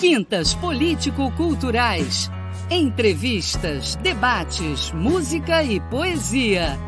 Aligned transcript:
Quintas 0.00 0.54
Político-Culturais. 0.54 2.30
Entrevistas, 2.70 3.96
debates, 3.96 4.90
música 4.92 5.62
e 5.62 5.78
poesia. 5.78 6.78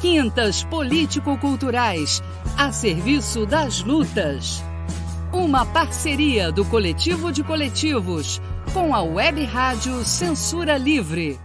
Quintas 0.00 0.64
Político-Culturais, 0.64 2.22
a 2.56 2.72
serviço 2.72 3.44
das 3.44 3.82
lutas. 3.82 4.64
Uma 5.30 5.66
parceria 5.66 6.50
do 6.50 6.64
Coletivo 6.64 7.30
de 7.30 7.44
Coletivos 7.44 8.40
com 8.72 8.94
a 8.94 9.02
Web 9.02 9.44
Rádio 9.44 10.02
Censura 10.02 10.78
Livre. 10.78 11.38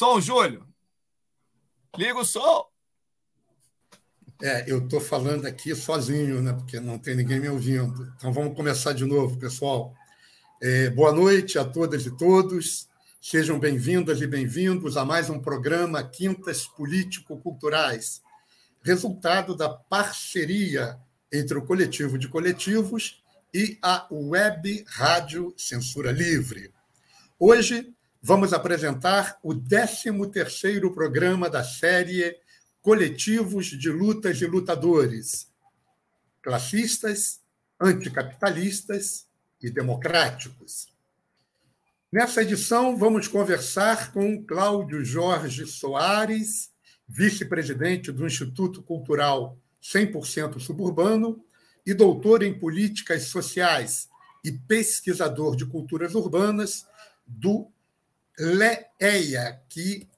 Som, 0.00 0.18
Júlio. 0.18 0.66
Liga 1.94 2.18
o 2.18 2.24
som. 2.24 2.64
É, 4.40 4.64
eu 4.66 4.82
estou 4.82 4.98
falando 4.98 5.44
aqui 5.44 5.76
sozinho, 5.76 6.40
né? 6.40 6.54
Porque 6.54 6.80
não 6.80 6.98
tem 6.98 7.14
ninguém 7.14 7.38
me 7.38 7.50
ouvindo. 7.50 8.10
Então 8.16 8.32
vamos 8.32 8.56
começar 8.56 8.94
de 8.94 9.04
novo, 9.04 9.36
pessoal. 9.36 9.94
É, 10.58 10.88
boa 10.88 11.12
noite 11.12 11.58
a 11.58 11.66
todas 11.66 12.06
e 12.06 12.16
todos. 12.16 12.88
Sejam 13.20 13.58
bem-vindas 13.58 14.22
e 14.22 14.26
bem-vindos 14.26 14.96
a 14.96 15.04
mais 15.04 15.28
um 15.28 15.38
programa 15.38 16.02
Quintas 16.02 16.66
Político-Culturais, 16.66 18.22
resultado 18.82 19.54
da 19.54 19.68
parceria 19.68 20.98
entre 21.30 21.58
o 21.58 21.66
Coletivo 21.66 22.16
de 22.16 22.26
Coletivos 22.26 23.22
e 23.52 23.78
a 23.82 24.06
Web 24.10 24.82
Rádio 24.88 25.52
Censura 25.58 26.10
Livre. 26.10 26.72
Hoje 27.38 27.92
vamos 28.22 28.52
apresentar 28.52 29.38
o 29.42 29.54
13º 29.54 30.92
programa 30.92 31.48
da 31.48 31.64
série 31.64 32.36
Coletivos 32.82 33.66
de 33.66 33.90
Lutas 33.90 34.40
e 34.40 34.46
Lutadores, 34.46 35.50
classistas, 36.42 37.40
anticapitalistas 37.80 39.26
e 39.62 39.70
democráticos. 39.70 40.88
Nessa 42.12 42.42
edição, 42.42 42.96
vamos 42.96 43.28
conversar 43.28 44.12
com 44.12 44.44
Cláudio 44.44 45.04
Jorge 45.04 45.66
Soares, 45.66 46.70
vice-presidente 47.06 48.10
do 48.10 48.26
Instituto 48.26 48.82
Cultural 48.82 49.58
100% 49.82 50.58
Suburbano 50.58 51.42
e 51.86 51.94
doutor 51.94 52.42
em 52.42 52.58
Políticas 52.58 53.24
Sociais 53.24 54.08
e 54.44 54.52
pesquisador 54.52 55.56
de 55.56 55.66
culturas 55.66 56.14
urbanas 56.14 56.86
do 57.26 57.70
LEEA, 58.40 59.62
que 59.68 60.08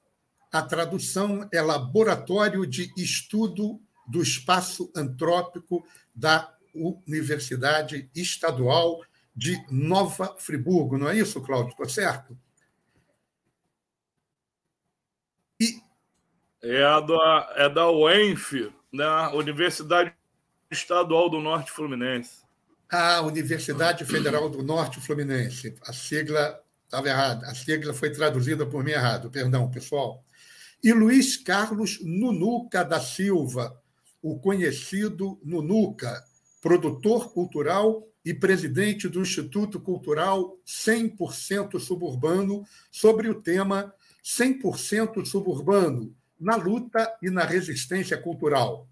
a 0.51 0.61
tradução 0.61 1.47
é 1.51 1.61
Laboratório 1.61 2.65
de 2.65 2.93
Estudo 2.95 3.81
do 4.07 4.21
Espaço 4.21 4.91
Antrópico 4.95 5.85
da 6.15 6.55
Universidade 6.73 8.09
Estadual 8.15 9.01
de 9.35 9.61
Nova 9.69 10.35
Friburgo. 10.37 10.97
Não 10.97 11.09
é 11.09 11.17
isso, 11.17 11.41
Cláudio? 11.41 11.71
Estou 11.71 11.89
certo? 11.89 12.37
E... 15.59 15.81
É, 16.61 16.83
a 16.83 16.99
da, 17.01 17.53
é 17.57 17.69
da 17.69 17.91
UENF, 17.91 18.71
da 18.93 19.31
né? 19.31 19.37
Universidade 19.37 20.13
Estadual 20.71 21.29
do 21.29 21.41
Norte 21.41 21.71
Fluminense. 21.71 22.43
Ah, 22.89 23.21
Universidade 23.21 24.05
Federal 24.05 24.49
do 24.49 24.63
Norte 24.63 25.01
Fluminense. 25.01 25.75
A 25.85 25.91
sigla 25.91 26.62
Estava 26.93 27.09
errado. 27.09 27.43
A 27.45 27.55
sigla 27.55 27.91
foi 27.91 28.11
traduzida 28.11 28.67
por 28.67 28.83
mim 28.83 28.91
errado. 28.91 29.31
Perdão, 29.31 29.67
pessoal. 29.67 30.23
E 30.83 30.93
Luiz 30.93 31.35
Carlos 31.35 31.97
Nunuca 32.03 32.85
da 32.85 32.99
Silva, 32.99 33.75
o 34.21 34.37
conhecido 34.37 35.39
Nunuca, 35.43 36.23
produtor 36.61 37.33
cultural 37.33 38.03
e 38.23 38.31
presidente 38.31 39.09
do 39.09 39.21
Instituto 39.21 39.79
Cultural 39.79 40.55
100% 40.67 41.79
Suburbano, 41.79 42.63
sobre 42.91 43.27
o 43.27 43.41
tema 43.41 43.91
100% 44.23 45.25
Suburbano 45.25 46.15
na 46.39 46.55
luta 46.55 47.11
e 47.23 47.31
na 47.31 47.43
resistência 47.43 48.19
cultural. 48.19 48.87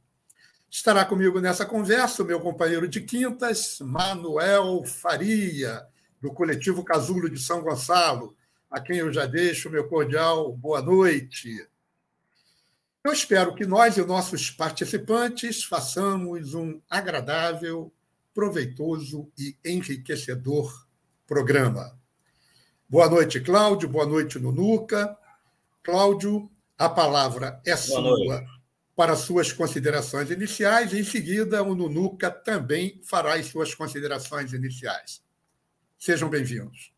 Estará 0.71 1.05
comigo 1.05 1.39
nessa 1.39 1.67
conversa 1.67 2.23
o 2.23 2.25
meu 2.25 2.39
companheiro 2.39 2.87
de 2.87 3.01
quintas, 3.01 3.77
Manuel 3.79 4.83
Faria, 4.85 5.85
do 6.21 6.31
coletivo 6.31 6.83
Casulo 6.83 7.29
de 7.29 7.39
São 7.39 7.61
Gonçalo, 7.61 8.35
a 8.69 8.79
quem 8.79 8.97
eu 8.97 9.11
já 9.11 9.25
deixo 9.25 9.69
meu 9.69 9.87
cordial 9.89 10.53
boa 10.53 10.81
noite. 10.81 11.67
Eu 13.03 13.11
espero 13.11 13.55
que 13.55 13.65
nós 13.65 13.97
e 13.97 14.05
nossos 14.05 14.51
participantes 14.51 15.63
façamos 15.63 16.53
um 16.53 16.79
agradável, 16.87 17.91
proveitoso 18.33 19.31
e 19.37 19.57
enriquecedor 19.65 20.87
programa. 21.25 21.99
Boa 22.87 23.09
noite, 23.09 23.39
Cláudio. 23.39 23.89
Boa 23.89 24.05
noite, 24.05 24.37
Nunuca. 24.37 25.17
Cláudio, 25.81 26.51
a 26.77 26.87
palavra 26.87 27.59
é 27.65 27.75
sua 27.75 28.45
para 28.95 29.15
suas 29.15 29.51
considerações 29.51 30.29
iniciais. 30.29 30.93
Em 30.93 31.03
seguida, 31.03 31.63
o 31.63 31.73
Nunuca 31.73 32.29
também 32.29 33.01
fará 33.03 33.33
as 33.33 33.47
suas 33.47 33.73
considerações 33.73 34.53
iniciais. 34.53 35.23
Sejam 36.01 36.31
bem-vindos. 36.31 36.91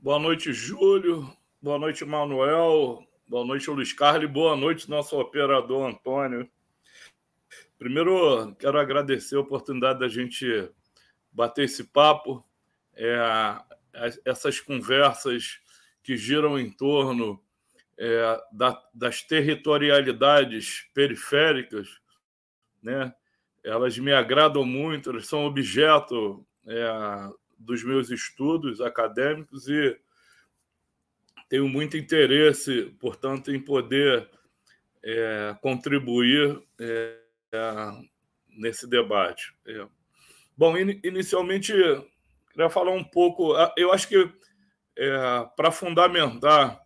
Boa 0.00 0.18
noite, 0.18 0.52
Júlio. 0.52 1.32
Boa 1.62 1.78
noite, 1.78 2.04
Manuel. 2.04 3.06
Boa 3.28 3.44
noite, 3.44 3.70
Luiz 3.70 3.92
Carlos. 3.92 4.28
Boa 4.28 4.56
noite, 4.56 4.90
nosso 4.90 5.16
operador 5.16 5.88
Antônio. 5.88 6.50
Primeiro, 7.78 8.52
quero 8.56 8.76
agradecer 8.76 9.36
a 9.36 9.40
oportunidade 9.40 10.00
da 10.00 10.08
gente 10.08 10.68
bater 11.30 11.66
esse 11.66 11.84
papo, 11.84 12.44
é, 12.96 13.16
essas 14.24 14.58
conversas 14.58 15.60
que 16.02 16.16
giram 16.16 16.58
em 16.58 16.72
torno 16.72 17.40
é, 17.96 18.36
da, 18.50 18.82
das 18.92 19.22
territorialidades 19.22 20.90
periféricas, 20.92 22.00
né? 22.82 23.14
elas 23.62 23.96
me 23.96 24.12
agradam 24.12 24.64
muito, 24.64 25.10
elas 25.10 25.28
são 25.28 25.46
objeto 25.46 26.44
é, 26.66 27.28
dos 27.58 27.82
meus 27.84 28.10
estudos 28.10 28.80
acadêmicos 28.80 29.68
e 29.68 29.98
tenho 31.48 31.68
muito 31.68 31.96
interesse, 31.96 32.94
portanto, 33.00 33.52
em 33.52 33.60
poder 33.60 34.28
é, 35.02 35.56
contribuir 35.60 36.62
é, 36.78 37.16
nesse 38.48 38.88
debate. 38.88 39.54
É. 39.66 39.86
Bom, 40.56 40.76
in, 40.76 41.00
inicialmente, 41.02 41.72
queria 42.52 42.70
falar 42.70 42.92
um 42.92 43.04
pouco. 43.04 43.54
Eu 43.76 43.92
acho 43.92 44.08
que 44.08 44.30
é, 44.96 45.48
para 45.56 45.72
fundamentar 45.72 46.80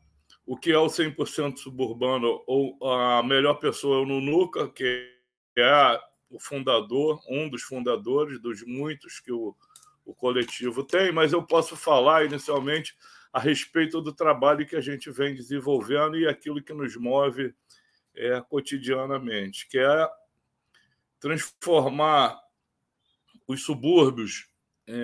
o 0.47 0.57
que 0.57 0.71
é 0.71 0.79
o 0.79 0.87
100% 0.87 1.57
suburbano, 1.57 2.43
ou 2.47 2.77
a 2.93 3.23
melhor 3.23 3.55
pessoa 3.55 4.07
no 4.07 4.21
NUCA, 4.21 4.69
que 4.69 5.11
é 5.57 6.01
o 6.35 6.41
fundador, 6.41 7.21
um 7.29 7.49
dos 7.49 7.63
fundadores, 7.63 8.41
dos 8.41 8.63
muitos 8.63 9.21
que 9.21 9.33
o 9.33 9.57
o 10.05 10.15
coletivo 10.15 10.85
tem, 10.85 11.11
mas 11.11 11.33
eu 11.33 11.43
posso 11.43 11.77
falar 11.77 12.25
inicialmente 12.25 12.97
a 13.33 13.41
respeito 13.41 14.01
do 14.01 14.13
trabalho 14.13 14.67
que 14.67 14.77
a 14.77 14.81
gente 14.81 15.11
vem 15.11 15.35
desenvolvendo 15.35 16.17
e 16.17 16.29
aquilo 16.29 16.63
que 16.63 16.73
nos 16.73 16.95
move 16.97 17.55
é, 18.15 18.41
cotidianamente, 18.43 19.67
que 19.69 19.79
é 19.79 20.09
transformar 21.19 22.39
os 23.47 23.63
subúrbios 23.63 24.47
é, 24.87 24.95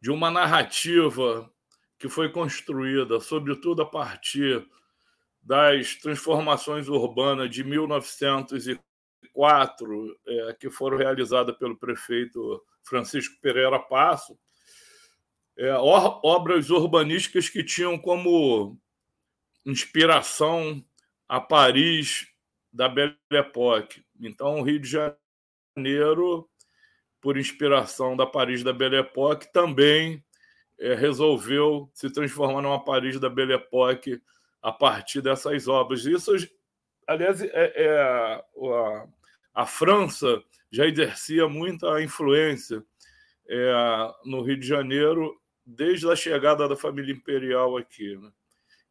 de 0.00 0.10
uma 0.10 0.30
narrativa 0.30 1.50
que 1.98 2.08
foi 2.08 2.30
construída, 2.30 3.20
sobretudo 3.20 3.82
a 3.82 3.86
partir 3.86 4.66
das 5.40 5.94
transformações 5.96 6.88
urbanas 6.88 7.50
de 7.50 7.62
1904, 9.34 10.18
é, 10.26 10.54
que 10.54 10.70
foram 10.70 10.96
realizadas 10.96 11.56
pelo 11.56 11.76
prefeito 11.76 12.62
Francisco 12.82 13.40
Pereira 13.40 13.78
Passo, 13.78 14.38
é, 15.58 15.72
obras 15.74 16.70
urbanísticas 16.70 17.48
que 17.48 17.64
tinham 17.64 17.98
como 17.98 18.78
inspiração 19.64 20.84
a 21.28 21.40
Paris 21.40 22.28
da 22.72 22.88
Belle 22.88 23.16
Époque. 23.32 24.04
Então, 24.20 24.60
o 24.60 24.62
Rio 24.62 24.78
de 24.78 24.88
Janeiro, 25.76 26.48
por 27.20 27.38
inspiração 27.38 28.16
da 28.16 28.26
Paris 28.26 28.62
da 28.62 28.72
Belle 28.72 28.96
Époque, 28.96 29.50
também 29.52 30.22
é, 30.78 30.94
resolveu 30.94 31.90
se 31.94 32.10
transformar 32.10 32.62
numa 32.62 32.84
Paris 32.84 33.18
da 33.18 33.30
Belle 33.30 33.54
Époque 33.54 34.20
a 34.62 34.70
partir 34.70 35.22
dessas 35.22 35.66
obras. 35.66 36.04
Isso, 36.04 36.32
aliás, 37.06 37.40
é, 37.40 37.72
é 37.74 38.00
a, 38.00 38.44
a 39.56 39.64
França 39.64 40.42
já 40.70 40.84
exercia 40.84 41.48
muita 41.48 42.02
influência 42.02 42.84
é, 43.48 44.12
no 44.26 44.42
Rio 44.42 44.60
de 44.60 44.66
Janeiro 44.66 45.34
desde 45.64 46.06
a 46.10 46.14
chegada 46.14 46.68
da 46.68 46.76
família 46.76 47.14
imperial 47.14 47.74
aqui. 47.78 48.16
Né? 48.18 48.30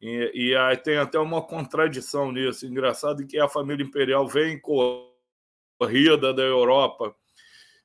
E, 0.00 0.48
e 0.48 0.56
aí 0.56 0.76
tem 0.76 0.96
até 0.96 1.20
uma 1.20 1.40
contradição 1.40 2.32
nisso. 2.32 2.66
Engraçado 2.66 3.24
que 3.24 3.38
a 3.38 3.48
família 3.48 3.84
imperial 3.84 4.26
vem 4.26 4.60
corrida 4.60 6.34
da 6.34 6.42
Europa 6.42 7.14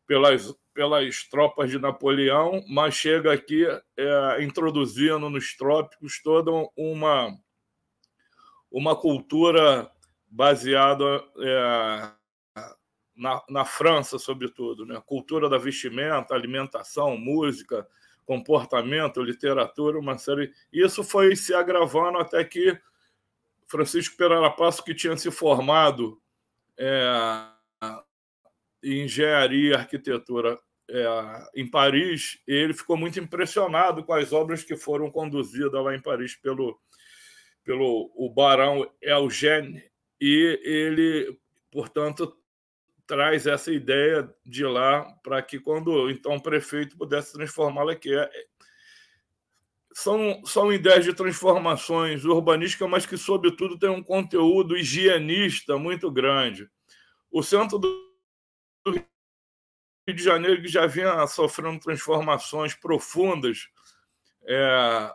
pelas, 0.08 0.52
pelas 0.74 1.24
tropas 1.30 1.70
de 1.70 1.78
Napoleão, 1.78 2.64
mas 2.68 2.96
chega 2.96 3.32
aqui 3.32 3.64
é, 3.96 4.44
introduzindo 4.44 5.30
nos 5.30 5.56
trópicos 5.56 6.20
toda 6.24 6.50
uma, 6.76 7.38
uma 8.72 8.96
cultura 8.96 9.88
baseada 10.28 11.24
é, 11.38 12.21
na, 13.22 13.40
na 13.48 13.64
França, 13.64 14.18
sobretudo, 14.18 14.84
né? 14.84 15.00
cultura 15.06 15.48
da 15.48 15.60
vestimenta, 15.60 16.34
alimentação, 16.34 17.16
música, 17.16 17.88
comportamento, 18.26 19.22
literatura, 19.22 20.00
uma 20.00 20.18
série. 20.18 20.52
Isso 20.74 21.04
foi 21.04 21.36
se 21.36 21.54
agravando 21.54 22.18
até 22.18 22.44
que 22.44 22.76
Francisco 23.68 24.18
Pereira 24.18 24.50
Passo, 24.50 24.84
que 24.84 24.96
tinha 24.96 25.16
se 25.16 25.30
formado 25.30 26.20
é, 26.80 27.46
em 28.84 29.04
engenharia 29.04 29.70
e 29.70 29.76
arquitetura 29.76 30.60
é, 30.90 31.06
em 31.56 31.70
Paris, 31.70 32.42
ele 32.48 32.74
ficou 32.74 32.98
muito 32.98 33.20
impressionado 33.20 34.04
com 34.04 34.14
as 34.14 34.34
obras 34.34 34.64
que 34.64 34.76
foram 34.76 35.12
conduzidas 35.12 35.84
lá 35.84 35.96
em 35.96 36.02
Paris 36.02 36.36
pelo, 36.36 36.82
pelo 37.64 38.12
o 38.16 38.34
barão 38.34 38.92
Eugène, 39.00 39.84
e 40.20 40.60
ele, 40.64 41.40
portanto, 41.72 42.41
traz 43.12 43.46
essa 43.46 43.70
ideia 43.74 44.34
de 44.46 44.64
lá 44.64 45.04
para 45.22 45.42
que, 45.42 45.60
quando 45.60 46.10
então 46.10 46.38
o 46.38 46.42
prefeito 46.42 46.98
pudesse 46.98 47.34
transformá-la 47.34 47.92
aqui. 47.92 48.18
É, 48.18 48.30
são, 49.94 50.42
são 50.46 50.72
ideias 50.72 51.04
de 51.04 51.14
transformações 51.14 52.24
urbanísticas, 52.24 52.90
mas 52.90 53.06
que, 53.06 53.18
sobretudo, 53.18 53.78
tem 53.78 53.90
um 53.90 54.02
conteúdo 54.02 54.78
higienista 54.78 55.78
muito 55.78 56.10
grande. 56.10 56.70
O 57.30 57.44
centro 57.44 57.78
do 57.80 58.14
Rio 58.88 59.06
de 60.08 60.24
Janeiro, 60.24 60.62
que 60.62 60.70
já 60.70 60.88
vinha 60.88 61.28
sofrendo 61.28 61.82
transformações 61.82 62.74
profundas 62.76 63.68
é, 64.46 65.14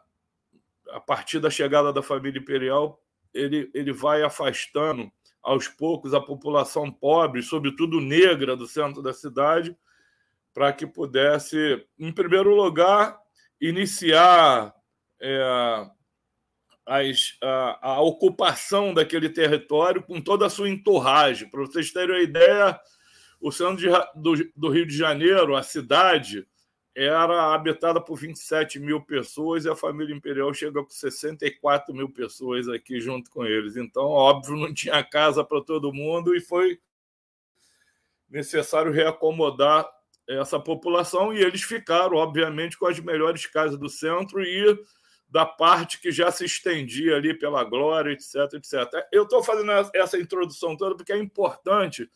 a 0.90 1.00
partir 1.00 1.40
da 1.40 1.48
chegada 1.48 1.94
da 1.94 2.02
família 2.02 2.38
imperial, 2.38 3.02
ele, 3.32 3.70
ele 3.72 3.90
vai 3.90 4.22
afastando 4.22 5.10
aos 5.46 5.68
poucos 5.68 6.12
a 6.12 6.20
população 6.20 6.90
pobre, 6.90 7.40
sobretudo 7.40 8.00
negra, 8.00 8.56
do 8.56 8.66
centro 8.66 9.00
da 9.00 9.12
cidade, 9.12 9.76
para 10.52 10.72
que 10.72 10.84
pudesse, 10.84 11.86
em 11.96 12.10
primeiro 12.10 12.52
lugar, 12.52 13.16
iniciar 13.60 14.74
é, 15.20 15.86
as, 16.84 17.38
a, 17.40 17.90
a, 17.92 18.00
ocupação 18.00 18.92
daquele 18.92 19.28
território 19.28 20.02
com 20.02 20.20
toda 20.20 20.46
a 20.46 20.50
sua 20.50 20.68
entorragem. 20.68 21.48
Para 21.48 21.60
vocês 21.60 21.92
terem 21.92 22.16
uma 22.16 22.22
ideia, 22.22 22.80
o 23.40 23.52
centro 23.52 23.76
de, 23.76 23.88
do, 24.20 24.50
do 24.56 24.68
Rio 24.68 24.84
de 24.84 24.96
Janeiro, 24.96 25.54
a 25.54 25.62
cidade, 25.62 26.44
era 26.96 27.52
habitada 27.54 28.00
por 28.00 28.16
27 28.16 28.80
mil 28.80 29.02
pessoas 29.02 29.66
e 29.66 29.68
a 29.68 29.76
família 29.76 30.14
imperial 30.14 30.54
chega 30.54 30.82
com 30.82 30.88
64 30.88 31.94
mil 31.94 32.08
pessoas 32.08 32.66
aqui 32.68 32.98
junto 33.00 33.30
com 33.30 33.44
eles. 33.44 33.76
Então, 33.76 34.04
óbvio, 34.04 34.56
não 34.56 34.72
tinha 34.72 35.04
casa 35.04 35.44
para 35.44 35.60
todo 35.60 35.92
mundo 35.92 36.34
e 36.34 36.40
foi 36.40 36.80
necessário 38.30 38.90
reacomodar 38.90 39.86
essa 40.26 40.58
população 40.58 41.34
e 41.34 41.38
eles 41.42 41.62
ficaram, 41.62 42.16
obviamente, 42.16 42.78
com 42.78 42.86
as 42.86 42.98
melhores 42.98 43.44
casas 43.44 43.78
do 43.78 43.90
centro 43.90 44.42
e 44.42 44.82
da 45.28 45.44
parte 45.44 46.00
que 46.00 46.10
já 46.10 46.30
se 46.30 46.46
estendia 46.46 47.16
ali 47.16 47.38
pela 47.38 47.62
Glória, 47.62 48.10
etc, 48.10 48.54
etc. 48.54 49.06
Eu 49.12 49.24
estou 49.24 49.42
fazendo 49.42 49.70
essa 49.94 50.18
introdução 50.18 50.74
toda 50.74 50.96
porque 50.96 51.12
é 51.12 51.18
importante 51.18 52.10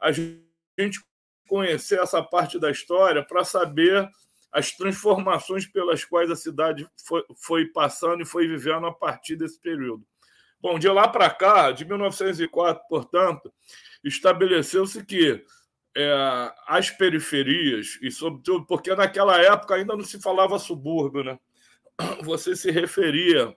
a 0.00 0.10
gente 0.10 1.00
conhecer 1.48 1.98
essa 2.00 2.22
parte 2.22 2.58
da 2.58 2.70
história 2.70 3.24
para 3.24 3.44
saber 3.44 4.08
as 4.50 4.70
transformações 4.72 5.66
pelas 5.66 6.04
quais 6.04 6.30
a 6.30 6.36
cidade 6.36 6.86
foi, 7.06 7.24
foi, 7.36 7.66
passando 7.66 8.22
e 8.22 8.26
foi 8.26 8.46
vivendo 8.46 8.86
a 8.86 8.92
partir 8.92 9.36
desse 9.36 9.58
período. 9.58 10.04
Bom, 10.60 10.78
de 10.78 10.88
lá 10.88 11.08
para 11.08 11.30
cá, 11.30 11.72
de 11.72 11.84
1904, 11.84 12.84
portanto, 12.88 13.52
estabeleceu-se 14.04 15.04
que 15.04 15.44
é, 15.96 16.52
as 16.66 16.90
periferias, 16.90 17.98
e 18.00 18.10
sobretudo 18.10 18.66
porque 18.66 18.94
naquela 18.94 19.40
época 19.40 19.74
ainda 19.74 19.96
não 19.96 20.04
se 20.04 20.20
falava 20.20 20.58
subúrbio, 20.58 21.24
né? 21.24 21.38
você 22.22 22.54
se 22.54 22.70
referia 22.70 23.54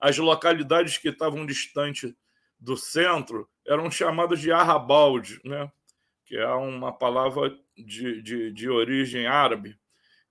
às 0.00 0.18
localidades 0.18 0.98
que 0.98 1.08
estavam 1.08 1.46
distantes 1.46 2.12
do 2.58 2.76
centro, 2.76 3.48
eram 3.66 3.90
chamadas 3.90 4.40
de 4.40 4.52
arrabalde, 4.52 5.40
né? 5.44 5.70
Que 6.24 6.36
é 6.36 6.48
uma 6.48 6.92
palavra 6.92 7.56
de, 7.76 8.22
de, 8.22 8.50
de 8.52 8.68
origem 8.68 9.26
árabe, 9.26 9.78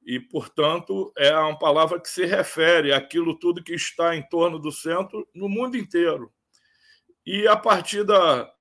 e, 0.05 0.19
portanto, 0.19 1.13
é 1.17 1.33
uma 1.35 1.57
palavra 1.57 1.99
que 1.99 2.09
se 2.09 2.25
refere 2.25 2.91
àquilo 2.91 3.37
tudo 3.37 3.63
que 3.63 3.73
está 3.73 4.15
em 4.15 4.21
torno 4.27 4.59
do 4.59 4.71
centro 4.71 5.27
no 5.33 5.47
mundo 5.47 5.77
inteiro. 5.77 6.31
E 7.25 7.47
a 7.47 7.55
partir 7.55 8.03
da, 8.03 8.51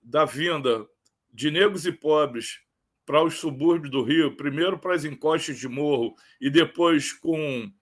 da 0.00 0.24
vinda 0.24 0.86
de 1.32 1.50
negros 1.50 1.86
e 1.86 1.92
pobres 1.92 2.60
para 3.04 3.22
os 3.22 3.34
subúrbios 3.40 3.90
do 3.90 4.02
Rio, 4.02 4.36
primeiro 4.36 4.78
para 4.78 4.94
as 4.94 5.04
encostas 5.04 5.58
de 5.58 5.66
morro 5.66 6.14
e 6.40 6.48
depois 6.48 7.12
com 7.12 7.72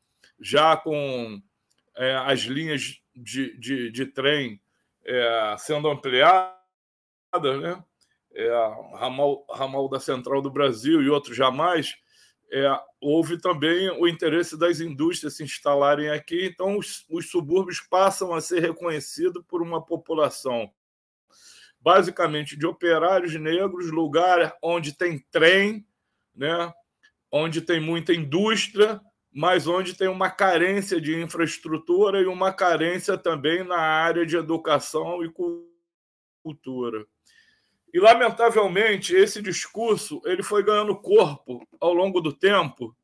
já 0.40 0.76
com 0.76 1.42
é, 1.96 2.14
as 2.14 2.40
linhas 2.40 3.02
de, 3.14 3.58
de, 3.58 3.90
de 3.90 4.06
trem 4.06 4.62
é, 5.04 5.56
sendo 5.58 5.88
ampliadas, 5.88 6.54
né? 7.60 7.84
É, 8.34 8.48
ramal, 8.94 9.44
ramal 9.50 9.88
da 9.88 10.00
Central 10.00 10.42
do 10.42 10.50
Brasil 10.50 11.02
e 11.02 11.08
outros 11.08 11.36
jamais, 11.36 11.94
é, 12.50 12.80
houve 13.00 13.38
também 13.38 13.90
o 13.90 14.08
interesse 14.08 14.58
das 14.58 14.80
indústrias 14.80 15.36
se 15.36 15.44
instalarem 15.44 16.08
aqui, 16.08 16.46
então 16.46 16.78
os, 16.78 17.04
os 17.10 17.30
subúrbios 17.30 17.80
passam 17.80 18.34
a 18.34 18.40
ser 18.40 18.60
reconhecidos 18.60 19.44
por 19.46 19.60
uma 19.60 19.84
população 19.84 20.70
basicamente 21.80 22.56
de 22.56 22.66
operários 22.66 23.34
negros, 23.34 23.90
lugar 23.90 24.56
onde 24.62 24.92
tem 24.92 25.24
trem, 25.30 25.86
né, 26.34 26.72
onde 27.30 27.60
tem 27.60 27.80
muita 27.80 28.12
indústria, 28.12 29.00
mas 29.32 29.66
onde 29.66 29.96
tem 29.96 30.08
uma 30.08 30.30
carência 30.30 31.00
de 31.00 31.20
infraestrutura 31.20 32.20
e 32.20 32.26
uma 32.26 32.52
carência 32.52 33.16
também 33.16 33.62
na 33.62 33.78
área 33.78 34.26
de 34.26 34.36
educação 34.36 35.22
e 35.24 35.32
cultura. 36.42 37.06
E, 37.92 37.98
lamentavelmente, 37.98 39.14
esse 39.14 39.40
discurso 39.40 40.20
ele 40.24 40.42
foi 40.42 40.62
ganhando 40.62 41.00
corpo 41.00 41.66
ao 41.80 41.94
longo 41.94 42.20
do 42.20 42.32
tempo, 42.32 42.94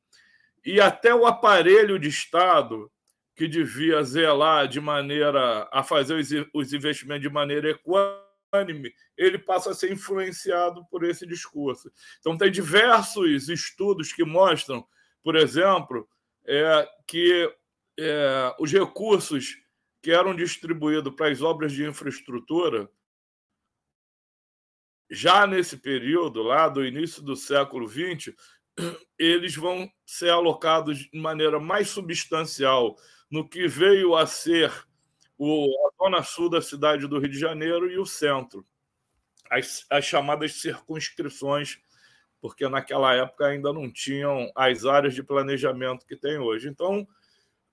e 0.65 0.81
até 0.81 1.15
o 1.15 1.27
aparelho 1.27 1.99
de 1.99 2.09
Estado, 2.09 2.91
que 3.35 3.49
devia 3.49 4.03
zelar 4.03 4.69
de 4.69 4.81
maneira 4.81 5.69
a 5.73 5.83
fazer 5.83 6.49
os 6.53 6.73
investimentos 6.73 7.23
de 7.23 7.29
maneira 7.29 7.71
equânime, 7.71 8.95
ele 9.17 9.39
passa 9.39 9.71
a 9.71 9.75
ser 9.75 9.93
influenciado 9.93 10.85
por 10.87 11.05
esse 11.05 11.27
discurso. 11.27 11.91
Então, 12.21 12.39
tem 12.39 12.51
diversos 12.51 13.49
estudos 13.49 14.13
que 14.13 14.25
mostram, 14.25 14.87
por 15.23 15.35
exemplo, 15.35 16.09
é, 16.47 16.89
que 17.07 17.53
é, 17.99 18.55
os 18.59 18.73
recursos 18.73 19.57
que 20.01 20.13
eram 20.13 20.35
distribuídos 20.35 21.15
para 21.15 21.31
as 21.31 21.43
obras 21.43 21.73
de 21.73 21.85
infraestrutura 21.85 22.89
já 25.15 25.47
nesse 25.47 25.77
período, 25.77 26.43
lá 26.43 26.69
do 26.69 26.85
início 26.85 27.23
do 27.23 27.37
século 27.37 27.89
XX, 27.89 28.35
eles 29.19 29.55
vão 29.55 29.91
ser 30.05 30.31
alocados 30.31 30.99
de 30.99 31.19
maneira 31.19 31.61
mais 31.61 31.89
substancial 31.89 32.97
no 33.31 33.49
que 33.49 33.67
veio 33.67 34.15
a 34.15 34.27
ser 34.27 34.73
o, 35.39 35.67
a 35.87 36.05
zona 36.05 36.23
sul 36.23 36.51
da 36.51 36.61
cidade 36.61 37.07
do 37.07 37.19
Rio 37.19 37.31
de 37.31 37.39
Janeiro 37.39 37.91
e 37.91 37.99
o 37.99 38.07
centro, 38.07 38.67
as, 39.51 39.87
as 39.91 40.05
chamadas 40.05 40.61
circunscrições, 40.61 41.79
porque 42.41 42.69
naquela 42.69 43.15
época 43.15 43.47
ainda 43.47 43.73
não 43.73 43.91
tinham 43.91 44.51
as 44.55 44.85
áreas 44.85 45.15
de 45.15 45.23
planejamento 45.23 46.07
que 46.07 46.17
tem 46.17 46.39
hoje. 46.39 46.69
Então, 46.69 47.07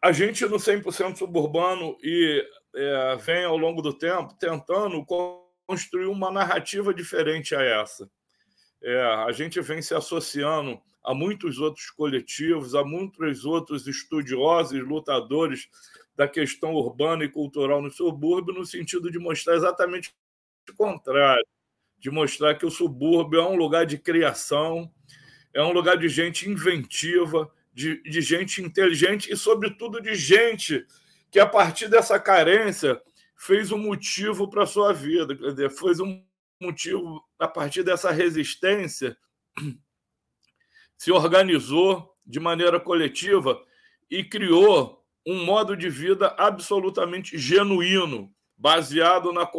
a 0.02 0.12
gente 0.12 0.46
no 0.46 0.58
100% 0.58 1.18
suburbano 1.18 1.98
e 2.02 2.44
é, 2.74 3.16
vem 3.18 3.44
ao 3.44 3.58
longo 3.58 3.82
do 3.82 3.94
tempo 3.94 4.34
tentando 4.40 5.06
construir 5.66 6.08
uma 6.08 6.32
narrativa 6.32 6.94
diferente 6.94 7.56
a 7.56 7.62
essa. 7.62 8.10
É, 8.84 9.02
a 9.02 9.32
gente 9.32 9.62
vem 9.62 9.82
se 9.82 9.94
associando 9.94 10.82
a 11.04 11.14
muitos 11.14 11.60
outros 11.60 11.90
coletivos, 11.90 12.76
a 12.76 12.84
muitos 12.84 13.46
outros 13.46 13.88
estudiosos, 13.88 14.80
lutadores 14.80 15.68
da 16.16 16.28
questão 16.28 16.74
urbana 16.74 17.24
e 17.24 17.30
cultural 17.30 17.82
no 17.82 17.90
subúrbio, 17.90 18.54
no 18.54 18.66
sentido 18.66 19.12
de 19.12 19.18
mostrar 19.18 19.56
exatamente 19.56 20.14
o 20.70 20.76
contrário, 20.76 21.46
de 21.98 22.10
mostrar 22.10 22.56
que 22.56 22.66
o 22.66 22.72
subúrbio 22.72 23.40
é 23.40 23.46
um 23.46 23.56
lugar 23.56 23.86
de 23.86 23.98
criação, 23.98 24.92
é 25.54 25.62
um 25.62 25.72
lugar 25.72 25.98
de 25.98 26.08
gente 26.08 26.50
inventiva, 26.50 27.52
de, 27.74 28.02
de 28.04 28.22
gente 28.22 28.62
inteligente 28.62 29.32
e, 29.32 29.38
sobretudo, 29.38 30.02
de 30.02 30.16
gente 30.16 30.86
que, 31.30 31.40
a 31.40 31.46
partir 31.46 31.88
dessa 31.88 32.20
carência, 32.20 33.02
fez 33.42 33.72
um 33.72 33.78
motivo 33.80 34.48
para 34.48 34.64
a 34.64 34.68
sua 34.68 34.94
vida, 34.94 35.36
quer 35.36 35.50
dizer, 35.50 35.72
fez 35.72 36.00
um 36.00 36.24
motivo, 36.60 37.28
a 37.40 37.48
partir 37.48 37.82
dessa 37.82 38.12
resistência, 38.12 39.18
se 40.96 41.12
organizou 41.12 42.16
de 42.24 42.40
maneira 42.40 42.80
coletiva 42.80 43.60
e 44.12 44.24
criou 44.24 45.04
um 45.26 45.44
modo 45.44 45.76
de 45.76 45.90
vida 45.90 46.36
absolutamente 46.38 47.36
genuíno, 47.36 48.32
baseado 48.56 49.34
na 49.34 49.50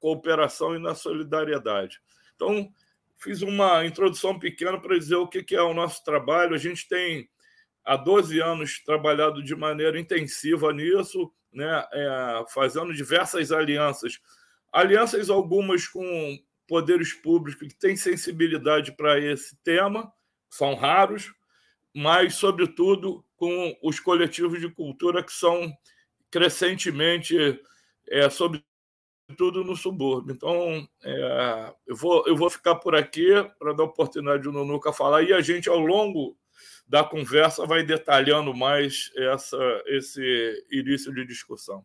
cooperação 0.00 0.74
e 0.74 0.80
na 0.80 0.96
solidariedade. 0.96 2.00
Então, 2.34 2.68
fiz 3.16 3.42
uma 3.42 3.86
introdução 3.86 4.36
pequena 4.36 4.80
para 4.80 4.98
dizer 4.98 5.14
o 5.14 5.28
que 5.28 5.54
é 5.54 5.62
o 5.62 5.74
nosso 5.74 6.02
trabalho. 6.02 6.56
A 6.56 6.58
gente 6.58 6.88
tem 6.88 7.30
há 7.84 7.96
12 7.96 8.40
anos 8.40 8.82
trabalhado 8.82 9.40
de 9.40 9.54
maneira 9.54 10.00
intensiva 10.00 10.72
nisso, 10.72 11.32
né, 11.52 11.84
é, 11.92 12.44
fazendo 12.52 12.94
diversas 12.94 13.52
alianças. 13.52 14.18
Alianças 14.72 15.30
algumas 15.30 15.86
com 15.86 16.38
poderes 16.66 17.12
públicos 17.14 17.66
que 17.66 17.78
têm 17.78 17.96
sensibilidade 17.96 18.92
para 18.92 19.18
esse 19.18 19.56
tema, 19.62 20.12
são 20.50 20.74
raros, 20.74 21.32
mas, 21.94 22.34
sobretudo, 22.34 23.24
com 23.36 23.76
os 23.82 23.98
coletivos 23.98 24.60
de 24.60 24.70
cultura 24.70 25.22
que 25.22 25.32
são 25.32 25.72
crescentemente, 26.30 27.60
é, 28.08 28.28
sobretudo 28.28 29.64
no 29.64 29.74
subúrbio. 29.74 30.34
Então, 30.34 30.86
é, 31.02 31.74
eu, 31.86 31.96
vou, 31.96 32.24
eu 32.26 32.36
vou 32.36 32.50
ficar 32.50 32.76
por 32.76 32.94
aqui 32.94 33.28
para 33.58 33.72
dar 33.72 33.84
oportunidade 33.84 34.42
do 34.42 34.52
Nunuca 34.52 34.92
falar 34.92 35.22
e 35.22 35.32
a 35.32 35.40
gente, 35.40 35.68
ao 35.68 35.78
longo 35.78 36.36
da 36.88 37.04
conversa, 37.04 37.66
vai 37.66 37.82
detalhando 37.84 38.54
mais 38.54 39.12
essa, 39.14 39.58
esse 39.86 40.66
início 40.70 41.12
de 41.12 41.26
discussão. 41.26 41.84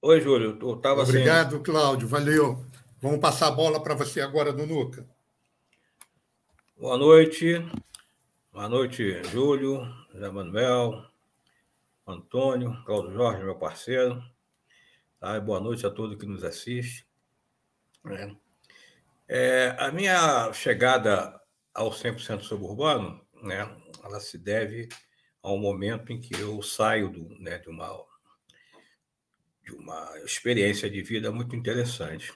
Oi, 0.00 0.20
Júlio. 0.20 0.58
Eu 0.60 0.76
tava 0.76 1.02
Obrigado, 1.02 1.56
assim... 1.56 1.62
Cláudio. 1.64 2.06
Valeu. 2.06 2.64
Vamos 3.00 3.20
passar 3.20 3.48
a 3.48 3.50
bola 3.50 3.82
para 3.82 3.94
você 3.94 4.20
agora, 4.20 4.52
Nunuca. 4.52 5.06
Boa 6.76 6.96
noite. 6.96 7.58
Boa 8.52 8.68
noite, 8.68 9.20
Júlio, 9.24 9.80
José 10.12 10.30
Manuel, 10.30 11.04
Antônio, 12.06 12.80
Cláudio 12.84 13.12
Jorge, 13.12 13.42
meu 13.42 13.56
parceiro. 13.56 14.22
Tá? 15.24 15.40
boa 15.40 15.58
noite 15.58 15.86
a 15.86 15.90
todos 15.90 16.18
que 16.18 16.26
nos 16.26 16.44
assistem. 16.44 17.02
É. 18.10 18.36
É, 19.26 19.76
a 19.78 19.90
minha 19.90 20.52
chegada 20.52 21.40
ao 21.72 21.90
100% 21.90 22.42
suburbano, 22.42 23.26
né, 23.42 23.66
ela 24.04 24.20
se 24.20 24.36
deve 24.36 24.86
ao 25.42 25.56
momento 25.56 26.12
em 26.12 26.20
que 26.20 26.38
eu 26.38 26.60
saio 26.60 27.08
do, 27.08 27.26
né, 27.38 27.58
de 27.58 27.70
uma 27.70 28.04
de 29.62 29.72
uma 29.72 30.12
experiência 30.26 30.90
de 30.90 31.00
vida 31.00 31.32
muito 31.32 31.56
interessante. 31.56 32.30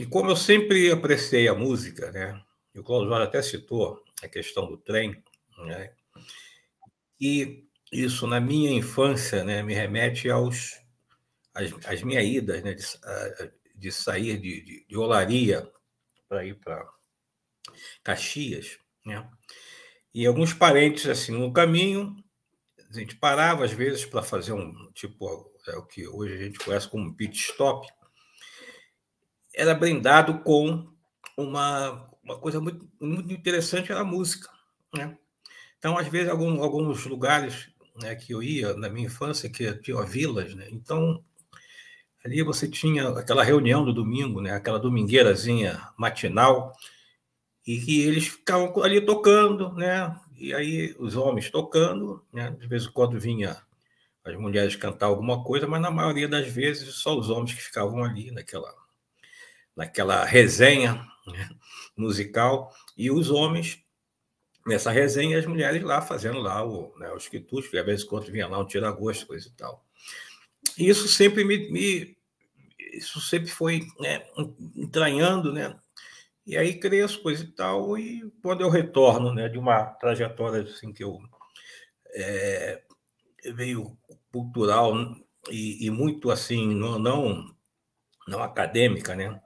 E 0.00 0.04
como 0.04 0.30
eu 0.30 0.36
sempre 0.36 0.90
apreciei 0.90 1.46
a 1.46 1.54
música, 1.54 2.10
né? 2.10 2.42
E 2.74 2.80
o 2.80 2.82
Cláudio 2.82 3.14
até 3.14 3.40
citou 3.40 4.02
a 4.20 4.26
questão 4.26 4.66
do 4.66 4.76
trem, 4.76 5.22
né? 5.58 5.94
E 7.20 7.64
isso 7.92 8.26
na 8.26 8.40
minha 8.40 8.72
infância, 8.72 9.44
né, 9.44 9.62
me 9.62 9.72
remete 9.72 10.28
aos 10.28 10.83
as, 11.54 11.72
as 11.86 12.02
minhas 12.02 12.24
idas, 12.24 12.62
né, 12.62 12.74
de, 12.74 12.84
de 13.74 13.92
sair 13.92 14.38
de, 14.38 14.62
de, 14.62 14.86
de 14.86 14.96
olaria 14.96 15.70
para 16.28 16.44
ir 16.44 16.54
para 16.56 16.86
Caxias, 18.02 18.78
né? 19.04 19.28
E 20.12 20.26
alguns 20.26 20.52
parentes 20.52 21.06
assim 21.06 21.32
no 21.32 21.52
caminho, 21.52 22.14
a 22.90 22.92
gente 22.98 23.16
parava 23.16 23.64
às 23.64 23.72
vezes 23.72 24.04
para 24.04 24.22
fazer 24.22 24.52
um 24.52 24.90
tipo 24.92 25.52
é 25.66 25.76
o 25.76 25.86
que 25.86 26.06
hoje 26.06 26.34
a 26.34 26.36
gente 26.36 26.58
conhece 26.58 26.88
como 26.88 27.14
pit 27.14 27.36
stop, 27.36 27.88
era 29.54 29.74
brindado 29.74 30.40
com 30.40 30.92
uma, 31.36 32.06
uma 32.22 32.38
coisa 32.38 32.60
muito, 32.60 32.88
muito 33.00 33.32
interessante, 33.32 33.90
era 33.90 34.00
a 34.00 34.04
música. 34.04 34.50
Né? 34.94 35.16
Então, 35.78 35.96
às 35.96 36.08
vezes, 36.08 36.28
algum, 36.28 36.62
alguns 36.62 37.04
lugares 37.06 37.70
né, 37.96 38.14
que 38.14 38.32
eu 38.34 38.42
ia 38.42 38.74
na 38.74 38.88
minha 38.88 39.06
infância, 39.06 39.48
que 39.48 39.72
tinha 39.78 40.02
vilas, 40.02 40.54
né? 40.54 40.66
então 40.70 41.24
ali 42.24 42.42
você 42.42 42.66
tinha 42.66 43.08
aquela 43.10 43.44
reunião 43.44 43.84
do 43.84 43.92
domingo, 43.92 44.40
né? 44.40 44.52
aquela 44.52 44.78
domingueirazinha 44.78 45.80
matinal, 45.96 46.72
e 47.66 47.78
que 47.78 48.02
eles 48.02 48.28
ficavam 48.28 48.82
ali 48.82 49.00
tocando, 49.00 49.72
né? 49.74 50.14
E 50.36 50.52
aí 50.52 50.94
os 50.98 51.16
homens 51.16 51.50
tocando, 51.50 52.22
né? 52.32 52.50
De 52.50 52.66
vez 52.66 52.84
em 52.84 52.90
quando 52.92 53.18
vinha 53.18 53.62
as 54.24 54.36
mulheres 54.36 54.76
cantar 54.76 55.06
alguma 55.06 55.42
coisa, 55.44 55.66
mas 55.66 55.80
na 55.80 55.90
maioria 55.90 56.28
das 56.28 56.46
vezes 56.48 56.94
só 56.94 57.16
os 57.16 57.30
homens 57.30 57.54
que 57.54 57.62
ficavam 57.62 58.04
ali 58.04 58.30
naquela, 58.30 58.74
naquela 59.76 60.24
resenha 60.24 61.06
né, 61.26 61.48
musical 61.96 62.74
e 62.96 63.10
os 63.10 63.30
homens 63.30 63.82
nessa 64.66 64.90
resenha 64.90 65.38
as 65.38 65.46
mulheres 65.46 65.82
lá 65.82 66.00
fazendo 66.00 66.40
lá 66.40 66.64
o, 66.64 66.96
né, 66.98 67.12
os 67.12 67.28
quitutes, 67.28 67.70
que 67.70 67.78
às 67.78 67.84
vezes 67.84 68.04
quando 68.04 68.32
vinha 68.32 68.48
lá 68.48 68.58
um 68.58 68.66
tira-gosto, 68.66 69.26
coisa 69.26 69.46
e 69.46 69.52
tal. 69.52 69.83
Isso 70.78 71.08
sempre 71.08 71.44
me, 71.44 71.70
me 71.70 72.16
isso 72.78 73.20
sempre 73.20 73.48
foi 73.48 73.86
né, 73.98 74.24
entranhando, 74.76 75.52
né? 75.52 75.76
E 76.46 76.56
aí 76.56 76.78
cresço, 76.78 77.22
coisa 77.22 77.42
e 77.42 77.48
tal, 77.48 77.98
e 77.98 78.30
quando 78.42 78.60
eu 78.60 78.68
retorno 78.68 79.32
né, 79.32 79.48
de 79.48 79.58
uma 79.58 79.84
trajetória 79.84 80.62
assim 80.62 80.92
que 80.92 81.02
eu 81.02 81.18
é, 82.14 82.82
veio 83.54 83.96
cultural 84.30 84.94
e, 85.50 85.86
e, 85.86 85.90
muito 85.90 86.30
assim, 86.30 86.74
não, 86.74 86.98
não, 86.98 87.54
não 88.28 88.42
acadêmica, 88.42 89.16
né? 89.16 89.40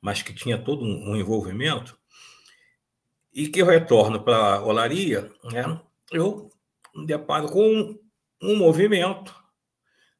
mas 0.00 0.22
que 0.22 0.32
tinha 0.32 0.56
todo 0.56 0.84
um, 0.84 1.16
envolvimento, 1.16 1.98
e 3.32 3.48
que 3.48 3.60
eu 3.60 3.66
retorno 3.66 4.22
para 4.22 4.62
olaria, 4.62 5.30
né? 5.44 5.80
eu 6.12 6.50
me 6.94 7.06
deparo 7.06 7.48
com 7.48 7.62
um, 7.62 8.00
um 8.42 8.56
movimento, 8.56 9.34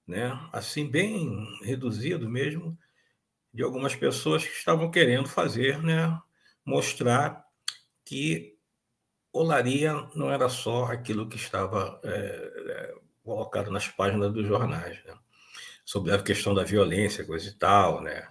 né? 0.08 0.32
assim, 0.52 0.90
bem 0.90 1.46
reduzido 1.62 2.28
mesmo, 2.28 2.76
de 3.52 3.62
algumas 3.62 3.94
pessoas 3.94 4.42
que 4.42 4.52
estavam 4.52 4.90
querendo 4.90 5.28
fazer, 5.28 5.82
né? 5.82 6.18
mostrar 6.64 7.44
que 8.04 8.56
olaria 9.32 9.92
não 10.14 10.32
era 10.32 10.48
só 10.48 10.86
aquilo 10.86 11.28
que 11.28 11.36
estava 11.36 12.00
é, 12.02 12.94
colocado 13.22 13.70
nas 13.70 13.86
páginas 13.86 14.32
dos 14.32 14.46
jornais, 14.46 15.04
né? 15.04 15.14
sobre 15.84 16.12
a 16.12 16.22
questão 16.22 16.54
da 16.54 16.64
violência, 16.64 17.24
coisa 17.24 17.48
e 17.48 17.52
tal, 17.52 18.02
né? 18.02 18.28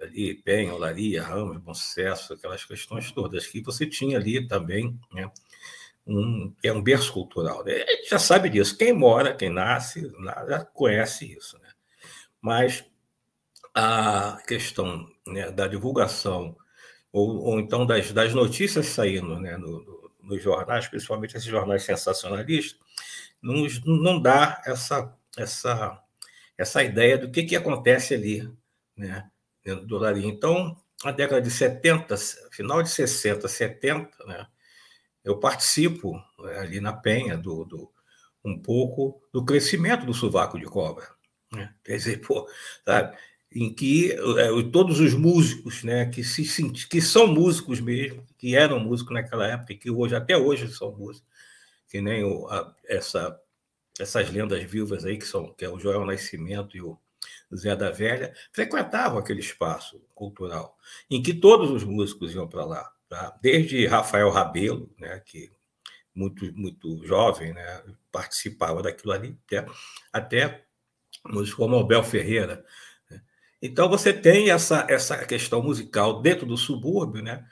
Ali, 0.00 0.34
Penha, 0.34 0.74
Olaria, 0.74 1.22
Ramos, 1.22 1.58
Bom 1.58 1.74
Sucesso, 1.74 2.34
aquelas 2.34 2.64
questões 2.64 3.10
todas 3.12 3.46
que 3.46 3.62
você 3.62 3.86
tinha 3.86 4.18
ali 4.18 4.46
também, 4.46 4.98
né? 5.12 5.30
Um, 6.06 6.54
é 6.62 6.72
um 6.72 6.82
berço 6.82 7.12
cultural. 7.12 7.64
Né? 7.64 7.72
A 7.72 7.90
gente 7.92 8.10
já 8.10 8.18
sabe 8.18 8.48
disso. 8.48 8.78
Quem 8.78 8.92
mora, 8.92 9.34
quem 9.34 9.50
nasce, 9.50 10.10
já 10.48 10.64
conhece 10.64 11.36
isso. 11.36 11.58
Né? 11.58 11.68
Mas 12.40 12.84
a 13.74 14.38
questão 14.46 15.06
né, 15.26 15.50
da 15.50 15.66
divulgação, 15.66 16.56
ou, 17.12 17.36
ou, 17.44 17.60
então 17.60 17.84
das, 17.84 18.12
das 18.12 18.32
notícias 18.32 18.86
saindo 18.86 19.38
né, 19.38 19.56
no, 19.56 19.82
no, 19.82 20.10
nos 20.22 20.42
jornais, 20.42 20.88
principalmente 20.88 21.36
esses 21.36 21.48
jornais 21.48 21.82
sensacionalistas, 21.82 22.78
nos, 23.42 23.84
não 23.84 24.20
dá 24.20 24.62
essa, 24.64 25.14
essa, 25.36 26.00
essa 26.56 26.82
ideia 26.82 27.18
do 27.18 27.30
que, 27.30 27.42
que 27.42 27.56
acontece 27.56 28.14
ali, 28.14 28.50
né, 28.96 29.28
dentro 29.64 29.86
do 29.86 29.98
Larim. 29.98 30.26
Então, 30.28 30.76
na 31.04 31.10
década 31.10 31.42
de 31.42 31.50
70, 31.50 32.14
final 32.50 32.82
de 32.82 32.88
60, 32.88 33.46
70, 33.46 34.24
né, 34.24 34.46
eu 35.26 35.38
participo 35.40 36.14
né, 36.38 36.58
ali 36.60 36.80
na 36.80 36.92
Penha 36.92 37.36
do, 37.36 37.64
do, 37.64 37.90
um 38.44 38.56
pouco 38.56 39.20
do 39.32 39.44
crescimento 39.44 40.06
do 40.06 40.14
sovaco 40.14 40.58
de 40.58 40.64
cobra. 40.64 41.08
Né? 41.52 41.74
Quer 41.84 41.96
dizer, 41.96 42.20
pô, 42.20 42.48
sabe? 42.84 43.18
em 43.52 43.72
que 43.72 44.12
é, 44.12 44.70
todos 44.70 45.00
os 45.00 45.14
músicos, 45.14 45.82
né, 45.82 46.06
que 46.06 46.22
se 46.22 46.70
que 46.88 47.00
são 47.00 47.26
músicos 47.26 47.80
mesmo, 47.80 48.24
que 48.38 48.54
eram 48.54 48.78
músicos 48.78 49.14
naquela 49.14 49.46
época, 49.46 49.74
que 49.74 49.90
hoje 49.90 50.14
até 50.14 50.36
hoje 50.36 50.72
são 50.72 50.94
músicos, 50.94 51.28
que 51.88 52.00
nem 52.00 52.22
o, 52.22 52.46
a, 52.48 52.74
essa, 52.84 53.40
essas 53.98 54.30
lendas 54.30 54.62
vivas 54.62 55.04
aí, 55.04 55.16
que 55.18 55.26
são 55.26 55.52
que 55.54 55.64
é 55.64 55.68
o 55.68 55.78
Joel 55.78 56.04
Nascimento 56.04 56.76
e 56.76 56.82
o 56.82 56.98
Zé 57.54 57.74
da 57.74 57.90
Velha, 57.90 58.32
frequentavam 58.52 59.18
aquele 59.18 59.40
espaço 59.40 60.00
cultural, 60.14 60.76
em 61.10 61.22
que 61.22 61.34
todos 61.34 61.70
os 61.70 61.82
músicos 61.82 62.34
iam 62.34 62.46
para 62.46 62.64
lá, 62.64 62.92
tá? 63.08 63.36
desde 63.40 63.86
Rafael 63.86 64.30
Rabelo, 64.30 64.92
né, 64.98 65.20
que 65.24 65.50
muito, 66.16 66.50
muito 66.54 67.04
jovem, 67.06 67.52
né? 67.52 67.82
participava 68.10 68.82
daquilo 68.82 69.12
ali, 69.12 69.38
até, 69.46 69.66
até 70.10 70.64
músico 71.26 71.58
como 71.58 71.76
Abel 71.76 72.02
Ferreira. 72.02 72.64
Né? 73.10 73.20
Então, 73.60 73.88
você 73.88 74.12
tem 74.14 74.50
essa, 74.50 74.86
essa 74.88 75.18
questão 75.26 75.62
musical 75.62 76.22
dentro 76.22 76.46
do 76.46 76.56
subúrbio, 76.56 77.22
né? 77.22 77.44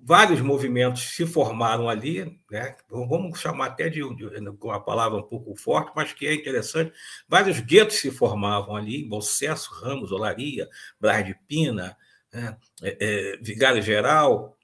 vários 0.00 0.40
movimentos 0.40 1.02
se 1.02 1.26
formaram 1.26 1.88
ali, 1.88 2.40
né? 2.50 2.76
vamos 2.88 3.38
chamar 3.38 3.66
até 3.66 3.88
de, 3.88 4.00
de, 4.14 4.48
uma 4.62 4.80
palavra 4.80 5.18
um 5.18 5.22
pouco 5.22 5.54
forte, 5.56 5.92
mas 5.94 6.12
que 6.12 6.26
é 6.26 6.32
interessante, 6.32 6.92
vários 7.28 7.60
guetos 7.60 7.96
se 7.96 8.10
formavam 8.10 8.76
ali, 8.76 9.04
Bolsesso, 9.04 9.70
Ramos, 9.74 10.12
Olaria, 10.12 10.68
Braz 10.98 11.26
de 11.26 11.34
Pina, 11.46 11.96
né? 12.32 12.56
é, 12.82 12.96
é, 13.00 13.36
Vigário 13.38 13.82
Geral, 13.82 14.56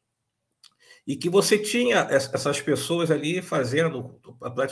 e 1.07 1.17
que 1.17 1.29
você 1.29 1.59
tinha 1.59 1.99
essas 2.11 2.61
pessoas 2.61 3.11
ali 3.11 3.43
fazendo, 3.43 4.19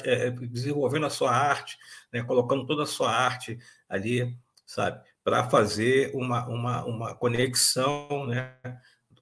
é, 0.04 0.30
desenvolvendo 0.30 1.06
a 1.06 1.10
sua 1.10 1.30
arte, 1.30 1.76
né? 2.12 2.22
colocando 2.22 2.66
toda 2.66 2.84
a 2.84 2.86
sua 2.86 3.10
arte 3.10 3.58
ali, 3.88 4.34
sabe, 4.64 5.02
para 5.22 5.48
fazer 5.48 6.10
uma, 6.14 6.46
uma, 6.48 6.84
uma 6.84 7.14
conexão, 7.14 8.26
né? 8.26 8.56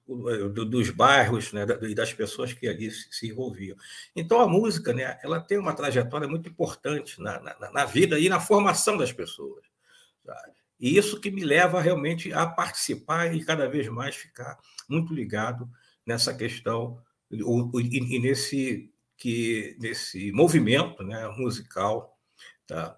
dos 0.07 0.89
bairros 0.89 1.53
né, 1.53 1.65
e 1.83 1.95
das 1.95 2.13
pessoas 2.13 2.51
que 2.51 2.67
ali 2.67 2.91
se 2.91 3.29
envolviam. 3.29 3.77
Então, 4.13 4.41
a 4.41 4.47
música 4.47 4.91
né, 4.93 5.17
ela 5.23 5.39
tem 5.39 5.57
uma 5.57 5.73
trajetória 5.73 6.27
muito 6.27 6.49
importante 6.49 7.21
na, 7.21 7.39
na, 7.39 7.71
na 7.71 7.85
vida 7.85 8.19
e 8.19 8.27
na 8.27 8.39
formação 8.39 8.97
das 8.97 9.13
pessoas. 9.13 9.63
Sabe? 10.25 10.60
E 10.81 10.97
isso 10.97 11.21
que 11.21 11.29
me 11.29 11.43
leva 11.43 11.79
realmente 11.79 12.33
a 12.33 12.47
participar 12.47 13.33
e 13.35 13.45
cada 13.45 13.69
vez 13.69 13.87
mais 13.87 14.15
ficar 14.15 14.57
muito 14.89 15.13
ligado 15.13 15.69
nessa 16.05 16.33
questão 16.33 16.99
e 17.31 18.19
nesse, 18.19 18.91
que, 19.15 19.77
nesse 19.79 20.31
movimento 20.31 21.03
né, 21.03 21.27
musical 21.37 22.17
tá, 22.65 22.97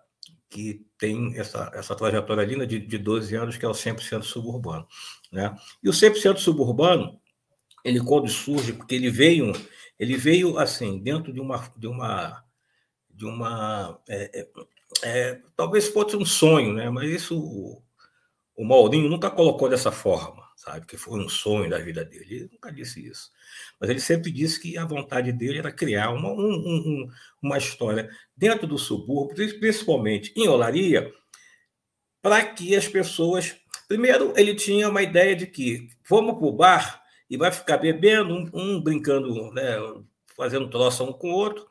que 0.50 0.86
tem 0.98 1.38
essa, 1.38 1.70
essa 1.74 1.96
trajetória 1.96 2.46
linda 2.46 2.66
de, 2.66 2.80
de 2.80 2.98
12 2.98 3.36
anos, 3.36 3.58
que 3.58 3.66
é 3.66 3.68
o 3.68 3.74
100% 3.74 4.24
suburbano. 4.24 4.88
Né? 5.32 5.54
E 5.84 5.90
o 5.90 5.92
100% 5.92 6.38
suburbano, 6.38 7.20
ele 7.84 8.00
quando 8.00 8.30
surge, 8.30 8.72
porque 8.72 8.96
ele 8.96 9.10
veio, 9.10 9.52
ele 10.00 10.16
veio 10.16 10.58
assim, 10.58 11.00
dentro 11.00 11.34
de 11.34 11.40
uma. 11.42 11.58
De 11.75 11.88
uma, 11.88 12.44
de 13.10 13.25
uma 13.25 14.02
é, 14.08 14.48
é, 15.01 15.39
talvez 15.55 15.88
fosse 15.88 16.15
um 16.15 16.25
sonho, 16.25 16.73
né? 16.73 16.89
mas 16.89 17.09
isso 17.09 17.38
o, 17.38 17.81
o 18.55 18.65
Maurinho 18.65 19.09
nunca 19.09 19.29
colocou 19.31 19.67
dessa 19.69 19.91
forma, 19.91 20.43
sabe? 20.55 20.85
Que 20.85 20.97
foi 20.97 21.19
um 21.19 21.27
sonho 21.27 21.69
da 21.69 21.79
vida 21.79 22.05
dele. 22.05 22.25
Ele 22.29 22.50
nunca 22.51 22.71
disse 22.71 23.05
isso. 23.05 23.31
Mas 23.79 23.89
ele 23.89 24.00
sempre 24.00 24.31
disse 24.31 24.59
que 24.62 24.77
a 24.77 24.85
vontade 24.85 25.31
dele 25.31 25.59
era 25.59 25.71
criar 25.71 26.12
uma, 26.12 26.29
um, 26.29 26.38
um, 26.38 27.07
uma 27.41 27.57
história 27.57 28.09
dentro 28.35 28.67
do 28.67 28.77
subúrbio, 28.77 29.59
principalmente 29.59 30.33
em 30.35 30.47
Olaria, 30.47 31.12
para 32.21 32.43
que 32.45 32.75
as 32.75 32.88
pessoas. 32.88 33.55
Primeiro, 33.88 34.33
ele 34.38 34.55
tinha 34.55 34.89
uma 34.89 35.01
ideia 35.01 35.35
de 35.35 35.45
que 35.45 35.89
vamos 36.07 36.38
para 36.38 36.47
o 36.47 36.51
bar 36.51 37.03
e 37.29 37.38
vai 37.38 37.51
ficar 37.51 37.77
bebendo, 37.77 38.33
um, 38.33 38.50
um 38.53 38.81
brincando, 38.81 39.51
né, 39.51 39.75
fazendo 40.35 40.69
troça 40.69 41.03
um 41.03 41.12
com 41.12 41.31
o 41.31 41.35
outro, 41.35 41.67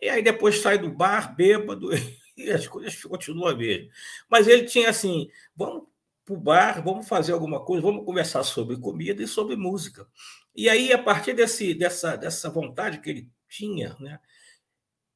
e 0.00 0.08
aí 0.08 0.22
depois 0.22 0.60
sai 0.60 0.78
do 0.78 0.90
bar 0.90 1.34
bêbado 1.34 1.88
e 2.36 2.50
as 2.50 2.66
coisas 2.66 3.02
continuam 3.04 3.48
a 3.48 3.56
mesma. 3.56 3.90
Mas 4.28 4.48
ele 4.48 4.64
tinha 4.64 4.90
assim: 4.90 5.30
vamos 5.54 5.84
para 6.24 6.34
o 6.34 6.38
bar, 6.38 6.82
vamos 6.82 7.06
fazer 7.06 7.32
alguma 7.32 7.64
coisa, 7.64 7.82
vamos 7.82 8.04
conversar 8.04 8.42
sobre 8.42 8.78
comida 8.78 9.22
e 9.22 9.28
sobre 9.28 9.56
música. 9.56 10.06
E 10.54 10.68
aí, 10.68 10.92
a 10.92 11.02
partir 11.02 11.34
desse, 11.34 11.74
dessa, 11.74 12.16
dessa 12.16 12.48
vontade 12.48 13.00
que 13.00 13.10
ele 13.10 13.30
tinha, 13.48 13.94
né, 14.00 14.18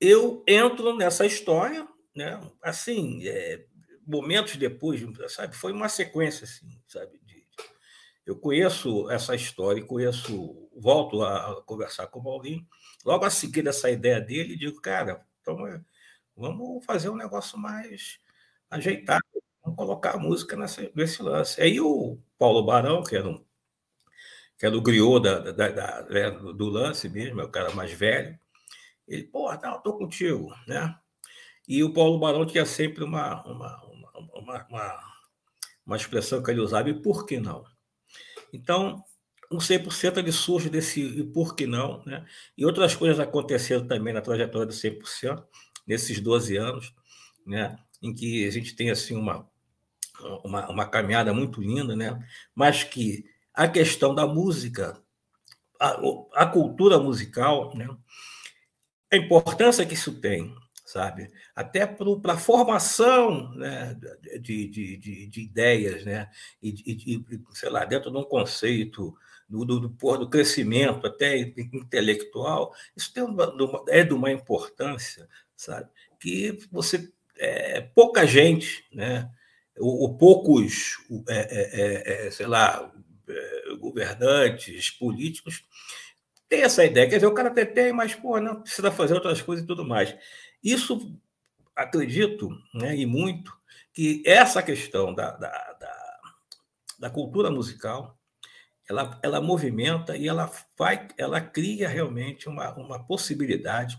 eu 0.00 0.44
entro 0.46 0.96
nessa 0.96 1.24
história, 1.24 1.88
né, 2.14 2.38
assim, 2.62 3.26
é, 3.26 3.64
momentos 4.06 4.56
depois, 4.56 5.00
sabe? 5.28 5.56
Foi 5.56 5.72
uma 5.72 5.88
sequência, 5.88 6.44
assim, 6.44 6.80
sabe? 6.86 7.18
Eu 8.28 8.36
conheço 8.36 9.10
essa 9.10 9.34
história, 9.34 9.82
conheço, 9.82 10.68
volto 10.76 11.22
a 11.22 11.62
conversar 11.64 12.08
com 12.08 12.20
o 12.20 12.22
Maurinho. 12.22 12.66
Logo 13.02 13.24
a 13.24 13.30
seguir 13.30 13.62
dessa 13.62 13.90
ideia 13.90 14.20
dele, 14.20 14.54
digo, 14.54 14.78
cara, 14.82 15.26
então, 15.40 15.66
é, 15.66 15.80
vamos 16.38 16.84
fazer 16.84 17.08
um 17.10 17.16
negócio 17.16 17.58
mais 17.58 18.18
ajeitado, 18.70 19.24
vamos 19.62 19.76
colocar 19.76 20.14
a 20.14 20.18
música 20.18 20.56
nessa, 20.56 20.90
nesse 20.94 21.22
lance. 21.22 21.60
Aí 21.60 21.80
o 21.80 22.18
Paulo 22.38 22.64
Barão, 22.64 23.02
que 23.02 23.16
era 23.16 23.28
um 23.28 23.44
que 24.58 24.66
é 24.66 24.70
do 24.70 24.82
griot 24.82 25.22
da, 25.22 25.38
da, 25.38 25.68
da, 25.68 26.02
né, 26.10 26.30
do 26.32 26.68
lance 26.68 27.08
mesmo, 27.08 27.40
é 27.40 27.44
o 27.44 27.50
cara 27.50 27.72
mais 27.74 27.92
velho. 27.92 28.36
Ele, 29.06 29.22
pô, 29.22 29.52
não, 29.54 29.76
estou 29.76 29.96
contigo, 29.96 30.52
né? 30.66 30.96
E 31.66 31.84
o 31.84 31.92
Paulo 31.92 32.18
Barão 32.18 32.44
tinha 32.44 32.66
sempre 32.66 33.04
uma, 33.04 33.40
uma, 33.44 33.84
uma, 34.34 34.66
uma, 34.68 35.00
uma 35.86 35.96
expressão 35.96 36.42
que 36.42 36.50
ele 36.50 36.60
usava, 36.60 36.90
e 36.90 37.00
por 37.00 37.24
que 37.24 37.38
não? 37.38 37.64
Então, 38.52 39.04
um 39.50 39.58
100% 39.58 40.18
ele 40.18 40.32
surge 40.32 40.68
desse 40.68 41.00
e 41.00 41.24
por 41.24 41.54
que 41.54 41.66
não, 41.66 42.02
né? 42.04 42.26
E 42.56 42.66
outras 42.66 42.94
coisas 42.96 43.20
aconteceram 43.20 43.86
também 43.86 44.12
na 44.12 44.20
trajetória 44.20 44.66
do 44.66 44.72
100%, 44.72 45.46
nesses 45.88 46.20
12 46.20 46.56
anos, 46.56 46.94
né? 47.46 47.76
Em 48.02 48.14
que 48.14 48.46
a 48.46 48.50
gente 48.50 48.76
tem, 48.76 48.90
assim, 48.90 49.16
uma, 49.16 49.48
uma, 50.44 50.68
uma 50.70 50.86
caminhada 50.86 51.32
muito 51.32 51.60
linda, 51.60 51.96
né? 51.96 52.22
Mas 52.54 52.84
que 52.84 53.24
a 53.54 53.66
questão 53.66 54.14
da 54.14 54.26
música, 54.26 55.02
a, 55.80 55.98
a 56.34 56.46
cultura 56.46 56.98
musical, 56.98 57.74
né? 57.74 57.88
a 59.10 59.16
importância 59.16 59.86
que 59.86 59.94
isso 59.94 60.20
tem, 60.20 60.54
sabe? 60.84 61.30
Até 61.56 61.86
para 61.86 62.34
a 62.34 62.38
formação 62.38 63.52
né, 63.54 63.96
de, 64.40 64.68
de, 64.68 64.96
de, 64.98 65.26
de, 65.26 65.40
ideias, 65.40 66.04
né? 66.04 66.30
E, 66.62 67.14
e, 67.14 67.24
sei 67.52 67.70
lá, 67.70 67.84
dentro 67.84 68.10
de 68.10 68.16
um 68.18 68.24
conceito 68.24 69.16
do, 69.48 69.64
do, 69.64 69.88
do 69.88 70.28
crescimento 70.28 71.06
até 71.06 71.38
intelectual, 71.38 72.72
isso 72.94 73.12
tem 73.12 73.22
uma, 73.22 73.54
é 73.88 74.04
de 74.04 74.12
uma 74.12 74.30
importância, 74.30 75.26
sabe? 75.58 75.90
Que 76.20 76.56
você 76.70 77.12
é, 77.36 77.80
pouca 77.80 78.26
gente, 78.26 78.84
né? 78.92 79.30
Ou 79.78 80.16
poucos, 80.16 80.96
é, 81.28 82.24
é, 82.24 82.26
é 82.26 82.30
sei 82.30 82.46
lá, 82.46 82.90
é, 83.28 83.76
governantes, 83.76 84.90
políticos, 84.90 85.64
tem 86.48 86.62
essa 86.62 86.84
ideia. 86.84 87.08
Quer 87.08 87.16
dizer, 87.16 87.26
o 87.26 87.34
cara 87.34 87.48
até 87.48 87.64
tem, 87.64 87.92
mas 87.92 88.14
pô, 88.14 88.40
não 88.40 88.62
precisa 88.62 88.90
fazer 88.90 89.14
outras 89.14 89.42
coisas 89.42 89.64
e 89.64 89.68
tudo 89.68 89.84
mais. 89.84 90.16
Isso, 90.62 91.16
acredito, 91.76 92.50
né, 92.74 92.96
e 92.96 93.06
muito, 93.06 93.52
que 93.92 94.22
essa 94.26 94.62
questão 94.62 95.14
da, 95.14 95.30
da, 95.32 95.72
da, 95.74 96.20
da 96.98 97.10
cultura 97.10 97.50
musical, 97.50 98.18
ela, 98.88 99.20
ela 99.22 99.40
movimenta 99.40 100.16
e 100.16 100.26
ela, 100.26 100.50
vai, 100.76 101.06
ela 101.16 101.40
cria 101.40 101.88
realmente 101.88 102.48
uma, 102.48 102.74
uma 102.74 103.04
possibilidade 103.04 103.98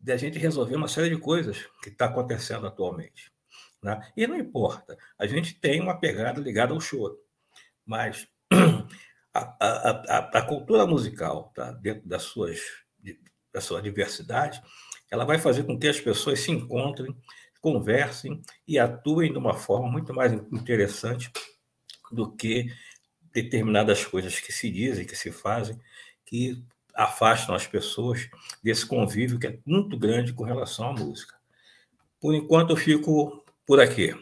de 0.00 0.12
a 0.12 0.16
gente 0.16 0.38
resolver 0.38 0.76
uma 0.76 0.88
série 0.88 1.10
de 1.10 1.20
coisas 1.20 1.68
que 1.82 1.90
está 1.90 2.06
acontecendo 2.06 2.66
atualmente. 2.66 3.30
Né? 3.82 4.00
E 4.16 4.26
não 4.26 4.36
importa, 4.36 4.96
a 5.18 5.26
gente 5.26 5.54
tem 5.54 5.80
uma 5.80 5.98
pegada 5.98 6.40
ligada 6.40 6.72
ao 6.72 6.80
choro, 6.80 7.18
mas 7.84 8.26
a, 9.32 9.56
a, 9.60 9.90
a, 9.90 10.38
a 10.38 10.42
cultura 10.42 10.86
musical, 10.86 11.52
tá? 11.54 11.72
dentro 11.72 12.08
das 12.08 12.22
suas, 12.22 12.60
da 13.52 13.60
sua 13.60 13.80
diversidade, 13.80 14.62
ela 15.10 15.24
vai 15.24 15.38
fazer 15.38 15.64
com 15.64 15.78
que 15.78 15.88
as 15.88 16.00
pessoas 16.00 16.40
se 16.40 16.50
encontrem, 16.50 17.14
conversem 17.60 18.42
e 18.66 18.78
atuem 18.78 19.32
de 19.32 19.38
uma 19.38 19.54
forma 19.54 19.90
muito 19.90 20.14
mais 20.14 20.32
interessante 20.32 21.30
do 22.10 22.34
que 22.34 22.72
determinadas 23.32 24.04
coisas 24.04 24.40
que 24.40 24.52
se 24.52 24.70
dizem, 24.70 25.06
que 25.06 25.16
se 25.16 25.30
fazem, 25.30 25.78
que 26.24 26.62
afastam 27.02 27.54
as 27.54 27.66
pessoas 27.66 28.28
desse 28.62 28.84
convívio 28.86 29.38
que 29.38 29.46
é 29.46 29.58
muito 29.64 29.98
grande 29.98 30.32
com 30.32 30.44
relação 30.44 30.90
à 30.90 30.92
música. 30.92 31.34
Por 32.20 32.34
enquanto, 32.34 32.70
eu 32.70 32.76
fico 32.76 33.44
por 33.66 33.80
aqui. 33.80 34.14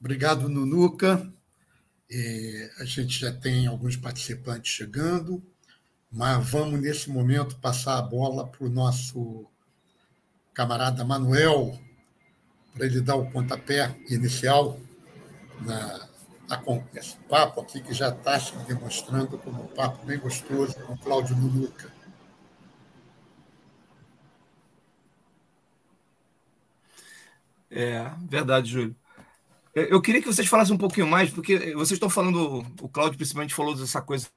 Obrigado, 0.00 0.48
Nunuca. 0.48 1.32
É, 2.10 2.70
a 2.78 2.84
gente 2.84 3.18
já 3.18 3.32
tem 3.32 3.66
alguns 3.66 3.96
participantes 3.96 4.72
chegando 4.72 5.42
mas 6.10 6.50
vamos, 6.50 6.80
nesse 6.80 7.10
momento, 7.10 7.56
passar 7.58 7.98
a 7.98 8.02
bola 8.02 8.46
para 8.46 8.64
o 8.64 8.70
nosso 8.70 9.46
camarada 10.54 11.04
Manuel, 11.04 11.78
para 12.74 12.86
ele 12.86 13.00
dar 13.00 13.16
o 13.16 13.30
pontapé 13.30 13.94
inicial 14.08 14.80
na, 15.60 16.07
esse 16.94 17.16
papo 17.28 17.60
aqui, 17.60 17.82
que 17.82 17.92
já 17.92 18.08
está 18.08 18.38
se 18.40 18.56
demonstrando 18.64 19.38
como 19.38 19.64
um 19.64 19.66
papo 19.66 20.04
bem 20.06 20.18
gostoso 20.18 20.74
com 20.86 20.96
Cláudio 20.96 21.36
Nunuca. 21.36 21.92
É, 27.70 28.10
verdade, 28.28 28.70
Júlio. 28.70 28.96
Eu 29.74 30.00
queria 30.00 30.20
que 30.20 30.26
vocês 30.26 30.48
falassem 30.48 30.74
um 30.74 30.78
pouquinho 30.78 31.06
mais, 31.06 31.30
porque 31.30 31.72
vocês 31.74 31.92
estão 31.92 32.10
falando, 32.10 32.64
o 32.80 32.88
Cláudio 32.88 33.16
principalmente 33.16 33.54
falou 33.54 33.76
dessa 33.76 34.02
coisa 34.02 34.28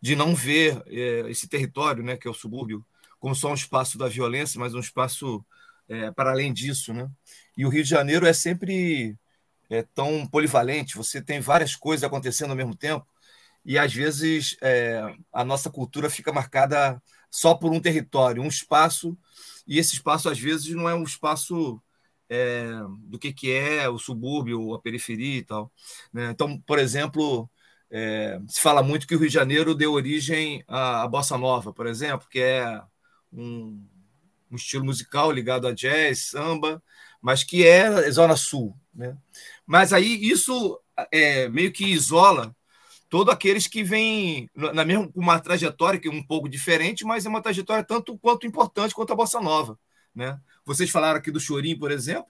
de 0.00 0.14
não 0.16 0.34
ver 0.34 0.82
é, 0.86 1.30
esse 1.30 1.48
território, 1.48 2.02
né, 2.02 2.16
que 2.16 2.26
é 2.26 2.30
o 2.30 2.34
subúrbio, 2.34 2.84
como 3.18 3.34
só 3.34 3.50
um 3.50 3.54
espaço 3.54 3.98
da 3.98 4.08
violência, 4.08 4.60
mas 4.60 4.74
um 4.74 4.80
espaço 4.80 5.44
é, 5.88 6.10
para 6.12 6.30
além 6.30 6.52
disso, 6.52 6.92
né? 6.94 7.10
E 7.56 7.66
o 7.66 7.68
Rio 7.68 7.82
de 7.82 7.88
Janeiro 7.90 8.26
é 8.26 8.32
sempre 8.32 9.18
é, 9.70 9.82
tão 9.82 10.26
polivalente. 10.26 10.96
Você 10.96 11.22
tem 11.22 11.40
várias 11.40 11.74
coisas 11.76 12.04
acontecendo 12.04 12.50
ao 12.50 12.56
mesmo 12.56 12.74
tempo 12.74 13.06
e 13.64 13.78
às 13.78 13.92
vezes 13.92 14.56
é, 14.62 15.02
a 15.32 15.44
nossa 15.44 15.70
cultura 15.70 16.08
fica 16.10 16.32
marcada 16.32 17.02
só 17.30 17.54
por 17.54 17.72
um 17.72 17.80
território, 17.80 18.42
um 18.42 18.48
espaço 18.48 19.16
e 19.66 19.78
esse 19.78 19.94
espaço 19.94 20.28
às 20.28 20.38
vezes 20.38 20.74
não 20.74 20.88
é 20.88 20.94
um 20.94 21.02
espaço 21.02 21.80
é, 22.28 22.70
do 23.00 23.18
que, 23.18 23.32
que 23.32 23.52
é 23.52 23.88
o 23.88 23.98
subúrbio, 23.98 24.74
a 24.74 24.80
periferia 24.80 25.38
e 25.38 25.44
tal. 25.44 25.72
Né? 26.12 26.30
Então, 26.30 26.60
por 26.60 26.78
exemplo, 26.78 27.48
é, 27.90 28.40
se 28.48 28.60
fala 28.60 28.82
muito 28.82 29.06
que 29.06 29.14
o 29.14 29.18
Rio 29.18 29.28
de 29.28 29.34
Janeiro 29.34 29.74
deu 29.74 29.92
origem 29.92 30.62
à, 30.68 31.02
à 31.02 31.08
bossa 31.08 31.38
nova, 31.38 31.72
por 31.72 31.86
exemplo, 31.86 32.28
que 32.30 32.40
é 32.40 32.80
um, 33.32 33.86
um, 34.50 34.56
estilo 34.56 34.84
musical 34.84 35.32
ligado 35.32 35.66
a 35.66 35.72
jazz, 35.72 36.30
samba, 36.30 36.82
mas 37.20 37.42
que 37.44 37.66
é 37.66 38.10
zona 38.10 38.36
sul, 38.36 38.76
né? 38.98 39.16
Mas 39.66 39.94
aí 39.94 40.28
isso 40.28 40.78
é, 41.10 41.48
meio 41.48 41.72
que 41.72 41.86
isola 41.86 42.54
todos 43.08 43.32
aqueles 43.32 43.66
que 43.66 43.82
vêm 43.82 44.50
na 44.54 44.84
mesma 44.84 45.10
uma 45.14 45.40
trajetória 45.40 45.98
que 45.98 46.08
é 46.08 46.10
um 46.10 46.22
pouco 46.22 46.46
diferente, 46.46 47.06
mas 47.06 47.24
é 47.24 47.28
uma 47.30 47.40
trajetória 47.40 47.82
tanto 47.82 48.18
quanto 48.18 48.46
importante 48.46 48.94
quanto 48.94 49.14
a 49.14 49.16
bossa 49.16 49.40
nova, 49.40 49.78
né? 50.14 50.38
Vocês 50.66 50.90
falaram 50.90 51.18
aqui 51.18 51.30
do 51.30 51.40
Chorim, 51.40 51.78
por 51.78 51.90
exemplo, 51.90 52.26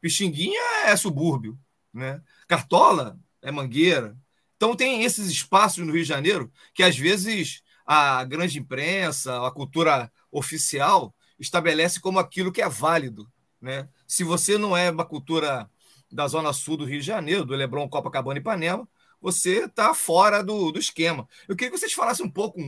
Pixinguinha 0.00 0.86
é 0.86 0.96
subúrbio, 0.96 1.58
né? 1.92 2.22
Cartola 2.48 3.18
é 3.42 3.50
Mangueira, 3.50 4.16
então, 4.62 4.76
tem 4.76 5.02
esses 5.02 5.26
espaços 5.26 5.84
no 5.84 5.92
Rio 5.92 6.04
de 6.04 6.08
Janeiro 6.08 6.48
que, 6.72 6.84
às 6.84 6.96
vezes, 6.96 7.64
a 7.84 8.22
grande 8.22 8.60
imprensa, 8.60 9.44
a 9.44 9.50
cultura 9.50 10.08
oficial, 10.30 11.12
estabelece 11.36 12.00
como 12.00 12.20
aquilo 12.20 12.52
que 12.52 12.62
é 12.62 12.68
válido. 12.68 13.28
Né? 13.60 13.88
Se 14.06 14.22
você 14.22 14.56
não 14.56 14.76
é 14.76 14.88
uma 14.88 15.04
cultura 15.04 15.68
da 16.12 16.28
Zona 16.28 16.52
Sul 16.52 16.76
do 16.76 16.84
Rio 16.84 17.00
de 17.00 17.06
Janeiro, 17.06 17.44
do 17.44 17.54
Leblon, 17.54 17.88
Copacabana 17.88 18.38
e 18.38 18.40
Ipanema, 18.40 18.88
você 19.20 19.64
está 19.64 19.94
fora 19.94 20.42
do, 20.42 20.72
do 20.72 20.78
esquema. 20.78 21.28
Eu 21.48 21.56
queria 21.56 21.70
que 21.70 21.78
vocês 21.78 21.92
falassem 21.92 22.26
um 22.26 22.30
pouco 22.30 22.60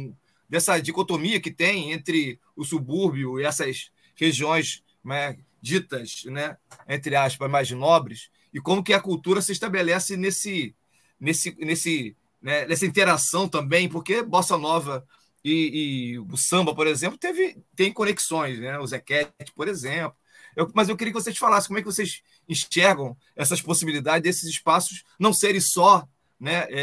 dessa 0.48 0.78
dicotomia 0.78 1.40
que 1.40 1.50
tem 1.50 1.92
entre 1.92 2.38
o 2.56 2.64
subúrbio 2.64 3.40
e 3.40 3.44
essas 3.44 3.90
regiões 4.14 4.82
né, 5.04 5.36
ditas, 5.60 6.24
né, 6.26 6.56
entre 6.88 7.16
aspas, 7.16 7.50
mais 7.50 7.70
nobres, 7.70 8.30
e 8.52 8.60
como 8.60 8.84
que 8.84 8.92
a 8.92 9.00
cultura 9.00 9.42
se 9.42 9.52
estabelece 9.52 10.16
nesse, 10.16 10.74
nesse, 11.18 11.56
nesse, 11.58 12.16
né, 12.40 12.66
nessa 12.66 12.86
interação 12.86 13.48
também, 13.48 13.88
porque 13.88 14.22
Bossa 14.22 14.56
Nova 14.56 15.04
e, 15.44 16.14
e, 16.14 16.18
o 16.18 16.36
samba, 16.36 16.74
por 16.74 16.86
exemplo, 16.86 17.18
teve, 17.18 17.62
tem 17.76 17.92
conexões, 17.92 18.58
né? 18.58 18.78
O 18.78 18.86
Zequete, 18.86 19.52
por 19.54 19.68
exemplo. 19.68 20.16
Eu, 20.56 20.70
mas 20.74 20.88
eu 20.88 20.96
queria 20.96 21.12
que 21.12 21.20
vocês 21.20 21.36
falassem 21.36 21.68
como 21.68 21.78
é 21.78 21.82
que 21.82 21.86
vocês 21.86 22.22
enxergam 22.48 23.16
essas 23.34 23.60
possibilidades 23.60 24.22
desses 24.22 24.48
espaços 24.48 25.04
não 25.18 25.32
serem 25.32 25.60
só 25.60 26.06
né, 26.38 26.66
é, 26.68 26.82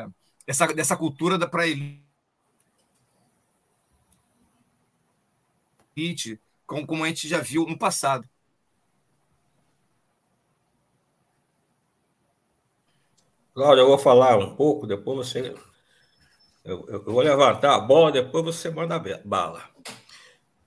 é, 0.00 0.06
essa, 0.46 0.66
dessa 0.68 0.96
cultura 0.96 1.36
da 1.38 1.46
para 1.46 1.66
elite, 1.66 2.02
como, 6.66 6.86
como 6.86 7.04
a 7.04 7.08
gente 7.08 7.28
já 7.28 7.40
viu 7.40 7.66
no 7.66 7.78
passado. 7.78 8.28
Cláudio, 13.54 13.82
eu 13.82 13.86
vou 13.86 13.98
falar 13.98 14.36
um 14.36 14.56
pouco, 14.56 14.84
depois 14.86 15.28
você. 15.28 15.54
Eu, 16.64 16.84
eu, 16.88 17.04
vou 17.04 17.20
levantar 17.20 17.76
a 17.76 17.78
bola, 17.78 18.10
depois 18.10 18.44
você 18.44 18.68
manda 18.68 19.00
bala. 19.24 19.62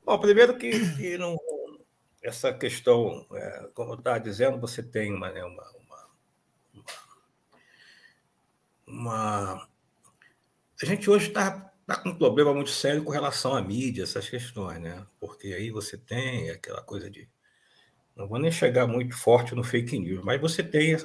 Bom, 0.06 0.18
primeiro 0.20 0.58
que, 0.58 0.72
que 0.96 1.18
não, 1.18 1.36
essa 2.22 2.54
questão, 2.54 3.26
é, 3.34 3.70
como 3.74 3.94
eu 3.94 3.98
estava 3.98 4.20
dizendo, 4.20 4.60
você 4.60 4.82
tem 4.84 5.14
uma, 5.14 5.32
né, 5.32 5.44
uma, 5.44 5.64
uma, 5.80 6.08
uma, 8.88 9.70
A 10.82 10.86
gente 10.86 11.10
hoje 11.10 11.28
está 11.28 11.72
tá 11.86 11.98
com 11.98 12.10
um 12.10 12.16
problema 12.16 12.54
muito 12.54 12.70
sério 12.70 13.04
com 13.04 13.12
relação 13.12 13.56
à 13.56 13.62
mídia, 13.62 14.04
essas 14.04 14.30
questões, 14.30 14.80
né? 14.82 15.06
Porque 15.20 15.48
aí 15.48 15.72
você 15.72 15.98
tem 15.98 16.50
aquela 16.50 16.82
coisa 16.82 17.10
de. 17.10 17.30
Não 18.16 18.28
vou 18.28 18.40
nem 18.40 18.52
chegar 18.52 18.88
muito 18.88 19.16
forte 19.16 19.56
no 19.56 19.64
fake 19.64 19.98
news, 20.00 20.24
mas 20.24 20.42
você 20.42 20.64
tem 20.64 20.98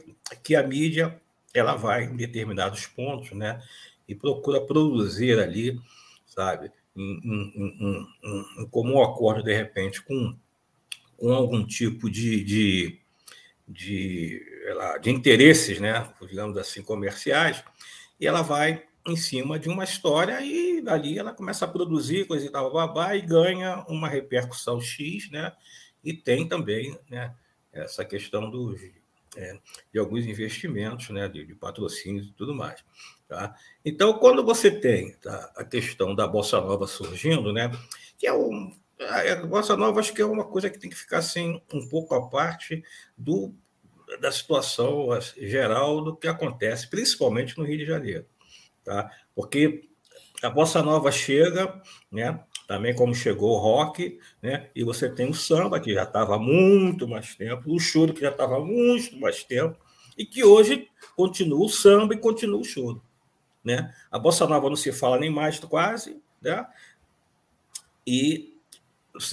que 0.42 0.56
a 0.56 0.62
mídia 0.66 1.20
ela 1.54 1.76
vai 1.76 2.04
em 2.04 2.16
determinados 2.16 2.86
pontos, 2.86 3.32
né? 3.32 3.62
E 4.08 4.14
procura 4.14 4.60
produzir 4.60 5.38
ali, 5.38 5.78
sabe, 6.26 6.72
em, 6.96 7.20
em, 7.24 8.06
em, 8.24 8.62
em 8.62 8.68
comum 8.68 9.02
acordo, 9.02 9.42
de 9.42 9.54
repente, 9.54 10.02
com, 10.02 10.36
com 11.22 11.32
algum 11.32 11.64
tipo 11.64 12.10
de, 12.10 12.42
de, 12.42 13.00
de, 13.68 14.44
lá, 14.74 14.98
de 14.98 15.08
interesses, 15.08 15.78
né? 15.78 16.12
Digamos 16.28 16.56
assim, 16.56 16.82
comerciais, 16.82 17.62
e 18.18 18.26
ela 18.26 18.42
vai 18.42 18.82
em 19.06 19.14
cima 19.14 19.56
de 19.56 19.68
uma 19.68 19.84
história 19.84 20.40
e 20.40 20.80
dali 20.80 21.16
ela 21.16 21.32
começa 21.32 21.64
a 21.64 21.68
produzir 21.68 22.26
coisa 22.26 22.44
e 22.44 22.50
tal, 22.50 22.72
babá, 22.72 23.14
e 23.14 23.20
ganha 23.20 23.84
uma 23.86 24.08
repercussão 24.08 24.80
X, 24.80 25.30
né? 25.30 25.52
E 26.02 26.12
tem 26.12 26.48
também, 26.48 26.98
né? 27.08 27.32
Essa 27.72 28.04
questão 28.04 28.50
dos 28.50 28.80
é, 29.36 29.56
de 29.92 30.00
alguns 30.00 30.26
investimentos, 30.26 31.08
né, 31.10 31.28
de, 31.28 31.46
de 31.46 31.54
patrocínios 31.54 32.26
e 32.26 32.32
tudo 32.32 32.52
mais. 32.52 32.84
Tá? 33.28 33.54
Então, 33.84 34.18
quando 34.18 34.44
você 34.44 34.72
tem 34.72 35.12
tá, 35.12 35.52
a 35.56 35.64
questão 35.64 36.16
da 36.16 36.26
Bossa 36.26 36.60
Nova 36.60 36.86
surgindo, 36.88 37.52
né, 37.52 37.70
que 38.18 38.26
é 38.26 38.32
um, 38.32 38.74
a 39.08 39.46
Bossa 39.46 39.76
Nova 39.76 40.00
acho 40.00 40.12
que 40.12 40.22
é 40.22 40.26
uma 40.26 40.44
coisa 40.44 40.70
que 40.70 40.78
tem 40.78 40.90
que 40.90 40.96
ficar 40.96 41.18
assim, 41.18 41.60
um 41.72 41.88
pouco 41.88 42.14
à 42.14 42.28
parte 42.28 42.82
do, 43.16 43.54
da 44.20 44.30
situação 44.30 45.08
geral 45.36 46.02
do 46.02 46.16
que 46.16 46.26
acontece, 46.28 46.88
principalmente 46.88 47.58
no 47.58 47.64
Rio 47.64 47.78
de 47.78 47.86
Janeiro. 47.86 48.26
Tá? 48.84 49.10
Porque 49.34 49.88
a 50.42 50.50
Bossa 50.50 50.82
Nova 50.82 51.12
chega, 51.12 51.80
né, 52.10 52.40
também 52.66 52.94
como 52.94 53.14
chegou 53.14 53.54
o 53.54 53.58
rock, 53.58 54.18
né? 54.40 54.70
E 54.74 54.82
você 54.82 55.08
tem 55.08 55.28
o 55.28 55.34
samba, 55.34 55.78
que 55.78 55.92
já 55.92 56.04
estava 56.04 56.38
muito 56.38 57.06
mais 57.06 57.34
tempo, 57.34 57.72
o 57.72 57.78
choro, 57.78 58.14
que 58.14 58.22
já 58.22 58.30
estava 58.30 58.60
muito 58.60 59.18
mais 59.18 59.44
tempo, 59.44 59.78
e 60.16 60.24
que 60.24 60.44
hoje 60.44 60.88
continua 61.14 61.64
o 61.64 61.68
samba 61.68 62.14
e 62.14 62.18
continua 62.18 62.60
o 62.60 62.64
choro. 62.64 63.02
Né? 63.64 63.94
A 64.10 64.18
bossa 64.18 64.46
nova 64.46 64.68
não 64.68 64.76
se 64.76 64.92
fala 64.92 65.18
nem 65.18 65.30
mais 65.30 65.58
quase, 65.60 66.20
né? 66.40 66.66
E 68.06 68.51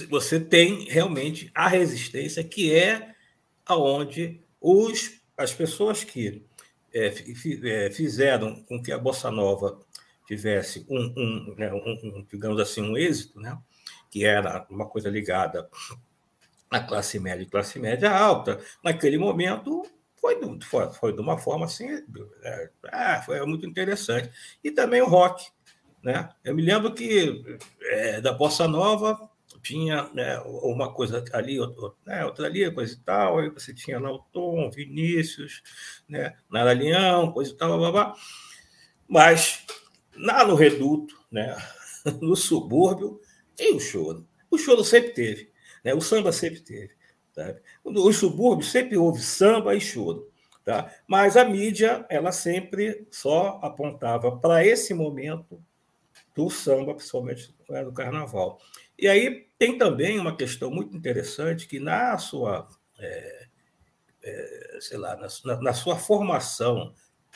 você 0.08 0.38
tem 0.38 0.84
realmente 0.84 1.50
a 1.54 1.68
resistência, 1.68 2.44
que 2.44 2.74
é 2.74 3.14
aonde 3.64 4.40
os, 4.60 5.20
as 5.36 5.52
pessoas 5.52 6.04
que 6.04 6.44
é, 6.92 7.06
é 7.06 7.90
fizeram 7.90 8.62
com 8.64 8.82
que 8.82 8.92
a 8.92 8.98
bossa 8.98 9.30
nova 9.30 9.80
tivesse 10.26 10.86
um, 10.88 11.12
um, 11.16 11.54
né, 11.56 11.72
um, 11.72 12.18
um, 12.18 12.26
digamos 12.30 12.60
assim, 12.60 12.82
um 12.82 12.96
êxito, 12.96 13.40
né? 13.40 13.58
que 14.10 14.24
era 14.24 14.66
uma 14.68 14.86
coisa 14.86 15.08
ligada 15.08 15.68
à 16.68 16.80
classe 16.80 17.18
média 17.18 17.42
e 17.42 17.46
classe 17.46 17.78
média 17.78 18.10
alta, 18.10 18.60
naquele 18.82 19.18
momento 19.18 19.82
foi, 20.20 20.38
foi, 20.62 20.92
foi 20.92 21.12
de 21.12 21.20
uma 21.20 21.38
forma 21.38 21.64
assim, 21.64 21.88
é, 22.42 22.70
é, 22.92 23.22
foi 23.22 23.44
muito 23.46 23.66
interessante. 23.66 24.30
E 24.62 24.70
também 24.70 25.00
o 25.00 25.06
rock. 25.06 25.46
Né? 26.02 26.28
Eu 26.44 26.54
me 26.54 26.62
lembro 26.62 26.92
que 26.92 27.58
é, 27.82 28.20
da 28.20 28.32
Bossa 28.32 28.68
Nova 28.68 29.29
tinha 29.62 30.08
né, 30.14 30.38
uma 30.44 30.92
coisa 30.92 31.24
ali, 31.32 31.58
outra, 31.60 31.92
né, 32.06 32.24
outra 32.24 32.46
ali, 32.46 32.70
coisa 32.72 32.92
e 32.94 32.98
tal, 32.98 33.38
aí 33.38 33.50
você 33.50 33.74
tinha 33.74 34.00
Tom, 34.32 34.70
Vinícius, 34.70 35.62
né, 36.08 36.34
Nara 36.50 36.72
Leão, 36.72 37.32
coisa 37.32 37.52
e 37.52 37.56
tal, 37.56 37.78
blá, 37.78 37.90
blá, 37.90 38.04
blá. 38.04 38.16
mas 39.08 39.66
Lá 40.16 40.44
no 40.44 40.54
reduto, 40.54 41.18
né, 41.30 41.56
no 42.20 42.36
subúrbio, 42.36 43.20
tem 43.56 43.74
o 43.74 43.80
choro. 43.80 44.26
O 44.50 44.58
choro 44.58 44.84
sempre 44.84 45.10
teve, 45.10 45.50
né? 45.84 45.94
o 45.94 46.00
samba 46.00 46.32
sempre 46.32 46.60
teve. 46.60 46.90
Sabe? 47.32 47.60
Os 47.84 48.16
subúrbios 48.16 48.70
sempre 48.70 48.96
houve 48.96 49.20
samba 49.20 49.74
e 49.74 49.80
choro. 49.80 50.30
Tá? 50.64 50.92
Mas 51.06 51.36
a 51.36 51.44
mídia 51.44 52.04
ela 52.10 52.32
sempre 52.32 53.06
só 53.10 53.60
apontava 53.62 54.36
para 54.36 54.64
esse 54.64 54.92
momento 54.92 55.62
do 56.34 56.50
samba, 56.50 56.94
principalmente 56.94 57.54
né, 57.68 57.84
do 57.84 57.92
carnaval. 57.92 58.58
E 58.98 59.08
aí 59.08 59.46
tem 59.60 59.76
também 59.76 60.18
uma 60.18 60.34
questão 60.34 60.70
muito 60.70 60.96
interessante 60.96 61.68
que 61.68 61.78
na 61.78 62.16
sua, 62.16 62.66
é, 62.98 63.46
é, 64.22 64.78
sei 64.80 64.96
lá, 64.96 65.14
na, 65.16 65.60
na, 65.60 65.74
sua 65.74 65.98
formação 65.98 66.94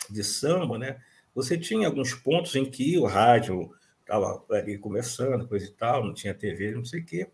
de 0.08 0.24
samba, 0.24 0.78
né, 0.78 0.98
você 1.34 1.58
tinha 1.58 1.86
alguns 1.86 2.14
pontos 2.14 2.56
em 2.56 2.64
que 2.64 2.96
o 2.96 3.04
rádio 3.04 3.70
estava 4.00 4.42
ali 4.52 4.78
começando, 4.78 5.46
coisa 5.46 5.66
e 5.66 5.72
tal, 5.72 6.02
não 6.02 6.14
tinha 6.14 6.32
TV, 6.32 6.70
não 6.70 6.82
sei 6.82 7.00
o 7.00 7.04
quê, 7.04 7.28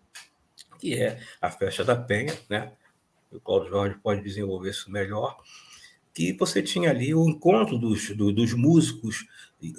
que 0.81 1.01
é 1.01 1.21
a 1.41 1.53
festa 1.53 1.85
da 1.85 1.95
Penha, 1.95 2.37
né? 2.49 2.73
O 3.31 3.39
Cláudio 3.39 3.71
Jorge 3.71 3.97
pode 4.03 4.23
desenvolver 4.23 4.71
isso 4.71 4.91
melhor. 4.91 5.37
que 6.13 6.33
você 6.33 6.61
tinha 6.61 6.91
ali 6.91 7.15
o 7.15 7.29
encontro 7.29 7.79
dos, 7.79 8.11
do, 8.17 8.33
dos 8.33 8.55
músicos, 8.55 9.25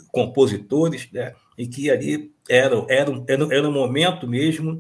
compositores, 0.10 1.12
né? 1.12 1.36
e 1.58 1.68
que 1.68 1.90
ali 1.92 2.34
era, 2.50 2.86
era, 2.88 3.12
era, 3.28 3.56
era 3.56 3.68
um 3.68 3.74
momento 3.74 4.26
mesmo 4.26 4.80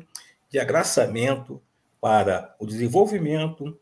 de 0.52 0.60
agraçamento 0.60 1.62
para 2.00 2.54
o 2.60 2.66
desenvolvimento 2.66 3.80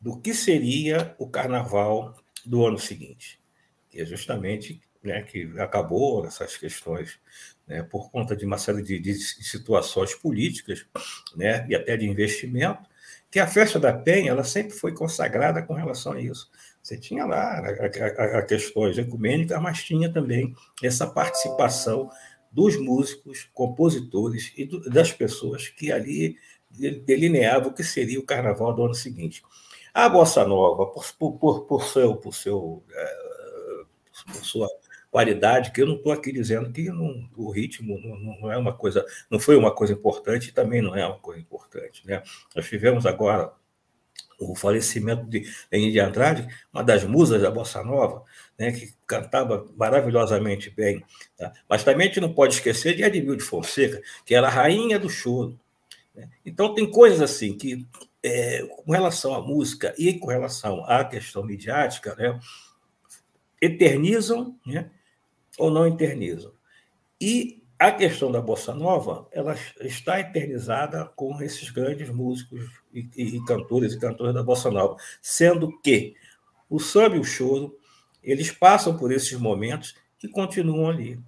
do 0.00 0.20
que 0.20 0.34
seria 0.34 1.14
o 1.18 1.28
carnaval 1.28 2.14
do 2.44 2.66
ano 2.66 2.78
seguinte, 2.78 3.40
que 3.88 4.00
é 4.00 4.04
justamente 4.04 4.80
né, 5.02 5.22
que 5.22 5.52
acabou 5.58 6.24
essas 6.26 6.56
questões 6.56 7.18
né, 7.66 7.82
por 7.82 8.10
conta 8.10 8.36
de 8.36 8.44
uma 8.44 8.58
série 8.58 8.82
de, 8.82 8.98
de, 8.98 9.14
situações 9.14 10.14
políticas 10.14 10.84
né, 11.34 11.66
e 11.68 11.74
até 11.74 11.96
de 11.96 12.06
investimento, 12.06 12.82
que 13.30 13.40
a 13.40 13.46
festa 13.46 13.80
da 13.80 13.92
Penha 13.92 14.30
ela 14.30 14.44
sempre 14.44 14.72
foi 14.72 14.92
consagrada 14.92 15.62
com 15.62 15.72
relação 15.72 16.12
a 16.12 16.20
isso. 16.20 16.50
Você 16.82 16.98
tinha 16.98 17.24
lá 17.24 17.60
a, 17.60 18.36
a, 18.36 18.38
a 18.38 18.42
questões 18.42 18.98
ecumênicas, 18.98 19.60
mas 19.60 19.82
tinha 19.82 20.12
também 20.12 20.54
essa 20.82 21.06
participação 21.06 22.10
dos 22.52 22.76
músicos, 22.76 23.48
compositores 23.54 24.52
e 24.56 24.64
do, 24.64 24.88
das 24.90 25.10
pessoas 25.10 25.68
que 25.68 25.90
ali 25.90 26.36
delineavam 27.04 27.70
o 27.70 27.74
que 27.74 27.82
seria 27.82 28.20
o 28.20 28.26
carnaval 28.26 28.74
do 28.74 28.84
ano 28.84 28.94
seguinte. 28.94 29.42
A 29.92 30.08
bossa 30.08 30.46
nova, 30.46 30.86
por, 30.86 31.04
por, 31.38 31.66
por 31.66 31.84
seu, 31.84 32.16
por 32.16 32.34
seu, 32.34 32.82
é, 32.92 33.16
por 34.26 34.44
sua 34.44 34.68
qualidade, 35.10 35.72
que 35.72 35.82
eu 35.82 35.86
não 35.86 35.96
estou 35.96 36.12
aqui 36.12 36.32
dizendo 36.32 36.72
que 36.72 36.84
não, 36.84 37.28
o 37.36 37.50
ritmo 37.50 37.98
não, 37.98 38.38
não, 38.40 38.52
é 38.52 38.56
uma 38.56 38.72
coisa, 38.72 39.04
não 39.30 39.38
foi 39.38 39.56
uma 39.56 39.70
coisa 39.70 39.92
importante 39.92 40.48
e 40.48 40.52
também 40.52 40.80
não 40.80 40.96
é 40.96 41.06
uma 41.06 41.18
coisa 41.18 41.40
importante. 41.40 42.06
Né? 42.06 42.22
Nós 42.56 42.66
tivemos 42.66 43.04
agora 43.04 43.52
o 44.50 44.54
falecimento 44.54 45.24
de 45.24 45.44
Henrique 45.70 45.92
de 45.92 46.00
Andrade, 46.00 46.48
uma 46.72 46.82
das 46.82 47.04
musas 47.04 47.40
da 47.40 47.50
Bossa 47.50 47.82
Nova, 47.82 48.24
né, 48.58 48.72
que 48.72 48.92
cantava 49.06 49.66
maravilhosamente 49.76 50.70
bem. 50.70 51.04
Tá? 51.36 51.52
Mas 51.68 51.84
também 51.84 52.06
a 52.06 52.08
gente 52.08 52.20
não 52.20 52.32
pode 52.32 52.54
esquecer 52.54 52.94
de 52.96 53.02
Edmil 53.02 53.36
de 53.36 53.42
Fonseca, 53.42 54.02
que 54.24 54.34
era 54.34 54.46
a 54.46 54.50
rainha 54.50 54.98
do 54.98 55.08
choro. 55.08 55.58
Né? 56.14 56.28
Então, 56.44 56.74
tem 56.74 56.90
coisas 56.90 57.20
assim 57.20 57.56
que, 57.56 57.86
é, 58.22 58.66
com 58.84 58.92
relação 58.92 59.34
à 59.34 59.40
música 59.40 59.94
e 59.98 60.14
com 60.18 60.26
relação 60.26 60.84
à 60.84 61.04
questão 61.04 61.44
midiática, 61.44 62.14
né, 62.14 62.38
eternizam 63.60 64.56
né, 64.66 64.90
ou 65.58 65.70
não 65.70 65.86
eternizam. 65.86 66.52
E 67.20 67.61
a 67.88 67.92
questão 67.92 68.30
da 68.30 68.40
bossa 68.40 68.74
nova, 68.74 69.26
ela 69.32 69.56
está 69.80 70.20
eternizada 70.20 71.04
com 71.16 71.42
esses 71.42 71.70
grandes 71.70 72.08
músicos 72.10 72.70
e, 72.92 73.08
e, 73.16 73.36
e 73.36 73.44
cantores 73.44 73.92
e 73.92 73.98
cantoras 73.98 74.34
da 74.34 74.42
bossa 74.42 74.70
nova, 74.70 74.96
sendo 75.20 75.76
que 75.80 76.14
o 76.68 76.78
samba 76.78 77.16
e 77.16 77.20
o 77.20 77.24
choro 77.24 77.76
eles 78.22 78.50
passam 78.50 78.96
por 78.96 79.10
esses 79.10 79.38
momentos 79.38 79.96
e 80.22 80.28
continuam 80.28 80.88
ali. 80.88 81.18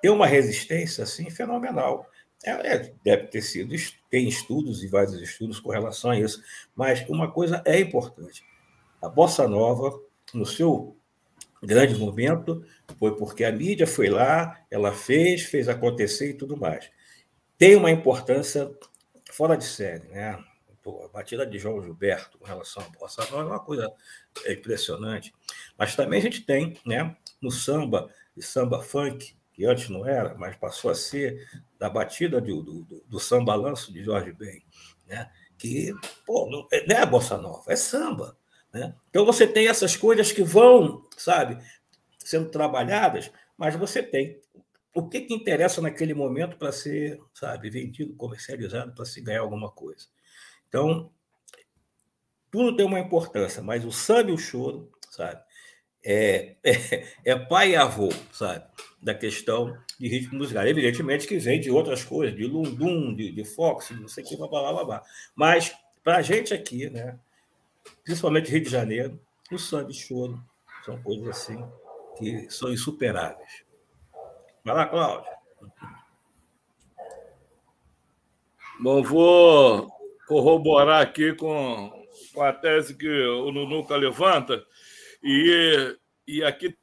Tem 0.00 0.10
uma 0.10 0.26
resistência 0.26 1.04
assim 1.04 1.28
fenomenal. 1.30 2.08
É, 2.44 2.50
é, 2.50 2.94
deve 3.04 3.26
ter 3.26 3.42
sido, 3.42 3.74
tem 4.10 4.28
estudos 4.28 4.82
e 4.82 4.86
vários 4.86 5.20
estudos 5.20 5.60
com 5.60 5.70
relação 5.70 6.12
a 6.12 6.18
isso, 6.18 6.42
mas 6.74 7.04
uma 7.08 7.30
coisa 7.30 7.62
é 7.64 7.78
importante: 7.80 8.42
a 9.02 9.08
bossa 9.08 9.46
nova, 9.48 9.98
no 10.32 10.46
seu 10.46 10.96
grande 11.66 11.94
momento 11.96 12.64
foi 12.98 13.16
porque 13.16 13.44
a 13.44 13.52
mídia 13.52 13.86
foi 13.86 14.08
lá, 14.08 14.60
ela 14.70 14.92
fez, 14.92 15.42
fez 15.42 15.68
acontecer 15.68 16.30
e 16.30 16.34
tudo 16.34 16.56
mais. 16.56 16.90
Tem 17.56 17.76
uma 17.76 17.90
importância 17.90 18.70
fora 19.32 19.56
de 19.56 19.64
série, 19.64 20.08
né? 20.08 20.38
Pô, 20.82 21.04
a 21.04 21.08
batida 21.08 21.44
de 21.44 21.58
João 21.58 21.82
Gilberto 21.82 22.38
com 22.38 22.46
relação 22.46 22.82
à 22.82 22.88
bossa 22.98 23.22
nova 23.30 23.42
é 23.42 23.46
uma 23.46 23.60
coisa 23.60 23.92
impressionante. 24.46 25.34
Mas 25.76 25.94
também 25.94 26.20
a 26.20 26.22
gente 26.22 26.42
tem, 26.42 26.78
né, 26.86 27.16
no 27.42 27.50
samba 27.50 28.08
e 28.36 28.42
samba 28.42 28.80
funk, 28.80 29.36
que 29.52 29.66
antes 29.66 29.88
não 29.88 30.06
era, 30.06 30.34
mas 30.36 30.56
passou 30.56 30.90
a 30.90 30.94
ser 30.94 31.48
da 31.78 31.90
batida 31.90 32.40
do, 32.40 32.62
do, 32.62 33.04
do 33.08 33.20
samba 33.20 33.54
lanço 33.56 33.92
de 33.92 34.02
Jorge 34.04 34.32
Ben, 34.32 34.62
né? 35.06 35.30
Que, 35.58 35.92
pô, 36.24 36.48
não 36.48 36.66
é, 36.70 36.86
não 36.86 36.96
é 36.96 37.04
bossa 37.04 37.36
nova, 37.36 37.72
é 37.72 37.76
samba. 37.76 38.36
Né? 38.72 38.94
Então 39.10 39.24
você 39.24 39.46
tem 39.46 39.68
essas 39.68 39.96
coisas 39.96 40.32
que 40.32 40.42
vão, 40.42 41.06
sabe, 41.16 41.58
sendo 42.18 42.50
trabalhadas, 42.50 43.30
mas 43.56 43.74
você 43.74 44.02
tem 44.02 44.40
o 44.94 45.08
que, 45.08 45.20
que 45.22 45.34
interessa 45.34 45.80
naquele 45.80 46.14
momento 46.14 46.56
para 46.56 46.72
ser, 46.72 47.20
sabe, 47.32 47.70
vendido, 47.70 48.14
comercializado, 48.14 48.92
para 48.92 49.04
se 49.04 49.20
ganhar 49.20 49.40
alguma 49.40 49.70
coisa. 49.70 50.06
Então, 50.68 51.10
tudo 52.50 52.76
tem 52.76 52.84
uma 52.84 52.98
importância, 52.98 53.62
mas 53.62 53.84
o 53.84 53.92
samba 53.92 54.30
e 54.30 54.34
o 54.34 54.38
choro, 54.38 54.90
sabe, 55.10 55.40
é, 56.04 56.56
é, 56.64 57.04
é, 57.24 57.36
pai 57.36 57.72
e 57.72 57.76
avô, 57.76 58.08
sabe, 58.32 58.64
da 59.00 59.14
questão 59.14 59.76
de 59.98 60.08
ritmo 60.08 60.38
musical. 60.38 60.66
Evidentemente 60.66 61.26
que 61.26 61.38
vem 61.38 61.60
de 61.60 61.70
outras 61.70 62.04
coisas, 62.04 62.36
de 62.36 62.44
lundum, 62.44 63.14
de, 63.14 63.30
de 63.30 63.44
fox, 63.44 63.90
não 63.90 64.08
sei 64.08 64.24
o 64.24 64.26
que, 64.26 64.36
blá, 64.36 64.48
blá, 64.48 64.72
blá, 64.72 64.84
blá. 64.84 65.02
Mas, 65.34 65.74
para 66.02 66.16
a 66.16 66.22
gente 66.22 66.54
aqui, 66.54 66.88
né, 66.90 67.18
principalmente 68.04 68.50
Rio 68.50 68.62
de 68.62 68.70
Janeiro, 68.70 69.20
o 69.50 69.58
samba 69.58 69.90
e 69.90 69.94
choro 69.94 70.42
são 70.84 71.00
coisas 71.02 71.28
assim 71.28 71.64
que 72.16 72.50
são 72.50 72.72
insuperáveis. 72.72 73.64
Vai 74.64 74.74
lá, 74.74 74.86
Cláudio. 74.86 75.30
Bom, 78.80 79.02
vou 79.02 79.88
corroborar 80.26 81.02
aqui 81.02 81.32
com, 81.34 81.90
com 82.34 82.42
a 82.42 82.52
tese 82.52 82.96
que 82.96 83.08
o 83.08 83.50
Nunuca 83.50 83.96
levanta, 83.96 84.64
e, 85.22 85.96
e 86.26 86.44
aqui 86.44 86.76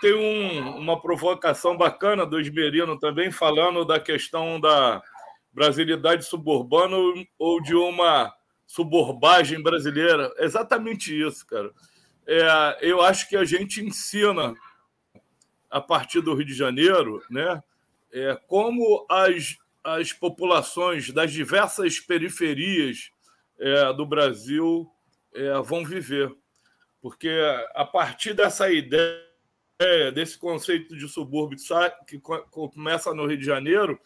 tem 0.00 0.14
um, 0.14 0.76
uma 0.78 1.00
provocação 1.00 1.76
bacana 1.76 2.26
do 2.26 2.40
Esmerino 2.40 2.98
também, 2.98 3.30
falando 3.30 3.84
da 3.84 4.00
questão 4.00 4.60
da 4.60 5.02
brasilidade 5.52 6.24
suburbana 6.24 6.96
ou 7.38 7.62
de 7.62 7.74
uma 7.74 8.32
suburbagem 8.74 9.62
brasileira. 9.62 10.34
exatamente 10.38 11.16
isso, 11.16 11.46
cara. 11.46 11.70
É, 12.26 12.78
eu 12.80 13.00
acho 13.00 13.28
que 13.28 13.36
a 13.36 13.44
gente 13.44 13.80
ensina, 13.80 14.52
a 15.70 15.80
partir 15.80 16.20
do 16.20 16.34
Rio 16.34 16.44
de 16.44 16.54
Janeiro, 16.54 17.22
né, 17.30 17.62
é, 18.12 18.36
como 18.48 19.06
as, 19.08 19.56
as 19.84 20.12
populações 20.12 21.12
das 21.12 21.32
diversas 21.32 22.00
periferias 22.00 23.12
é, 23.60 23.92
do 23.92 24.04
Brasil 24.04 24.90
é, 25.32 25.52
vão 25.62 25.84
viver. 25.84 26.34
Porque 27.00 27.30
a 27.76 27.84
partir 27.84 28.34
dessa 28.34 28.72
ideia, 28.72 29.22
desse 30.12 30.36
conceito 30.36 30.96
de 30.96 31.06
subúrbio 31.08 31.58
que 32.08 32.18
começa 32.18 33.14
no 33.14 33.26
Rio 33.26 33.38
de 33.38 33.44
Janeiro, 33.44 34.00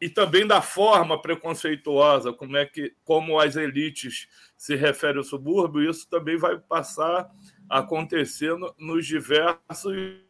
e 0.00 0.08
também 0.08 0.46
da 0.46 0.62
forma 0.62 1.20
preconceituosa, 1.20 2.32
como 2.32 2.56
é 2.56 2.66
que 2.66 2.94
como 3.04 3.38
as 3.38 3.56
elites 3.56 4.28
se 4.56 4.74
referem 4.74 5.18
ao 5.18 5.24
subúrbio, 5.24 5.88
isso 5.88 6.08
também 6.08 6.36
vai 6.36 6.58
passar 6.58 7.30
a 7.68 7.78
acontecer 7.78 8.56
no, 8.56 8.74
nos 8.78 9.06
diversos 9.06 10.20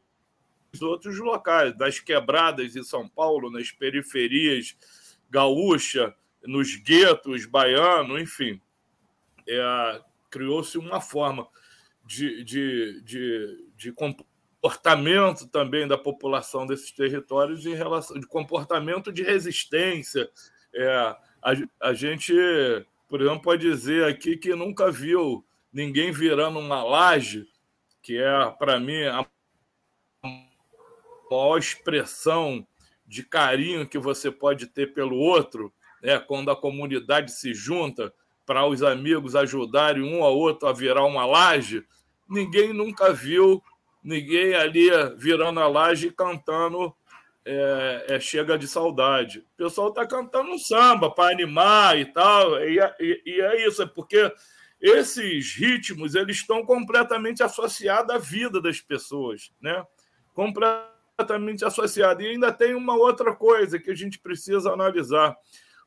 outros 0.81 1.19
locais, 1.19 1.77
das 1.77 1.99
quebradas 1.99 2.77
em 2.77 2.83
São 2.83 3.09
Paulo, 3.09 3.51
nas 3.51 3.71
periferias 3.71 4.77
gaúcha, 5.29 6.15
nos 6.45 6.77
guetos 6.77 7.47
baiano, 7.47 8.19
enfim. 8.19 8.61
É, 9.49 10.03
Criou-se 10.31 10.79
uma 10.79 11.01
forma 11.01 11.49
de, 12.05 12.45
de, 12.45 13.03
de, 13.03 13.69
de 13.77 13.93
comportamento 14.61 15.49
também 15.49 15.89
da 15.89 15.97
população 15.97 16.67
desses 16.67 16.93
territórios 16.93 17.65
em 17.65 17.75
relação 17.75 18.21
de 18.21 18.27
comportamento 18.27 19.11
de 19.11 19.23
resistência. 19.23 20.31
É, 20.75 21.17
a, 21.43 21.55
a 21.81 21.95
gente, 21.95 22.35
por 23.09 23.23
exemplo, 23.23 23.41
pode 23.41 23.67
dizer 23.67 24.05
aqui 24.05 24.37
que 24.37 24.55
nunca 24.55 24.91
viu 24.91 25.45
ninguém 25.73 26.13
virando 26.13 26.59
uma 26.59 26.85
laje, 26.85 27.47
que 28.03 28.19
é, 28.19 28.51
para 28.59 28.79
mim, 28.79 29.03
a 29.05 29.27
maior 31.31 31.59
expressão 31.59 32.67
de 33.07 33.23
carinho 33.23 33.89
que 33.89 33.99
você 33.99 34.31
pode 34.31 34.67
ter 34.67 34.93
pelo 34.93 35.17
outro, 35.17 35.73
né, 36.03 36.19
quando 36.19 36.51
a 36.51 36.57
comunidade 36.57 37.33
se 37.33 37.55
junta 37.55 38.13
para 38.45 38.67
os 38.67 38.83
amigos 38.83 39.35
ajudarem 39.35 40.03
um 40.03 40.23
ao 40.23 40.37
outro 40.37 40.69
a 40.69 40.73
virar 40.73 41.05
uma 41.05 41.25
laje, 41.25 41.85
ninguém 42.29 42.73
nunca 42.73 43.13
viu 43.13 43.63
ninguém 44.03 44.55
ali 44.55 44.89
virando 45.17 45.61
a 45.61 45.69
laje 45.69 46.09
e 46.09 46.13
cantando 46.13 46.95
é, 47.45 48.07
é, 48.09 48.21
Chega 48.21 48.59
de 48.59 48.69
Saudade. 48.69 49.41
O 49.55 49.57
pessoal 49.57 49.89
está 49.89 50.07
cantando 50.07 50.51
um 50.51 50.59
samba 50.59 51.11
para 51.11 51.33
animar 51.33 51.99
e 51.99 52.05
tal, 52.07 52.59
e, 52.63 52.79
e, 53.01 53.23
e, 53.27 53.41
é 53.41 53.67
isso, 53.67 53.83
é 53.83 53.87
porque 53.87 54.33
esses 54.81 55.55
ritmos 55.55 56.15
eles 56.15 56.37
estão 56.37 56.65
completamente 56.65 57.43
associados 57.43 58.15
à 58.15 58.19
vida 58.19 58.61
das 58.61 58.81
pessoas, 58.81 59.53
né? 59.61 59.85
completamente 60.35 61.65
associados. 61.65 62.25
E 62.25 62.29
ainda 62.29 62.51
tem 62.51 62.75
uma 62.75 62.95
outra 62.95 63.35
coisa 63.35 63.79
que 63.79 63.91
a 63.91 63.95
gente 63.95 64.19
precisa 64.19 64.73
analisar. 64.73 65.37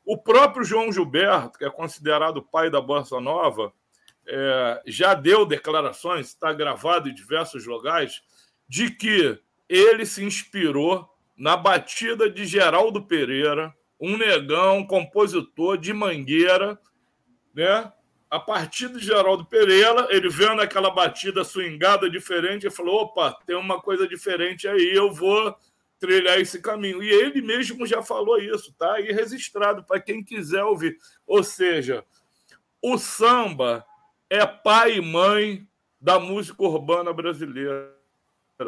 O 0.04 0.16
próprio 0.18 0.64
João 0.64 0.92
Gilberto, 0.92 1.58
que 1.58 1.64
é 1.64 1.70
considerado 1.70 2.36
o 2.36 2.42
pai 2.42 2.70
da 2.70 2.80
Bossa 2.80 3.20
Nova, 3.20 3.72
é, 4.26 4.82
já 4.86 5.14
deu 5.14 5.44
declarações, 5.44 6.28
está 6.28 6.52
gravado 6.52 7.08
em 7.08 7.14
diversos 7.14 7.66
lugares, 7.66 8.22
de 8.68 8.90
que 8.90 9.38
ele 9.68 10.06
se 10.06 10.24
inspirou 10.24 11.08
na 11.36 11.56
batida 11.56 12.30
de 12.30 12.44
Geraldo 12.44 13.02
Pereira, 13.02 13.74
um 14.00 14.16
negão, 14.16 14.86
compositor 14.86 15.78
de 15.78 15.92
Mangueira, 15.92 16.78
né? 17.54 17.92
A 18.30 18.40
partir 18.40 18.88
de 18.88 18.98
Geraldo 18.98 19.44
Pereira, 19.44 20.08
ele 20.10 20.28
vendo 20.28 20.60
aquela 20.60 20.90
batida 20.90 21.44
swingada 21.44 22.10
diferente, 22.10 22.66
ele 22.66 22.74
falou: 22.74 23.02
opa, 23.02 23.32
tem 23.46 23.54
uma 23.54 23.80
coisa 23.80 24.08
diferente 24.08 24.66
aí, 24.66 24.90
eu 24.92 25.12
vou 25.12 25.54
trilhar 26.00 26.40
esse 26.40 26.60
caminho. 26.60 27.02
E 27.02 27.08
ele 27.08 27.40
mesmo 27.40 27.86
já 27.86 28.02
falou 28.02 28.38
isso, 28.38 28.74
tá 28.76 28.94
aí 28.94 29.12
registrado 29.12 29.84
para 29.84 30.00
quem 30.00 30.22
quiser 30.22 30.64
ouvir. 30.64 30.98
Ou 31.26 31.42
seja, 31.44 32.04
o 32.82 32.98
samba 32.98 33.86
é 34.34 34.46
pai 34.46 34.96
e 34.96 35.00
mãe 35.00 35.66
da 36.00 36.18
música 36.18 36.62
urbana 36.62 37.12
brasileira. 37.12 37.94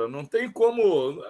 Não 0.08 0.24
tem 0.24 0.50
como. 0.50 1.22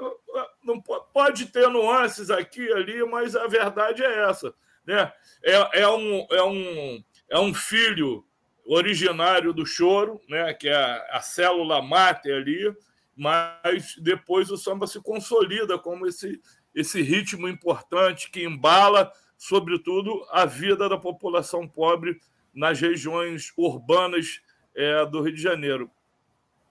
Não 0.63 0.81
pode 0.81 1.47
ter 1.47 1.69
nuances 1.69 2.31
aqui 2.31 2.63
e 2.63 2.73
ali, 2.73 3.05
mas 3.05 3.37
a 3.37 3.47
verdade 3.47 4.03
é 4.03 4.29
essa. 4.29 4.55
Né? 4.85 5.13
É, 5.43 5.81
é, 5.81 5.89
um, 5.89 6.27
é, 6.31 6.43
um, 6.43 7.05
é 7.31 7.39
um 7.39 7.53
filho 7.53 8.25
originário 8.65 9.53
do 9.53 9.67
choro, 9.67 10.21
né? 10.29 10.55
que 10.55 10.69
é 10.69 10.75
a, 10.75 11.19
a 11.19 11.21
célula 11.21 11.83
mate 11.83 12.31
ali, 12.31 12.75
mas 13.17 13.97
depois 13.99 14.51
o 14.51 14.57
samba 14.57 14.87
se 14.87 15.01
consolida 15.01 15.79
como 15.79 16.07
esse, 16.07 16.41
esse 16.75 17.03
ritmo 17.03 17.49
importante 17.49 18.31
que 18.31 18.45
embala, 18.45 19.11
sobretudo, 19.37 20.25
a 20.31 20.45
vida 20.45 20.89
da 20.89 20.99
população 20.99 21.67
pobre 21.67 22.21
nas 22.57 22.81
regiões 22.81 23.53
urbanas 23.57 24.41
é, 24.75 25.05
do 25.07 25.21
Rio 25.21 25.35
de 25.35 25.43
Janeiro. 25.43 25.91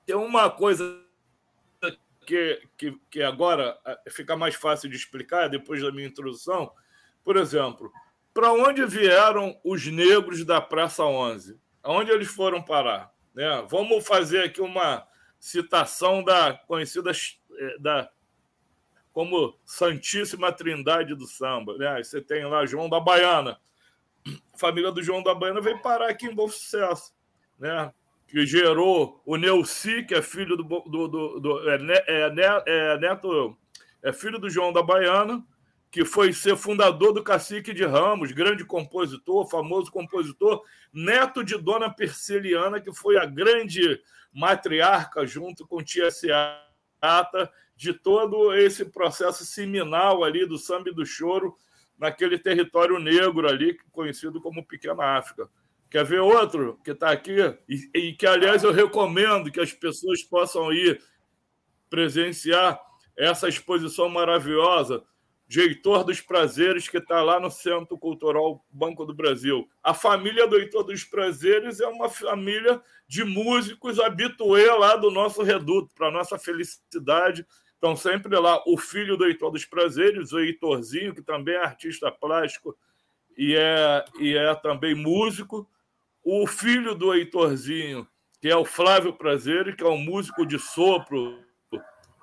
Tem 0.06 0.16
uma 0.16 0.50
coisa 0.50 1.00
que, 2.26 2.62
que, 2.76 3.00
que 3.10 3.22
agora 3.22 3.78
é, 3.86 4.10
fica 4.10 4.36
mais 4.36 4.56
fácil 4.56 4.90
de 4.90 4.96
explicar 4.96 5.48
depois 5.48 5.82
da 5.82 5.92
minha 5.92 6.08
introdução. 6.08 6.72
Por 7.24 7.38
exemplo, 7.38 7.92
para 8.34 8.52
onde 8.52 8.86
vieram 8.86 9.58
os 9.64 9.86
negros 9.86 10.44
da 10.44 10.60
Praça 10.60 11.04
11? 11.04 11.60
Aonde 11.84 12.12
eles 12.12 12.28
foram 12.28 12.62
parar? 12.62 13.14
Né? 13.34 13.66
Vamos 13.70 14.06
fazer 14.06 14.44
aqui 14.44 14.62
uma 14.62 15.08
citação 15.40 16.24
da 16.24 16.54
conhecida 16.54 17.12
é, 17.12 17.78
da 17.80 18.10
como 19.14 19.58
Santíssima 19.64 20.52
Trindade 20.52 21.16
do 21.16 21.26
Samba. 21.26 21.78
Né? 21.78 22.04
Você 22.04 22.20
tem 22.20 22.44
lá 22.46 22.66
João 22.66 22.90
da 22.90 23.00
Baiana, 23.00 23.58
a 24.28 24.58
família 24.58 24.92
do 24.92 25.04
João 25.04 25.22
da 25.22 25.36
Baiana 25.36 25.62
veio 25.62 25.82
parar 25.82 26.10
aqui 26.10 26.26
em 26.26 26.34
Bom 26.34 26.48
Sucesso, 26.48 27.14
né? 27.60 27.92
que 28.28 28.46
gerou 28.46 29.22
o 29.26 29.38
Neuci, 29.38 30.04
que 30.04 30.16
é 30.16 30.22
filho 30.22 30.58
do, 30.58 30.64
do, 30.64 31.08
do, 31.08 31.40
do 31.40 31.70
é, 31.70 31.76
é, 32.08 32.30
é, 32.66 32.98
neto, 32.98 33.58
é 34.02 34.12
filho 34.12 34.40
do 34.40 34.50
João 34.50 34.74
da 34.74 34.82
Baiana, 34.82 35.46
que 35.92 36.04
foi 36.04 36.34
ser 36.34 36.58
fundador 36.58 37.14
do 37.14 37.24
Cacique 37.24 37.74
de 37.74 37.86
Ramos, 37.86 38.32
grande 38.32 38.66
compositor, 38.66 39.48
famoso 39.48 39.92
compositor, 39.92 40.64
neto 40.92 41.44
de 41.44 41.58
Dona 41.58 41.90
Perseliana, 41.90 42.82
que 42.82 42.94
foi 42.94 43.18
a 43.18 43.26
grande 43.26 44.02
matriarca, 44.34 45.26
junto 45.26 45.66
com 45.66 45.82
Tia 45.82 46.12
Seata, 46.12 47.50
de 47.78 47.94
todo 47.94 48.54
esse 48.54 48.86
processo 48.86 49.46
seminal 49.46 50.24
ali 50.24 50.46
do 50.46 50.58
samba 50.58 50.90
e 50.90 50.94
do 50.94 51.06
choro 51.06 51.56
naquele 51.98 52.38
território 52.38 53.00
negro 53.00 53.48
ali, 53.48 53.78
conhecido 53.92 54.42
como 54.42 54.66
Pequena 54.66 55.18
África. 55.18 55.50
Quer 55.90 56.04
ver 56.04 56.20
outro 56.20 56.80
que 56.84 56.92
está 56.92 57.12
aqui? 57.12 57.38
E, 57.70 57.90
e, 57.94 58.14
que, 58.14 58.26
aliás, 58.26 58.64
eu 58.64 58.72
recomendo 58.72 59.52
que 59.52 59.60
as 59.60 59.72
pessoas 59.72 60.22
possam 60.24 60.74
ir 60.74 61.02
presenciar 61.90 62.80
essa 63.18 63.48
exposição 63.48 64.10
maravilhosa 64.10 65.04
de 65.48 65.62
Heitor 65.62 66.04
dos 66.04 66.20
Prazeres, 66.20 66.90
que 66.90 66.98
está 66.98 67.22
lá 67.22 67.40
no 67.40 67.52
Centro 67.52 67.98
Cultural 67.98 68.66
Banco 68.70 69.06
do 69.06 69.14
Brasil. 69.14 69.70
A 69.84 69.94
família 69.94 70.48
do 70.48 70.58
Heitor 70.58 70.84
dos 70.84 71.04
Prazeres 71.04 71.80
é 71.80 71.88
uma 71.88 72.10
família 72.10 72.82
de 73.08 73.24
músicos 73.24 74.00
habituê 74.00 74.70
lá 74.72 74.96
do 74.96 75.12
nosso 75.12 75.44
reduto, 75.44 75.94
para 75.96 76.12
nossa 76.12 76.40
felicidade 76.40 77.46
Estão 77.86 77.96
sempre 77.96 78.36
lá 78.36 78.64
o 78.66 78.80
filho 78.80 79.16
do 79.16 79.28
Heitor 79.28 79.52
dos 79.52 79.64
Prazeres, 79.64 80.34
o 80.34 80.40
Heitorzinho, 80.40 81.14
que 81.14 81.22
também 81.22 81.54
é 81.54 81.60
artista 81.60 82.12
plástico 82.12 82.76
e 83.38 83.56
é, 83.56 84.04
e 84.20 84.36
é 84.36 84.56
também 84.56 84.96
músico. 84.96 85.70
O 86.24 86.48
filho 86.48 86.96
do 86.96 87.14
Heitorzinho, 87.14 88.08
que 88.42 88.50
é 88.50 88.56
o 88.56 88.66
Flávio 88.66 89.14
Prazeres, 89.14 89.76
que 89.76 89.84
é 89.84 89.88
um 89.88 90.00
músico 90.00 90.48
de 90.48 90.58
sopro. 90.58 91.40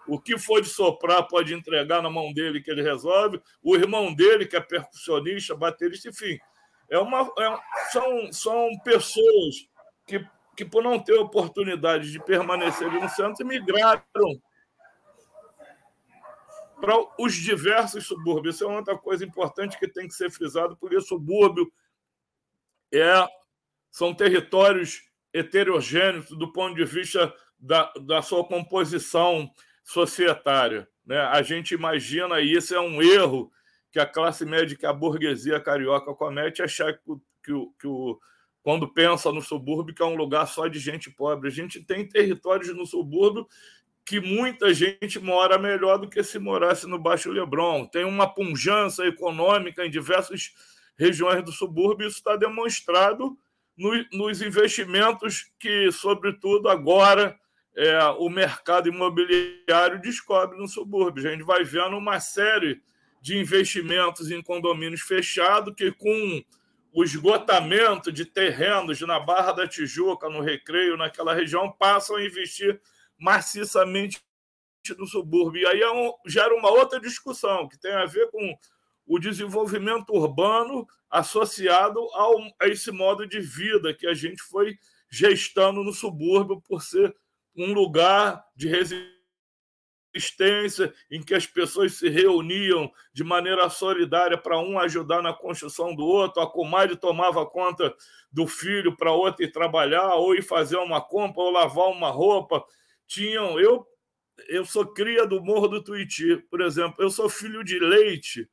O 0.09 0.19
que 0.19 0.37
for 0.37 0.61
de 0.61 0.69
soprar 0.69 1.29
pode 1.29 1.55
entregar 1.55 2.03
na 2.03 2.11
mão 2.11 2.33
dele 2.33 2.61
que 2.61 2.69
ele 2.69 2.83
resolve. 2.83 3.41
O 3.63 3.77
irmão 3.77 4.13
dele, 4.13 4.47
que 4.47 4.57
é 4.57 4.61
percussionista, 4.61 5.55
baterista, 5.55 6.09
enfim. 6.09 6.41
É 6.91 6.99
uma, 6.99 7.21
é, 7.39 7.59
são, 7.93 8.33
são 8.33 8.69
pessoas 8.83 9.69
que, 10.09 10.27
que, 10.57 10.65
por 10.65 10.83
não 10.83 10.99
ter 10.99 11.15
oportunidade 11.15 12.11
de 12.11 12.19
permanecer 12.19 12.91
no 12.91 13.09
centro, 13.09 13.47
migraram 13.47 14.03
para 16.83 16.97
os 17.17 17.35
diversos 17.35 18.09
subúrbios. 18.09 18.57
Isso 18.57 18.65
é 18.65 18.67
outra 18.67 18.99
coisa 18.99 19.25
importante 19.25 19.79
que 19.79 19.87
tem 19.87 20.09
que 20.09 20.15
ser 20.15 20.33
frisado, 20.33 20.77
porque 20.77 21.01
subúrbio 21.01 21.73
é, 22.93 23.25
são 23.89 24.13
territórios 24.13 25.01
heterogêneos 25.33 26.29
do 26.31 26.53
ponto 26.53 26.75
de 26.75 26.85
vista 26.85 27.33
da, 27.57 27.93
da 28.05 28.21
sua 28.21 28.45
composição 28.45 29.49
societária. 29.85 30.89
Né? 31.07 31.21
A 31.21 31.41
gente 31.41 31.73
imagina, 31.73 32.41
e 32.41 32.53
isso 32.53 32.75
é 32.75 32.81
um 32.81 33.01
erro 33.01 33.53
que 33.93 34.01
a 34.01 34.07
classe 34.07 34.45
média, 34.45 34.77
que 34.77 34.85
a 34.85 34.93
burguesia 34.93 35.61
carioca 35.61 36.13
comete, 36.13 36.63
achar 36.63 36.95
que, 36.95 37.01
que, 37.45 37.53
que 37.79 37.87
o, 37.87 38.19
quando 38.61 38.93
pensa 38.93 39.31
no 39.31 39.41
subúrbio, 39.41 39.95
que 39.95 40.03
é 40.03 40.07
um 40.07 40.17
lugar 40.17 40.49
só 40.49 40.67
de 40.67 40.81
gente 40.81 41.13
pobre. 41.13 41.47
A 41.47 41.53
gente 41.53 41.81
tem 41.81 42.09
territórios 42.09 42.75
no 42.75 42.85
subúrbio 42.85 43.47
que 44.05 44.21
muita 44.21 44.75
gente 44.75 45.19
mora 45.21 45.59
melhor 45.59 45.99
do 45.99 46.09
que 46.09 46.23
se 46.23 46.39
morasse 46.39 46.87
no 46.87 46.99
Baixo 46.99 47.31
Leblon. 47.31 47.87
Tem 47.87 48.05
uma 48.05 48.27
punjança 48.27 49.07
econômica 49.07 49.85
em 49.87 49.91
diversas 49.91 50.53
regiões 50.97 51.45
do 51.45 51.53
subúrbio, 51.53 52.07
isso 52.07 52.19
está 52.19 52.37
demonstrado 52.37 53.37
no, 53.77 53.93
nos 54.13 54.43
investimentos 54.43 55.51
que, 55.59 55.91
sobretudo 55.91 56.69
agora, 56.69 57.39
é, 57.75 58.05
o 58.19 58.29
mercado 58.29 58.89
imobiliário 58.89 60.01
descobre 60.01 60.59
no 60.59 60.69
subúrbio. 60.69 61.27
A 61.27 61.31
gente 61.31 61.43
vai 61.43 61.65
vendo 61.65 61.97
uma 61.97 62.21
série 62.21 62.83
de 63.21 63.39
investimentos 63.39 64.31
em 64.31 64.43
condomínios 64.43 65.01
fechados 65.01 65.75
que, 65.77 65.93
com 65.93 66.43
o 66.93 67.03
esgotamento 67.03 68.13
de 68.13 68.27
terrenos 68.27 69.01
na 69.01 69.19
Barra 69.19 69.53
da 69.53 69.67
Tijuca, 69.67 70.29
no 70.29 70.41
Recreio, 70.41 70.97
naquela 70.97 71.33
região, 71.33 71.73
passam 71.73 72.17
a 72.17 72.25
investir 72.25 72.79
maciçamente 73.23 74.21
no 74.99 75.07
subúrbio. 75.07 75.63
E 75.63 75.67
aí 75.67 75.81
é 75.81 75.93
um, 75.93 76.13
gera 76.27 76.53
uma 76.55 76.71
outra 76.71 77.01
discussão, 77.01 77.69
que 77.69 77.79
tem 77.79 77.93
a 77.93 78.05
ver 78.05 78.29
com 78.31 78.59
o 79.07 79.19
desenvolvimento 79.19 80.11
urbano 80.11 80.87
associado 81.09 82.01
ao, 82.15 82.37
a 82.61 82.67
esse 82.67 82.91
modo 82.91 83.27
de 83.27 83.41
vida 83.41 83.95
que 83.95 84.09
a 84.09 84.15
gente 84.15 84.43
foi 84.43 84.77
gestando 85.09 85.85
no 85.85 85.93
subúrbio 85.93 86.61
por 86.63 86.83
ser 86.83 87.15
um 87.57 87.73
lugar 87.73 88.43
de 88.57 88.67
resistência 90.15 90.93
em 91.11 91.23
que 91.23 91.35
as 91.35 91.47
pessoas 91.47 91.95
se 91.95 92.09
reuniam 92.09 92.91
de 93.13 93.23
maneira 93.23 93.69
solidária 93.71 94.37
para 94.37 94.59
um 94.59 94.79
ajudar 94.81 95.23
na 95.23 95.33
construção 95.33 95.95
do 95.95 96.05
outro, 96.05 96.43
a 96.43 96.51
comadre 96.51 96.97
tomava 96.97 97.47
conta 97.47 97.95
do 98.33 98.47
filho 98.47 98.97
para 98.97 99.13
outro 99.13 99.45
ir 99.45 99.53
trabalhar, 99.53 100.15
ou 100.15 100.35
ir 100.35 100.43
fazer 100.43 100.77
uma 100.77 101.01
compra, 101.01 101.43
ou 101.43 101.51
lavar 101.51 101.89
uma 101.89 102.11
roupa 102.11 102.65
tinham. 103.13 103.61
Eu, 103.61 103.87
eu 104.49 104.65
sou 104.65 104.87
cria 104.87 105.27
do 105.27 105.43
Morro 105.43 105.69
do 105.69 105.83
Tuiti, 105.83 106.37
por 106.51 106.61
exemplo. 106.61 106.97
Eu 106.99 107.11
sou 107.11 107.29
filho 107.29 107.63
de 107.63 107.79
leite 107.79 108.49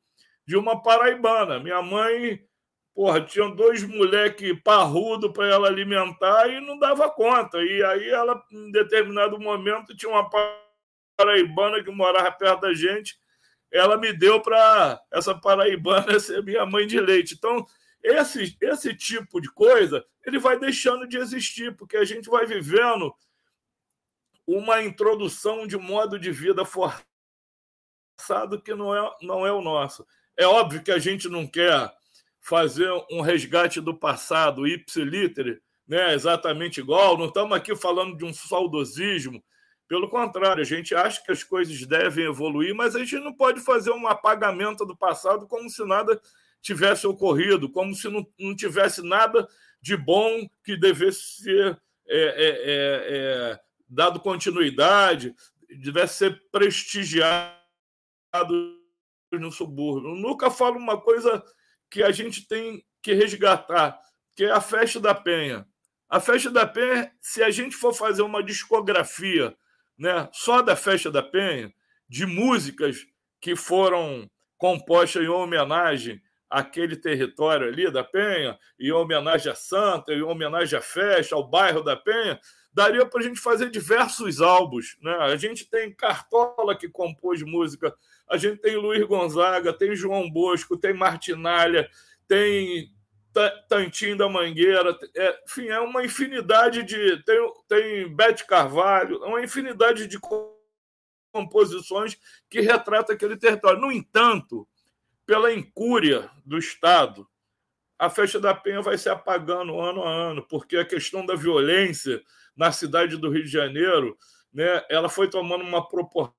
de 0.46 0.58
uma 0.58 0.82
paraibana. 0.82 1.60
Minha 1.60 1.82
mãe, 1.82 2.44
porra, 2.94 3.22
tinha 3.22 3.48
dois 3.50 3.84
moleques 3.84 4.60
parrudo 4.64 5.32
para 5.32 5.48
ela 5.48 5.68
alimentar 5.68 6.48
e 6.48 6.60
não 6.60 6.78
dava 6.78 7.10
conta. 7.10 7.58
E 7.60 7.84
aí 7.84 8.10
ela, 8.10 8.44
em 8.52 8.72
determinado 8.72 9.40
momento, 9.40 9.96
tinha 9.96 10.12
uma 10.12 10.30
paraibana 11.18 11.84
que 11.84 11.92
morava 11.92 12.32
perto 12.32 12.62
da 12.62 12.74
gente. 12.74 13.18
Ela 13.72 13.98
me 13.98 14.12
deu 14.12 14.42
para 14.42 15.00
essa 15.12 15.36
paraibana 15.36 16.18
ser 16.20 16.44
minha 16.44 16.66
mãe 16.66 16.86
de 16.88 17.00
leite. 17.00 17.36
Então, 17.36 17.66
esse, 18.04 18.58
esse 18.62 18.96
tipo 18.96 19.40
de 19.40 19.52
coisa 19.52 20.06
ele 20.26 20.40
vai 20.40 20.58
deixando 20.58 21.08
de 21.08 21.18
existir, 21.18 21.76
porque 21.76 21.98
a 21.98 22.06
gente 22.06 22.30
vai 22.30 22.46
vivendo 22.46 23.14
uma 24.52 24.82
introdução 24.82 25.68
de 25.68 25.78
modo 25.78 26.18
de 26.18 26.32
vida 26.32 26.66
forçado 26.66 27.04
que 28.64 28.74
não 28.74 28.96
é, 28.96 29.16
não 29.22 29.46
é 29.46 29.52
o 29.52 29.62
nosso. 29.62 30.04
É 30.36 30.48
óbvio 30.48 30.82
que 30.82 30.92
a 30.92 30.98
gente 30.98 31.30
não 31.30 31.46
quer 31.46 31.94
fazer 32.42 32.90
um 33.12 33.22
resgate 33.22 33.80
do 33.80 33.94
passado 33.94 34.68
ipsilítere, 34.68 35.62
né, 35.88 36.16
exatamente 36.16 36.80
igual, 36.80 37.16
não 37.16 37.28
estamos 37.28 37.56
aqui 37.56 37.76
falando 37.76 38.18
de 38.18 38.26
um 38.26 38.34
saudosismo. 38.34 39.44
Pelo 39.88 40.10
contrário, 40.10 40.62
a 40.62 40.66
gente 40.66 40.96
acha 40.96 41.24
que 41.24 41.32
as 41.32 41.44
coisas 41.44 41.86
devem 41.86 42.26
evoluir, 42.26 42.74
mas 42.74 42.96
a 42.96 43.00
gente 43.00 43.20
não 43.20 43.34
pode 43.34 43.60
fazer 43.60 43.92
um 43.92 44.08
apagamento 44.08 44.84
do 44.84 44.98
passado 44.98 45.48
como 45.48 45.70
se 45.70 45.86
nada 45.86 46.20
tivesse 46.60 47.06
ocorrido, 47.06 47.70
como 47.70 47.94
se 47.94 48.10
não, 48.10 48.26
não 48.40 48.56
tivesse 48.56 49.04
nada 49.04 49.48
de 49.80 49.96
bom 49.96 50.48
que 50.64 50.76
devesse 50.76 51.44
ser 51.44 51.80
é, 52.08 52.18
é, 52.18 52.50
é, 52.50 53.54
é 53.54 53.69
dado 53.90 54.20
continuidade, 54.20 55.34
devesse 55.70 56.16
ser 56.16 56.42
prestigiado 56.52 57.56
no 59.32 59.52
subúrbio. 59.52 60.12
Eu 60.12 60.16
nunca 60.16 60.52
falo 60.52 60.78
uma 60.78 61.00
coisa 61.00 61.44
que 61.90 62.04
a 62.04 62.12
gente 62.12 62.48
tem 62.48 62.84
que 63.02 63.14
resgatar, 63.14 64.00
que 64.36 64.46
é 64.46 64.52
a 64.52 64.62
Festa 64.62 65.00
da 65.00 65.16
Penha. 65.16 65.68
A 66.08 66.20
Festa 66.20 66.50
da 66.50 66.66
Penha, 66.66 67.12
se 67.20 67.44
a 67.44 67.50
gente 67.50 67.76
for 67.76 67.94
fazer 67.94 68.22
uma 68.22 68.44
discografia 68.44 69.56
né, 69.98 70.30
só 70.32 70.62
da 70.62 70.76
Festa 70.76 71.12
da 71.12 71.22
Penha, 71.22 71.74
de 72.08 72.26
músicas 72.26 73.06
que 73.40 73.56
foram 73.56 74.30
compostas 74.58 75.24
em 75.24 75.28
homenagem 75.28 76.22
àquele 76.50 76.96
território 76.96 77.68
ali 77.68 77.92
da 77.92 78.04
Penha, 78.04 78.58
em 78.80 78.92
homenagem 78.92 79.52
à 79.52 79.56
Santa, 79.56 80.14
em 80.14 80.22
homenagem 80.22 80.78
à 80.78 80.82
festa, 80.82 81.36
ao 81.36 81.48
bairro 81.48 81.84
da 81.84 81.96
Penha, 81.96 82.40
daria 82.80 83.06
para 83.06 83.20
a 83.20 83.24
gente 83.24 83.42
fazer 83.42 83.70
diversos 83.70 84.40
álbuns. 84.40 84.98
Né? 85.02 85.12
A 85.12 85.36
gente 85.36 85.70
tem 85.70 85.94
Cartola, 85.94 86.78
que 86.78 86.88
compôs 86.88 87.42
música, 87.44 87.94
a 88.30 88.38
gente 88.38 88.62
tem 88.62 88.78
Luiz 88.78 89.06
Gonzaga, 89.06 89.74
tem 89.74 89.94
João 89.94 90.32
Bosco, 90.32 90.78
tem 90.78 90.94
Martinalha, 90.94 91.90
tem 92.26 92.90
Tantinho 93.68 94.18
da 94.18 94.30
Mangueira, 94.30 94.98
é, 95.16 95.40
enfim, 95.46 95.68
é 95.68 95.80
uma 95.80 96.04
infinidade 96.04 96.84
de. 96.84 97.22
Tem, 97.24 97.54
tem 97.68 98.16
Bete 98.16 98.48
Carvalho, 98.48 99.24
é 99.24 99.28
uma 99.28 99.44
infinidade 99.44 100.08
de 100.08 100.18
composições 101.32 102.18
que 102.50 102.62
retrata 102.62 103.14
aquele 103.14 103.36
território. 103.36 103.80
No 103.80 103.92
entanto, 103.92 104.68
pela 105.26 105.54
incúria 105.54 106.30
do 106.46 106.58
Estado, 106.58 107.28
a 107.98 108.10
festa 108.10 108.40
da 108.40 108.56
Penha 108.56 108.82
vai 108.82 108.98
se 108.98 109.10
apagando 109.10 109.80
ano 109.80 110.04
a 110.04 110.10
ano, 110.10 110.46
porque 110.48 110.78
a 110.78 110.86
questão 110.86 111.26
da 111.26 111.36
violência 111.36 112.22
na 112.56 112.72
cidade 112.72 113.18
do 113.18 113.30
Rio 113.30 113.44
de 113.44 113.52
Janeiro, 113.52 114.18
né, 114.54 114.84
ela 114.90 115.10
foi 115.10 115.30
tomando 115.30 115.64
uma 115.64 115.88
proporção 115.88 116.34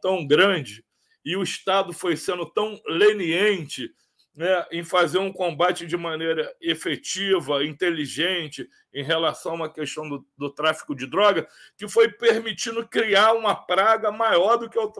tão 0.00 0.26
grande 0.26 0.84
e 1.24 1.36
o 1.36 1.42
Estado 1.42 1.92
foi 1.92 2.16
sendo 2.16 2.44
tão 2.46 2.80
leniente 2.86 3.90
né, 4.34 4.66
em 4.72 4.82
fazer 4.82 5.18
um 5.18 5.32
combate 5.32 5.86
de 5.86 5.96
maneira 5.96 6.52
efetiva, 6.60 7.64
inteligente, 7.64 8.68
em 8.92 9.02
relação 9.02 9.52
a 9.52 9.54
uma 9.54 9.72
questão 9.72 10.08
do, 10.08 10.26
do, 10.36 10.50
tráfico 10.50 10.94
de 10.94 11.06
droga, 11.06 11.48
que 11.78 11.86
foi 11.88 12.08
permitindo 12.08 12.86
criar 12.86 13.32
uma 13.32 13.54
praga 13.54 14.10
maior 14.10 14.56
do 14.56 14.68
que 14.68 14.78
o 14.78 14.92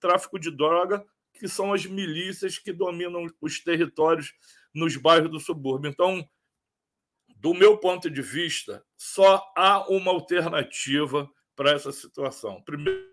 tráfico 0.00 0.38
de 0.38 0.50
droga, 0.50 1.04
que 1.34 1.46
são 1.48 1.72
as 1.72 1.86
milícias 1.86 2.58
que 2.58 2.72
dominam 2.72 3.26
os 3.40 3.60
territórios 3.60 4.34
nos 4.74 4.96
bairros 4.96 5.30
do 5.30 5.38
subúrbio. 5.38 5.88
Então, 5.88 6.28
do 7.40 7.54
meu 7.54 7.78
ponto 7.78 8.10
de 8.10 8.20
vista, 8.20 8.84
só 8.98 9.50
há 9.56 9.88
uma 9.90 10.10
alternativa 10.10 11.26
para 11.56 11.70
essa 11.72 11.90
situação. 11.90 12.62
Primeiro, 12.62 13.08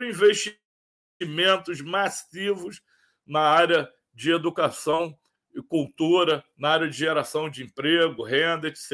investimentos 0.00 1.80
massivos 1.80 2.80
na 3.26 3.40
área 3.40 3.92
de 4.12 4.30
educação 4.30 5.18
e 5.52 5.60
cultura, 5.60 6.44
na 6.56 6.70
área 6.70 6.88
de 6.88 6.96
geração 6.96 7.50
de 7.50 7.64
emprego, 7.64 8.22
renda, 8.22 8.68
etc. 8.68 8.92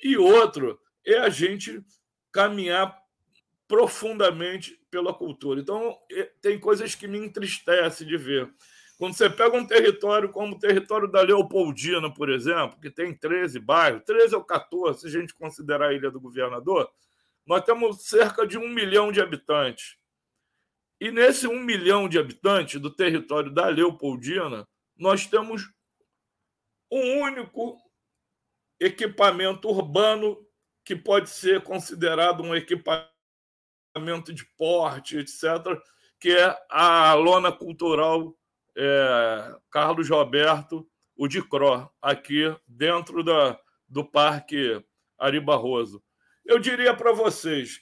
E 0.00 0.16
outro 0.16 0.80
é 1.04 1.18
a 1.18 1.28
gente 1.28 1.84
caminhar 2.30 2.96
profundamente 3.66 4.80
pela 4.88 5.12
cultura. 5.12 5.60
Então, 5.60 5.98
é, 6.12 6.30
tem 6.40 6.60
coisas 6.60 6.94
que 6.94 7.08
me 7.08 7.18
entristecem 7.18 8.06
de 8.06 8.16
ver. 8.16 8.48
Quando 8.98 9.14
você 9.14 9.28
pega 9.28 9.56
um 9.56 9.66
território 9.66 10.30
como 10.30 10.56
o 10.56 10.58
território 10.58 11.06
da 11.06 11.20
Leopoldina, 11.20 12.12
por 12.12 12.30
exemplo, 12.30 12.80
que 12.80 12.90
tem 12.90 13.14
13 13.14 13.60
bairros, 13.60 14.02
13 14.04 14.34
ou 14.34 14.42
14, 14.42 15.00
se 15.00 15.06
a 15.06 15.10
gente 15.10 15.34
considerar 15.34 15.90
a 15.90 15.92
Ilha 15.92 16.10
do 16.10 16.20
Governador, 16.20 16.90
nós 17.46 17.62
temos 17.62 18.06
cerca 18.06 18.46
de 18.46 18.56
um 18.56 18.68
milhão 18.68 19.12
de 19.12 19.20
habitantes. 19.20 19.96
E 20.98 21.10
nesse 21.10 21.46
um 21.46 21.60
milhão 21.60 22.08
de 22.08 22.18
habitantes 22.18 22.80
do 22.80 22.90
território 22.90 23.52
da 23.52 23.66
Leopoldina, 23.68 24.66
nós 24.96 25.26
temos 25.26 25.70
um 26.90 27.20
único 27.20 27.76
equipamento 28.80 29.68
urbano 29.68 30.38
que 30.82 30.96
pode 30.96 31.28
ser 31.28 31.62
considerado 31.62 32.42
um 32.42 32.54
equipamento 32.56 33.12
de 34.32 34.44
porte, 34.56 35.18
etc., 35.18 35.42
que 36.18 36.30
é 36.30 36.56
a 36.70 37.12
lona 37.12 37.52
cultural 37.52 38.34
é, 38.76 39.56
Carlos 39.70 40.08
Roberto, 40.08 40.86
o 41.16 41.26
Dicró, 41.26 41.88
aqui 42.00 42.54
dentro 42.66 43.22
da, 43.22 43.58
do 43.88 44.04
Parque 44.04 44.84
Ari 45.18 45.40
Barroso. 45.40 46.02
Eu 46.44 46.58
diria 46.58 46.94
para 46.94 47.12
vocês, 47.12 47.80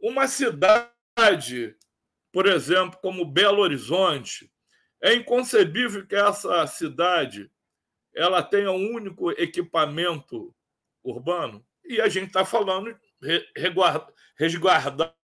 uma 0.00 0.28
cidade 0.28 1.76
por 2.32 2.46
exemplo, 2.46 2.98
como 3.00 3.24
Belo 3.24 3.60
Horizonte, 3.60 4.50
é 5.02 5.14
inconcebível 5.14 6.06
que 6.06 6.14
essa 6.14 6.66
cidade 6.66 7.50
ela 8.14 8.42
tenha 8.42 8.70
um 8.70 8.94
único 8.94 9.30
equipamento 9.32 10.54
urbano. 11.02 11.64
E 11.84 12.00
a 12.00 12.08
gente 12.08 12.28
está 12.28 12.44
falando, 12.44 12.96
resguardadas 14.36 15.16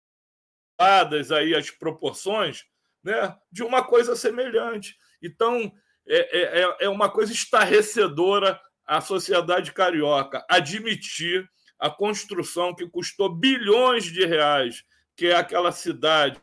aí 1.31 1.55
as 1.55 1.69
proporções, 1.71 2.65
né, 3.03 3.37
de 3.51 3.63
uma 3.63 3.83
coisa 3.83 4.15
semelhante. 4.15 4.97
Então, 5.23 5.71
é, 6.05 6.61
é, 6.61 6.77
é 6.81 6.89
uma 6.89 7.09
coisa 7.09 7.31
estarrecedora 7.31 8.59
a 8.85 8.99
sociedade 8.99 9.71
carioca 9.71 10.45
admitir 10.49 11.49
a 11.79 11.89
construção 11.89 12.75
que 12.75 12.87
custou 12.87 13.33
bilhões 13.33 14.03
de 14.03 14.25
reais, 14.25 14.83
que 15.15 15.27
é 15.27 15.35
aquela 15.35 15.71
cidade 15.71 16.41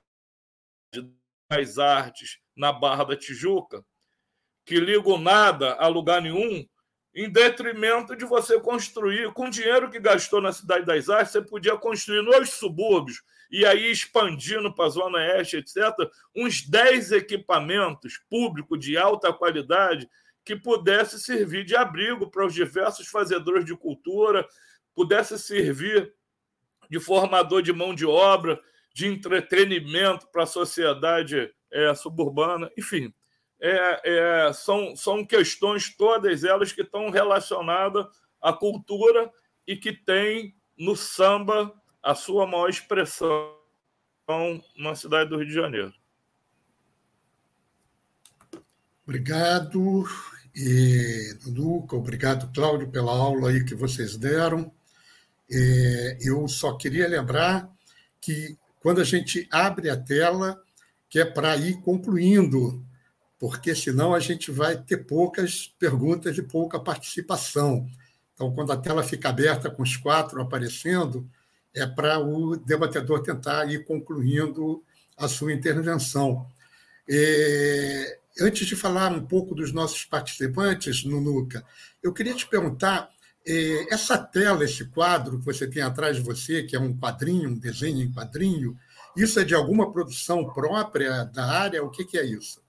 das 1.50 1.78
artes 1.78 2.38
na 2.56 2.72
Barra 2.72 3.04
da 3.04 3.16
Tijuca, 3.16 3.84
que 4.64 4.78
ligam 4.78 5.18
nada 5.18 5.74
a 5.74 5.86
lugar 5.88 6.22
nenhum, 6.22 6.66
em 7.14 7.28
detrimento 7.28 8.14
de 8.14 8.24
você 8.24 8.60
construir, 8.60 9.32
com 9.32 9.46
o 9.46 9.50
dinheiro 9.50 9.90
que 9.90 9.98
gastou 9.98 10.40
na 10.40 10.52
Cidade 10.52 10.86
das 10.86 11.08
Artes, 11.08 11.32
você 11.32 11.42
podia 11.42 11.76
construir 11.76 12.22
nos 12.22 12.50
subúrbios 12.50 13.20
e 13.50 13.66
aí 13.66 13.90
expandindo 13.90 14.72
para 14.72 14.86
a 14.86 14.90
Zona 14.90 15.18
Oeste, 15.18 15.56
etc., 15.56 15.92
uns 16.36 16.62
10 16.66 17.12
equipamentos 17.12 18.18
públicos 18.28 18.78
de 18.78 18.96
alta 18.96 19.32
qualidade 19.32 20.08
que 20.44 20.56
pudesse 20.56 21.18
servir 21.20 21.64
de 21.64 21.76
abrigo 21.76 22.30
para 22.30 22.46
os 22.46 22.54
diversos 22.54 23.08
fazedores 23.08 23.64
de 23.64 23.76
cultura, 23.76 24.46
pudesse 24.94 25.38
servir 25.38 26.12
de 26.88 26.98
formador 26.98 27.62
de 27.62 27.72
mão 27.72 27.94
de 27.94 28.06
obra, 28.06 28.60
de 28.94 29.06
entretenimento 29.06 30.28
para 30.30 30.44
a 30.44 30.46
sociedade 30.46 31.52
é, 31.70 31.94
suburbana, 31.94 32.70
enfim. 32.76 33.12
É, 33.60 34.00
é, 34.48 34.52
são, 34.52 34.96
são 34.96 35.24
questões 35.24 35.94
todas 35.94 36.44
elas 36.44 36.72
que 36.72 36.80
estão 36.80 37.10
relacionadas 37.10 38.06
à 38.40 38.52
cultura 38.52 39.30
e 39.66 39.76
que 39.76 39.92
têm 39.92 40.54
no 40.76 40.96
samba 40.96 41.72
a 42.02 42.14
sua 42.14 42.46
maior 42.46 42.68
expressão 42.68 43.54
na 44.76 44.94
cidade 44.94 45.30
do 45.30 45.36
Rio 45.36 45.46
de 45.46 45.54
Janeiro. 45.54 45.92
Obrigado, 49.02 50.04
e, 50.54 51.36
Luca, 51.46 51.96
obrigado, 51.96 52.52
Cláudio, 52.52 52.90
pela 52.90 53.12
aula 53.12 53.50
aí 53.50 53.64
que 53.64 53.74
vocês 53.74 54.16
deram. 54.16 54.72
Eu 56.20 56.46
só 56.46 56.76
queria 56.76 57.08
lembrar 57.08 57.68
que 58.20 58.56
quando 58.78 59.00
a 59.00 59.04
gente 59.04 59.48
abre 59.50 59.90
a 59.90 59.96
tela, 59.96 60.62
que 61.08 61.18
é 61.18 61.24
para 61.24 61.56
ir 61.56 61.80
concluindo, 61.80 62.86
porque 63.36 63.74
senão 63.74 64.14
a 64.14 64.20
gente 64.20 64.52
vai 64.52 64.80
ter 64.80 64.98
poucas 64.98 65.66
perguntas 65.78 66.38
e 66.38 66.42
pouca 66.42 66.78
participação. 66.78 67.90
Então, 68.32 68.54
quando 68.54 68.70
a 68.72 68.76
tela 68.76 69.02
fica 69.02 69.28
aberta 69.28 69.68
com 69.68 69.82
os 69.82 69.96
quatro 69.96 70.40
aparecendo, 70.40 71.28
é 71.74 71.86
para 71.86 72.18
o 72.18 72.56
debatedor 72.56 73.22
tentar 73.22 73.70
ir 73.70 73.84
concluindo 73.84 74.82
a 75.16 75.28
sua 75.28 75.52
intervenção. 75.52 76.46
É, 77.08 78.18
antes 78.40 78.66
de 78.66 78.76
falar 78.76 79.12
um 79.12 79.24
pouco 79.24 79.54
dos 79.54 79.72
nossos 79.72 80.04
participantes, 80.04 81.04
Nunuca, 81.04 81.64
eu 82.02 82.12
queria 82.12 82.34
te 82.34 82.46
perguntar 82.46 83.10
é, 83.46 83.92
essa 83.92 84.18
tela, 84.18 84.64
esse 84.64 84.84
quadro 84.86 85.38
que 85.38 85.44
você 85.44 85.66
tem 85.66 85.82
atrás 85.82 86.16
de 86.16 86.22
você, 86.22 86.62
que 86.62 86.76
é 86.76 86.80
um 86.80 86.96
quadrinho, 86.96 87.50
um 87.50 87.58
desenho 87.58 88.02
em 88.02 88.12
quadrinho, 88.12 88.76
isso 89.16 89.40
é 89.40 89.44
de 89.44 89.54
alguma 89.54 89.92
produção 89.92 90.52
própria 90.52 91.24
da 91.24 91.44
área? 91.44 91.82
O 91.82 91.90
que, 91.90 92.04
que 92.04 92.18
é 92.18 92.24
isso? 92.24 92.62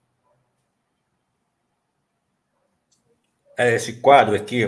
É, 3.56 3.74
esse 3.74 3.94
quadro 3.94 4.34
aqui 4.34 4.62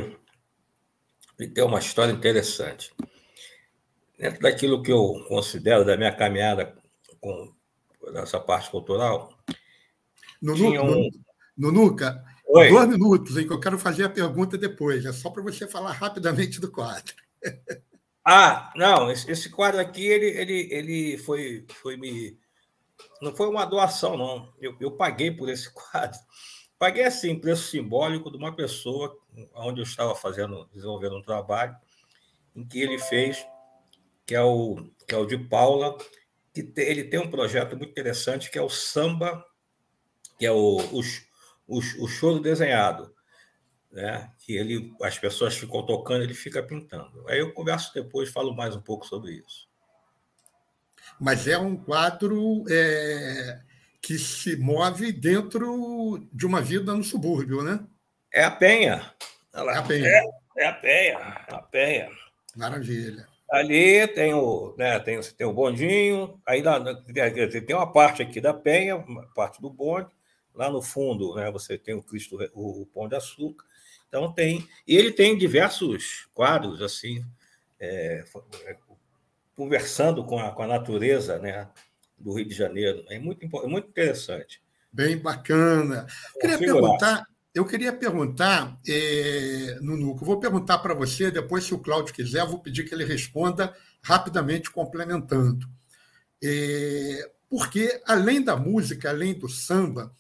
ele 1.39 1.51
tem 1.51 1.65
uma 1.65 1.79
história 1.79 2.13
interessante. 2.13 2.95
Dentro 4.19 4.41
daquilo 4.41 4.83
que 4.83 4.93
eu 4.93 5.25
considero 5.29 5.85
da 5.85 5.97
minha 5.97 6.15
caminhada 6.15 6.77
com 7.21 7.53
essa 8.15 8.39
parte 8.39 8.71
cultural. 8.71 9.37
Nunuca, 10.41 10.83
um... 10.85 11.11
Nunuca 11.57 12.25
Oi. 12.47 12.69
dois 12.69 12.89
minutos, 12.89 13.37
hein, 13.37 13.47
que 13.47 13.53
eu 13.53 13.59
quero 13.59 13.79
fazer 13.79 14.05
a 14.05 14.11
pergunta 14.11 14.57
depois. 14.57 15.05
É 15.05 15.13
só 15.13 15.31
para 15.31 15.43
você 15.43 15.67
falar 15.67 15.93
rapidamente 15.93 16.61
do 16.61 16.71
quadro. 16.71 17.15
Ah, 18.25 18.73
não, 18.75 19.11
esse, 19.11 19.51
quadro 19.51 19.81
aqui, 19.81 20.07
ele, 20.07 20.27
ele, 20.27 20.69
ele 20.71 21.19
foi, 21.19 21.67
foi 21.83 21.97
me. 21.97 22.39
Não 23.21 23.35
foi 23.35 23.49
uma 23.49 23.65
doação, 23.67 24.17
não. 24.17 24.53
Eu, 24.59 24.75
eu 24.81 24.93
paguei 24.93 25.31
por 25.31 25.49
esse 25.49 25.69
quadro. 25.75 26.19
Paguei 26.79 27.05
assim, 27.05 27.39
preço 27.39 27.71
simbólico 27.71 28.31
de 28.31 28.37
uma 28.37 28.55
pessoa 28.55 29.17
onde 29.55 29.81
eu 29.81 29.85
estava 29.85 30.15
fazendo, 30.15 30.69
desenvolvendo 30.73 31.17
um 31.17 31.23
trabalho, 31.23 31.77
em 32.55 32.67
que 32.67 32.81
ele 32.81 32.99
fez, 32.99 33.45
que 34.27 34.35
é 34.35 34.43
o, 34.43 34.77
que 35.07 35.15
é 35.15 35.19
o 35.19 35.27
de 35.27 35.39
Paula, 35.39 35.97
que 36.53 36.63
te, 36.63 36.83
ele 36.83 37.05
tem 37.05 37.21
um 37.21 37.31
projeto 37.31 37.77
muito 37.77 37.91
interessante 37.91 38.51
que 38.51 38.59
é 38.59 38.63
o 38.63 38.69
samba, 38.69 39.45
que 40.39 40.47
é 40.47 40.53
o, 40.53 40.79
o, 40.79 41.01
o, 41.67 41.79
o 41.79 42.09
choro 42.09 42.41
desenhado 42.41 43.15
né? 43.95 44.29
que 44.41 44.57
ele, 44.57 44.93
as 45.03 45.17
pessoas 45.19 45.57
ficam 45.57 45.87
tocando, 45.87 46.25
ele 46.25 46.35
fica 46.35 46.63
pintando. 46.63 47.25
Aí 47.29 47.39
eu 47.39 47.53
converso 47.55 47.95
depois, 47.95 48.31
falo 48.31 48.55
mais 48.55 48.75
um 48.75 48.81
pouco 48.81 49.07
sobre 49.07 49.33
isso. 49.33 49.69
Mas 51.21 51.47
é 51.47 51.57
um 51.57 51.77
quadro 51.77 52.65
é, 52.69 53.61
que 54.03 54.19
se 54.19 54.57
move 54.57 55.13
dentro 55.13 56.29
de 56.33 56.45
uma 56.45 56.61
vida 56.61 56.93
no 56.93 57.05
subúrbio, 57.05 57.63
né? 57.63 57.87
É 58.33 58.43
a 58.43 58.51
Penha. 58.51 59.15
é 59.55 59.79
a 59.79 59.83
Penha. 59.83 60.09
É, 60.09 60.25
é 60.57 60.67
a 60.67 60.73
Penha. 60.73 61.45
É 61.49 61.55
a 61.55 61.63
Penha. 61.63 62.11
Maravilha. 62.57 63.29
Ali 63.51 64.09
tem 64.09 64.35
o, 64.35 64.75
né, 64.77 64.99
tem, 65.01 65.21
tem 65.21 65.47
o 65.47 65.53
bondinho, 65.53 66.41
aí 66.47 66.63
na, 66.63 66.81
tem 66.95 67.77
uma 67.77 67.93
parte 67.93 68.23
aqui 68.23 68.41
da 68.41 68.55
Penha, 68.55 69.05
parte 69.35 69.61
do 69.61 69.71
bonde, 69.71 70.09
lá 70.55 70.71
no 70.71 70.81
fundo 70.81 71.35
né, 71.35 71.51
você 71.51 71.77
tem 71.77 71.95
o 71.95 72.03
Cristo, 72.03 72.39
o, 72.55 72.83
o 72.83 72.87
Pão 72.87 73.09
de 73.09 73.15
Açúcar, 73.15 73.65
então 74.09 74.33
tem. 74.33 74.67
E 74.87 74.97
ele 74.97 75.11
tem 75.11 75.37
diversos 75.37 76.29
quadros, 76.33 76.81
assim, 76.81 77.25
é, 77.81 78.25
conversando 79.57 80.25
com 80.25 80.39
a, 80.39 80.53
com 80.53 80.63
a 80.63 80.69
natureza 80.69 81.39
né, 81.41 81.69
do 82.17 82.33
Rio 82.33 82.47
de 82.47 82.55
Janeiro. 82.55 83.05
É 83.09 83.19
muito, 83.19 83.45
é 83.45 83.67
muito 83.67 83.89
interessante. 83.89 84.63
Bem 84.93 85.19
bacana. 85.19 86.07
Eu 86.37 86.41
queria 86.41 86.59
perguntar, 86.59 87.27
eu 87.55 87.65
queria 87.65 87.93
perguntar, 87.93 88.77
é, 88.87 89.79
Nunuco, 89.81 90.25
vou 90.25 90.41
perguntar 90.41 90.79
para 90.79 90.93
você, 90.93 91.31
depois, 91.31 91.65
se 91.65 91.73
o 91.73 91.79
Cláudio 91.79 92.13
quiser, 92.13 92.45
vou 92.45 92.59
pedir 92.59 92.83
que 92.83 92.93
ele 92.93 93.05
responda 93.05 93.73
rapidamente, 94.03 94.71
complementando. 94.71 95.69
É, 96.43 97.31
porque, 97.49 98.03
além 98.07 98.43
da 98.43 98.57
música, 98.57 99.11
além 99.11 99.35
do 99.35 99.49
samba, 99.49 100.13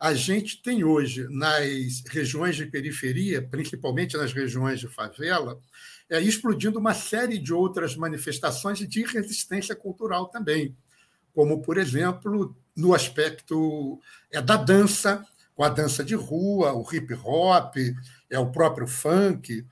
a 0.00 0.12
gente 0.14 0.60
tem 0.62 0.82
hoje, 0.82 1.28
nas 1.30 2.02
regiões 2.08 2.56
de 2.56 2.66
periferia, 2.66 3.40
principalmente 3.40 4.16
nas 4.16 4.32
regiões 4.32 4.80
de 4.80 4.88
favela, 4.88 5.60
é, 6.08 6.20
explodindo 6.20 6.80
uma 6.80 6.92
série 6.92 7.38
de 7.38 7.52
outras 7.52 7.94
manifestações 7.94 8.80
de 8.80 9.04
resistência 9.04 9.76
cultural 9.76 10.26
também, 10.26 10.76
como, 11.32 11.62
por 11.62 11.78
exemplo, 11.78 12.56
no 12.74 12.92
aspecto 12.94 14.00
é, 14.32 14.42
da 14.42 14.56
dança, 14.56 15.24
com 15.54 15.64
a 15.64 15.68
dança 15.68 16.02
de 16.02 16.14
rua, 16.14 16.72
o 16.72 16.86
hip 16.92 17.12
hop, 17.24 17.76
é 18.28 18.38
o 18.38 18.50
próprio 18.50 18.86
funk. 18.86 19.66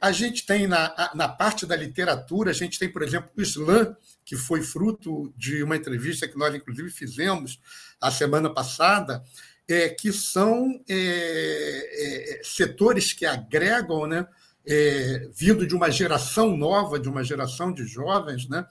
A 0.00 0.12
gente 0.12 0.46
tem 0.46 0.66
na, 0.66 1.12
na 1.14 1.28
parte 1.28 1.66
da 1.66 1.76
literatura, 1.76 2.50
a 2.50 2.54
gente 2.54 2.78
tem, 2.78 2.88
por 2.88 3.02
exemplo, 3.02 3.30
o 3.36 3.42
slam, 3.42 3.96
que 4.24 4.36
foi 4.36 4.62
fruto 4.62 5.32
de 5.36 5.62
uma 5.62 5.76
entrevista 5.76 6.28
que 6.28 6.38
nós, 6.38 6.54
inclusive, 6.54 6.90
fizemos 6.90 7.60
a 8.00 8.10
semana 8.10 8.52
passada, 8.52 9.22
é, 9.68 9.88
que 9.88 10.12
são 10.12 10.80
é, 10.88 12.38
é, 12.38 12.40
setores 12.44 13.12
que 13.12 13.24
agregam, 13.24 14.06
né, 14.06 14.26
é, 14.66 15.28
vindo 15.32 15.66
de 15.66 15.74
uma 15.74 15.90
geração 15.90 16.56
nova, 16.56 16.98
de 16.98 17.08
uma 17.08 17.24
geração 17.24 17.72
de 17.72 17.84
jovens, 17.84 18.48
né, 18.48 18.66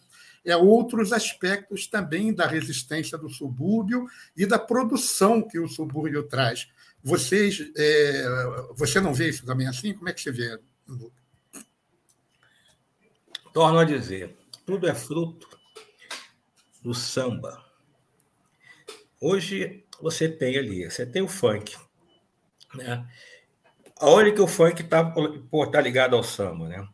é, 0.45 0.55
outros 0.55 1.13
aspectos 1.13 1.87
também 1.87 2.33
da 2.33 2.47
resistência 2.47 3.17
do 3.17 3.29
subúrbio 3.29 4.07
e 4.35 4.45
da 4.45 4.57
produção 4.57 5.41
que 5.41 5.59
o 5.59 5.67
subúrbio 5.67 6.23
traz. 6.23 6.67
Vocês, 7.03 7.71
é, 7.75 8.25
você 8.75 8.99
não 8.99 9.13
vê 9.13 9.29
isso 9.29 9.45
também 9.45 9.67
assim? 9.67 9.93
Como 9.93 10.09
é 10.09 10.13
que 10.13 10.21
você 10.21 10.31
vê? 10.31 10.59
Torno 13.53 13.79
a 13.79 13.83
dizer, 13.83 14.37
tudo 14.65 14.87
é 14.87 14.95
fruto 14.95 15.49
do 16.81 16.93
samba. 16.93 17.63
Hoje 19.19 19.85
você 20.01 20.27
tem 20.27 20.57
ali, 20.57 20.89
você 20.89 21.05
tem 21.05 21.21
o 21.21 21.27
funk, 21.27 21.75
né? 22.73 23.07
Aonde 23.99 24.31
que 24.31 24.41
o 24.41 24.47
funk 24.47 24.81
está 24.81 25.13
tá 25.71 25.81
ligado 25.81 26.15
ao 26.15 26.23
samba, 26.23 26.67
né? 26.67 26.87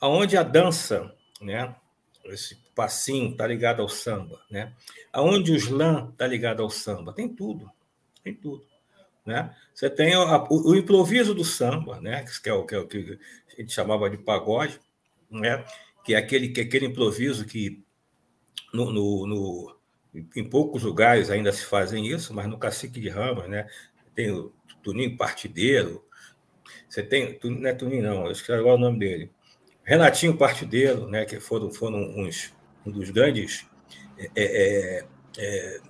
Aonde 0.00 0.36
a 0.36 0.42
dança, 0.42 1.12
né? 1.40 1.74
Esse 2.24 2.56
passinho 2.74 3.32
está 3.32 3.46
ligado 3.46 3.82
ao 3.82 3.88
samba, 3.88 4.40
né? 4.50 4.72
Aonde 5.12 5.52
o 5.52 5.56
slam 5.56 6.10
está 6.10 6.26
ligado 6.26 6.62
ao 6.62 6.70
samba, 6.70 7.12
tem 7.12 7.28
tudo, 7.28 7.70
tem 8.22 8.34
tudo, 8.34 8.64
né? 9.24 9.54
Você 9.74 9.88
tem 9.88 10.16
o, 10.16 10.46
o, 10.50 10.70
o 10.70 10.76
improviso 10.76 11.34
do 11.34 11.44
samba, 11.44 12.00
né? 12.00 12.24
Que 12.42 12.48
é 12.48 12.52
o 12.52 12.64
que, 12.64 12.74
é 12.74 12.78
o 12.78 12.86
que 12.86 13.18
a 13.56 13.60
gente 13.60 13.72
chamava 13.72 14.08
de 14.08 14.18
pagode, 14.18 14.78
né? 15.30 15.64
Que 16.04 16.14
é 16.14 16.18
aquele 16.18 16.48
que 16.48 16.60
é 16.60 16.64
aquele 16.64 16.86
improviso 16.86 17.44
que 17.44 17.82
no, 18.72 18.92
no, 18.92 19.26
no 19.26 19.80
em 20.34 20.48
poucos 20.48 20.82
lugares 20.82 21.30
ainda 21.30 21.52
se 21.52 21.64
fazem 21.64 22.06
isso, 22.06 22.34
mas 22.34 22.48
no 22.48 22.58
Cacique 22.58 23.00
de 23.00 23.08
Ramos, 23.08 23.48
né? 23.48 23.68
Tem 24.14 24.30
o 24.30 24.52
Tuninho 24.82 25.16
Partideiro, 25.16 26.04
você 26.88 27.02
tem, 27.02 27.38
não 27.44 27.68
é 27.68 27.72
Tuninho 27.72 28.02
não, 28.02 28.26
eu 28.26 28.32
esqueci 28.32 28.52
agora 28.52 28.76
o 28.76 28.80
nome 28.80 28.98
dele, 28.98 29.30
Renatinho 29.90 30.36
Partideiro, 30.36 31.08
né? 31.08 31.24
Que 31.24 31.40
foram, 31.40 31.68
foram 31.68 31.98
uns, 32.16 32.54
um 32.86 32.92
dos 32.92 33.10
grandes 33.10 33.66
é, 34.16 34.30
é, 34.36 35.04
é, 35.36 35.80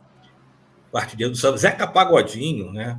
partideiros 0.91 1.37
do 1.37 1.41
samba, 1.43 1.59
Zeca 1.59 1.87
Pagodinho, 1.87 2.73
né? 2.73 2.99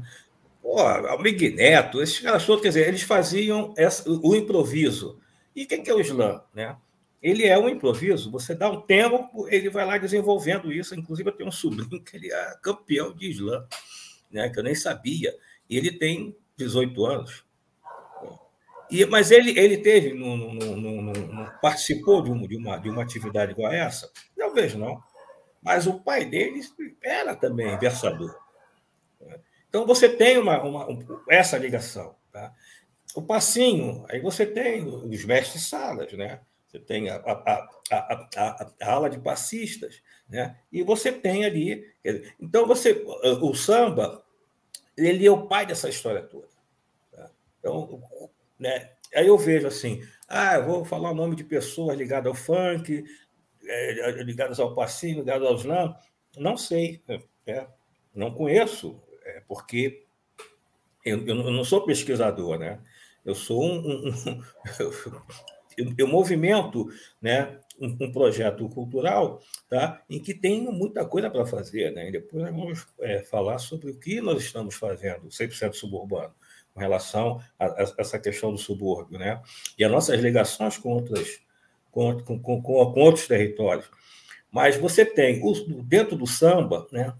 Pô, 0.61 0.79
Almig 0.79 1.55
Neto, 1.55 2.03
esses 2.03 2.19
caras 2.19 2.45
todos, 2.45 2.61
quer 2.61 2.67
dizer, 2.67 2.87
eles 2.87 3.01
faziam 3.01 3.73
essa, 3.75 4.07
o 4.07 4.35
improviso. 4.35 5.19
E 5.55 5.65
quem 5.65 5.81
que 5.81 5.89
é 5.89 5.93
o 5.95 5.99
slam, 5.99 6.39
né? 6.53 6.77
ele 7.19 7.47
é 7.47 7.57
um 7.57 7.67
improviso. 7.67 8.29
Você 8.29 8.53
dá 8.53 8.69
um 8.69 8.81
tempo, 8.81 9.47
ele 9.49 9.71
vai 9.71 9.85
lá 9.87 9.97
desenvolvendo 9.97 10.71
isso. 10.71 10.93
Inclusive, 10.93 11.29
eu 11.29 11.33
tenho 11.33 11.49
um 11.49 11.51
sobrinho 11.51 12.03
que 12.03 12.15
ele 12.15 12.31
é 12.31 12.55
campeão 12.61 13.11
de 13.11 13.27
slam, 13.31 13.65
né, 14.31 14.49
que 14.49 14.59
eu 14.59 14.63
nem 14.63 14.75
sabia. 14.75 15.35
E 15.67 15.77
ele 15.77 15.91
tem 15.97 16.35
18 16.57 17.05
anos. 17.07 17.43
E, 18.91 19.05
mas 19.05 19.31
ele, 19.31 19.57
ele 19.57 19.77
teve, 19.77 20.13
no, 20.13 20.35
no, 20.35 21.01
no, 21.01 21.51
participou 21.61 22.21
de 22.21 22.29
uma, 22.29 22.47
de, 22.47 22.57
uma, 22.57 22.77
de 22.77 22.89
uma 22.89 23.01
atividade 23.01 23.53
igual 23.53 23.71
a 23.71 23.75
essa? 23.75 24.11
Não 24.37 24.53
vejo, 24.53 24.77
não. 24.77 25.01
Mas 25.61 25.87
o 25.87 26.01
pai 26.01 26.25
dele 26.25 26.59
era 27.01 27.35
também 27.35 27.77
versador. 27.77 28.35
Então, 29.69 29.85
você 29.85 30.09
tem 30.09 30.37
uma, 30.37 30.61
uma, 30.61 30.87
essa 31.29 31.57
ligação. 31.57 32.13
Tá? 32.33 32.53
O 33.15 33.21
passinho, 33.21 34.05
aí 34.09 34.19
você 34.19 34.45
tem 34.45 34.83
os 34.85 35.23
mestres 35.23 35.69
salas, 35.69 36.11
né? 36.11 36.41
você 36.67 36.79
tem 36.79 37.09
a, 37.09 37.15
a, 37.15 37.69
a, 37.91 38.67
a, 38.81 38.91
ala 38.91 39.09
de 39.09 39.19
passistas, 39.19 40.01
né? 40.27 40.57
e 40.71 40.83
você 40.83 41.11
tem 41.11 41.45
ali. 41.45 41.85
Então, 42.39 42.67
você, 42.67 43.05
o 43.41 43.53
samba, 43.53 44.21
ele 44.97 45.25
é 45.25 45.31
o 45.31 45.47
pai 45.47 45.65
dessa 45.65 45.87
história 45.87 46.21
toda. 46.21 46.49
Tá? 47.13 47.29
Então, 47.59 48.01
né? 48.61 48.91
aí 49.13 49.27
eu 49.27 49.37
vejo 49.37 49.67
assim: 49.67 50.01
ah, 50.29 50.55
eu 50.55 50.65
vou 50.65 50.85
falar 50.85 51.11
o 51.11 51.15
nome 51.15 51.35
de 51.35 51.43
pessoas 51.43 51.97
ligadas 51.97 52.27
ao 52.27 52.35
funk, 52.35 53.03
é, 53.65 54.23
ligadas 54.23 54.59
ao 54.59 54.73
passinho, 54.73 55.19
ligadas 55.19 55.47
ao 55.47 55.55
slam. 55.55 55.95
Não 56.37 56.55
sei, 56.55 57.01
é, 57.45 57.67
não 58.15 58.31
conheço, 58.31 59.01
é, 59.25 59.41
porque 59.47 60.05
eu, 61.03 61.25
eu, 61.25 61.35
não 61.35 61.63
sou 61.63 61.85
pesquisador, 61.85 62.57
né? 62.57 62.79
Eu 63.25 63.35
sou 63.35 63.63
um, 63.63 63.79
um, 63.79 64.07
um 64.09 64.43
eu, 65.77 65.93
eu 65.97 66.07
movimento 66.07 66.87
né, 67.21 67.59
um, 67.79 68.05
um, 68.05 68.11
projeto 68.11 68.67
cultural 68.69 69.41
tá, 69.69 70.03
em 70.09 70.19
que 70.19 70.33
tem 70.33 70.61
muita 70.71 71.05
coisa 71.05 71.29
para 71.29 71.45
fazer. 71.45 71.91
Né? 71.91 72.09
E 72.09 72.11
depois 72.11 72.43
nós 72.43 72.55
vamos 72.55 72.87
é, 72.99 73.23
falar 73.23 73.59
sobre 73.59 73.91
o 73.91 73.99
que 73.99 74.21
nós 74.21 74.41
estamos 74.41 74.75
fazendo, 74.75 75.27
100% 75.27 75.73
suburbano, 75.73 76.33
com 76.73 76.79
relação 76.79 77.41
a, 77.59 77.65
a, 77.65 77.93
essa 77.97 78.19
questão 78.19 78.51
do 78.51 78.57
subúrbio, 78.57 79.19
né? 79.19 79.41
e 79.77 79.83
as 79.83 79.91
nossas 79.91 80.19
ligações 80.19 80.77
com, 80.77 80.89
outras, 80.89 81.39
com, 81.91 82.19
com, 82.21 82.39
com, 82.39 82.61
com 82.61 82.99
outros 82.99 83.27
territórios. 83.27 83.89
Mas 84.51 84.75
você 84.75 85.05
tem, 85.05 85.41
dentro 85.83 86.15
do 86.15 86.27
samba 86.27 86.87
né, 86.91 87.13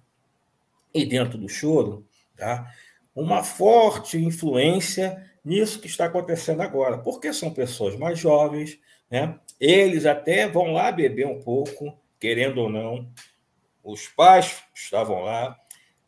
e 0.94 1.06
dentro 1.06 1.38
do 1.38 1.48
choro, 1.48 2.06
tá, 2.36 2.72
uma 3.16 3.44
forte 3.44 4.18
influência 4.18 5.30
nisso 5.44 5.80
que 5.80 5.88
está 5.88 6.06
acontecendo 6.06 6.62
agora, 6.62 6.98
porque 6.98 7.34
são 7.34 7.54
pessoas 7.54 7.96
mais 7.96 8.20
jovens, 8.20 8.80
né? 9.10 9.40
eles 9.60 10.06
até 10.06 10.48
vão 10.48 10.74
lá 10.74 10.92
beber 10.92 11.26
um 11.28 11.42
pouco, 11.42 11.98
querendo 12.20 12.60
ou 12.62 12.70
não, 12.70 13.10
os 13.84 14.08
pais 14.08 14.64
estavam 14.74 15.22
lá, 15.22 15.58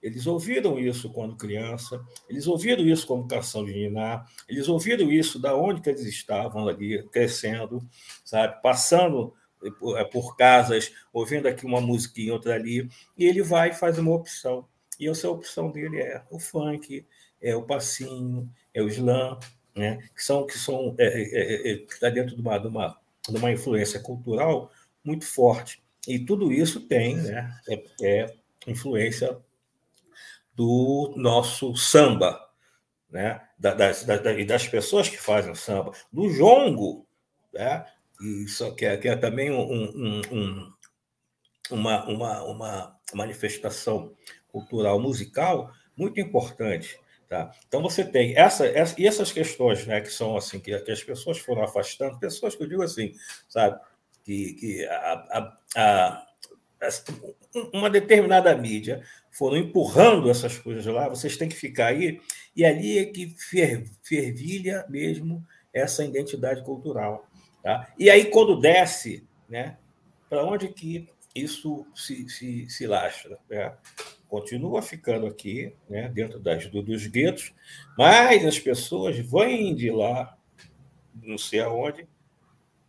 eles 0.03 0.27
ouviram 0.27 0.77
isso 0.77 1.09
quando 1.09 1.37
criança, 1.37 2.03
eles 2.29 2.45
ouviram 2.45 2.85
isso 2.85 3.07
como 3.07 3.27
canção 3.27 3.63
de 3.63 3.71
Niná, 3.73 4.25
eles 4.49 4.67
ouviram 4.67 5.09
isso 5.09 5.39
da 5.39 5.55
onde 5.55 5.81
que 5.81 5.89
eles 5.89 6.05
estavam 6.05 6.67
ali, 6.67 7.01
crescendo, 7.09 7.81
sabe, 8.25 8.61
passando 8.61 9.33
por, 9.79 9.97
é, 9.97 10.03
por 10.03 10.35
casas, 10.35 10.93
ouvindo 11.13 11.47
aqui 11.47 11.65
uma 11.65 11.79
musiquinha, 11.79 12.33
outra 12.33 12.53
ali, 12.53 12.89
e 13.17 13.25
ele 13.25 13.41
vai 13.41 13.69
e 13.69 13.73
faz 13.73 13.97
uma 13.97 14.13
opção. 14.13 14.67
E 14.99 15.07
essa 15.07 15.29
opção 15.29 15.71
dele 15.71 16.01
é 16.01 16.21
o 16.29 16.37
funk, 16.37 17.05
é 17.41 17.55
o 17.55 17.63
passinho, 17.63 18.51
é 18.73 18.81
o 18.81 18.89
slam, 18.89 19.39
né? 19.73 19.97
que 20.13 20.21
são 20.21 20.45
que 20.45 20.57
são 20.59 20.93
é, 20.99 21.05
é, 21.05 21.21
é, 21.21 21.71
é 21.71 21.73
está 21.85 22.09
dentro 22.09 22.35
de 22.35 22.41
uma, 22.41 22.57
de 22.57 22.67
uma 22.67 22.97
de 23.29 23.37
uma 23.37 23.51
influência 23.51 23.99
cultural 23.99 24.69
muito 25.03 25.25
forte. 25.25 25.81
E 26.07 26.19
tudo 26.19 26.51
isso 26.51 26.81
tem 26.81 27.15
né, 27.15 27.57
é, 27.69 27.83
é 28.01 28.33
influência 28.67 29.37
do 30.55 31.13
nosso 31.17 31.75
samba, 31.75 32.39
né? 33.09 33.41
das, 33.57 34.03
das, 34.03 34.21
das 34.45 34.67
pessoas 34.67 35.09
que 35.09 35.17
fazem 35.17 35.51
o 35.51 35.55
samba, 35.55 35.91
do 36.11 36.29
jongo, 36.29 37.07
né? 37.53 37.85
isso 38.45 38.73
que 38.75 38.85
é, 38.85 38.97
que 38.97 39.07
é 39.07 39.15
também 39.15 39.51
um, 39.51 39.61
um, 39.61 40.21
um, 40.31 40.73
uma, 41.71 42.05
uma, 42.05 42.43
uma 42.43 42.99
manifestação 43.13 44.13
cultural 44.49 44.99
musical 44.99 45.71
muito 45.95 46.19
importante. 46.19 46.99
Tá? 47.27 47.51
Então 47.67 47.81
você 47.81 48.03
tem 48.03 48.37
essa, 48.37 48.67
essa, 48.67 48.99
e 48.99 49.07
essas 49.07 49.31
questões 49.31 49.87
né, 49.87 50.01
que 50.01 50.09
são 50.09 50.37
assim, 50.37 50.59
que, 50.59 50.77
que 50.79 50.91
as 50.91 51.03
pessoas 51.03 51.39
foram 51.39 51.63
afastando, 51.63 52.19
pessoas 52.19 52.55
que 52.55 52.63
eu 52.63 52.67
digo 52.67 52.83
assim, 52.83 53.13
sabe, 53.49 53.79
que, 54.23 54.53
que 54.53 54.85
a, 54.85 55.13
a, 55.31 55.57
a, 55.75 56.27
uma 57.73 57.89
determinada 57.89 58.55
mídia 58.55 59.03
foram 59.33 59.57
empurrando 59.57 60.29
essas 60.29 60.57
coisas 60.57 60.85
lá, 60.85 61.09
vocês 61.09 61.35
têm 61.35 61.49
que 61.49 61.55
ficar 61.55 61.87
aí, 61.87 62.21
e 62.55 62.63
ali 62.63 62.99
é 62.99 63.05
que 63.05 63.35
fer, 63.37 63.85
fervilha 64.01 64.85
mesmo 64.87 65.45
essa 65.73 66.05
identidade 66.05 66.63
cultural. 66.63 67.27
Tá? 67.61 67.91
E 67.97 68.09
aí, 68.09 68.25
quando 68.25 68.59
desce, 68.59 69.27
né, 69.49 69.77
para 70.29 70.45
onde 70.45 70.67
que 70.69 71.09
isso 71.35 71.85
se, 71.95 72.29
se, 72.29 72.69
se 72.69 72.85
lastra? 72.85 73.39
Né? 73.49 73.73
continua 74.33 74.81
ficando 74.81 75.27
aqui, 75.27 75.75
né, 75.87 76.09
dentro 76.09 76.39
das, 76.39 76.65
dos 76.65 77.05
guetos, 77.05 77.53
mas 77.95 78.43
as 78.43 78.57
pessoas 78.57 79.15
vêm 79.15 79.75
de 79.75 79.91
lá, 79.91 80.35
não 81.21 81.37
sei 81.37 81.59
aonde, 81.59 82.07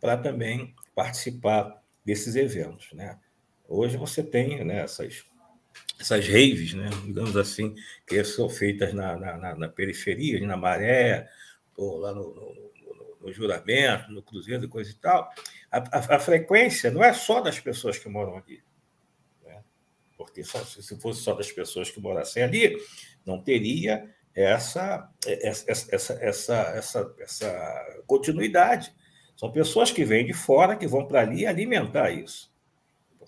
para 0.01 0.17
também 0.17 0.73
participar 0.95 1.79
desses 2.03 2.35
eventos. 2.35 2.91
Né? 2.93 3.19
Hoje 3.69 3.95
você 3.95 4.23
tem 4.23 4.65
né, 4.65 4.79
essas, 4.79 5.23
essas 5.99 6.27
raves, 6.27 6.73
né, 6.73 6.89
digamos 7.05 7.37
assim, 7.37 7.75
que 8.05 8.23
são 8.23 8.49
feitas 8.49 8.93
na, 8.93 9.15
na, 9.15 9.55
na 9.55 9.67
periferia, 9.69 10.45
na 10.45 10.57
Maré, 10.57 11.27
ou 11.75 11.97
lá 11.97 12.13
no, 12.13 12.33
no, 12.33 13.17
no, 13.21 13.33
Juramento, 13.33 14.11
no 14.11 14.21
Cruzeiro 14.21 14.67
coisa 14.69 14.91
e 14.91 14.95
tal. 14.95 15.29
A, 15.71 15.77
a, 15.77 16.15
a 16.15 16.19
frequência 16.19 16.91
não 16.91 17.03
é 17.03 17.13
só 17.13 17.41
das 17.41 17.59
pessoas 17.59 17.97
que 17.97 18.09
moram 18.09 18.37
aqui 18.37 18.61
porque 20.17 20.43
só, 20.43 20.63
se 20.63 20.99
fosse 20.99 21.21
só 21.21 21.33
das 21.33 21.51
pessoas 21.51 21.89
que 21.89 21.99
morassem 21.99 22.43
ali, 22.43 22.77
não 23.25 23.41
teria 23.41 24.09
essa, 24.33 25.09
essa, 25.25 25.71
essa, 25.71 26.13
essa, 26.21 26.53
essa, 26.75 27.15
essa 27.19 28.03
continuidade. 28.05 28.93
São 29.35 29.51
pessoas 29.51 29.91
que 29.91 30.05
vêm 30.05 30.25
de 30.25 30.33
fora, 30.33 30.75
que 30.75 30.87
vão 30.87 31.05
para 31.05 31.21
ali 31.21 31.45
alimentar 31.45 32.11
isso, 32.11 32.51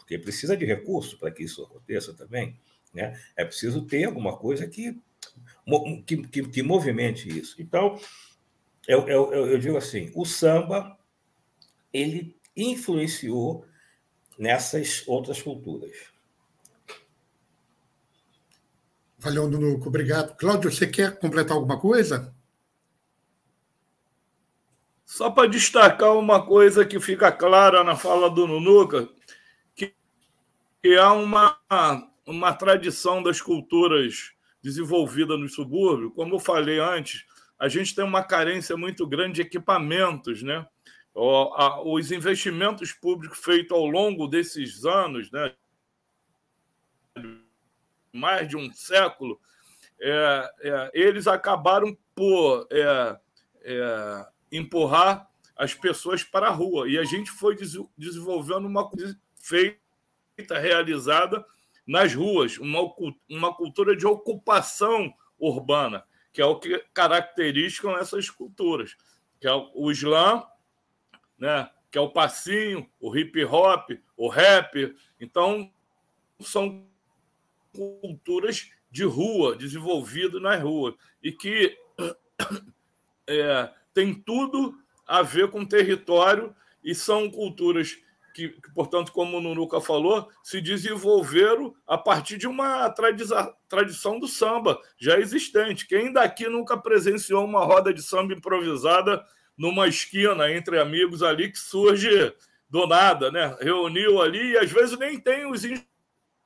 porque 0.07 0.17
precisa 0.17 0.55
de 0.55 0.65
recurso 0.65 1.19
para 1.19 1.29
que 1.29 1.43
isso 1.43 1.61
aconteça 1.61 2.13
também. 2.13 2.57
Né? 2.93 3.21
É 3.35 3.43
preciso 3.43 3.81
ter 3.81 4.05
alguma 4.05 4.37
coisa 4.37 4.65
que, 4.65 4.97
que, 6.05 6.27
que, 6.29 6.43
que 6.47 6.63
movimente 6.63 7.27
isso. 7.27 7.61
Então, 7.61 7.99
eu, 8.87 9.05
eu, 9.09 9.33
eu 9.33 9.59
digo 9.59 9.75
assim, 9.75 10.09
o 10.15 10.23
samba 10.23 10.97
ele 11.91 12.37
influenciou 12.55 13.65
nessas 14.39 15.05
outras 15.05 15.41
culturas. 15.41 15.91
Valeu, 19.19 19.49
Nunuco. 19.49 19.89
Obrigado. 19.89 20.37
Cláudio, 20.37 20.71
você 20.71 20.87
quer 20.87 21.19
completar 21.19 21.57
alguma 21.57 21.77
coisa? 21.77 22.33
Só 25.03 25.29
para 25.29 25.49
destacar 25.49 26.15
uma 26.15 26.45
coisa 26.45 26.85
que 26.85 26.97
fica 26.97 27.29
clara 27.29 27.83
na 27.83 27.95
fala 27.97 28.29
do 28.29 28.47
Nunuca, 28.47 29.09
que 30.87 30.95
há 30.95 31.11
uma, 31.11 31.59
uma 32.25 32.53
tradição 32.53 33.21
das 33.21 33.41
culturas 33.41 34.31
desenvolvida 34.61 35.35
no 35.35 35.49
subúrbio. 35.49 36.11
Como 36.11 36.35
eu 36.35 36.39
falei 36.39 36.79
antes, 36.79 37.25
a 37.59 37.67
gente 37.67 37.93
tem 37.93 38.05
uma 38.05 38.23
carência 38.23 38.77
muito 38.77 39.05
grande 39.05 39.33
de 39.33 39.41
equipamentos, 39.41 40.41
né? 40.41 40.65
Os 41.83 42.09
investimentos 42.09 42.93
públicos 42.93 43.37
feitos 43.37 43.77
ao 43.77 43.85
longo 43.85 44.29
desses 44.29 44.85
anos, 44.85 45.29
né? 45.29 45.53
mais 48.13 48.47
de 48.47 48.55
um 48.55 48.71
século, 48.71 49.41
é, 49.99 50.51
é, 50.61 50.91
eles 50.93 51.27
acabaram 51.27 51.97
por 52.15 52.65
é, 52.71 53.19
é, 53.61 54.25
empurrar 54.53 55.29
as 55.53 55.73
pessoas 55.73 56.23
para 56.23 56.47
a 56.47 56.51
rua. 56.51 56.89
E 56.89 56.97
a 56.97 57.03
gente 57.03 57.29
foi 57.29 57.57
desenvolvendo 57.97 58.65
uma 58.65 58.89
coisa 58.89 59.19
feita, 59.35 59.86
realizada 60.49 61.45
nas 61.85 62.13
ruas, 62.13 62.57
uma, 62.57 62.79
uma 63.29 63.53
cultura 63.53 63.95
de 63.95 64.05
ocupação 64.05 65.13
urbana, 65.39 66.03
que 66.33 66.41
é 66.41 66.45
o 66.45 66.59
que 66.59 66.83
caracterizam 66.93 67.97
essas 67.97 68.29
culturas, 68.29 68.95
que 69.39 69.47
é 69.47 69.53
o 69.53 69.89
slam, 69.91 70.45
né, 71.37 71.69
que 71.89 71.97
é 71.97 72.01
o 72.01 72.09
passinho, 72.09 72.89
o 72.99 73.15
hip 73.15 73.43
hop, 73.45 73.91
o 74.15 74.27
rap. 74.27 74.95
Então, 75.19 75.71
são 76.41 76.85
culturas 77.73 78.69
de 78.91 79.03
rua, 79.03 79.55
desenvolvido 79.55 80.39
nas 80.39 80.61
ruas, 80.61 80.95
e 81.23 81.31
que 81.31 81.77
é, 83.27 83.71
tem 83.93 84.13
tudo 84.13 84.77
a 85.05 85.21
ver 85.21 85.49
com 85.49 85.65
território 85.65 86.55
e 86.83 86.93
são 86.93 87.29
culturas 87.29 87.97
que, 88.37 88.49
que, 88.49 88.71
portanto, 88.71 89.11
como 89.11 89.37
o 89.37 89.41
Nunuca 89.41 89.81
falou, 89.81 90.29
se 90.43 90.61
desenvolveram 90.61 91.73
a 91.87 91.97
partir 91.97 92.37
de 92.37 92.45
uma 92.45 92.87
tradição 93.67 94.19
do 94.19 94.27
samba 94.27 94.79
já 94.95 95.19
existente. 95.19 95.87
Quem 95.87 96.13
daqui 96.13 96.47
nunca 96.47 96.77
presenciou 96.77 97.43
uma 97.43 97.65
roda 97.65 97.91
de 97.91 98.03
samba 98.03 98.35
improvisada 98.35 99.25
numa 99.57 99.87
esquina 99.87 100.51
entre 100.51 100.79
amigos 100.79 101.23
ali 101.23 101.51
que 101.51 101.57
surge 101.57 102.31
do 102.69 102.85
nada, 102.85 103.31
né? 103.31 103.57
Reuniu 103.59 104.21
ali 104.21 104.51
e 104.51 104.57
às 104.59 104.71
vezes 104.71 104.99
nem 104.99 105.19
tem 105.19 105.49
os 105.49 105.63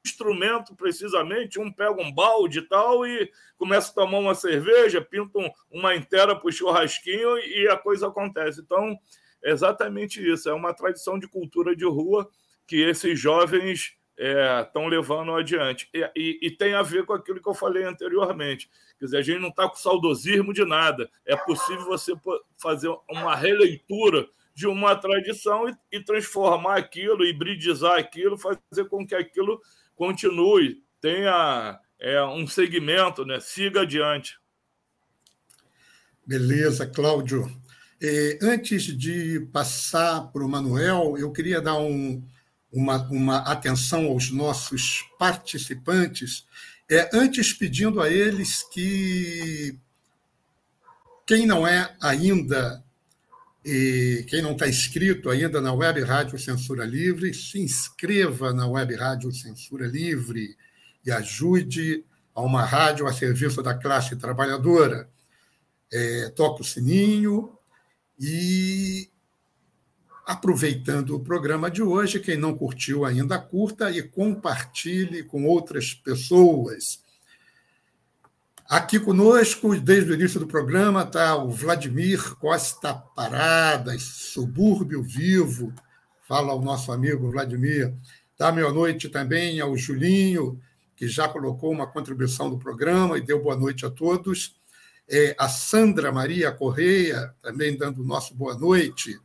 instrumento 0.03 0.73
precisamente, 0.73 1.59
um 1.59 1.71
pega 1.71 2.01
um 2.01 2.11
balde 2.11 2.59
e 2.59 2.61
tal 2.61 3.05
e 3.05 3.29
começa 3.57 3.91
a 3.91 3.93
tomar 3.93 4.17
uma 4.17 4.33
cerveja, 4.33 5.01
pinta 5.01 5.37
uma 5.69 5.93
inteira 5.93 6.35
para 6.35 6.47
o 6.47 6.51
churrasquinho 6.51 7.37
e 7.37 7.67
a 7.67 7.75
coisa 7.75 8.07
acontece. 8.07 8.61
Então, 8.61 8.97
exatamente 9.43 10.21
isso, 10.25 10.49
é 10.49 10.53
uma 10.53 10.73
tradição 10.73 11.17
de 11.17 11.27
cultura 11.27 11.75
de 11.75 11.85
rua 11.85 12.29
que 12.67 12.77
esses 12.77 13.19
jovens 13.19 13.95
estão 14.17 14.85
é, 14.85 14.89
levando 14.89 15.33
adiante. 15.33 15.89
E, 15.93 16.11
e, 16.15 16.39
e, 16.43 16.51
tem 16.51 16.73
a 16.73 16.83
ver 16.83 17.05
com 17.05 17.13
aquilo 17.13 17.41
que 17.41 17.49
eu 17.49 17.53
falei 17.53 17.83
anteriormente. 17.83 18.69
Quer 18.99 19.05
dizer, 19.05 19.17
a 19.17 19.21
gente 19.21 19.39
não 19.39 19.49
está 19.49 19.67
com 19.67 19.75
saudosismo 19.75 20.53
de 20.53 20.63
nada. 20.63 21.09
É 21.25 21.35
possível 21.35 21.85
você 21.85 22.13
fazer 22.61 22.89
uma 23.09 23.35
releitura 23.35 24.27
de 24.53 24.67
uma 24.67 24.95
tradição 24.95 25.67
e, 25.67 25.75
e 25.91 26.03
transformar 26.03 26.77
aquilo, 26.77 27.25
hibridizar 27.25 27.97
aquilo, 27.97 28.37
fazer 28.37 28.85
com 28.89 29.05
que 29.05 29.15
aquilo 29.15 29.59
continue, 29.95 30.83
tenha 30.99 31.79
é, 31.99 32.23
um 32.23 32.45
segmento, 32.45 33.25
né? 33.25 33.39
siga 33.39 33.81
adiante. 33.81 34.39
Beleza, 36.25 36.85
Cláudio. 36.85 37.49
É, 38.03 38.39
antes 38.41 38.83
de 38.97 39.41
passar 39.53 40.31
para 40.31 40.43
o 40.43 40.49
Manuel, 40.49 41.15
eu 41.19 41.31
queria 41.31 41.61
dar 41.61 41.77
um, 41.77 42.23
uma, 42.71 42.97
uma 43.09 43.37
atenção 43.39 44.07
aos 44.07 44.31
nossos 44.31 45.05
participantes, 45.19 46.47
é, 46.89 47.11
antes 47.13 47.53
pedindo 47.53 48.01
a 48.01 48.09
eles 48.09 48.63
que 48.73 49.77
quem 51.27 51.45
não 51.45 51.65
é 51.67 51.95
ainda 52.01 52.83
quem 54.27 54.41
não 54.41 54.53
está 54.53 54.67
inscrito 54.67 55.29
ainda 55.29 55.61
na 55.61 55.71
Web 55.71 56.01
Rádio 56.01 56.39
Censura 56.39 56.83
Livre, 56.83 57.31
se 57.31 57.59
inscreva 57.59 58.51
na 58.51 58.65
Web 58.65 58.95
Rádio 58.95 59.31
Censura 59.31 59.85
Livre 59.85 60.57
e 61.05 61.11
ajude 61.11 62.03
a 62.33 62.41
uma 62.41 62.65
rádio 62.65 63.05
a 63.05 63.13
serviço 63.13 63.61
da 63.61 63.75
classe 63.75 64.15
trabalhadora. 64.15 65.07
é, 65.93 66.29
toque 66.29 66.61
o 66.61 66.65
sininho 66.65 67.55
e 68.21 69.09
aproveitando 70.27 71.15
o 71.15 71.19
programa 71.19 71.71
de 71.71 71.81
hoje, 71.81 72.19
quem 72.19 72.37
não 72.37 72.55
curtiu 72.55 73.03
ainda, 73.03 73.39
curta 73.39 73.89
e 73.89 74.03
compartilhe 74.03 75.23
com 75.23 75.45
outras 75.45 75.95
pessoas. 75.95 77.01
Aqui 78.69 78.99
conosco, 78.99 79.75
desde 79.75 80.11
o 80.11 80.13
início 80.13 80.39
do 80.39 80.45
programa, 80.45 81.01
está 81.01 81.35
o 81.35 81.49
Vladimir 81.49 82.35
Costa 82.35 82.93
Paradas, 82.93 84.03
Subúrbio 84.03 85.01
Vivo. 85.01 85.73
Fala 86.27 86.53
o 86.53 86.61
nosso 86.61 86.91
amigo 86.91 87.31
Vladimir. 87.31 87.93
Dá 88.37 88.51
boa 88.51 88.71
noite 88.71 89.09
também 89.09 89.59
ao 89.59 89.75
Julinho, 89.75 90.61
que 90.95 91.07
já 91.07 91.27
colocou 91.27 91.71
uma 91.71 91.87
contribuição 91.87 92.51
do 92.51 92.59
programa 92.59 93.17
e 93.17 93.21
deu 93.21 93.41
boa 93.41 93.57
noite 93.57 93.85
a 93.85 93.89
todos. 93.89 94.60
É, 95.13 95.35
a 95.37 95.49
Sandra 95.49 96.09
Maria 96.09 96.53
Correia, 96.53 97.35
também 97.41 97.75
dando 97.75 98.01
o 98.01 98.05
nosso 98.05 98.33
boa 98.33 98.57
noite. 98.57 99.19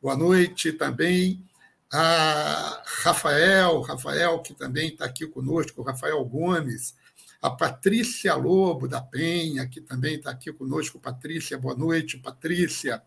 Boa 0.00 0.16
noite 0.16 0.72
também 0.72 1.44
a 1.92 2.82
Rafael, 3.02 3.82
Rafael 3.82 4.38
que 4.40 4.54
também 4.54 4.88
está 4.88 5.04
aqui 5.04 5.26
conosco, 5.26 5.82
Rafael 5.82 6.24
Gomes, 6.24 6.94
a 7.42 7.50
Patrícia 7.50 8.34
Lobo 8.34 8.88
da 8.88 9.02
Penha, 9.02 9.66
que 9.66 9.80
também 9.80 10.16
está 10.16 10.30
aqui 10.30 10.50
conosco. 10.52 10.98
Patrícia, 10.98 11.58
boa 11.58 11.76
noite, 11.76 12.16
Patrícia. 12.16 13.02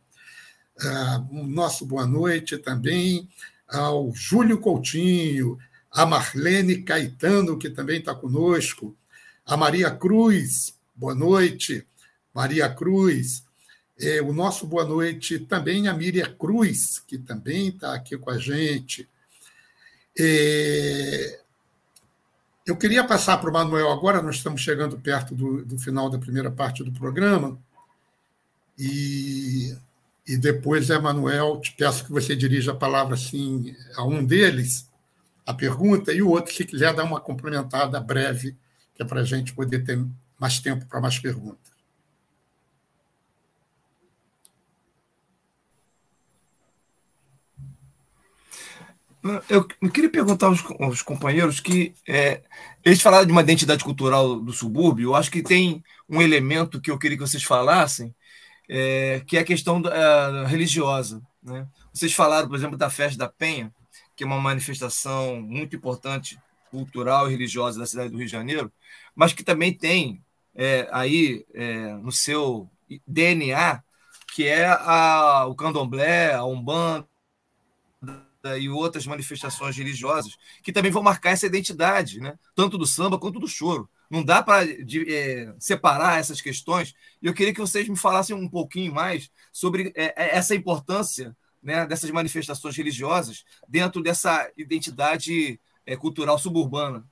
Uh, 0.78 1.48
nosso 1.48 1.84
boa 1.84 2.06
noite 2.06 2.60
também 2.60 3.28
ao 3.68 4.14
Júlio 4.14 4.60
Coutinho, 4.60 5.58
a 5.92 6.06
Marlene 6.06 6.84
Caetano, 6.84 7.58
que 7.58 7.72
também 7.72 8.00
está 8.00 8.14
conosco, 8.14 8.96
a 9.44 9.58
Maria 9.58 9.90
Cruz, 9.90 10.76
boa 10.96 11.16
noite, 11.16 11.86
Maria 12.40 12.70
Cruz, 12.70 13.44
é, 14.00 14.22
o 14.22 14.32
nosso 14.32 14.66
boa 14.66 14.86
noite 14.86 15.40
também 15.40 15.90
a 15.90 15.94
Miriam 15.94 16.34
Cruz, 16.36 16.98
que 17.06 17.18
também 17.18 17.68
está 17.68 17.94
aqui 17.94 18.18
com 18.18 18.30
a 18.30 18.38
gente. 18.38 19.10
É, 20.18 21.42
eu 22.66 22.78
queria 22.78 23.04
passar 23.04 23.40
para 23.40 23.50
o 23.50 23.52
Manuel 23.52 23.92
agora, 23.92 24.22
nós 24.22 24.38
estamos 24.38 24.62
chegando 24.62 24.98
perto 24.98 25.36
do, 25.36 25.66
do 25.66 25.78
final 25.78 26.10
da 26.10 26.18
primeira 26.18 26.50
parte 26.50 26.82
do 26.82 26.94
programa, 26.94 27.60
e, 28.78 29.76
e 30.26 30.38
depois, 30.38 30.90
Emanuel, 30.90 31.60
te 31.60 31.74
peço 31.74 32.06
que 32.06 32.12
você 32.14 32.38
dirija 32.38 32.72
a 32.72 32.76
palavra 32.76 33.16
assim, 33.16 33.76
a 33.98 34.06
um 34.06 34.24
deles, 34.26 34.90
a 35.46 35.54
pergunta, 35.54 36.14
e 36.14 36.22
o 36.22 36.30
outro, 36.30 36.54
se 36.54 36.64
quiser, 36.64 36.94
dar 36.94 37.04
uma 37.04 37.20
complementada 37.20 38.00
breve, 38.00 38.56
que 38.96 39.04
é 39.04 39.06
para 39.06 39.20
a 39.20 39.26
gente 39.26 39.54
poder 39.54 39.84
ter 39.84 40.02
mais 40.40 40.58
tempo 40.60 40.86
para 40.86 41.02
mais 41.02 41.20
perguntas. 41.20 41.69
Eu, 49.50 49.64
queria 49.92 50.10
perguntar 50.10 50.48
aos, 50.48 50.64
aos 50.80 51.02
companheiros 51.02 51.60
que 51.60 51.94
é, 52.08 52.42
eles 52.84 53.02
falaram 53.02 53.26
de 53.26 53.32
uma 53.32 53.42
identidade 53.42 53.84
cultural 53.84 54.40
do 54.40 54.54
subúrbio. 54.54 55.10
Eu 55.10 55.16
acho 55.16 55.32
que 55.32 55.44
tem 55.44 55.84
um 56.08 56.22
elemento 56.22 56.82
que 56.82 56.92
eu 56.92 56.98
queria 56.98 57.18
que 57.18 57.28
vocês 57.28 57.44
falassem, 57.44 58.14
é, 58.70 59.22
que 59.26 59.38
é 59.38 59.42
a 59.42 59.46
questão 59.46 59.82
da, 59.82 59.92
a, 59.92 60.48
religiosa. 60.48 61.22
Né? 61.44 61.68
Vocês 61.94 62.14
falaram, 62.14 62.48
por 62.48 62.56
exemplo, 62.56 62.78
da 62.78 62.90
festa 62.90 63.18
da 63.18 63.28
Penha, 63.28 63.74
que 64.16 64.24
é 64.24 64.28
uma 64.28 64.40
manifestação 64.40 65.42
muito 65.42 65.76
importante 65.76 66.40
cultural 66.72 67.28
e 67.28 67.32
religiosa 67.32 67.80
da 67.80 67.86
cidade 67.86 68.10
do 68.10 68.18
Rio 68.18 68.26
de 68.26 68.32
Janeiro, 68.32 68.72
mas 69.16 69.34
que 69.34 69.44
também 69.44 69.74
tem 69.74 70.22
é, 70.56 70.88
aí 70.92 71.46
é, 71.54 71.94
no 71.96 72.12
seu 72.12 72.70
DNA 73.08 73.82
que 74.34 74.48
é 74.48 74.66
a, 74.68 75.46
o 75.48 75.56
candomblé, 75.56 76.34
a 76.34 76.46
umbanda, 76.46 77.08
e 78.60 78.70
outras 78.70 79.06
manifestações 79.06 79.76
religiosas 79.76 80.38
que 80.64 80.72
também 80.72 80.92
vão 80.92 81.04
marcar 81.04 81.32
essa 81.32 81.46
identidade, 81.46 82.20
né? 82.20 82.38
tanto 82.56 82.78
do 82.78 82.86
samba 82.86 83.20
quanto 83.20 83.40
do 83.40 83.48
choro. 83.48 83.90
Não 84.10 84.24
dá 84.24 84.42
para 84.42 84.66
é, 84.68 85.54
separar 85.60 86.20
essas 86.20 86.42
questões. 86.42 86.96
E 87.22 87.28
eu 87.28 87.34
queria 87.34 87.54
que 87.54 87.60
vocês 87.60 87.88
me 87.88 87.96
falassem 87.96 88.36
um 88.36 88.50
pouquinho 88.50 88.94
mais 88.94 89.30
sobre 89.52 89.94
é, 89.96 90.06
é, 90.06 90.36
essa 90.36 90.56
importância 90.56 91.36
né, 91.62 91.86
dessas 91.86 92.10
manifestações 92.10 92.76
religiosas 92.76 93.44
dentro 93.68 94.02
dessa 94.02 94.50
identidade 94.58 95.60
é, 95.86 95.96
cultural 95.96 96.40
suburbana. 96.40 97.06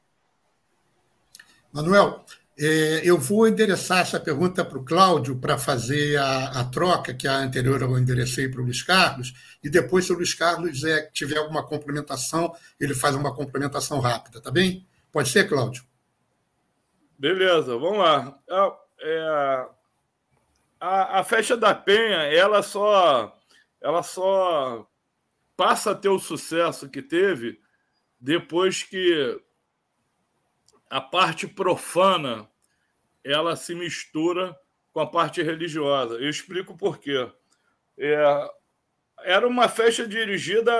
Manuel, 1.71 2.25
eu 2.57 3.17
vou 3.19 3.47
endereçar 3.47 3.99
essa 3.99 4.19
pergunta 4.19 4.65
para 4.65 4.77
o 4.77 4.83
Cláudio 4.83 5.37
para 5.37 5.57
fazer 5.57 6.17
a, 6.17 6.61
a, 6.61 6.63
troca, 6.65 7.13
que 7.13 7.27
a 7.27 7.37
anterior 7.37 7.81
eu 7.81 7.97
enderecei 7.99 8.49
para 8.49 8.61
o 8.61 8.63
Luiz 8.63 8.81
Carlos, 8.81 9.33
e 9.63 9.69
depois, 9.69 10.05
se 10.05 10.11
o 10.11 10.15
Luiz 10.15 10.33
Carlos 10.33 10.83
é, 10.83 11.07
tiver 11.11 11.37
alguma 11.37 11.63
complementação, 11.63 12.51
ele 12.79 12.95
faz 12.95 13.15
uma 13.15 13.33
complementação 13.35 13.99
rápida, 13.99 14.41
tá 14.41 14.49
bem? 14.49 14.87
Pode 15.11 15.29
ser, 15.29 15.47
Cláudio? 15.47 15.83
Beleza, 17.17 17.77
vamos 17.77 17.99
lá. 17.99 18.39
É, 18.99 19.67
a, 20.79 21.19
a 21.19 21.23
festa 21.23 21.55
da 21.55 21.75
Penha, 21.75 22.23
ela 22.23 22.63
só, 22.63 23.35
ela 23.81 24.01
só 24.01 24.87
passa 25.55 25.91
a 25.91 25.95
ter 25.95 26.09
o 26.09 26.19
sucesso 26.19 26.89
que 26.89 27.01
teve 27.01 27.59
depois 28.19 28.83
que 28.83 29.39
a 30.89 31.01
parte 31.01 31.47
profana 31.47 32.49
ela 33.23 33.55
se 33.55 33.75
mistura 33.75 34.57
com 34.93 34.99
a 34.99 35.07
parte 35.07 35.41
religiosa. 35.41 36.15
Eu 36.15 36.29
explico 36.29 36.77
por 36.77 36.97
quê. 36.97 37.29
É, 37.97 38.49
era 39.23 39.47
uma 39.47 39.67
festa 39.67 40.07
dirigida 40.07 40.73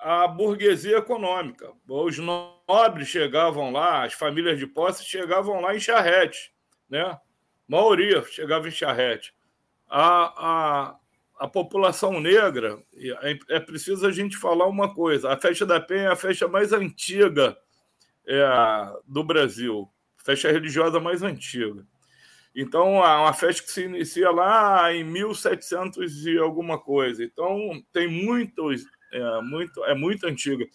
à 0.00 0.26
burguesia 0.26 0.98
econômica. 0.98 1.72
Os 1.88 2.18
nobres 2.18 3.08
chegavam 3.08 3.70
lá, 3.70 4.04
as 4.04 4.14
famílias 4.14 4.58
de 4.58 4.66
posse 4.66 5.04
chegavam 5.04 5.60
lá 5.60 5.74
em 5.74 5.80
charrete, 5.80 6.52
né? 6.88 7.02
A 7.02 7.20
maioria 7.68 8.22
chegava 8.24 8.68
em 8.68 8.72
charrete. 8.72 9.34
A, 9.88 10.90
a, 10.90 10.96
a 11.38 11.48
população 11.48 12.20
negra, 12.20 12.82
é, 13.22 13.38
é 13.56 13.60
preciso 13.60 14.06
a 14.06 14.12
gente 14.12 14.36
falar 14.36 14.66
uma 14.66 14.94
coisa: 14.94 15.32
a 15.32 15.36
festa 15.36 15.66
da 15.66 15.80
Penha 15.80 16.04
é 16.04 16.12
a 16.12 16.16
festa 16.16 16.48
mais 16.48 16.72
antiga 16.72 17.56
é, 18.26 18.44
do 19.06 19.24
Brasil, 19.24 19.88
festa 20.24 20.50
religiosa 20.50 21.00
mais 21.00 21.22
antiga. 21.22 21.86
Então, 22.54 23.04
é 23.04 23.16
uma 23.16 23.32
festa 23.32 23.62
que 23.62 23.70
se 23.70 23.84
inicia 23.84 24.30
lá 24.30 24.92
em 24.92 25.04
1700 25.04 26.26
e 26.26 26.38
alguma 26.38 26.78
coisa. 26.78 27.22
Então, 27.22 27.82
tem 27.92 28.08
muitos, 28.08 28.84
é 29.12 29.40
muito, 29.40 29.84
é 29.84 29.94
muito 29.94 30.26
antiga. 30.26 30.66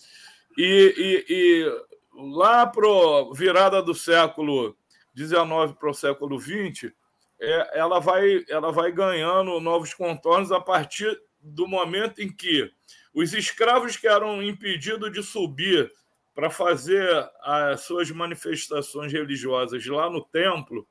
E, 0.58 0.94
e, 0.98 1.26
e 1.30 1.86
lá 2.14 2.66
para 2.66 2.88
virada 3.34 3.82
do 3.82 3.94
século 3.94 4.78
XIX 5.16 5.74
para 5.78 5.90
o 5.90 5.94
século 5.94 6.40
XX, 6.40 6.92
é, 7.40 7.80
ela, 7.80 8.00
vai, 8.00 8.46
ela 8.48 8.72
vai 8.72 8.92
ganhando 8.92 9.60
novos 9.60 9.94
contornos 9.94 10.52
a 10.52 10.62
partir 10.62 11.18
do 11.42 11.68
momento 11.68 12.22
em 12.22 12.32
que 12.32 12.72
os 13.14 13.34
escravos 13.34 13.98
que 13.98 14.08
eram 14.08 14.42
impedidos 14.42 15.12
de 15.12 15.22
subir 15.22 15.92
para 16.36 16.50
fazer 16.50 17.10
as 17.42 17.82
suas 17.82 18.12
manifestações 18.12 19.12
religiosas 19.12 19.86
lá 19.86 20.10
no 20.10 20.22
templo, 20.22 20.86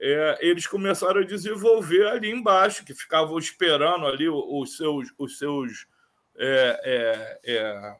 é, 0.00 0.38
eles 0.40 0.66
começaram 0.66 1.20
a 1.20 1.24
desenvolver 1.24 2.06
ali 2.06 2.30
embaixo, 2.30 2.84
que 2.86 2.94
ficavam 2.94 3.38
esperando 3.38 4.06
ali 4.06 4.26
os 4.26 4.78
seus, 4.78 5.12
os 5.18 5.36
seus 5.36 5.86
é, 6.34 7.38
é, 7.44 7.54
é 7.56 7.96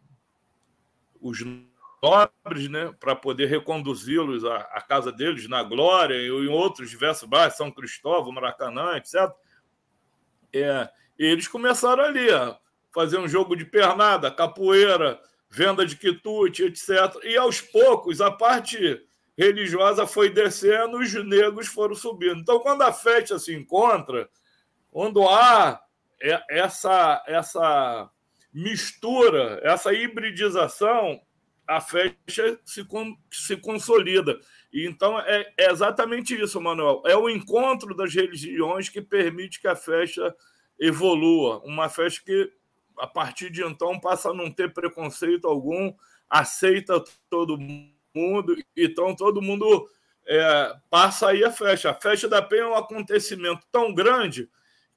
os 1.21 1.41
nobres, 2.03 2.71
né, 2.71 2.95
para 2.99 3.15
poder 3.15 3.45
reconduzi-los 3.45 4.43
à, 4.47 4.57
à, 4.57 4.81
casa 4.81 5.13
deles 5.13 5.47
na 5.47 5.63
Glória 5.63 6.15
e 6.15 6.29
em 6.29 6.49
outros 6.49 6.89
diversos 6.89 7.29
bairros, 7.29 7.59
São 7.59 7.71
Cristóvão, 7.71 8.33
Maracanã, 8.33 8.97
etc. 8.97 9.31
É, 10.51 10.89
eles 11.19 11.47
começaram 11.47 12.03
ali 12.03 12.31
a 12.31 12.59
fazer 12.91 13.19
um 13.19 13.29
jogo 13.29 13.55
de 13.55 13.67
pernada, 13.67 14.31
capoeira, 14.31 15.21
venda 15.51 15.85
de 15.85 15.97
quitute, 15.97 16.65
etc. 16.65 16.91
E 17.25 17.37
aos 17.37 17.61
poucos 17.61 18.21
a 18.21 18.31
parte 18.31 19.03
religiosa 19.37 20.07
foi 20.07 20.31
descendo, 20.31 20.99
os 20.99 21.13
negros 21.25 21.67
foram 21.67 21.95
subindo. 21.95 22.41
Então, 22.41 22.61
quando 22.61 22.83
a 22.83 22.93
festa 22.93 23.39
se 23.39 23.55
encontra, 23.55 24.29
quando 24.91 25.27
há 25.29 25.81
essa, 26.49 27.25
essa 27.27 28.11
mistura, 28.53 29.61
essa 29.63 29.93
hibridização, 29.93 31.21
a 31.67 31.81
festa 31.81 32.17
se, 32.65 32.87
se 33.31 33.57
consolida. 33.57 34.39
E 34.73 34.87
então 34.87 35.19
é, 35.21 35.53
é, 35.57 35.71
exatamente 35.71 36.39
isso, 36.39 36.61
Manuel. 36.61 37.03
É 37.07 37.17
o 37.17 37.31
encontro 37.31 37.95
das 37.95 38.15
religiões 38.15 38.89
que 38.89 39.01
permite 39.01 39.61
que 39.61 39.69
a 39.69 39.77
festa 39.77 40.35
evolua. 40.79 41.61
Uma 41.65 41.89
festa 41.89 42.23
que 42.25 42.53
a 43.01 43.07
partir 43.07 43.51
de 43.51 43.65
então 43.65 43.99
passa 43.99 44.31
a 44.31 44.35
não 44.35 44.51
ter 44.51 44.73
preconceito 44.73 45.49
algum, 45.49 45.93
aceita 46.29 47.03
todo 47.29 47.59
mundo, 48.15 48.57
então 48.77 49.17
todo 49.17 49.43
mundo 49.43 49.89
é, 50.27 50.75
passa 50.89 51.29
aí 51.29 51.43
a 51.43 51.51
festa. 51.51 51.91
A 51.91 51.95
festa 51.95 52.29
da 52.29 52.43
Penha 52.43 52.63
é 52.63 52.67
um 52.67 52.77
acontecimento 52.77 53.67
tão 53.73 53.93
grande 53.93 54.49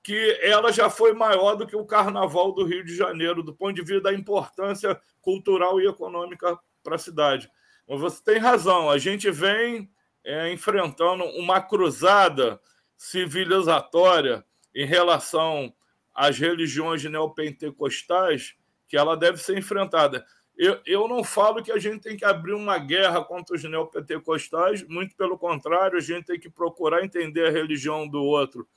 que 0.03 0.37
ela 0.41 0.71
já 0.71 0.89
foi 0.89 1.13
maior 1.13 1.55
do 1.55 1.65
que 1.65 1.77
o 1.77 1.85
Carnaval 1.85 2.51
do 2.51 2.65
Rio 2.65 2.83
de 2.83 2.95
Janeiro, 2.95 3.41
do 3.41 3.55
ponto 3.55 3.73
de 3.73 3.81
vista 3.81 4.01
da 4.01 4.13
importância 4.13 4.99
cultural 5.21 5.79
e 5.79 5.87
econômica 5.87 6.59
para 6.83 6.95
a 6.95 6.99
cidade. 6.99 7.49
Mas 7.87 7.99
você 7.99 8.21
tem 8.21 8.37
razão, 8.37 8.89
a 8.89 8.97
gente 8.97 9.31
vem 9.31 9.89
é, 10.23 10.51
enfrentando 10.51 11.23
uma 11.23 11.61
cruzada 11.61 12.59
civilizatória 12.97 14.45
em 14.75 14.85
relação 14.85 15.73
às 16.13 16.37
religiões 16.37 17.03
neopentecostais 17.03 18.55
que 18.87 18.97
ela 18.97 19.17
deve 19.17 19.37
ser 19.37 19.57
enfrentada. 19.57 20.25
Eu, 20.55 20.79
eu 20.85 21.07
não 21.07 21.23
falo 21.23 21.63
que 21.63 21.71
a 21.71 21.79
gente 21.79 22.01
tem 22.01 22.15
que 22.15 22.25
abrir 22.25 22.53
uma 22.53 22.77
guerra 22.77 23.23
contra 23.23 23.55
os 23.55 23.63
neopentecostais, 23.63 24.87
muito 24.87 25.15
pelo 25.15 25.37
contrário, 25.37 25.97
a 25.97 26.01
gente 26.01 26.25
tem 26.25 26.39
que 26.39 26.49
procurar 26.49 27.03
entender 27.03 27.47
a 27.47 27.51
religião 27.51 28.07
do 28.07 28.21
outro 28.21 28.67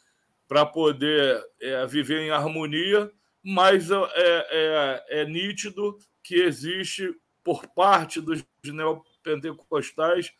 para 0.49 0.65
poder 0.65 1.43
é, 1.61 1.87
viver 1.87 2.21
em 2.21 2.31
harmonia, 2.31 3.11
mas 3.43 3.91
é, 3.91 3.97
é, 4.01 5.05
é, 5.21 5.25
nítido 5.27 5.99
que 6.23 6.37
existe, 6.37 7.15
por 7.45 7.67
parte 7.69 8.21
dos 8.21 8.45
neopentecostais, 8.65 10.33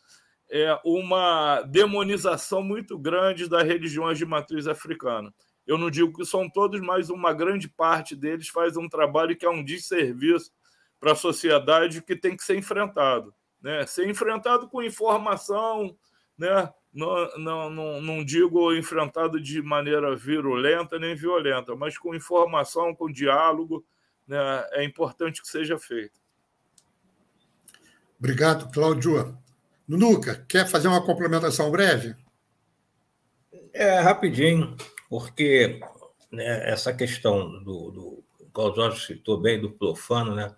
é, 0.49 0.79
uma 0.83 1.61
demonização 1.61 2.63
muito 2.63 2.97
grande 2.97 3.47
das 3.47 3.63
religiões 3.63 4.17
de 4.17 4.25
matriz 4.25 4.67
africana. 4.67 5.33
Eu 5.67 5.77
não 5.77 5.91
digo 5.91 6.13
que 6.13 6.25
são 6.25 6.49
todos, 6.49 6.79
mas 6.79 7.09
uma 7.09 7.33
grande 7.33 7.67
parte 7.67 8.15
deles 8.15 8.47
faz 8.47 8.77
um 8.77 8.87
trabalho 8.87 9.35
que 9.35 9.45
é 9.45 9.49
um 9.49 9.63
desserviço 9.63 10.51
para 10.99 11.11
a 11.11 11.15
sociedade 11.15 12.01
que 12.01 12.15
tem 12.15 12.37
que 12.37 12.43
ser 12.43 12.57
enfrentado. 12.57 13.33
Né? 13.61 13.85
Ser 13.85 14.09
enfrentado 14.09 14.69
com 14.69 14.81
informação, 14.81 15.95
né? 16.37 16.71
não, 16.93 17.37
não, 17.37 17.69
não, 17.69 18.01
não 18.01 18.25
digo 18.25 18.73
enfrentado 18.73 19.39
de 19.39 19.61
maneira 19.61 20.15
virulenta 20.15 20.97
nem 20.97 21.15
violenta, 21.15 21.75
mas 21.75 21.97
com 21.97 22.15
informação, 22.15 22.95
com 22.95 23.11
diálogo, 23.11 23.85
né? 24.25 24.67
é 24.71 24.83
importante 24.85 25.41
que 25.41 25.47
seja 25.47 25.77
feito. 25.77 26.19
Obrigado, 28.17 28.71
Cláudio. 28.71 29.37
Nunuca, 29.87 30.43
quer 30.47 30.67
fazer 30.67 30.87
uma 30.87 31.05
complementação 31.05 31.69
breve? 31.69 32.15
É, 33.73 33.99
rapidinho, 33.99 34.75
porque 35.09 35.79
né, 36.31 36.69
essa 36.69 36.93
questão 36.93 37.63
do, 37.63 37.91
do. 37.91 38.23
Cláudio 38.53 38.83
Jorge 38.83 39.05
citou 39.05 39.39
bem 39.39 39.59
do 39.59 39.71
profano, 39.71 40.33
né? 40.33 40.55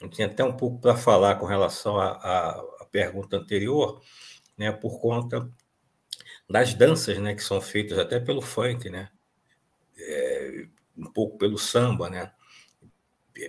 Eu 0.00 0.08
tinha 0.08 0.26
até 0.26 0.42
um 0.42 0.56
pouco 0.56 0.80
para 0.80 0.96
falar 0.96 1.36
com 1.36 1.46
relação 1.46 1.98
à 2.00 2.86
pergunta 2.90 3.36
anterior, 3.36 4.02
né, 4.58 4.72
por 4.72 5.00
conta 5.00 5.48
das 6.50 6.74
danças 6.74 7.18
né, 7.18 7.34
que 7.34 7.42
são 7.42 7.60
feitas 7.60 7.98
até 7.98 8.18
pelo 8.18 8.42
funk, 8.42 8.90
né? 8.90 9.08
É, 9.96 10.66
um 10.96 11.10
pouco 11.12 11.38
pelo 11.38 11.56
samba, 11.56 12.10
né? 12.10 12.32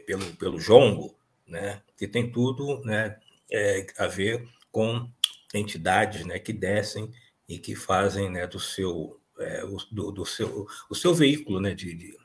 pelo, 0.05 0.35
pelo 0.35 0.59
jongo, 0.59 1.17
né? 1.47 1.81
que 1.97 2.07
tem 2.07 2.31
tudo 2.31 2.83
né, 2.85 3.19
é, 3.51 3.85
a 3.97 4.07
ver 4.07 4.47
com 4.71 5.09
entidades 5.53 6.25
né, 6.25 6.39
que 6.39 6.53
descem 6.53 7.11
e 7.47 7.59
que 7.59 7.75
fazem 7.75 8.29
né, 8.29 8.47
do 8.47 8.59
seu 8.59 9.19
é, 9.43 9.63
o, 9.63 9.77
do, 9.91 10.11
do, 10.11 10.25
seu 10.25 10.67
o 10.89 10.95
seu 10.95 11.13
veículo 11.13 11.59
né, 11.59 11.73
de, 11.73 11.93
de, 11.93 12.17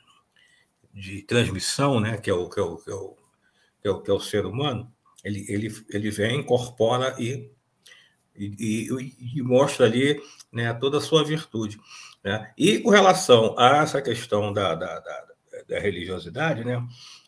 de, 0.92 1.22
transmissão, 1.22 2.00
né, 2.00 2.16
que 2.18 2.30
é 2.30 2.34
o 2.34 2.48
que 2.48 2.60
é 2.60 2.62
o, 2.62 2.76
que 2.76 2.90
é 2.90 2.94
o, 2.94 3.16
que 3.82 3.88
é 3.88 3.90
o, 3.90 4.00
que 4.02 4.10
é 4.10 4.14
o 4.14 4.20
ser 4.20 4.46
humano, 4.46 4.92
ele, 5.24 5.44
ele, 5.48 5.74
ele 5.90 6.10
vem, 6.10 6.40
incorpora 6.40 7.14
e, 7.18 7.50
e, 8.36 8.88
e, 8.88 9.38
e 9.38 9.42
mostra 9.42 9.86
ali 9.86 10.20
né, 10.52 10.72
toda 10.74 10.98
a 10.98 11.02
sua 11.02 11.24
virtude. 11.24 11.78
Né? 12.22 12.52
E 12.56 12.78
com 12.80 12.90
relação 12.90 13.58
a 13.58 13.78
essa 13.78 14.00
questão 14.00 14.52
da, 14.52 14.74
da, 14.74 15.00
da, 15.00 15.26
da 15.68 15.78
religiosidade, 15.78 16.64
né, 16.64 16.86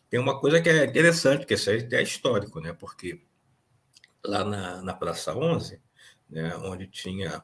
tem 0.09 0.19
uma 0.19 0.39
coisa 0.39 0.61
que 0.61 0.69
é 0.69 0.85
interessante, 0.85 1.45
que 1.45 1.53
é 1.53 1.77
até 1.77 2.01
histórico, 2.01 2.59
né, 2.59 2.73
porque 2.73 3.21
lá 4.23 4.43
na, 4.43 4.81
na 4.81 4.93
Praça 4.93 5.35
11, 5.35 5.81
né, 6.29 6.55
onde 6.57 6.87
tinha 6.87 7.43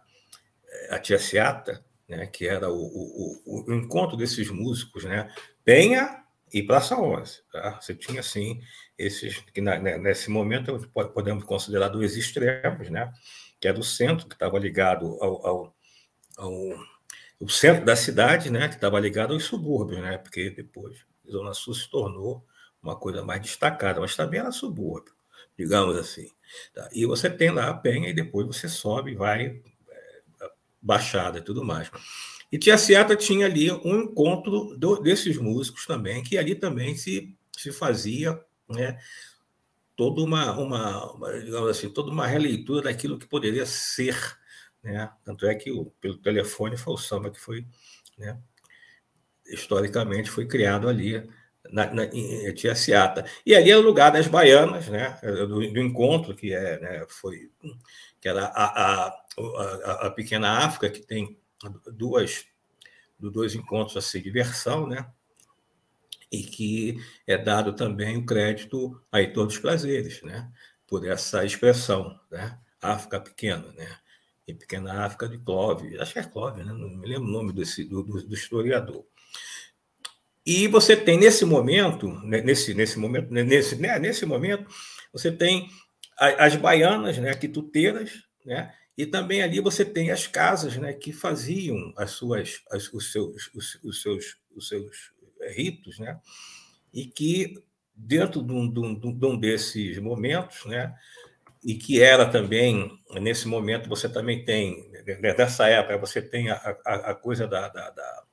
eh, 0.68 0.96
a 0.96 1.00
Tia 1.00 1.20
Seata, 1.20 1.84
né, 2.08 2.26
que 2.26 2.48
era 2.48 2.72
o, 2.72 2.78
o, 2.78 3.64
o, 3.68 3.74
encontro 3.74 4.16
desses 4.16 4.50
músicos, 4.50 5.04
né, 5.04 5.34
Penha 5.64 6.24
e 6.54 6.64
Praça 6.64 6.96
11. 6.96 7.42
Tá? 7.52 7.80
Você 7.82 7.94
tinha, 7.94 8.22
assim, 8.22 8.62
esses, 8.98 9.40
que 9.54 9.60
na, 9.60 9.78
né, 9.78 9.98
nesse 9.98 10.30
momento 10.30 10.90
podemos 11.14 11.44
considerar 11.44 11.90
dois 11.90 12.16
extremos, 12.16 12.90
né, 12.90 13.12
que 13.60 13.68
é 13.68 13.74
do 13.74 13.84
centro, 13.84 14.28
que 14.28 14.36
estava 14.36 14.58
ligado 14.58 15.18
ao, 15.22 15.46
ao, 15.46 15.76
ao 16.38 16.98
o 17.40 17.50
centro 17.50 17.86
da 17.86 17.96
cidade, 17.96 18.50
né, 18.50 18.68
que 18.68 18.76
estava 18.76 19.00
ligado 19.00 19.34
aos 19.34 19.44
subúrbios, 19.44 20.02
né, 20.02 20.18
porque 20.18 20.50
depois 20.50 21.06
a 21.28 21.32
Zona 21.32 21.54
Sul 21.54 21.74
se 21.74 21.90
tornou 21.90 22.44
uma 22.82 22.96
coisa 22.96 23.24
mais 23.24 23.42
destacada, 23.42 24.00
mas 24.00 24.16
também 24.16 24.40
era 24.40 24.52
subúrbio, 24.52 25.14
digamos 25.58 25.98
assim. 25.98 26.32
Tá? 26.74 26.88
E 26.94 27.06
você 27.06 27.30
tem 27.30 27.52
lá 27.52 27.70
a 27.70 27.74
penha 27.74 28.10
e 28.10 28.14
depois 28.14 28.48
você 28.48 28.70
sobe, 28.70 29.14
vai 29.14 29.46
é, 29.46 29.62
baixada 30.88 31.40
e 31.40 31.42
tudo 31.42 31.64
mais. 31.64 31.92
E 32.52 32.58
Tia 32.58 32.78
Seata 32.78 33.16
tinha 33.16 33.46
ali 33.46 33.70
um 33.72 34.04
encontro 34.04 34.76
do, 34.78 35.02
desses 35.02 35.38
músicos 35.38 35.86
também, 35.86 36.24
que 36.24 36.38
ali 36.38 36.56
também 36.56 36.96
se, 36.96 37.36
se 37.58 37.74
fazia 37.74 38.40
né, 38.70 38.98
toda 39.96 40.22
uma, 40.22 40.58
uma, 40.58 41.12
uma, 41.12 41.40
digamos 41.40 41.70
assim, 41.70 41.90
toda 41.90 42.10
uma 42.10 42.26
releitura 42.26 42.84
daquilo 42.84 43.20
que 43.20 43.28
poderia 43.28 43.66
ser. 43.66 44.16
Né? 44.82 45.12
Tanto 45.26 45.46
é 45.46 45.56
que 45.56 45.72
o, 45.72 45.92
pelo 46.00 46.18
telefone 46.18 46.78
foi 46.78 46.94
o 46.94 46.98
samba 46.98 47.30
que 47.30 47.40
foi, 47.40 47.66
né, 48.18 48.40
historicamente, 49.46 50.32
foi 50.32 50.46
criado 50.48 50.88
ali 50.88 51.30
na, 51.70 51.94
na, 51.94 52.06
em 52.06 52.54
Tia 52.54 52.76
Seata. 52.76 53.26
E 53.46 53.54
ali 53.54 53.72
é 53.72 53.78
o 53.78 53.82
lugar 53.82 54.10
das 54.10 54.28
baianas, 54.28 54.88
né, 54.88 55.20
do, 55.22 55.70
do 55.70 55.80
encontro, 55.80 56.34
que 56.34 56.54
é, 56.54 56.80
né, 56.80 57.06
foi, 57.10 57.50
que 58.20 58.28
era 58.28 58.46
a, 58.46 58.66
a, 58.66 59.08
a, 59.08 60.08
a 60.08 60.12
pequena 60.12 60.66
África, 60.66 60.90
que 60.90 61.06
tem 61.06 61.40
duas, 61.94 62.46
dois 63.20 63.56
encontros 63.56 63.98
assim, 63.98 64.22
de 64.22 64.32
versão, 64.32 64.88
né, 64.88 65.10
e 66.32 66.44
que 66.44 66.98
é 67.26 67.38
dado 67.38 67.74
também 67.74 68.18
o 68.18 68.26
crédito 68.26 69.02
a 69.12 69.22
Heitor 69.22 69.46
dos 69.46 69.58
Prazeres, 69.58 70.22
né, 70.24 70.52
por 70.88 71.06
essa 71.06 71.46
expressão, 71.46 72.20
né, 72.30 72.60
África 72.82 73.20
pequena, 73.20 73.72
né, 73.74 73.98
e 74.48 74.54
Pequena 74.54 75.06
África 75.06 75.28
de 75.28 75.38
Clove, 75.38 76.00
acho 76.00 76.14
que 76.14 76.20
é 76.20 76.24
Clove, 76.24 76.64
né? 76.64 76.72
não 76.72 76.90
me 76.90 77.06
lembro 77.06 77.28
o 77.28 77.32
nome 77.32 77.52
desse, 77.52 77.84
do, 77.84 78.02
do, 78.02 78.26
do 78.26 78.34
historiador. 78.34 79.06
E 80.46 80.66
você 80.70 80.96
tem 80.96 81.20
nesse 81.20 81.44
momento, 81.44 82.08
né, 82.24 82.40
nesse, 82.42 82.74
nesse 82.74 82.98
momento, 82.98 83.30
né, 83.34 83.44
nesse, 83.44 83.76
né, 83.76 84.00
nesse 84.00 84.26
momento, 84.26 84.66
você 85.12 85.30
tem 85.30 85.70
as 86.20 86.56
baianas, 86.56 87.18
né, 87.18 87.34
quituteiras, 87.36 88.24
né, 88.46 88.74
e 88.98 89.06
também 89.06 89.44
ali 89.44 89.60
você 89.60 89.86
tem 89.86 90.10
as 90.10 90.26
casas, 90.26 90.76
né, 90.78 90.94
que 90.94 91.14
faziam 91.14 91.94
as 91.96 92.12
suas, 92.12 92.62
as, 92.72 92.92
os 92.92 93.12
seus, 93.12 93.52
os, 93.54 93.76
os, 93.84 94.02
seus, 94.02 94.38
os 94.56 94.68
seus 94.68 95.12
ritos, 95.56 96.00
né, 96.00 96.20
e 96.94 97.06
que 97.06 97.54
dentro 97.96 98.42
de 98.44 98.54
um, 98.54 98.70
de 98.70 99.26
um 99.26 99.40
desses 99.40 99.98
momentos, 100.00 100.66
né, 100.66 100.94
e 101.64 101.76
que 101.76 102.02
era 102.02 102.26
também 102.30 102.98
nesse 103.20 103.48
momento 103.48 103.90
você 103.90 104.08
também 104.08 104.46
tem 104.46 104.90
nessa 105.20 105.68
época 105.68 105.98
você 105.98 106.22
tem 106.22 106.50
a, 106.50 106.78
a, 106.86 106.96
a 107.12 107.16
coisa 107.16 107.48
da, 107.48 107.68
da, 107.68 107.90
da 107.90 108.24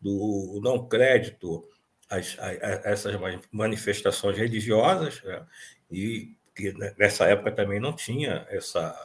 do 0.00 0.60
não 0.62 0.88
crédito 0.88 1.64
a, 2.10 2.16
a, 2.16 2.90
essas 2.90 3.14
manifestações 3.50 4.36
religiosas, 4.36 5.22
né? 5.22 5.44
e 5.90 6.35
que 6.56 6.72
nessa 6.96 7.26
época 7.26 7.52
também 7.52 7.78
não 7.78 7.92
tinha 7.92 8.46
essa, 8.48 8.96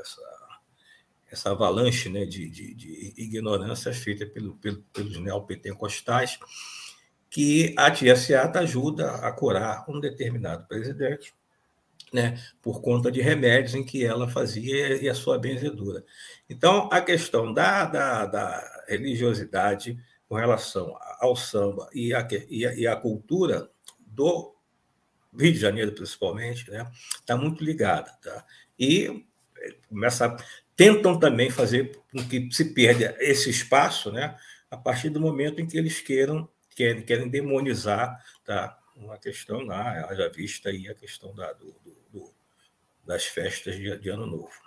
essa, 0.00 0.22
essa 1.30 1.50
avalanche 1.52 2.08
né, 2.08 2.26
de, 2.26 2.50
de, 2.50 2.74
de 2.74 3.14
ignorância 3.16 3.92
feita 3.94 4.26
pelo, 4.26 4.56
pelo, 4.56 4.82
pelos 4.92 5.16
neopentecostais, 5.20 6.38
que 7.30 7.74
a 7.78 7.94
Seata 8.16 8.60
ajuda 8.60 9.12
a 9.16 9.30
curar 9.30 9.88
um 9.88 10.00
determinado 10.00 10.66
presidente, 10.66 11.32
né, 12.12 12.42
por 12.60 12.80
conta 12.80 13.10
de 13.10 13.20
remédios 13.20 13.74
em 13.74 13.84
que 13.84 14.04
ela 14.04 14.28
fazia 14.28 15.00
e 15.00 15.08
a 15.08 15.14
sua 15.14 15.38
benzedura. 15.38 16.04
Então, 16.50 16.88
a 16.90 17.00
questão 17.00 17.52
da, 17.52 17.84
da, 17.84 18.26
da 18.26 18.84
religiosidade 18.88 19.96
com 20.28 20.34
relação 20.34 20.96
ao 21.20 21.36
samba 21.36 21.88
e 21.92 22.12
a, 22.12 22.26
e 22.48 22.66
a, 22.66 22.74
e 22.74 22.86
a 22.86 22.96
cultura 22.96 23.70
do 23.98 24.55
Rio 25.38 25.52
de 25.52 25.58
Janeiro, 25.58 25.92
principalmente, 25.92 26.70
né, 26.70 26.90
está 27.18 27.36
muito 27.36 27.62
ligada. 27.62 28.10
Tá? 28.22 28.44
E 28.78 29.24
eh, 29.58 29.76
começa, 29.88 30.36
tentam 30.74 31.18
também 31.18 31.50
fazer 31.50 31.98
com 32.12 32.26
que 32.26 32.48
se 32.52 32.72
perda 32.72 33.16
esse 33.18 33.50
espaço 33.50 34.10
né, 34.10 34.36
a 34.70 34.76
partir 34.76 35.10
do 35.10 35.20
momento 35.20 35.60
em 35.60 35.66
que 35.66 35.76
eles 35.78 36.00
queiram, 36.00 36.48
querem, 36.74 37.02
querem 37.02 37.28
demonizar 37.28 38.22
tá, 38.44 38.78
uma 38.96 39.18
questão 39.18 39.60
lá, 39.60 40.06
haja 40.08 40.28
vista 40.28 40.70
aí 40.70 40.88
a 40.88 40.94
questão 40.94 41.34
da, 41.34 41.52
do, 41.52 41.74
do, 42.12 42.32
das 43.04 43.24
festas 43.24 43.76
de, 43.76 43.98
de 43.98 44.08
Ano 44.08 44.26
Novo. 44.26 44.66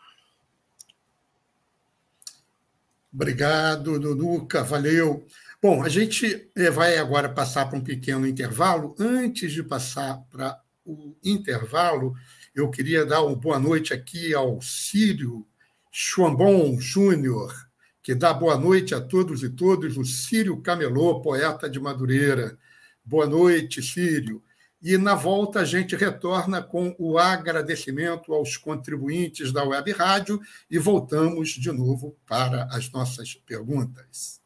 Obrigado, 3.12 4.00
Nunuca, 4.00 4.64
valeu. 4.64 5.26
Bom, 5.62 5.84
a 5.84 5.90
gente 5.90 6.50
eh, 6.56 6.72
vai 6.72 6.98
agora 6.98 7.28
passar 7.28 7.66
para 7.66 7.78
um 7.78 7.84
pequeno 7.84 8.26
intervalo. 8.26 8.96
Antes 8.98 9.52
de 9.52 9.62
passar 9.62 10.18
para 10.30 10.58
o 10.86 11.18
intervalo, 11.22 12.14
eu 12.56 12.70
queria 12.70 13.06
dar 13.06 13.24
uma 13.24 13.36
boa 13.36 13.60
noite 13.60 13.94
aqui 13.94 14.34
ao 14.34 14.62
Círio 14.62 15.46
Chambon 15.92 16.80
Júnior, 16.80 17.54
que 18.02 18.16
dá 18.16 18.34
boa 18.34 18.58
noite 18.58 18.96
a 18.96 19.02
todos 19.02 19.44
e 19.44 19.50
todas, 19.50 19.98
o 19.98 20.06
Círio 20.06 20.62
Camelô, 20.62 21.22
poeta 21.22 21.70
de 21.70 21.78
Madureira. 21.78 22.58
Boa 23.04 23.28
noite, 23.28 23.84
Círio. 23.84 24.42
E 24.82 24.98
na 24.98 25.14
volta 25.14 25.60
a 25.60 25.66
gente 25.66 25.94
retorna 25.94 26.64
com 26.64 26.96
o 26.98 27.18
agradecimento 27.18 28.34
aos 28.34 28.56
contribuintes 28.56 29.52
da 29.52 29.66
Web 29.66 29.92
Rádio 29.92 30.40
e 30.72 30.80
voltamos 30.80 31.50
de 31.50 31.70
novo 31.70 32.16
para 32.26 32.64
as 32.72 32.90
nossas 32.90 33.36
perguntas. 33.36 34.39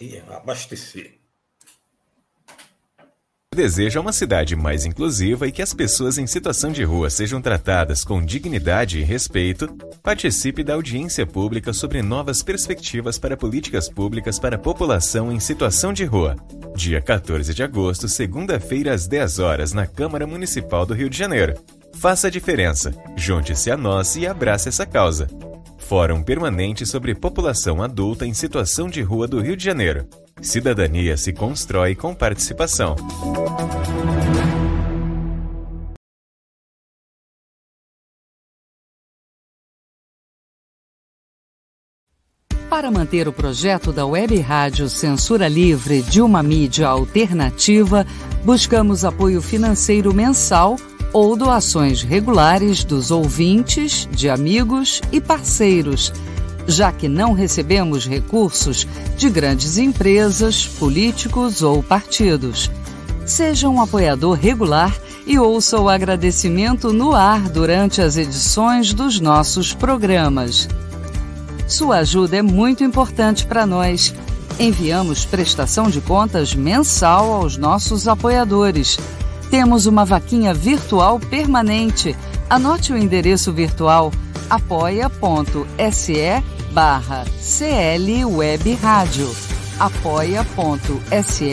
E 0.00 0.18
abastecer 0.18 1.18
deseja 3.58 4.00
uma 4.00 4.12
cidade 4.12 4.54
mais 4.54 4.86
inclusiva 4.86 5.48
e 5.48 5.50
que 5.50 5.60
as 5.60 5.74
pessoas 5.74 6.16
em 6.16 6.28
situação 6.28 6.70
de 6.70 6.84
rua 6.84 7.10
sejam 7.10 7.42
tratadas 7.42 8.04
com 8.04 8.24
dignidade 8.24 9.00
e 9.00 9.02
respeito, 9.02 9.66
participe 10.00 10.62
da 10.62 10.74
audiência 10.74 11.26
pública 11.26 11.72
sobre 11.72 12.00
novas 12.00 12.40
perspectivas 12.40 13.18
para 13.18 13.36
políticas 13.36 13.88
públicas 13.88 14.38
para 14.38 14.54
a 14.54 14.60
população 14.60 15.32
em 15.32 15.40
situação 15.40 15.92
de 15.92 16.04
rua. 16.04 16.36
Dia 16.76 17.00
14 17.00 17.52
de 17.52 17.64
agosto, 17.64 18.08
segunda-feira, 18.08 18.94
às 18.94 19.08
10 19.08 19.40
horas, 19.40 19.72
na 19.72 19.88
Câmara 19.88 20.24
Municipal 20.24 20.86
do 20.86 20.94
Rio 20.94 21.10
de 21.10 21.18
Janeiro. 21.18 21.54
Faça 21.94 22.28
a 22.28 22.30
diferença, 22.30 22.94
junte-se 23.16 23.72
a 23.72 23.76
nós 23.76 24.14
e 24.14 24.24
abrace 24.24 24.68
essa 24.68 24.86
causa. 24.86 25.26
Fórum 25.88 26.22
Permanente 26.22 26.84
sobre 26.84 27.14
População 27.14 27.82
Adulta 27.82 28.26
em 28.26 28.34
Situação 28.34 28.90
de 28.90 29.00
Rua 29.00 29.26
do 29.26 29.40
Rio 29.40 29.56
de 29.56 29.64
Janeiro. 29.64 30.06
Cidadania 30.38 31.16
se 31.16 31.32
constrói 31.32 31.94
com 31.94 32.14
participação. 32.14 32.94
Para 42.68 42.90
manter 42.90 43.26
o 43.26 43.32
projeto 43.32 43.90
da 43.90 44.04
Web 44.04 44.38
Rádio 44.40 44.90
Censura 44.90 45.48
Livre 45.48 46.02
de 46.02 46.20
uma 46.20 46.42
mídia 46.42 46.86
alternativa, 46.86 48.06
buscamos 48.44 49.06
apoio 49.06 49.40
financeiro 49.40 50.12
mensal 50.12 50.76
ou 51.12 51.36
doações 51.36 52.02
regulares 52.02 52.84
dos 52.84 53.10
ouvintes, 53.10 54.08
de 54.10 54.28
amigos 54.28 55.00
e 55.10 55.20
parceiros 55.20 56.12
já 56.68 56.92
que 56.92 57.08
não 57.08 57.32
recebemos 57.32 58.06
recursos 58.06 58.86
de 59.16 59.30
grandes 59.30 59.78
empresas, 59.78 60.66
políticos 60.66 61.62
ou 61.62 61.82
partidos. 61.82 62.70
Seja 63.24 63.68
um 63.68 63.80
apoiador 63.80 64.38
regular 64.38 64.94
e 65.26 65.38
ouça 65.38 65.80
o 65.80 65.88
agradecimento 65.88 66.92
no 66.92 67.14
ar 67.14 67.48
durante 67.48 68.02
as 68.02 68.16
edições 68.16 68.92
dos 68.92 69.18
nossos 69.18 69.72
programas. 69.72 70.68
Sua 71.66 71.98
ajuda 71.98 72.36
é 72.36 72.42
muito 72.42 72.84
importante 72.84 73.46
para 73.46 73.66
nós. 73.66 74.14
Enviamos 74.58 75.24
prestação 75.24 75.88
de 75.88 76.00
contas 76.00 76.54
mensal 76.54 77.32
aos 77.32 77.56
nossos 77.56 78.06
apoiadores. 78.06 78.98
Temos 79.50 79.86
uma 79.86 80.04
vaquinha 80.04 80.52
virtual 80.52 81.18
permanente. 81.18 82.14
Anote 82.50 82.92
o 82.92 82.98
endereço 82.98 83.50
virtual 83.52 84.12
apoia.se 84.50 86.42
barra 86.72 87.24
CL 87.40 88.24
Web 88.26 88.74
Rádio. 88.74 89.34
apoia.se 89.78 91.52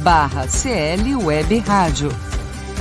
barra 0.00 0.48
CL 0.48 1.14
Web 1.16 1.58
Rádio. 1.58 2.10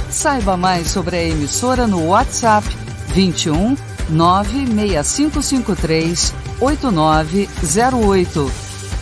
Saiba 0.10 0.56
mais 0.58 0.90
sobre 0.90 1.18
a 1.18 1.24
emissora 1.24 1.86
no 1.86 2.08
WhatsApp 2.08 2.68
21 3.10 3.78
96553 4.10 6.34
8908. 6.60 8.52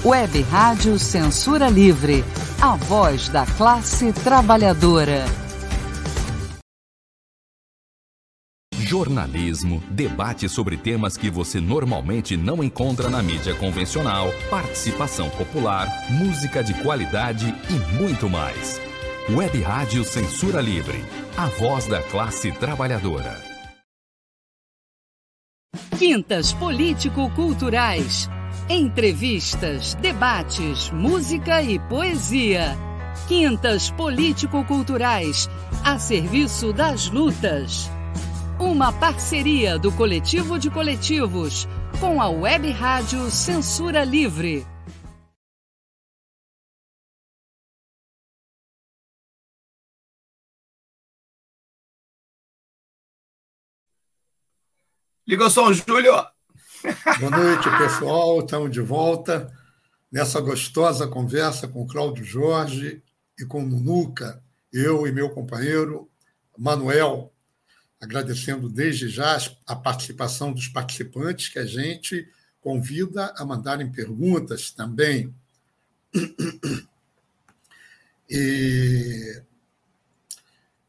Web 0.04 0.46
Rádio 0.52 1.00
Censura 1.00 1.70
Livre, 1.70 2.26
a 2.62 2.76
voz 2.76 3.30
da 3.30 3.46
classe 3.46 4.12
trabalhadora. 4.12 5.45
Jornalismo, 8.86 9.82
debate 9.90 10.48
sobre 10.48 10.78
temas 10.78 11.18
que 11.18 11.30
você 11.30 11.60
normalmente 11.60 12.38
não 12.38 12.64
encontra 12.64 13.10
na 13.10 13.22
mídia 13.22 13.56
convencional, 13.56 14.32
participação 14.50 15.30
popular, 15.32 15.88
música 16.12 16.64
de 16.64 16.74
qualidade 16.84 17.54
e 17.70 18.00
muito 18.00 18.30
mais. 18.30 18.80
Web 19.30 19.60
Rádio 19.62 20.04
Censura 20.04 20.62
Livre, 20.62 21.04
a 21.36 21.48
voz 21.48 21.88
da 21.88 22.02
classe 22.04 22.52
trabalhadora. 22.52 23.36
Quintas 25.98 26.54
Político-Culturais. 26.54 28.30
Entrevistas, 28.70 29.96
debates, 29.96 30.92
música 30.92 31.62
e 31.64 31.80
poesia. 31.80 32.78
Quintas 33.28 33.90
Político-Culturais, 33.92 35.50
a 35.84 35.98
serviço 35.98 36.72
das 36.72 37.10
lutas. 37.10 37.95
Uma 38.58 38.98
parceria 38.98 39.78
do 39.78 39.92
Coletivo 39.92 40.58
de 40.58 40.72
Coletivos 40.72 41.68
com 42.00 42.22
a 42.22 42.30
Web 42.30 42.72
Rádio 42.72 43.30
Censura 43.30 44.06
Livre. 44.06 44.66
Liga 55.28 55.48
o 55.48 55.50
som, 55.50 55.74
Júlio. 55.74 56.14
Boa 57.20 57.32
noite, 57.32 57.70
pessoal. 57.78 58.40
Estamos 58.40 58.72
de 58.72 58.80
volta 58.80 59.52
nessa 60.10 60.40
gostosa 60.40 61.06
conversa 61.10 61.68
com 61.68 61.84
o 61.84 61.88
Cláudio 61.88 62.24
Jorge 62.24 63.04
e 63.38 63.46
com 63.46 63.66
o 63.66 63.68
Nunuca, 63.68 64.42
eu 64.72 65.06
e 65.06 65.12
meu 65.12 65.30
companheiro 65.30 66.10
Manuel 66.58 67.35
agradecendo 68.02 68.70
desde 68.70 69.10
já 69.10 69.38
a 69.66 69.76
participação 69.76 70.54
dos 70.54 70.68
participantes, 70.68 71.50
que 71.50 71.60
a 71.60 71.66
gente 71.66 72.28
convida 72.62 73.34
a 73.38 73.46
mandarem 73.46 73.92
perguntas 73.92 74.72
também. 74.72 75.34
E 78.28 79.40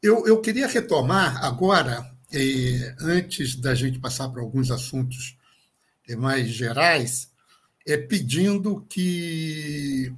eu, 0.03 0.27
eu 0.27 0.41
queria 0.41 0.67
retomar 0.67 1.45
agora, 1.45 2.11
antes 2.99 3.57
da 3.57 3.75
gente 3.75 3.99
passar 3.99 4.31
para 4.31 4.41
alguns 4.41 4.71
assuntos 4.71 5.37
mais 6.17 6.49
gerais, 6.49 7.31
é 7.87 7.97
pedindo 7.97 8.81
que. 8.89 10.15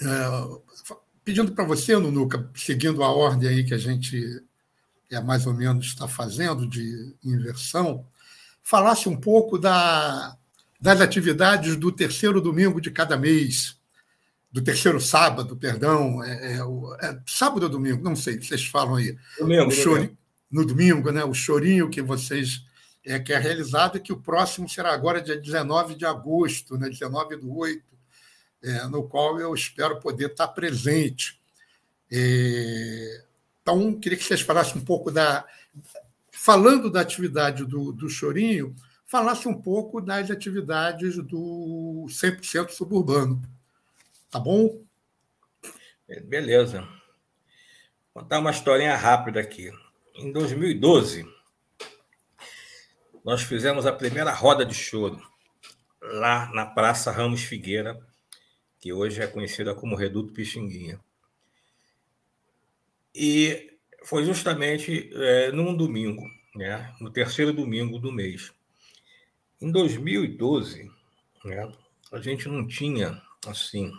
É, 0.00 0.06
pedindo 1.24 1.52
para 1.52 1.64
você, 1.64 1.96
Nunuca, 1.96 2.48
seguindo 2.54 3.02
a 3.02 3.10
ordem 3.10 3.48
aí 3.48 3.64
que 3.64 3.74
a 3.74 3.78
gente 3.78 4.42
é 5.10 5.20
mais 5.20 5.46
ou 5.46 5.54
menos 5.54 5.86
está 5.86 6.06
fazendo 6.06 6.66
de 6.66 7.14
inversão, 7.24 8.04
falasse 8.62 9.08
um 9.08 9.16
pouco 9.16 9.58
da, 9.58 10.36
das 10.80 11.00
atividades 11.00 11.76
do 11.76 11.90
terceiro 11.90 12.40
domingo 12.40 12.80
de 12.80 12.90
cada 12.90 13.16
mês, 13.16 13.76
do 14.50 14.62
terceiro 14.62 15.00
sábado, 15.00 15.56
perdão, 15.56 16.22
é, 16.22 16.56
é, 16.56 16.58
é 17.02 17.18
sábado 17.26 17.64
ou 17.64 17.68
domingo, 17.68 18.02
não 18.02 18.16
sei, 18.16 18.40
vocês 18.40 18.64
falam 18.66 18.96
aí. 18.96 19.16
Domingo, 19.38 19.70
chorinho, 19.70 20.18
no 20.50 20.64
domingo, 20.64 21.10
né? 21.10 21.24
O 21.24 21.34
chorinho 21.34 21.90
que 21.90 22.00
vocês 22.00 22.62
é, 23.04 23.18
que 23.18 23.32
é 23.32 23.38
realizado 23.38 23.96
e 23.96 24.00
que 24.00 24.12
o 24.12 24.20
próximo 24.20 24.68
será 24.68 24.92
agora 24.92 25.22
dia 25.22 25.36
19 25.36 25.94
de 25.94 26.04
agosto, 26.04 26.76
né? 26.76 26.88
19 26.88 27.36
do 27.36 27.56
8, 27.56 27.82
é, 28.62 28.86
no 28.86 29.04
qual 29.04 29.38
eu 29.40 29.54
espero 29.54 30.00
poder 30.00 30.30
estar 30.30 30.48
presente. 30.48 31.40
É, 32.10 33.24
então, 33.68 34.00
queria 34.00 34.16
que 34.16 34.24
vocês 34.24 34.40
falassem 34.40 34.80
um 34.80 34.84
pouco 34.84 35.10
da. 35.10 35.44
Falando 36.32 36.90
da 36.90 37.02
atividade 37.02 37.66
do, 37.66 37.92
do 37.92 38.08
Chorinho, 38.08 38.74
falasse 39.04 39.46
um 39.46 39.60
pouco 39.60 40.00
das 40.00 40.30
atividades 40.30 41.16
do 41.16 42.06
100% 42.08 42.70
suburbano. 42.70 43.42
Tá 44.30 44.40
bom? 44.40 44.80
Beleza. 46.24 46.88
Vou 48.14 48.22
contar 48.22 48.38
uma 48.38 48.50
historinha 48.50 48.96
rápida 48.96 49.38
aqui. 49.38 49.70
Em 50.14 50.32
2012, 50.32 51.26
nós 53.22 53.42
fizemos 53.42 53.84
a 53.84 53.92
primeira 53.92 54.32
roda 54.32 54.64
de 54.64 54.74
choro 54.74 55.20
lá 56.00 56.50
na 56.54 56.64
Praça 56.64 57.10
Ramos 57.10 57.42
Figueira, 57.42 58.00
que 58.80 58.94
hoje 58.94 59.20
é 59.20 59.26
conhecida 59.26 59.74
como 59.74 59.94
Reduto 59.94 60.32
Pixinguinha. 60.32 60.98
E 63.14 63.78
foi 64.04 64.24
justamente 64.24 65.10
é, 65.14 65.52
num 65.52 65.76
domingo, 65.76 66.22
né, 66.54 66.94
no 67.00 67.10
terceiro 67.10 67.52
domingo 67.52 67.98
do 67.98 68.12
mês. 68.12 68.52
Em 69.60 69.70
2012, 69.70 70.90
né, 71.44 71.72
a 72.12 72.20
gente 72.20 72.48
não 72.48 72.66
tinha 72.66 73.20
assim 73.46 73.92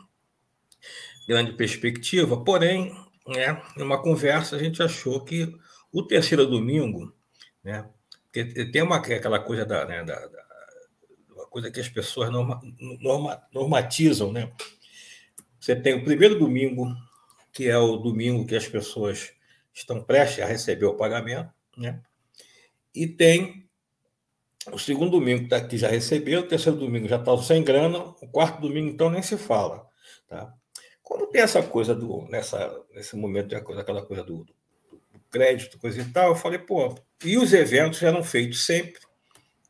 grande 1.28 1.54
perspectiva, 1.54 2.44
porém, 2.44 2.96
né, 3.28 3.62
em 3.78 3.82
uma 3.82 4.02
conversa 4.02 4.56
a 4.56 4.60
gente 4.60 4.82
achou 4.82 5.24
que 5.24 5.56
o 5.92 6.04
terceiro 6.04 6.46
domingo, 6.46 7.14
né, 7.64 7.88
tem 8.32 8.82
uma 8.82 8.98
aquela 8.98 9.40
coisa 9.40 9.66
da, 9.66 9.86
né, 9.86 10.04
da, 10.04 10.16
da 10.28 10.50
uma 11.40 11.48
coisa 11.48 11.72
que 11.72 11.80
as 11.80 11.90
pessoas 11.90 12.30
norma, 12.32 12.62
norma, 13.02 13.42
normatizam, 13.54 14.32
né? 14.32 14.52
Você 15.60 15.76
tem 15.76 15.94
o 15.94 16.04
primeiro 16.04 16.38
domingo, 16.38 16.94
que 17.60 17.68
é 17.68 17.78
o 17.78 17.98
domingo 17.98 18.46
que 18.46 18.56
as 18.56 18.70
pessoas 18.70 19.34
estão 19.74 20.02
prestes 20.02 20.42
a 20.42 20.48
receber 20.48 20.86
o 20.86 20.96
pagamento, 20.96 21.52
né? 21.76 22.02
E 22.96 23.06
tem 23.06 23.70
o 24.72 24.80
segundo 24.80 25.12
domingo 25.12 25.50
que 25.68 25.78
já 25.78 25.90
recebeu, 25.90 26.40
o 26.40 26.48
terceiro 26.48 26.80
domingo 26.80 27.06
já 27.06 27.18
está 27.18 27.38
sem 27.40 27.62
grana, 27.62 28.00
o 28.00 28.30
quarto 28.30 28.62
domingo 28.62 28.88
então 28.88 29.10
nem 29.10 29.22
se 29.22 29.36
fala, 29.36 29.86
tá? 30.26 30.54
Quando 31.04 31.28
tem 31.28 31.42
essa 31.42 31.62
coisa 31.62 31.94
do 31.94 32.22
nessa 32.30 32.82
nesse 32.96 33.18
momento 33.18 33.54
aquela 33.54 34.06
coisa 34.06 34.24
do, 34.24 34.46
do, 34.46 34.56
crédito, 35.30 35.78
coisa 35.80 36.00
e 36.00 36.06
tal, 36.14 36.30
eu 36.30 36.36
falei, 36.36 36.60
pô, 36.60 36.96
e 37.26 37.38
os 37.38 37.52
eventos 37.52 38.02
eram 38.02 38.24
feitos 38.24 38.66
sempre, 38.66 39.02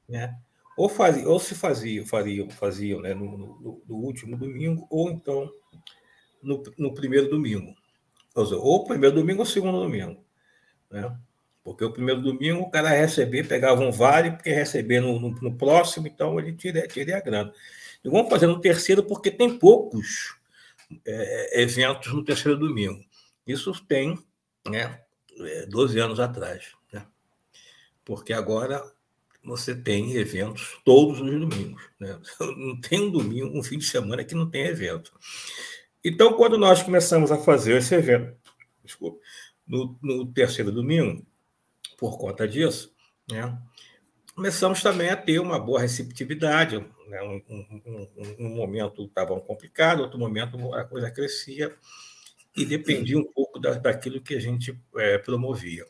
né? 0.08 0.38
Ou, 0.78 0.88
fazia, 0.88 1.28
ou 1.28 1.40
se 1.40 1.56
faziam, 1.56 2.06
faziam, 2.06 2.52
faziam 2.52 3.02
né, 3.02 3.16
no, 3.16 3.36
no, 3.36 3.84
no 3.88 3.96
último 3.96 4.38
domingo, 4.38 4.86
ou 4.92 5.10
então 5.10 5.52
no, 6.42 6.62
no 6.78 6.94
primeiro 6.94 7.30
domingo. 7.30 7.79
Seja, 8.46 8.58
ou 8.58 8.86
primeiro 8.86 9.16
domingo 9.16 9.40
ou 9.40 9.46
segundo 9.46 9.80
domingo. 9.80 10.24
Né? 10.90 11.16
Porque 11.64 11.84
o 11.84 11.92
primeiro 11.92 12.22
domingo 12.22 12.62
o 12.62 12.70
cara 12.70 12.90
receber, 12.90 13.48
pegava 13.48 13.82
um 13.82 13.92
vale, 13.92 14.32
porque 14.32 14.52
receber 14.52 15.02
no, 15.02 15.20
no, 15.20 15.30
no 15.30 15.56
próximo, 15.56 16.08
então 16.08 16.40
ele 16.40 16.54
tira, 16.54 16.88
tira 16.88 17.18
a 17.18 17.22
grana. 17.22 17.54
E 18.04 18.10
vamos 18.10 18.30
fazer 18.30 18.48
no 18.48 18.62
terceiro, 18.62 19.04
porque 19.04 19.30
tem 19.30 19.58
poucos 19.58 20.36
é, 21.06 21.62
eventos 21.62 22.14
no 22.14 22.24
terceiro 22.24 22.58
domingo. 22.58 23.04
Isso 23.46 23.74
tem 23.86 24.18
né, 24.68 25.02
12 25.70 26.00
é, 26.00 26.02
anos 26.02 26.20
atrás. 26.20 26.74
Né? 26.92 27.06
Porque 28.06 28.34
agora 28.34 28.84
você 29.44 29.76
tem 29.76 30.16
eventos 30.16 30.80
todos 30.84 31.20
os 31.20 31.40
domingos. 31.40 31.84
Né? 32.00 32.20
Não 32.58 32.80
tem 32.80 33.02
um 33.02 33.12
domingo, 33.12 33.58
um 33.58 33.64
fim 33.64 33.78
de 33.78 33.86
semana 33.86 34.24
que 34.24 34.36
não 34.36 34.50
tem 34.50 34.66
evento. 34.66 35.12
Então, 36.04 36.34
quando 36.34 36.58
nós 36.58 36.82
começamos 36.82 37.32
a 37.32 37.38
fazer 37.38 37.78
esse 37.78 37.94
evento, 37.94 38.38
desculpa, 38.84 39.20
no, 39.68 39.98
no 40.02 40.32
terceiro 40.32 40.72
domingo, 40.72 41.26
por 41.98 42.18
conta 42.18 42.48
disso, 42.48 42.96
né, 43.30 43.58
começamos 44.34 44.82
também 44.82 45.10
a 45.10 45.18
ter 45.18 45.40
uma 45.40 45.60
boa 45.60 45.82
receptividade. 45.82 46.78
Né, 47.08 47.22
um, 47.22 47.44
um, 47.50 48.08
um, 48.18 48.36
um 48.46 48.56
momento 48.56 49.04
estava 49.04 49.40
complicado, 49.42 50.02
outro 50.02 50.18
momento 50.18 50.74
a 50.74 50.86
coisa 50.86 51.12
crescia 51.12 51.76
e 52.56 52.66
dependia 52.66 53.18
um 53.18 53.24
pouco 53.24 53.60
da, 53.60 53.74
daquilo 53.74 54.22
que 54.22 54.36
a 54.36 54.40
gente 54.40 54.80
é, 54.96 55.18
promovia. 55.18 55.86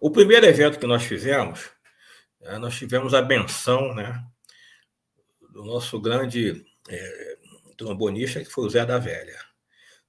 O 0.00 0.10
primeiro 0.10 0.46
evento 0.46 0.78
que 0.78 0.86
nós 0.86 1.04
fizemos, 1.04 1.70
é, 2.40 2.58
nós 2.58 2.76
tivemos 2.76 3.14
a 3.14 3.22
benção 3.22 3.94
né, 3.94 4.24
do 5.50 5.64
nosso 5.64 6.00
grande 6.00 6.64
é, 6.88 7.35
trombonista, 7.76 8.42
que 8.42 8.50
foi 8.50 8.66
o 8.66 8.70
Zé 8.70 8.84
da 8.84 8.98
Velha. 8.98 9.38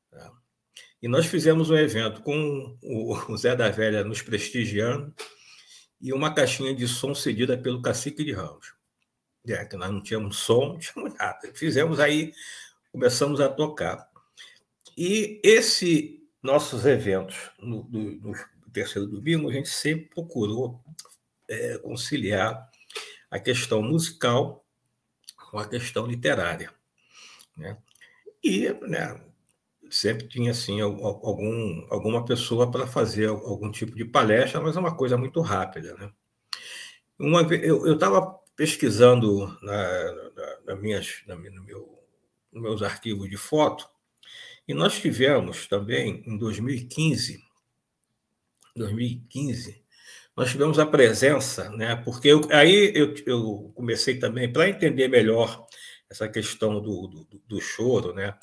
Tá? 0.09 0.31
E 1.01 1.07
nós 1.07 1.25
fizemos 1.25 1.69
um 1.69 1.77
evento 1.77 2.21
com 2.21 2.77
o 2.81 3.37
Zé 3.37 3.55
da 3.55 3.69
Velha 3.69 4.03
nos 4.03 4.21
prestigiando 4.21 5.13
e 5.99 6.13
uma 6.13 6.33
caixinha 6.33 6.73
de 6.75 6.87
som 6.87 7.13
cedida 7.13 7.57
pelo 7.57 7.81
Cacique 7.81 8.23
de 8.23 8.31
Ramos. 8.31 8.75
É, 9.47 9.63
que 9.63 9.77
nós 9.77 9.89
não 9.89 10.01
tínhamos 10.01 10.37
som, 10.37 10.73
não 10.73 10.79
tínhamos 10.79 11.13
nada. 11.15 11.51
Fizemos 11.53 11.99
aí, 11.99 12.33
começamos 12.91 13.39
a 13.39 13.47
tocar. 13.47 14.09
E 14.97 15.39
esse 15.43 16.17
nossos 16.41 16.85
eventos 16.85 17.51
no, 17.59 17.83
no, 17.89 18.11
no 18.21 18.71
terceiro 18.71 19.07
domingo, 19.07 19.49
a 19.49 19.53
gente 19.53 19.69
sempre 19.69 20.09
procurou 20.09 20.81
é, 21.47 21.77
conciliar 21.79 22.69
a 23.29 23.39
questão 23.39 23.81
musical 23.81 24.65
com 25.49 25.59
a 25.59 25.67
questão 25.67 26.05
literária. 26.05 26.73
Né? 27.57 27.77
E 28.43 28.69
né, 28.87 29.19
sempre 29.89 30.27
tinha 30.27 30.51
assim 30.51 30.79
algum, 30.79 31.87
alguma 31.89 32.23
pessoa 32.23 32.69
para 32.69 32.87
fazer 32.87 33.27
algum 33.27 33.71
tipo 33.71 33.95
de 33.95 34.05
palestra, 34.05 34.61
mas 34.61 34.75
é 34.75 34.79
uma 34.79 34.95
coisa 34.95 35.17
muito 35.17 35.41
rápida. 35.41 35.95
Né? 35.95 36.11
Uma 37.19 37.41
eu 37.41 37.93
estava 37.93 38.21
pesquisando 38.55 39.47
na, 39.61 40.13
na, 40.13 40.57
na 40.67 40.75
minhas, 40.75 41.21
na, 41.27 41.35
no 41.35 41.63
meu, 41.63 41.99
nos 42.51 42.61
meus 42.61 42.81
arquivos 42.81 43.29
de 43.29 43.37
foto, 43.37 43.87
e 44.67 44.73
nós 44.73 44.99
tivemos 44.99 45.65
também, 45.67 46.23
em 46.25 46.37
2015, 46.37 47.41
2015, 48.75 49.81
nós 50.35 50.51
tivemos 50.51 50.77
a 50.77 50.85
presença, 50.85 51.69
né? 51.69 51.95
porque 51.95 52.27
eu, 52.27 52.41
aí 52.51 52.91
eu, 52.93 53.15
eu 53.25 53.71
comecei 53.73 54.19
também, 54.19 54.51
para 54.51 54.69
entender 54.69 55.07
melhor 55.07 55.65
essa 56.09 56.27
questão 56.27 56.81
do, 56.81 57.07
do, 57.07 57.41
do 57.47 57.61
choro, 57.61 58.13
né? 58.13 58.37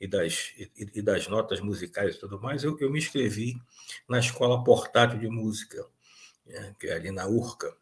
E 0.00 0.06
das, 0.06 0.52
e, 0.58 0.70
e, 0.96 1.02
das 1.02 1.28
notas 1.28 1.60
musicais 1.60 2.16
e 2.16 2.18
tudo 2.18 2.40
mais, 2.40 2.64
eu, 2.64 2.76
eu 2.80 2.90
me 2.90 2.98
inscrevi 2.98 3.54
na 4.08 4.18
Escola 4.18 4.64
Portátil 4.64 5.18
de 5.18 5.28
Música, 5.28 5.86
né? 6.44 6.74
que 6.78 6.88
é 6.88 6.94
ali 6.94 7.12
na 7.12 7.26
Urca, 7.28 7.72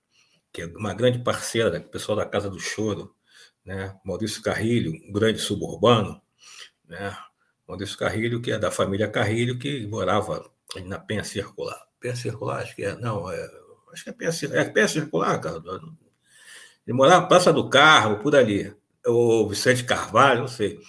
que 0.52 0.62
é 0.62 0.66
uma 0.66 0.92
grande 0.92 1.20
parceira 1.20 1.70
do 1.70 1.88
pessoal 1.88 2.16
da 2.16 2.26
Casa 2.26 2.50
do 2.50 2.58
Choro, 2.58 3.14
né? 3.64 3.98
Maurício 4.04 4.42
Carrilho, 4.42 4.92
um 5.08 5.12
grande 5.12 5.38
suburbano, 5.38 6.20
né? 6.86 7.16
Maurício 7.66 7.96
Carrilho, 7.96 8.42
que 8.42 8.50
é 8.50 8.58
da 8.58 8.70
família 8.70 9.08
Carrilho, 9.08 9.58
que 9.58 9.86
morava 9.86 10.50
na 10.84 10.98
Penha 10.98 11.24
Circular. 11.24 11.86
Penha 12.00 12.16
Circular, 12.16 12.62
acho 12.62 12.74
que 12.74 12.84
é, 12.84 12.96
não, 12.96 13.30
é, 13.30 13.50
acho 13.92 14.04
que 14.04 14.10
é 14.10 14.12
Penha, 14.12 14.30
é 14.52 14.64
Penha 14.64 14.88
Circular, 14.88 15.40
cara. 15.40 15.62
Ele 16.86 16.96
morava 16.96 17.22
na 17.22 17.26
Praça 17.28 17.52
do 17.52 17.70
Carro, 17.70 18.18
por 18.18 18.34
ali 18.34 18.74
ou 19.06 19.48
Vicente 19.48 19.84
Carvalho, 19.84 20.40
não 20.40 20.48
sei. 20.48 20.80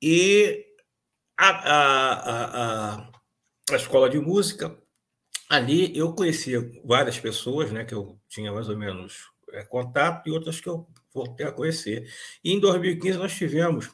E 0.00 0.64
a, 1.36 1.48
a, 1.48 2.12
a, 2.12 3.10
a, 3.70 3.76
escola 3.76 4.08
de 4.08 4.18
música, 4.18 4.76
ali 5.48 5.96
eu 5.96 6.14
conhecia 6.14 6.60
várias 6.84 7.18
pessoas, 7.18 7.72
né, 7.72 7.84
que 7.84 7.94
eu 7.94 8.18
tinha 8.28 8.52
mais 8.52 8.68
ou 8.68 8.76
menos 8.76 9.30
é, 9.52 9.64
contato, 9.64 10.28
e 10.28 10.32
outras 10.32 10.60
que 10.60 10.68
eu 10.68 10.86
voltei 11.12 11.46
a 11.46 11.52
conhecer. 11.52 12.08
E 12.42 12.52
em 12.52 12.60
2015 12.60 13.18
nós 13.18 13.34
tivemos, 13.34 13.90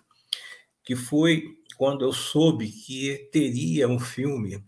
que 0.85 0.97
foi 0.97 1.44
quando 1.77 2.05
eu 2.05 2.12
soube 2.12 2.70
que 2.70 3.28
teria 3.32 3.89
um 3.89 3.98
filme 3.98 4.64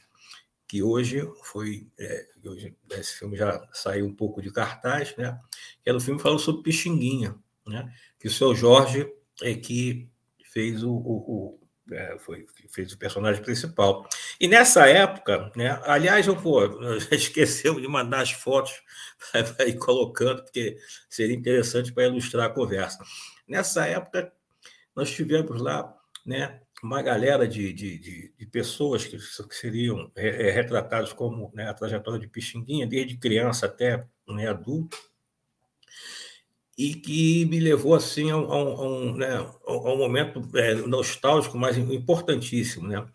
que 0.72 0.82
hoje 0.82 1.20
foi 1.42 1.86
é, 1.98 2.26
hoje 2.46 2.74
esse 2.92 3.18
filme 3.18 3.36
já 3.36 3.62
saiu 3.74 4.06
um 4.06 4.14
pouco 4.14 4.40
de 4.40 4.50
cartaz, 4.50 5.14
né? 5.18 5.38
Que 5.82 5.90
era 5.90 5.98
o 5.98 6.00
filme 6.00 6.18
falando 6.18 6.38
sobre 6.38 6.62
Pixinguinha, 6.62 7.34
né? 7.66 7.92
Que 8.22 8.28
o 8.28 8.30
seu 8.30 8.54
Jorge 8.54 9.12
é 9.42 9.52
que 9.52 10.08
fez 10.44 10.84
o, 10.84 10.92
o, 10.92 11.58
o 11.58 11.60
é, 11.92 12.16
foi, 12.20 12.46
fez 12.70 12.92
o 12.92 12.98
personagem 12.98 13.42
principal. 13.42 14.08
E 14.40 14.46
nessa 14.46 14.86
época, 14.86 15.50
né, 15.56 15.80
aliás, 15.82 16.28
eu, 16.28 16.36
pô, 16.36 16.60
esqueceu 17.10 17.80
de 17.80 17.88
mandar 17.88 18.20
as 18.20 18.30
fotos 18.30 18.80
para 19.32 19.76
colocando, 19.76 20.44
porque 20.44 20.78
seria 21.10 21.34
interessante 21.34 21.92
para 21.92 22.06
ilustrar 22.06 22.46
a 22.46 22.54
conversa. 22.54 23.02
Nessa 23.48 23.86
época, 23.88 24.32
nós 24.94 25.10
tivemos 25.10 25.60
lá 25.60 25.92
né, 26.24 26.60
uma 26.80 27.02
galera 27.02 27.48
de, 27.48 27.72
de, 27.72 27.98
de, 27.98 28.34
de 28.38 28.46
pessoas 28.46 29.04
que, 29.04 29.18
que 29.18 29.54
seriam 29.56 30.12
é, 30.14 30.48
é 30.48 30.50
retratados 30.52 31.12
como 31.12 31.50
né, 31.52 31.68
a 31.68 31.74
trajetória 31.74 32.20
de 32.20 32.28
Pixinguinha, 32.28 32.86
desde 32.86 33.16
criança 33.16 33.66
até 33.66 34.06
né, 34.28 34.46
adulto, 34.46 34.96
e 36.76 36.94
que 36.94 37.44
me 37.46 37.60
levou 37.60 37.94
assim 37.94 38.30
a 38.30 38.36
um, 38.36 38.52
a 38.52 38.88
um, 38.88 39.16
né, 39.16 39.46
a 39.66 39.72
um 39.72 39.96
momento 39.96 40.40
é, 40.54 40.74
nostálgico, 40.74 41.58
mas 41.58 41.76
importantíssimo. 41.76 42.88
Né? 42.88 43.06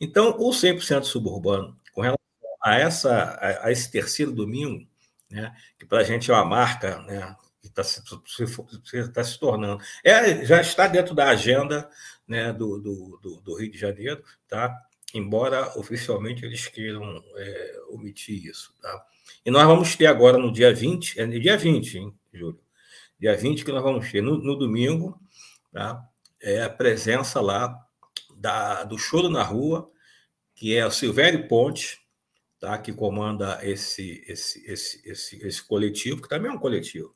Então, 0.00 0.36
o 0.38 0.50
100% 0.50 1.04
suburbano, 1.04 1.76
com 1.92 2.00
relação 2.00 2.18
a, 2.62 2.78
essa, 2.78 3.12
a, 3.12 3.66
a 3.66 3.72
esse 3.72 3.90
terceiro 3.90 4.32
domingo, 4.32 4.86
né, 5.30 5.54
que 5.78 5.84
para 5.84 5.98
a 5.98 6.04
gente 6.04 6.30
é 6.30 6.34
uma 6.34 6.44
marca 6.44 6.98
né, 7.02 7.36
que 7.60 7.68
está 7.68 7.84
se, 7.84 8.02
se, 8.26 9.08
tá 9.12 9.22
se 9.22 9.38
tornando, 9.38 9.82
é, 10.02 10.44
já 10.44 10.60
está 10.60 10.86
dentro 10.86 11.14
da 11.14 11.28
agenda 11.28 11.88
né, 12.26 12.52
do, 12.52 12.78
do, 12.78 13.40
do, 13.44 13.56
Rio 13.56 13.70
de 13.70 13.78
Janeiro, 13.78 14.22
tá? 14.48 14.74
embora 15.14 15.78
oficialmente 15.78 16.44
eles 16.44 16.66
queiram 16.66 17.22
é, 17.36 17.80
omitir 17.90 18.46
isso. 18.46 18.74
Tá? 18.80 19.04
E 19.44 19.50
nós 19.50 19.66
vamos 19.66 19.94
ter 19.96 20.06
agora 20.06 20.38
no 20.38 20.52
dia 20.52 20.72
20, 20.72 21.20
é 21.20 21.26
no 21.26 21.38
dia 21.38 21.56
20, 21.56 21.98
hein, 21.98 22.14
Júlio? 22.32 22.60
Dia 23.22 23.36
20, 23.36 23.64
que 23.64 23.70
nós 23.70 23.84
vamos 23.84 24.10
ter 24.10 24.20
no, 24.20 24.36
no 24.36 24.56
domingo, 24.56 25.16
tá? 25.72 26.04
é 26.42 26.60
a 26.60 26.68
presença 26.68 27.40
lá 27.40 27.72
da, 28.36 28.82
do 28.82 28.98
Choro 28.98 29.28
na 29.28 29.44
Rua, 29.44 29.88
que 30.56 30.76
é 30.76 30.84
o 30.84 30.90
Silvério 30.90 31.46
Ponte, 31.46 32.00
tá, 32.58 32.76
que 32.78 32.92
comanda 32.92 33.60
esse, 33.62 34.24
esse, 34.26 34.68
esse, 34.68 35.08
esse, 35.08 35.46
esse 35.46 35.62
coletivo, 35.62 36.20
que 36.20 36.28
também 36.28 36.50
é 36.50 36.54
um 36.54 36.58
coletivo. 36.58 37.14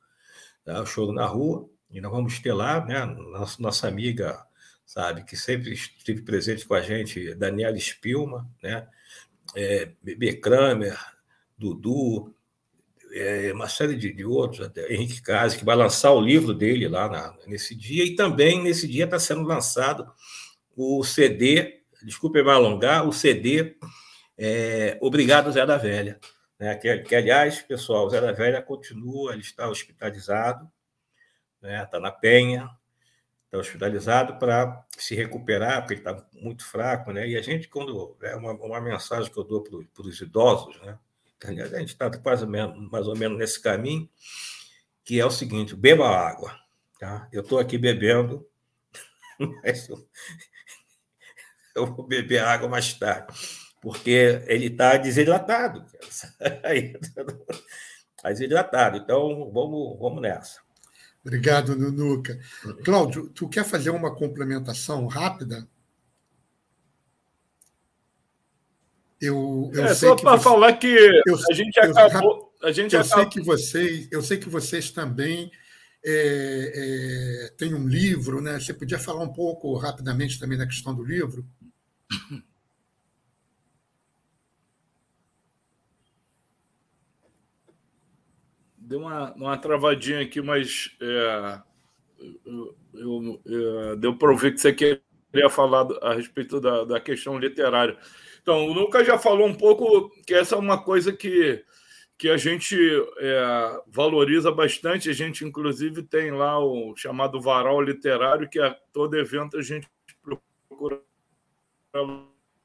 Tá? 0.64 0.80
O 0.80 0.86
Choro 0.86 1.12
na 1.12 1.26
Rua, 1.26 1.68
e 1.90 2.00
nós 2.00 2.12
vamos 2.12 2.38
ter 2.38 2.52
lá, 2.52 2.84
né, 2.86 3.04
nossa, 3.04 3.60
nossa 3.60 3.88
amiga, 3.88 4.46
sabe, 4.84 5.24
que 5.24 5.36
sempre 5.36 5.72
esteve 5.72 6.22
presente 6.22 6.64
com 6.64 6.74
a 6.74 6.82
gente, 6.82 7.34
Daniela 7.34 7.76
Spilma, 7.78 8.48
né, 8.62 8.86
é, 9.56 9.90
Bebê 10.00 10.36
Kramer, 10.36 10.96
Dudu, 11.58 12.32
é, 13.18 13.52
uma 13.52 13.68
série 13.68 13.96
de, 13.96 14.12
de 14.12 14.24
outros, 14.24 14.66
até 14.66 14.92
Henrique 14.92 15.22
Case, 15.22 15.56
que 15.56 15.64
vai 15.64 15.76
lançar 15.76 16.12
o 16.12 16.20
livro 16.20 16.54
dele 16.54 16.88
lá 16.88 17.08
na, 17.08 17.36
nesse 17.46 17.74
dia, 17.74 18.04
e 18.04 18.14
também 18.14 18.62
nesse 18.62 18.86
dia 18.86 19.04
está 19.04 19.18
sendo 19.18 19.42
lançado 19.42 20.10
o 20.76 21.02
CD, 21.02 21.82
desculpe 22.02 22.42
me 22.42 22.50
alongar, 22.50 23.08
o 23.08 23.12
CD 23.12 23.76
é, 24.36 24.98
Obrigado 25.00 25.50
Zé 25.50 25.64
da 25.64 25.76
Velha. 25.76 26.20
Né? 26.58 26.74
Que, 26.76 26.98
que, 26.98 27.14
aliás, 27.14 27.62
pessoal, 27.62 28.06
o 28.06 28.10
Zé 28.10 28.20
da 28.20 28.32
Velha 28.32 28.62
continua, 28.62 29.32
ele 29.32 29.42
está 29.42 29.68
hospitalizado, 29.68 30.70
está 31.56 31.68
né? 31.68 31.86
Tá 31.86 32.00
na 32.00 32.12
penha, 32.12 32.68
está 33.46 33.58
hospitalizado 33.58 34.38
para 34.38 34.84
se 34.96 35.14
recuperar, 35.14 35.80
porque 35.80 35.94
ele 35.94 36.00
está 36.00 36.26
muito 36.34 36.64
fraco, 36.64 37.12
né? 37.12 37.26
E 37.28 37.36
a 37.36 37.42
gente, 37.42 37.68
quando. 37.68 38.16
É 38.22 38.36
uma, 38.36 38.52
uma 38.52 38.80
mensagem 38.80 39.30
que 39.30 39.38
eu 39.38 39.44
dou 39.44 39.62
para 39.62 40.02
os 40.02 40.20
idosos, 40.20 40.80
né? 40.82 40.98
A 41.44 41.78
gente 41.78 41.90
está 41.90 42.10
quase 42.10 42.46
mais 42.46 43.06
ou 43.06 43.16
menos 43.16 43.38
nesse 43.38 43.60
caminho, 43.60 44.08
que 45.04 45.20
é 45.20 45.26
o 45.26 45.30
seguinte: 45.30 45.74
beba 45.74 46.08
água. 46.08 46.58
Tá? 46.98 47.28
Eu 47.30 47.42
estou 47.42 47.58
aqui 47.58 47.76
bebendo, 47.76 48.46
mas 49.62 49.88
eu, 49.88 50.08
eu 51.74 51.86
vou 51.86 52.06
beber 52.06 52.38
água 52.38 52.68
mais 52.68 52.94
tarde 52.94 53.34
porque 53.86 54.42
ele 54.48 54.66
está 54.66 54.96
desidratado. 54.96 55.84
Está 56.02 56.58
desidratado. 58.32 58.96
Então, 58.96 59.48
vamos, 59.52 59.96
vamos 60.00 60.20
nessa. 60.20 60.60
Obrigado, 61.24 61.76
Nunuca. 61.76 62.36
Cláudio, 62.84 63.28
tu 63.28 63.48
quer 63.48 63.64
fazer 63.64 63.90
uma 63.90 64.12
complementação 64.12 65.06
rápida? 65.06 65.68
Eu, 69.20 69.70
eu 69.72 69.84
é 69.84 69.94
só 69.94 70.14
para 70.14 70.38
falar 70.38 70.74
que 70.74 70.86
eu, 70.86 71.36
a 71.50 71.54
gente 71.54 71.78
acabou. 71.80 72.52
a 72.62 72.70
gente 72.70 72.94
eu 72.94 73.00
acabou... 73.00 73.22
sei 73.22 73.30
que 73.30 73.40
vocês, 73.40 74.08
eu 74.10 74.22
sei 74.22 74.38
que 74.38 74.48
vocês 74.48 74.90
também 74.90 75.50
é, 76.04 76.72
é, 76.74 77.50
têm 77.56 77.74
um 77.74 77.88
livro, 77.88 78.40
né? 78.40 78.60
Você 78.60 78.74
podia 78.74 78.98
falar 78.98 79.22
um 79.22 79.32
pouco 79.32 79.74
rapidamente 79.76 80.38
também 80.38 80.58
da 80.58 80.66
questão 80.66 80.94
do 80.94 81.02
livro? 81.02 81.44
deu 88.86 89.00
uma, 89.00 89.32
uma 89.34 89.58
travadinha 89.58 90.20
aqui, 90.20 90.40
mas 90.40 90.96
é, 91.00 91.60
eu, 92.44 92.76
eu, 92.94 93.40
eu, 93.44 93.96
deu 93.96 94.16
para 94.16 94.30
ouvir 94.30 94.54
que 94.54 94.60
você 94.60 94.72
queria 94.72 95.50
falar 95.50 95.86
a 96.02 96.14
respeito 96.14 96.60
da, 96.60 96.84
da 96.84 97.00
questão 97.00 97.36
literária. 97.36 97.98
Então, 98.46 98.68
o 98.68 98.72
Lucas 98.72 99.04
já 99.04 99.18
falou 99.18 99.44
um 99.44 99.54
pouco 99.56 100.08
que 100.24 100.32
essa 100.32 100.54
é 100.54 100.58
uma 100.58 100.80
coisa 100.80 101.12
que, 101.12 101.64
que 102.16 102.30
a 102.30 102.36
gente 102.36 102.76
é, 103.18 103.80
valoriza 103.88 104.52
bastante. 104.52 105.10
A 105.10 105.12
gente, 105.12 105.44
inclusive, 105.44 106.04
tem 106.04 106.30
lá 106.30 106.56
o 106.64 106.94
chamado 106.94 107.40
varal 107.40 107.82
literário, 107.82 108.48
que 108.48 108.60
a 108.60 108.72
todo 108.92 109.18
evento 109.18 109.58
a 109.58 109.62
gente 109.62 109.88
procura 110.22 111.00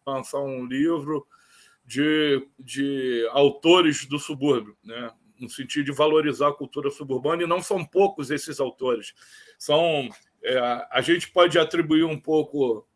lançar 0.06 0.38
um 0.42 0.68
livro 0.68 1.26
de, 1.84 2.48
de 2.60 3.28
autores 3.32 4.06
do 4.06 4.20
subúrbio, 4.20 4.78
né? 4.84 5.12
no 5.40 5.50
sentido 5.50 5.86
de 5.86 5.92
valorizar 5.92 6.50
a 6.50 6.54
cultura 6.54 6.92
suburbana, 6.92 7.42
e 7.42 7.48
não 7.48 7.60
são 7.60 7.84
poucos 7.84 8.30
esses 8.30 8.60
autores. 8.60 9.16
São 9.58 10.10
é, 10.44 10.60
a 10.92 11.02
gente 11.02 11.32
pode 11.32 11.58
atribuir 11.58 12.04
um 12.04 12.20
pouco 12.20 12.88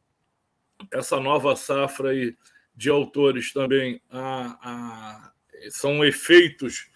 essa 0.94 1.20
nova 1.20 1.56
safra 1.56 2.12
aí 2.12 2.38
de 2.76 2.90
autores 2.90 3.54
também 3.54 4.02
a, 4.10 4.58
a, 4.62 5.32
são 5.70 6.04
efeitos 6.04 6.90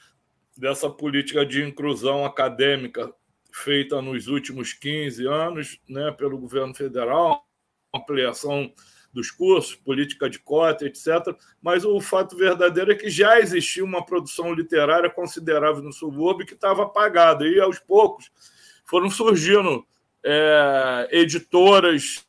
dessa 0.57 0.89
política 0.89 1.45
de 1.45 1.63
inclusão 1.63 2.25
acadêmica 2.25 3.13
feita 3.51 4.01
nos 4.01 4.27
últimos 4.27 4.73
15 4.73 5.25
anos 5.25 5.79
né, 5.87 6.11
pelo 6.11 6.37
governo 6.37 6.75
federal, 6.75 7.45
ampliação 7.93 8.71
dos 9.11 9.31
cursos, 9.31 9.73
política 9.73 10.29
de 10.29 10.37
cota, 10.39 10.85
etc. 10.85 11.35
Mas 11.61 11.83
o 11.83 11.99
fato 11.99 12.37
verdadeiro 12.37 12.91
é 12.91 12.95
que 12.95 13.09
já 13.09 13.39
existia 13.39 13.83
uma 13.83 14.05
produção 14.05 14.53
literária 14.53 15.09
considerável 15.09 15.81
no 15.81 15.91
subúrbio 15.91 16.45
que 16.45 16.53
estava 16.53 16.83
apagada, 16.83 17.47
e 17.47 17.59
aos 17.59 17.79
poucos 17.79 18.31
foram 18.85 19.09
surgindo 19.09 19.85
é, 20.23 21.07
editoras 21.11 22.27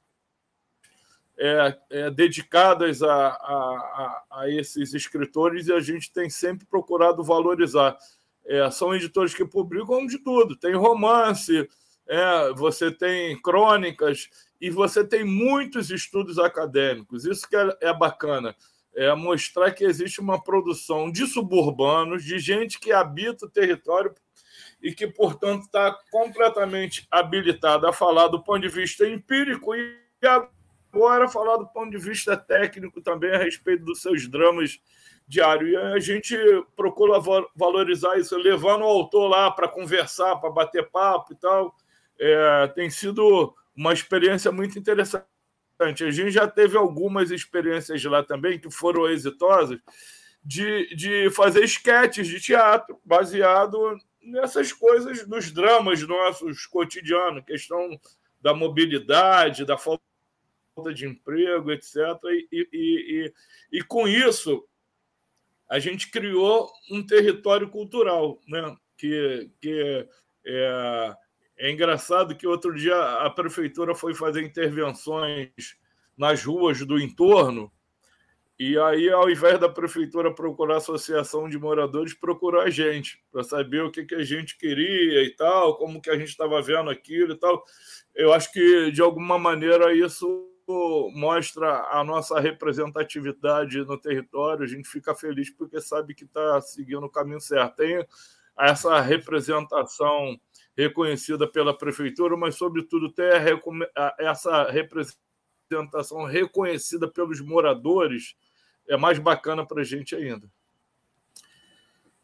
é, 1.43 1.79
é, 1.89 2.11
dedicadas 2.11 3.03
a, 3.03 3.29
a, 3.29 4.25
a, 4.31 4.51
esses 4.51 4.93
escritores 4.93 5.69
e 5.69 5.73
a 5.73 5.81
gente 5.81 6.13
tem 6.13 6.29
sempre 6.29 6.67
procurado 6.67 7.25
valorizar. 7.25 7.97
É, 8.45 8.71
são 8.71 8.95
editores 8.95 9.33
que 9.33 9.45
publicam 9.47 10.07
de 10.07 10.19
tudo: 10.19 10.55
tem 10.55 10.75
romance, 10.75 11.67
é, 12.07 12.53
você 12.53 12.91
tem 12.91 13.41
crônicas 13.41 14.29
e 14.61 14.69
você 14.69 15.03
tem 15.03 15.25
muitos 15.25 15.91
estudos 15.91 16.39
acadêmicos. 16.39 17.25
Isso 17.25 17.49
que 17.49 17.57
é, 17.57 17.75
é 17.81 17.95
bacana, 17.95 18.55
é 18.95 19.15
mostrar 19.15 19.71
que 19.71 19.85
existe 19.85 20.21
uma 20.21 20.43
produção 20.43 21.11
de 21.11 21.27
suburbanos, 21.27 22.23
de 22.23 22.39
gente 22.39 22.79
que 22.79 22.93
habita 22.93 23.47
o 23.47 23.51
território 23.51 24.15
e 24.83 24.93
que, 24.93 25.07
portanto, 25.07 25.63
está 25.63 25.97
completamente 26.11 27.07
habilitada 27.11 27.89
a 27.89 27.95
falar 27.95 28.29
do 28.29 28.43
ponto 28.43 28.61
de 28.61 28.69
vista 28.69 29.09
empírico 29.09 29.75
e 29.75 29.99
agora 30.93 31.29
falar 31.29 31.57
do 31.57 31.67
ponto 31.67 31.91
de 31.91 31.99
vista 31.99 32.37
técnico 32.37 33.01
também 33.01 33.31
a 33.33 33.39
respeito 33.39 33.85
dos 33.85 34.03
seus 34.03 34.29
dramas 34.29 34.81
diários. 35.27 35.71
E 35.71 35.77
a 35.77 35.99
gente 35.99 36.37
procura 36.77 37.21
valorizar 37.55 38.19
isso, 38.19 38.37
levando 38.37 38.83
o 38.83 38.89
autor 38.89 39.29
lá 39.29 39.51
para 39.51 39.69
conversar, 39.69 40.37
para 40.37 40.51
bater 40.51 40.91
papo 40.91 41.33
e 41.33 41.37
tal. 41.37 41.75
É, 42.19 42.67
tem 42.75 42.91
sido 42.91 43.55
uma 43.75 43.93
experiência 43.93 44.51
muito 44.51 44.79
interessante. 44.79 45.25
A 45.81 46.11
gente 46.11 46.31
já 46.31 46.47
teve 46.47 46.77
algumas 46.77 47.31
experiências 47.31 48.05
lá 48.05 48.23
também 48.23 48.59
que 48.59 48.71
foram 48.71 49.09
exitosas 49.09 49.79
de, 50.45 50.95
de 50.95 51.31
fazer 51.31 51.65
esquetes 51.65 52.27
de 52.27 52.41
teatro 52.41 53.01
baseado 53.05 53.97
nessas 54.23 54.73
coisas, 54.73 55.27
nos 55.27 55.51
dramas 55.51 56.07
nossos 56.07 56.67
cotidianos, 56.67 57.45
questão 57.45 57.99
da 58.41 58.53
mobilidade, 58.53 59.65
da 59.65 59.79
falta 59.79 60.03
de 60.95 61.07
emprego, 61.07 61.71
etc. 61.71 61.97
E, 62.25 62.49
e, 62.53 62.69
e, 62.73 63.79
e 63.79 63.83
com 63.83 64.09
isso, 64.09 64.65
a 65.69 65.79
gente 65.79 66.11
criou 66.11 66.71
um 66.91 67.05
território 67.05 67.69
cultural, 67.69 68.41
né? 68.49 68.77
que, 68.97 69.51
que 69.61 70.09
é, 70.47 71.15
é 71.59 71.71
engraçado 71.71 72.37
que 72.37 72.47
outro 72.47 72.75
dia 72.75 72.97
a 73.19 73.31
prefeitura 73.31 73.95
foi 73.95 74.15
fazer 74.15 74.43
intervenções 74.43 75.51
nas 76.17 76.45
ruas 76.45 76.85
do 76.85 76.99
entorno, 76.99 77.73
e 78.63 78.79
aí, 78.79 79.09
ao 79.09 79.31
invés 79.31 79.59
da 79.59 79.71
prefeitura 79.71 80.35
procurar 80.35 80.75
a 80.75 80.77
associação 80.77 81.49
de 81.49 81.59
moradores, 81.59 82.13
procurou 82.13 82.61
a 82.61 82.69
gente, 82.69 83.19
para 83.33 83.43
saber 83.43 83.83
o 83.83 83.91
que, 83.91 84.05
que 84.05 84.15
a 84.15 84.23
gente 84.23 84.59
queria 84.59 85.25
e 85.25 85.31
tal, 85.31 85.79
como 85.79 85.99
que 85.99 86.11
a 86.11 86.19
gente 86.19 86.29
estava 86.29 86.61
vendo 86.61 86.91
aquilo 86.91 87.33
e 87.33 87.39
tal. 87.39 87.65
Eu 88.15 88.35
acho 88.35 88.53
que, 88.53 88.91
de 88.91 89.01
alguma 89.01 89.39
maneira, 89.39 89.95
isso 89.95 90.47
mostra 91.15 91.89
a 91.91 92.05
nossa 92.05 92.39
representatividade 92.41 93.79
no 93.85 93.99
território. 93.99 94.65
A 94.65 94.69
gente 94.69 94.89
fica 94.89 95.15
feliz 95.15 95.51
porque 95.51 95.81
sabe 95.81 96.15
que 96.15 96.25
está 96.25 96.61
seguindo 96.61 97.05
o 97.05 97.11
caminho 97.11 97.41
certo. 97.41 97.77
Tem 97.77 98.07
essa 98.59 99.01
representação 99.01 100.39
reconhecida 100.77 101.47
pela 101.47 101.77
prefeitura, 101.77 102.37
mas, 102.37 102.57
sobretudo, 102.57 103.11
ter 103.11 103.43
essa 104.19 104.71
representação 104.71 106.25
reconhecida 106.25 107.09
pelos 107.09 107.41
moradores 107.41 108.35
é 108.89 108.97
mais 108.97 109.19
bacana 109.19 109.65
para 109.65 109.83
a 109.83 109.85
gente 109.85 110.15
ainda. 110.15 110.51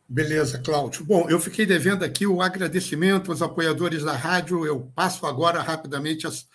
Beleza, 0.08 0.60
Cláudio. 0.60 1.04
Bom, 1.04 1.28
eu 1.28 1.40
fiquei 1.40 1.66
devendo 1.66 2.04
aqui 2.04 2.26
o 2.26 2.40
agradecimento 2.40 3.30
aos 3.30 3.42
apoiadores 3.42 4.04
da 4.04 4.12
rádio. 4.12 4.64
Eu 4.64 4.92
passo 4.94 5.26
agora 5.26 5.60
rapidamente, 5.60 6.26
as, 6.26 6.46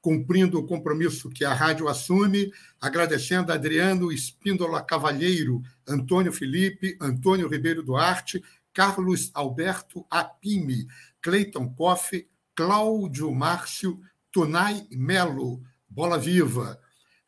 cumprindo 0.00 0.58
o 0.58 0.66
compromisso 0.66 1.28
que 1.28 1.44
a 1.44 1.52
rádio 1.52 1.88
assume, 1.88 2.52
agradecendo 2.80 3.50
a 3.50 3.56
Adriano 3.56 4.12
Espíndola 4.12 4.82
Cavalheiro, 4.82 5.62
Antônio 5.86 6.32
Felipe, 6.32 6.96
Antônio 7.00 7.48
Ribeiro 7.48 7.82
Duarte, 7.82 8.42
Carlos 8.72 9.30
Alberto 9.34 10.06
Apime, 10.10 10.86
Cleiton 11.20 11.68
Koff, 11.74 12.12
Cláudio 12.54 13.32
Márcio, 13.34 14.00
Tunai 14.30 14.86
Melo, 14.90 15.60
Bola 15.88 16.18
Viva, 16.18 16.78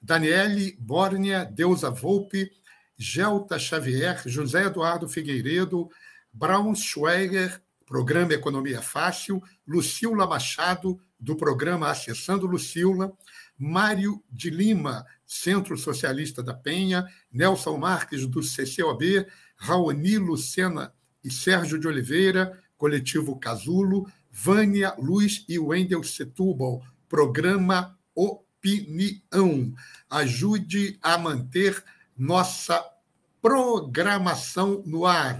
Daniele 0.00 0.76
Bórnia, 0.78 1.44
Deusa 1.44 1.90
Volpe, 1.90 2.50
Gelta 2.96 3.58
Xavier, 3.58 4.22
José 4.26 4.64
Eduardo 4.66 5.08
Figueiredo, 5.08 5.90
Braunschweiger, 6.32 7.60
programa 7.84 8.34
Economia 8.34 8.80
Fácil, 8.80 9.42
Lucila 9.66 10.26
Machado, 10.26 11.00
do 11.20 11.36
programa 11.36 11.90
Acessando 11.90 12.46
Lucila, 12.46 13.12
Mário 13.58 14.22
de 14.30 14.48
Lima, 14.48 15.04
Centro 15.26 15.76
Socialista 15.76 16.42
da 16.42 16.54
Penha, 16.54 17.06
Nelson 17.30 17.76
Marques, 17.76 18.26
do 18.26 18.40
CCOB, 18.40 19.26
Raoni 19.56 20.16
Lucena 20.16 20.94
e 21.22 21.30
Sérgio 21.30 21.78
de 21.78 21.86
Oliveira, 21.86 22.58
Coletivo 22.78 23.38
Casulo, 23.38 24.10
Vânia 24.30 24.94
Luiz 24.98 25.44
e 25.46 25.58
Wendel 25.58 26.02
Setúbal, 26.02 26.82
programa 27.08 27.98
Opinião. 28.14 29.74
Ajude 30.08 30.98
a 31.02 31.18
manter 31.18 31.84
nossa 32.16 32.82
programação 33.42 34.82
no 34.86 35.04
ar. 35.04 35.38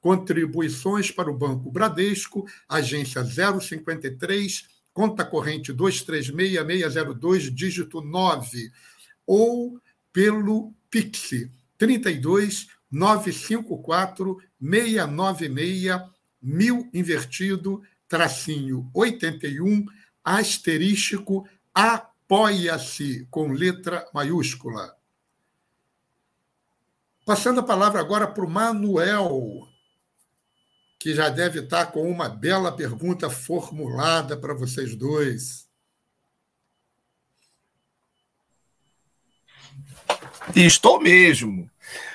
Contribuições 0.00 1.10
para 1.10 1.30
o 1.30 1.36
Banco 1.36 1.70
Bradesco, 1.70 2.46
agência 2.68 3.22
053, 3.22 4.79
conta 5.00 5.24
corrente 5.24 5.72
236602, 5.72 7.54
dígito 7.54 8.02
9, 8.02 8.70
ou 9.26 9.80
pelo 10.12 10.74
Pix 10.90 11.48
32 11.78 12.66
954 12.90 14.36
696 14.60 16.02
mil 16.42 16.90
invertido, 16.92 17.82
tracinho 18.06 18.90
81, 18.92 19.86
asterístico, 20.22 21.48
apoia-se 21.72 23.26
com 23.30 23.52
letra 23.52 24.06
maiúscula. 24.12 24.94
Passando 27.24 27.60
a 27.60 27.62
palavra 27.62 28.00
agora 28.00 28.26
para 28.26 28.44
o 28.44 28.50
Manuel, 28.50 29.66
que 31.00 31.14
já 31.14 31.30
deve 31.30 31.60
estar 31.60 31.86
com 31.86 32.10
uma 32.10 32.28
bela 32.28 32.70
pergunta 32.70 33.30
formulada 33.30 34.36
para 34.36 34.52
vocês 34.52 34.94
dois. 34.94 35.66
Estou 40.54 41.00
mesmo. 41.00 41.70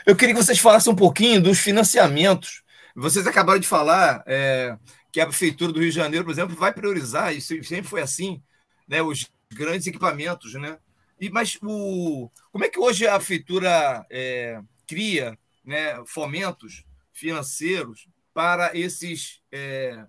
Eu 0.06 0.16
queria 0.16 0.36
que 0.36 0.44
vocês 0.44 0.60
falassem 0.60 0.94
um 0.94 0.96
pouquinho 0.96 1.42
dos 1.42 1.58
financiamentos. 1.58 2.62
Vocês 2.96 3.26
acabaram 3.26 3.60
de 3.60 3.68
falar 3.68 4.24
é, 4.28 4.78
que 5.12 5.20
a 5.20 5.26
Prefeitura 5.26 5.74
do 5.74 5.80
Rio 5.80 5.90
de 5.90 5.96
Janeiro, 5.96 6.24
por 6.24 6.32
exemplo, 6.32 6.56
vai 6.56 6.72
priorizar, 6.72 7.36
isso 7.36 7.56
sempre 7.64 7.90
foi 7.90 8.04
assim, 8.04 8.40
né, 8.88 9.02
os 9.02 9.32
grandes 9.52 9.88
equipamentos. 9.88 10.54
Né? 10.54 10.78
E, 11.20 11.28
mas 11.32 11.58
o, 11.64 12.30
como 12.52 12.64
é 12.64 12.70
que 12.70 12.80
hoje 12.80 13.08
a 13.08 13.18
Prefeitura 13.18 14.06
é, 14.12 14.62
cria 14.86 15.36
né, 15.66 16.04
fomentos 16.06 16.84
financeiros 17.12 18.08
para 18.36 18.78
esses 18.78 19.42
é, 19.50 20.06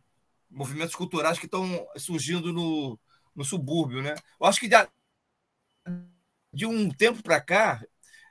movimentos 0.50 0.96
culturais 0.96 1.38
que 1.38 1.46
estão 1.46 1.86
surgindo 1.96 2.52
no, 2.52 2.98
no 3.36 3.44
subúrbio? 3.44 4.02
Né? 4.02 4.16
Eu 4.40 4.46
acho 4.48 4.58
que 4.58 4.66
de, 4.66 4.74
de 6.52 6.66
um 6.66 6.90
tempo 6.90 7.22
para 7.22 7.40
cá, 7.40 7.80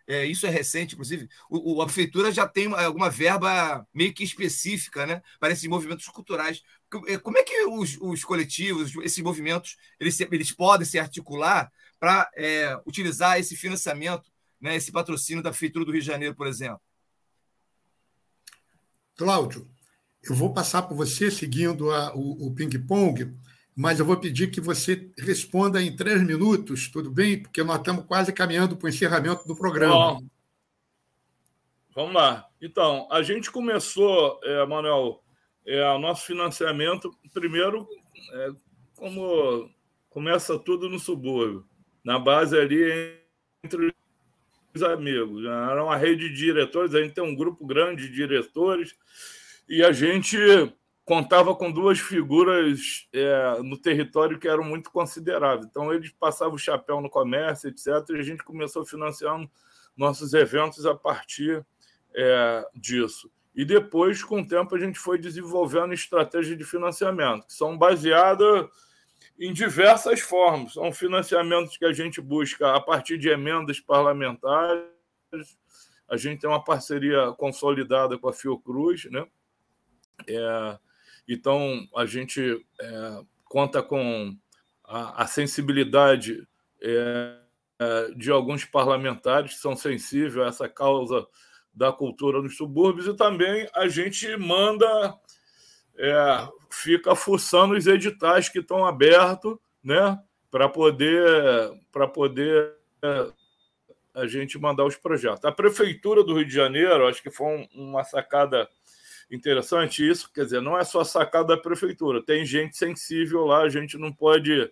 é, 0.05 0.25
isso 0.25 0.45
é 0.45 0.49
recente, 0.49 0.95
inclusive, 0.95 1.29
o, 1.49 1.77
o, 1.77 1.81
a 1.81 1.85
prefeitura 1.85 2.29
já 2.29 2.45
tem 2.45 2.67
alguma 2.73 3.09
verba 3.09 3.87
meio 3.93 4.13
que 4.13 4.25
específica 4.25 5.05
né, 5.05 5.21
para 5.39 5.53
esses 5.53 5.65
movimentos 5.65 6.05
culturais. 6.09 6.61
É, 7.07 7.17
como 7.17 7.37
é 7.37 7.43
que 7.43 7.63
os, 7.63 7.97
os 8.01 8.25
coletivos, 8.25 8.93
esses 8.97 9.23
movimentos, 9.23 9.77
eles, 9.97 10.19
eles 10.19 10.51
podem 10.51 10.85
se 10.85 10.99
articular 10.99 11.71
para 11.97 12.29
é, 12.35 12.77
utilizar 12.85 13.39
esse 13.39 13.55
financiamento, 13.55 14.29
né, 14.59 14.75
esse 14.75 14.91
patrocínio 14.91 15.41
da 15.41 15.51
Prefeitura 15.51 15.85
do 15.85 15.91
Rio 15.93 16.01
de 16.01 16.07
Janeiro, 16.07 16.35
por 16.35 16.47
exemplo? 16.47 16.81
Cláudio, 19.15 19.73
eu 20.29 20.35
vou 20.35 20.53
passar 20.53 20.83
por 20.83 20.95
você 20.95 21.29
seguindo 21.29 21.91
a, 21.91 22.15
o, 22.15 22.47
o 22.47 22.53
ping-pong 22.53 23.33
mas 23.75 23.99
eu 23.99 24.05
vou 24.05 24.15
pedir 24.15 24.49
que 24.49 24.61
você 24.61 25.11
responda 25.17 25.81
em 25.81 25.93
três 25.93 26.23
minutos, 26.23 26.87
tudo 26.87 27.11
bem? 27.11 27.41
Porque 27.41 27.61
nós 27.61 27.79
estamos 27.79 28.05
quase 28.05 28.31
caminhando 28.31 28.77
para 28.77 28.85
o 28.85 28.89
encerramento 28.89 29.45
do 29.45 29.55
programa. 29.55 30.13
Bom, 30.13 30.27
vamos 31.93 32.13
lá. 32.13 32.47
Então, 32.61 33.05
a 33.11 33.21
gente 33.21 33.51
começou, 33.51 34.39
é, 34.45 34.65
Manuel, 34.65 35.21
é, 35.65 35.83
o 35.89 35.99
nosso 35.99 36.25
financiamento, 36.25 37.11
primeiro, 37.33 37.85
é, 38.31 38.49
como 38.95 39.69
começa 40.09 40.57
tudo 40.57 40.87
no 40.87 40.97
subúrbio, 40.97 41.65
na 42.01 42.17
base 42.17 42.57
ali 42.57 43.19
entre 43.61 43.93
os 44.73 44.83
amigos. 44.83 45.43
Era 45.43 45.83
uma 45.83 45.97
rede 45.97 46.29
de 46.29 46.35
diretores, 46.35 46.95
a 46.95 47.01
gente 47.01 47.13
tem 47.13 47.23
um 47.23 47.35
grupo 47.35 47.65
grande 47.65 48.07
de 48.07 48.15
diretores, 48.15 48.95
e 49.67 49.83
a 49.83 49.91
gente 49.91 50.37
contava 51.05 51.55
com 51.55 51.71
duas 51.71 51.99
figuras 51.99 53.07
é, 53.13 53.61
no 53.61 53.77
território 53.77 54.39
que 54.39 54.47
eram 54.47 54.63
muito 54.63 54.91
consideráveis. 54.91 55.67
Então, 55.67 55.93
eles 55.93 56.11
passavam 56.11 56.55
o 56.55 56.59
chapéu 56.59 56.99
no 56.99 57.09
comércio, 57.09 57.69
etc., 57.69 57.87
e 58.09 58.19
a 58.19 58.23
gente 58.23 58.43
começou 58.43 58.83
financiando 58.83 59.49
nossos 59.95 60.33
eventos 60.33 60.85
a 60.85 60.95
partir 60.95 61.63
é, 62.13 62.67
disso. 62.73 63.31
E 63.55 63.63
depois, 63.63 64.23
com 64.23 64.41
o 64.41 64.47
tempo, 64.47 64.75
a 64.75 64.79
gente 64.79 64.99
foi 64.99 65.17
desenvolvendo 65.17 65.93
estratégias 65.93 66.57
de 66.57 66.63
financiamento, 66.63 67.47
que 67.47 67.53
são 67.53 67.77
baseadas 67.77 68.67
em 69.39 69.53
diversas 69.53 70.19
formas. 70.19 70.73
São 70.73 70.91
financiamentos 70.91 71.77
que 71.77 71.85
a 71.85 71.93
gente 71.93 72.19
busca 72.19 72.75
a 72.75 72.81
partir 72.81 73.17
de 73.17 73.29
emendas 73.29 73.79
parlamentares. 73.79 74.83
A 76.09 76.17
gente 76.17 76.41
tem 76.41 76.49
uma 76.49 76.63
parceria 76.63 77.31
consolidada 77.33 78.17
com 78.17 78.27
a 78.27 78.33
Fiocruz, 78.33 79.05
né? 79.05 79.25
É, 80.27 80.77
então, 81.27 81.87
a 81.95 82.05
gente 82.05 82.65
é, 82.79 83.21
conta 83.45 83.81
com 83.81 84.35
a, 84.83 85.23
a 85.23 85.27
sensibilidade 85.27 86.47
é, 86.81 87.37
é, 87.79 88.11
de 88.15 88.31
alguns 88.31 88.63
parlamentares 88.63 89.55
que 89.55 89.59
são 89.59 89.75
sensíveis 89.75 90.37
a 90.37 90.49
essa 90.49 90.69
causa 90.69 91.25
da 91.73 91.91
cultura 91.91 92.41
nos 92.41 92.55
subúrbios 92.55 93.07
e 93.07 93.15
também 93.15 93.67
a 93.73 93.87
gente 93.87 94.35
manda, 94.37 95.13
é, 95.97 96.47
fica 96.69 97.15
fuçando 97.15 97.75
os 97.75 97.85
editais 97.85 98.47
que 98.47 98.59
estão 98.59 98.85
abertos, 98.85 99.57
né, 99.83 100.17
para 100.49 100.69
poder, 100.69 101.21
para 101.91 102.07
poder 102.07 102.73
é, 103.01 103.31
a 104.13 104.25
gente 104.25 104.57
mandar 104.57 104.85
os 104.85 104.95
projetos. 104.95 105.43
A 105.43 105.51
prefeitura 105.51 106.23
do 106.23 106.35
Rio 106.35 106.45
de 106.45 106.53
Janeiro, 106.53 107.07
acho 107.07 107.21
que 107.21 107.29
foi 107.29 107.67
uma 107.75 108.05
sacada 108.05 108.69
interessante 109.31 110.07
isso, 110.07 110.31
quer 110.31 110.45
dizer, 110.45 110.61
não 110.61 110.77
é 110.77 110.83
só 110.83 111.03
sacada 111.03 111.55
da 111.55 111.57
prefeitura, 111.57 112.23
tem 112.23 112.45
gente 112.45 112.77
sensível 112.77 113.45
lá, 113.45 113.61
a 113.61 113.69
gente 113.69 113.97
não 113.97 114.11
pode 114.11 114.71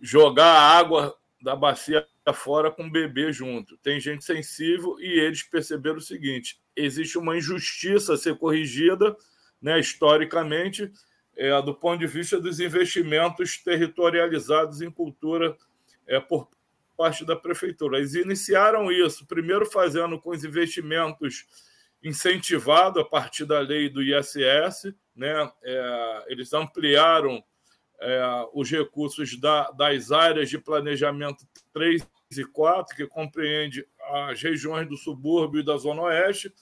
jogar 0.00 0.46
a 0.46 0.78
água 0.78 1.16
da 1.40 1.54
bacia 1.54 2.06
fora 2.34 2.70
com 2.70 2.86
o 2.86 2.90
bebê 2.90 3.32
junto. 3.32 3.76
Tem 3.78 4.00
gente 4.00 4.24
sensível 4.24 4.98
e 5.00 5.18
eles 5.20 5.42
perceberam 5.42 5.96
o 5.96 6.02
seguinte: 6.02 6.60
existe 6.76 7.18
uma 7.18 7.36
injustiça 7.36 8.14
a 8.14 8.16
ser 8.16 8.36
corrigida, 8.36 9.16
né, 9.60 9.78
historicamente, 9.78 10.90
é, 11.36 11.60
do 11.62 11.74
ponto 11.74 12.00
de 12.00 12.06
vista 12.06 12.40
dos 12.40 12.60
investimentos 12.60 13.58
territorializados 13.58 14.80
em 14.80 14.90
cultura 14.90 15.56
é, 16.06 16.20
por 16.20 16.48
parte 16.96 17.24
da 17.24 17.36
prefeitura. 17.36 17.98
Eles 17.98 18.14
iniciaram 18.14 18.90
isso, 18.90 19.26
primeiro 19.26 19.64
fazendo 19.66 20.18
com 20.20 20.30
os 20.30 20.44
investimentos 20.44 21.46
incentivado 22.02 23.00
a 23.00 23.04
partir 23.04 23.44
da 23.44 23.60
lei 23.60 23.88
do 23.88 24.02
ISS, 24.02 24.94
né? 25.14 25.50
É, 25.64 26.24
eles 26.28 26.52
ampliaram 26.52 27.42
é, 28.00 28.22
os 28.52 28.70
recursos 28.70 29.38
da, 29.40 29.70
das 29.72 30.12
áreas 30.12 30.48
de 30.48 30.58
planejamento 30.58 31.44
3 31.72 32.06
e 32.36 32.44
4, 32.44 32.96
que 32.96 33.06
compreende 33.06 33.86
as 34.26 34.40
regiões 34.40 34.88
do 34.88 34.96
subúrbio 34.96 35.60
e 35.60 35.64
da 35.64 35.76
Zona 35.76 36.02
Oeste, 36.02 36.52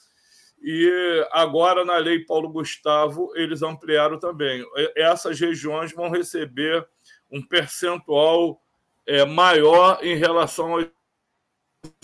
e 0.63 1.27
agora 1.33 1.85
na 1.85 1.99
lei 1.99 2.25
Paulo 2.25 2.49
Gustavo 2.49 3.31
eles 3.37 3.63
ampliaram 3.63 4.19
também. 4.19 4.65
Essas 4.97 5.39
regiões 5.39 5.93
vão 5.93 6.11
receber 6.11 6.87
um 7.31 7.47
percentual 7.47 8.61
é, 9.07 9.25
maior 9.25 9.99
em 10.03 10.17
relação 10.17 10.77
às 10.77 10.87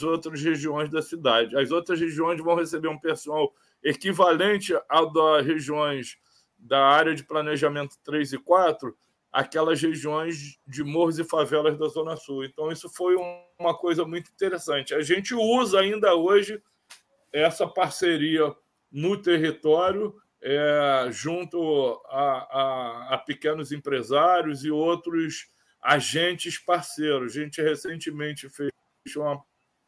outras 0.02 0.42
regiões 0.42 0.90
da 0.90 1.02
cidade. 1.02 1.56
As 1.56 1.70
outras 1.70 2.00
regiões 2.00 2.40
vão 2.40 2.54
receber 2.54 2.88
um 2.88 2.98
pessoal 2.98 3.52
equivalente 3.82 4.74
ao 4.88 5.12
das 5.12 5.44
regiões 5.44 6.16
da 6.58 6.84
área 6.86 7.14
de 7.14 7.24
planejamento 7.24 7.96
3 8.04 8.34
e 8.34 8.38
4, 8.38 8.96
aquelas 9.32 9.80
regiões 9.80 10.58
de 10.66 10.84
morros 10.84 11.18
e 11.18 11.24
favelas 11.24 11.76
da 11.76 11.88
Zona 11.88 12.16
Sul. 12.16 12.44
Então, 12.44 12.70
isso 12.70 12.88
foi 12.88 13.16
uma 13.58 13.76
coisa 13.76 14.04
muito 14.04 14.30
interessante. 14.30 14.94
A 14.94 15.02
gente 15.02 15.34
usa 15.34 15.80
ainda 15.80 16.14
hoje 16.14 16.62
essa 17.32 17.66
parceria 17.66 18.54
no 18.90 19.20
território, 19.20 20.14
é, 20.40 21.08
junto 21.10 22.00
a, 22.08 23.10
a, 23.10 23.14
a 23.14 23.18
pequenos 23.18 23.72
empresários 23.72 24.64
e 24.64 24.70
outros 24.70 25.48
agentes 25.80 26.58
parceiros. 26.58 27.32
A 27.36 27.40
gente 27.40 27.62
recentemente 27.62 28.48
fez 28.50 28.70
uma 29.16 29.42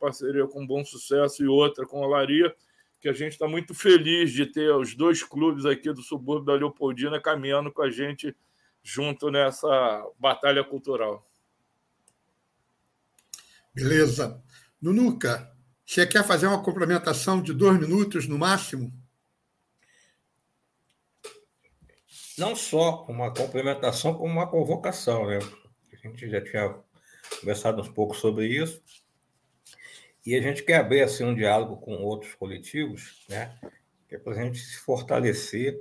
parceria 0.05 0.47
com 0.47 0.67
Bom 0.67 0.85
Sucesso 0.85 1.43
e 1.43 1.49
outra 1.49 1.87
com 1.87 2.03
a 2.03 2.07
Olaria, 2.07 2.55
que 3.01 3.09
a 3.09 3.13
gente 3.13 3.33
está 3.33 3.49
muito 3.49 3.75
feliz 3.75 4.31
de 4.33 4.45
ter 4.45 4.71
os 4.75 4.95
dois 4.95 5.23
clubes 5.23 5.65
aqui 5.65 5.91
do 5.93 6.03
subúrbio 6.03 6.45
da 6.45 6.55
Leopoldina 6.55 7.21
caminhando 7.21 7.73
com 7.73 7.83
a 7.83 7.91
gente 7.91 8.37
junto 8.83 9.31
nessa 9.31 10.07
batalha 10.19 10.63
cultural. 10.63 11.27
Beleza. 13.75 14.43
Nunuca, 14.81 15.51
você 15.87 16.07
quer 16.07 16.23
fazer 16.25 16.47
uma 16.47 16.63
complementação 16.63 17.41
de 17.41 17.55
dois 17.55 17.81
minutos 17.81 18.29
no 18.29 18.39
máximo? 18.39 18.93
Não 22.37 22.55
só 22.55 23.07
uma 23.09 23.33
complementação, 23.33 24.15
como 24.15 24.33
uma 24.33 24.51
convocação. 24.51 25.27
Né? 25.27 25.39
A 25.93 25.97
gente 25.97 26.29
já 26.29 26.43
tinha 26.43 26.75
conversado 27.41 27.81
um 27.81 27.93
pouco 27.93 28.15
sobre 28.15 28.47
isso. 28.47 28.83
E 30.25 30.35
a 30.35 30.41
gente 30.41 30.63
quer 30.63 30.77
abrir 30.77 31.03
assim, 31.03 31.25
um 31.25 31.35
diálogo 31.35 31.77
com 31.77 31.97
outros 31.97 32.35
coletivos, 32.35 33.25
né? 33.29 33.59
que 34.09 34.15
é 34.15 34.19
para 34.19 34.33
a 34.33 34.45
gente 34.45 34.59
se 34.59 34.77
fortalecer 34.79 35.79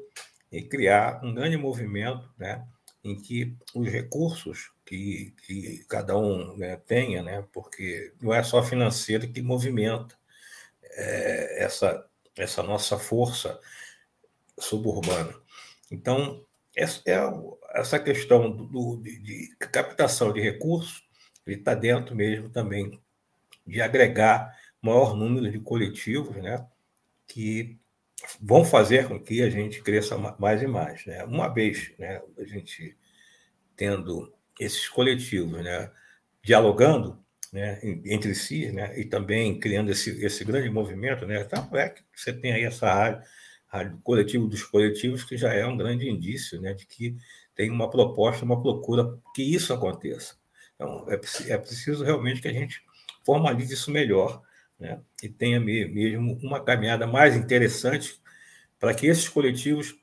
e 0.51 0.61
criar 0.61 1.23
um 1.23 1.33
grande 1.33 1.57
movimento 1.57 2.29
né? 2.37 2.65
em 3.03 3.15
que 3.19 3.55
os 3.73 3.87
recursos 3.87 4.71
que, 4.85 5.33
que 5.45 5.85
cada 5.87 6.17
um 6.17 6.57
né, 6.57 6.77
tenha, 6.77 7.21
né, 7.21 7.45
porque 7.51 8.13
não 8.21 8.33
é 8.33 8.43
só 8.43 8.61
financeiro 8.63 9.31
que 9.31 9.41
movimenta 9.41 10.15
é, 10.83 11.63
essa, 11.63 12.05
essa 12.35 12.63
nossa 12.63 12.97
força 12.97 13.59
suburbana. 14.59 15.33
Então, 15.91 16.45
essa, 16.75 17.01
é, 17.05 17.17
essa 17.73 17.99
questão 17.99 18.49
do, 18.51 18.97
de, 18.97 19.19
de, 19.19 19.55
captação 19.57 20.31
de 20.31 20.41
recursos 20.41 21.03
está 21.45 21.73
dentro 21.73 22.15
mesmo 22.15 22.49
também 22.49 23.01
de 23.65 23.81
agregar 23.81 24.53
maior 24.81 25.15
número 25.15 25.49
de 25.49 25.59
coletivos 25.59 26.35
né, 26.37 26.65
que 27.27 27.77
vão 28.39 28.63
fazer 28.63 29.07
com 29.07 29.19
que 29.19 29.41
a 29.41 29.49
gente 29.49 29.81
cresça 29.81 30.17
mais 30.37 30.61
e 30.61 30.67
mais. 30.67 31.05
Né? 31.05 31.23
Uma 31.23 31.47
vez 31.47 31.93
né, 31.97 32.21
a 32.37 32.43
gente 32.43 32.97
tendo 33.75 34.33
esses 34.59 34.87
coletivos 34.87 35.63
né, 35.63 35.91
dialogando 36.43 37.23
né, 37.51 37.79
entre 38.05 38.35
si 38.35 38.71
né, 38.71 38.99
e 38.99 39.05
também 39.05 39.59
criando 39.59 39.91
esse, 39.91 40.23
esse 40.23 40.43
grande 40.43 40.69
movimento, 40.69 41.25
né, 41.25 41.41
então 41.41 41.69
é 41.73 41.89
que 41.89 42.01
você 42.13 42.33
tem 42.33 42.51
aí 42.51 42.63
essa 42.63 42.87
área, 42.87 43.23
área 43.71 43.97
coletivo 44.03 44.47
dos 44.47 44.63
coletivos, 44.63 45.23
que 45.23 45.37
já 45.37 45.53
é 45.53 45.65
um 45.65 45.77
grande 45.77 46.09
indício 46.09 46.59
né, 46.59 46.73
de 46.73 46.85
que 46.85 47.15
tem 47.55 47.69
uma 47.69 47.89
proposta, 47.89 48.43
uma 48.43 48.61
procura 48.61 49.17
que 49.35 49.43
isso 49.43 49.73
aconteça. 49.73 50.35
Então, 50.75 51.05
é, 51.09 51.13
é 51.51 51.57
preciso 51.57 52.03
realmente 52.03 52.41
que 52.41 52.47
a 52.47 52.53
gente 52.53 52.83
formalize 53.23 53.73
isso 53.73 53.91
melhor 53.91 54.41
né, 54.79 55.01
e 55.21 55.29
tenha 55.29 55.59
mesmo 55.59 56.37
uma 56.41 56.63
caminhada 56.63 57.07
mais 57.07 57.35
interessante 57.35 58.21
para 58.79 58.93
que 58.93 59.07
esses 59.07 59.29
coletivos 59.29 59.95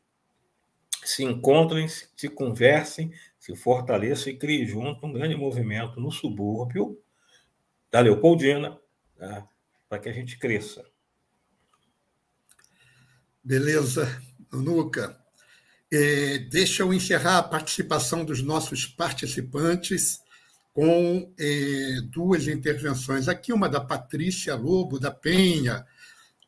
se 1.05 1.25
encontrem, 1.25 1.87
se 1.89 2.29
conversem, 2.29 3.13
se 3.39 3.55
fortaleçam 3.57 4.33
e 4.33 4.37
criem 4.37 4.67
junto 4.67 5.07
um 5.07 5.13
grande 5.13 5.35
movimento 5.35 6.01
no 6.01 6.11
subúrbio 6.11 6.99
da 7.91 8.01
Leopoldina, 8.01 8.79
né, 9.17 9.47
para 9.89 9.99
que 9.99 10.09
a 10.09 10.13
gente 10.13 10.39
cresça. 10.39 10.85
Beleza, 13.43 14.23
Nuca. 14.53 15.19
É, 15.93 16.39
deixa 16.39 16.85
eu 16.85 16.95
encerrar 16.95 17.39
a 17.39 17.43
participação 17.43 18.25
dos 18.25 18.43
nossos 18.43 18.87
participantes 18.87 20.21
com 20.73 21.33
é, 21.39 22.01
duas 22.05 22.47
intervenções. 22.47 23.29
Aqui, 23.29 23.53
uma 23.53 23.69
da 23.69 23.81
Patrícia 23.81 24.55
Lobo, 24.55 24.99
da 24.99 25.11
Penha. 25.11 25.85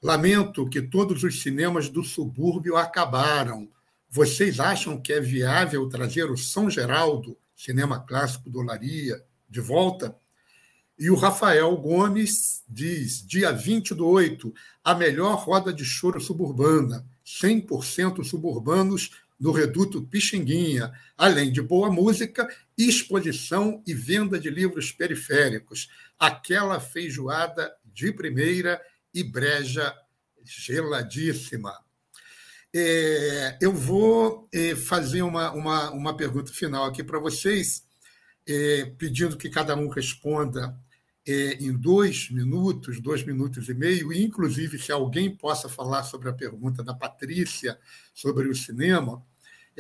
Lamento 0.03 0.69
que 0.69 0.83
todos 0.83 1.23
os 1.23 1.43
cinemas 1.43 1.89
do 1.89 2.03
subúrbio 2.03 2.77
acabaram. 2.77 3.69
Vocês 4.09 4.61
acham 4.61 5.01
que 5.01 5.13
é 5.13 5.21
viável 5.21 5.89
trazer 5.89 6.31
o 6.31 6.37
São 6.37 6.69
Geraldo, 6.69 7.37
cinema 7.57 8.01
clássico 8.01 8.51
do 8.51 8.59
Olaria, 8.59 9.23
de 9.49 9.61
volta? 9.61 10.15
E 10.99 11.11
o 11.11 11.17
Rafael 11.17 11.75
Gomes 11.77 12.63
diz: 12.69 13.27
dia 13.27 13.53
20 13.53 13.95
do 13.95 14.07
8, 14.07 14.53
a 14.85 14.95
melhor 14.95 15.37
roda 15.37 15.73
de 15.73 15.85
choro 15.85 16.21
suburbana, 16.21 17.07
100% 17.25 18.23
suburbanos 18.25 19.11
no 19.43 19.51
Reduto 19.51 20.03
Pixinguinha, 20.03 20.93
além 21.19 21.51
de 21.51 21.61
boa 21.61 21.91
música, 21.91 22.49
exposição 22.89 23.83
e 23.87 23.95
venda 23.95 24.39
de 24.39 24.51
livros 24.51 24.93
periféricos. 24.93 25.89
Aquela 26.19 26.81
feijoada 26.81 27.73
de 27.85 28.13
primeira 28.13 28.81
e 29.13 29.23
breja 29.23 29.95
geladíssima. 30.45 31.73
É, 32.75 33.59
eu 33.61 33.73
vou 33.73 34.49
é, 34.53 34.75
fazer 34.75 35.23
uma, 35.23 35.53
uma, 35.53 35.91
uma 35.91 36.17
pergunta 36.17 36.53
final 36.53 36.85
aqui 36.85 37.05
para 37.05 37.19
vocês, 37.19 37.85
é, 38.47 38.87
pedindo 38.97 39.37
que 39.37 39.51
cada 39.51 39.77
um 39.77 39.89
responda 39.89 40.75
é, 41.27 41.55
em 41.55 41.73
dois 41.73 42.31
minutos, 42.31 43.01
dois 43.01 43.25
minutos 43.25 43.69
e 43.69 43.75
meio, 43.75 44.13
e 44.13 44.25
inclusive 44.25 44.79
se 44.79 44.91
alguém 44.91 45.37
possa 45.37 45.69
falar 45.69 46.03
sobre 46.03 46.29
a 46.29 46.33
pergunta 46.33 46.83
da 46.83 46.95
Patrícia 46.95 47.79
sobre 48.15 48.49
o 48.49 48.55
cinema, 48.55 49.25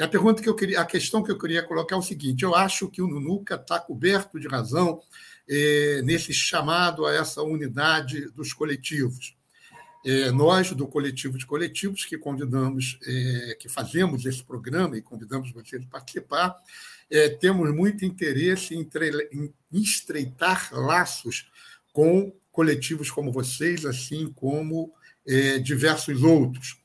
a 0.01 0.09
pergunta 0.09 0.43
que 0.43 0.48
eu 0.48 0.55
queria, 0.55 0.81
a 0.81 0.86
questão 0.86 1.23
que 1.23 1.31
eu 1.31 1.39
queria 1.39 1.62
colocar 1.62 1.97
é 1.97 1.98
o 1.98 2.02
seguinte: 2.02 2.43
eu 2.43 2.55
acho 2.55 2.89
que 2.89 3.02
o 3.02 3.06
Nunuca 3.06 3.56
está 3.56 3.78
coberto 3.78 4.40
de 4.40 4.48
razão 4.48 5.01
é, 5.48 6.01
nesse 6.02 6.32
chamado 6.32 7.05
a 7.05 7.14
essa 7.14 7.43
unidade 7.43 8.31
dos 8.31 8.52
coletivos. 8.52 9.36
É, 10.05 10.32
nós, 10.32 10.73
do 10.73 10.86
coletivo 10.89 11.39
de 11.39 11.47
coletivos, 11.47 12.05
que 12.05 12.19
convidamos, 12.19 12.98
é, 13.06 13.56
que 13.59 13.69
fazemos 13.69 14.24
esse 14.24 14.43
programa 14.43 14.97
e 14.97 15.02
convidamos 15.02 15.52
vocês 15.52 15.82
a 15.82 15.90
participar, 15.90 16.56
temos 17.40 17.70
muito 17.74 18.06
interesse 18.06 18.74
em, 18.74 18.89
em 19.31 19.52
estreitar 19.82 20.70
laços 20.73 21.47
com 21.93 22.32
coletivos 22.51 23.10
como 23.10 23.31
vocês, 23.31 23.85
assim 23.85 24.32
como 24.32 24.94
diversos 25.62 26.23
outros. 26.23 26.78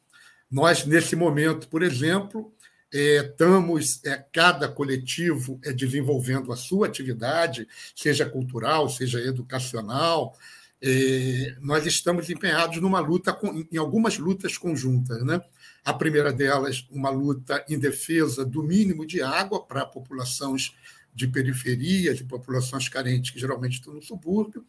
Nós, 0.51 0.85
nesse 0.85 1.15
momento, 1.15 1.69
por 1.69 1.81
exemplo, 1.81 2.53
é, 2.93 3.17
estamos, 3.17 4.03
é, 4.05 4.25
cada 4.31 4.67
coletivo 4.67 5.59
é 5.63 5.73
desenvolvendo 5.73 6.51
a 6.51 6.55
sua 6.55 6.87
atividade, 6.87 7.67
seja 7.95 8.25
cultural, 8.25 8.89
seja 8.89 9.19
educacional. 9.19 10.35
É, 10.81 11.55
nós 11.59 11.85
estamos 11.85 12.29
empenhados 12.29 12.79
numa 12.81 12.99
luta, 12.99 13.33
com, 13.33 13.65
em 13.71 13.77
algumas 13.77 14.17
lutas 14.17 14.57
conjuntas. 14.57 15.23
Né? 15.25 15.41
A 15.83 15.93
primeira 15.93 16.31
delas, 16.31 16.87
uma 16.89 17.09
luta 17.09 17.63
em 17.67 17.77
defesa 17.77 18.45
do 18.45 18.63
mínimo 18.63 19.05
de 19.05 19.21
água 19.21 19.65
para 19.65 19.85
populações 19.85 20.73
de 21.13 21.27
periferias, 21.27 22.17
de 22.17 22.23
populações 22.23 22.87
carentes, 22.87 23.31
que 23.31 23.39
geralmente 23.39 23.79
estão 23.79 23.93
no 23.93 24.01
subúrbio. 24.01 24.63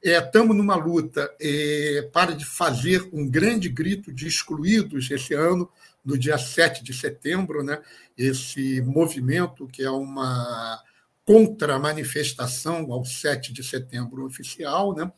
Estamos 0.00 0.54
é, 0.54 0.58
numa 0.58 0.76
luta 0.76 1.28
é, 1.40 2.08
para 2.12 2.38
fazer 2.38 3.08
um 3.12 3.28
grande 3.28 3.68
grito 3.68 4.12
de 4.12 4.28
excluídos 4.28 5.10
esse 5.10 5.34
ano, 5.34 5.68
no 6.08 6.16
dia 6.16 6.38
7 6.38 6.82
de 6.82 6.94
setembro, 6.94 7.62
né, 7.62 7.78
esse 8.16 8.80
movimento 8.80 9.68
que 9.68 9.82
é 9.82 9.90
uma 9.90 10.82
contra-manifestação 11.22 12.90
ao 12.90 13.04
7 13.04 13.52
de 13.52 13.62
setembro 13.62 14.24
oficial, 14.24 14.96
né, 14.96 15.12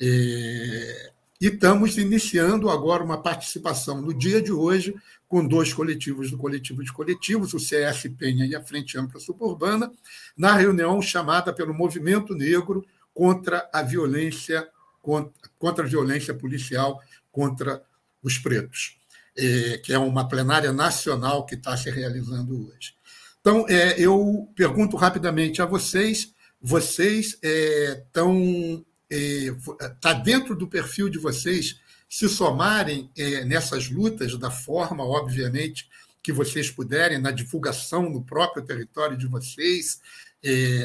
é, 0.00 1.12
e 1.38 1.48
estamos 1.48 1.98
iniciando 1.98 2.70
agora 2.70 3.04
uma 3.04 3.20
participação 3.20 4.00
no 4.00 4.14
dia 4.14 4.40
de 4.40 4.50
hoje 4.50 4.94
com 5.28 5.46
dois 5.46 5.74
coletivos 5.74 6.30
do 6.30 6.38
coletivo 6.38 6.82
de 6.82 6.90
coletivos, 6.90 7.52
o 7.52 7.60
CS 7.60 8.08
Penha 8.16 8.46
e 8.46 8.56
a 8.56 8.64
Frente 8.64 8.96
Ampla 8.96 9.20
Suburbana, 9.20 9.92
na 10.34 10.54
reunião 10.56 11.02
chamada 11.02 11.52
pelo 11.52 11.74
Movimento 11.74 12.34
Negro 12.34 12.82
contra 13.12 13.68
a 13.70 13.82
violência 13.82 14.66
contra, 15.02 15.50
contra 15.58 15.84
a 15.84 15.88
violência 15.88 16.32
policial 16.32 16.98
contra 17.30 17.84
os 18.22 18.38
pretos. 18.38 18.96
É, 19.36 19.78
que 19.78 19.92
é 19.92 19.98
uma 19.98 20.28
plenária 20.28 20.72
nacional 20.72 21.44
que 21.44 21.56
está 21.56 21.76
se 21.76 21.90
realizando 21.90 22.68
hoje. 22.68 22.94
Então, 23.40 23.66
é, 23.68 24.00
eu 24.00 24.48
pergunto 24.54 24.96
rapidamente 24.96 25.60
a 25.60 25.66
vocês: 25.66 26.32
vocês 26.60 27.36
estão. 27.42 28.84
É, 29.10 29.52
está 29.92 30.12
dentro 30.12 30.54
do 30.54 30.68
perfil 30.68 31.08
de 31.08 31.18
vocês 31.18 31.80
se 32.08 32.28
somarem 32.28 33.10
nessas 33.44 33.90
lutas 33.90 34.38
da 34.38 34.50
forma, 34.50 35.04
obviamente, 35.04 35.88
que 36.22 36.32
vocês 36.32 36.70
puderem, 36.70 37.18
na 37.18 37.32
divulgação 37.32 38.08
no 38.08 38.22
próprio 38.22 38.64
território 38.64 39.16
de 39.16 39.26
vocês, 39.26 40.00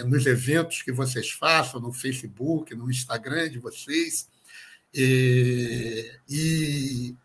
nos 0.08 0.26
eventos 0.26 0.82
que 0.82 0.92
vocês 0.92 1.30
façam, 1.30 1.80
no 1.80 1.94
Facebook, 1.94 2.74
no 2.74 2.90
Instagram 2.90 3.50
de 3.50 3.60
vocês. 3.60 4.28
e 4.92 7.16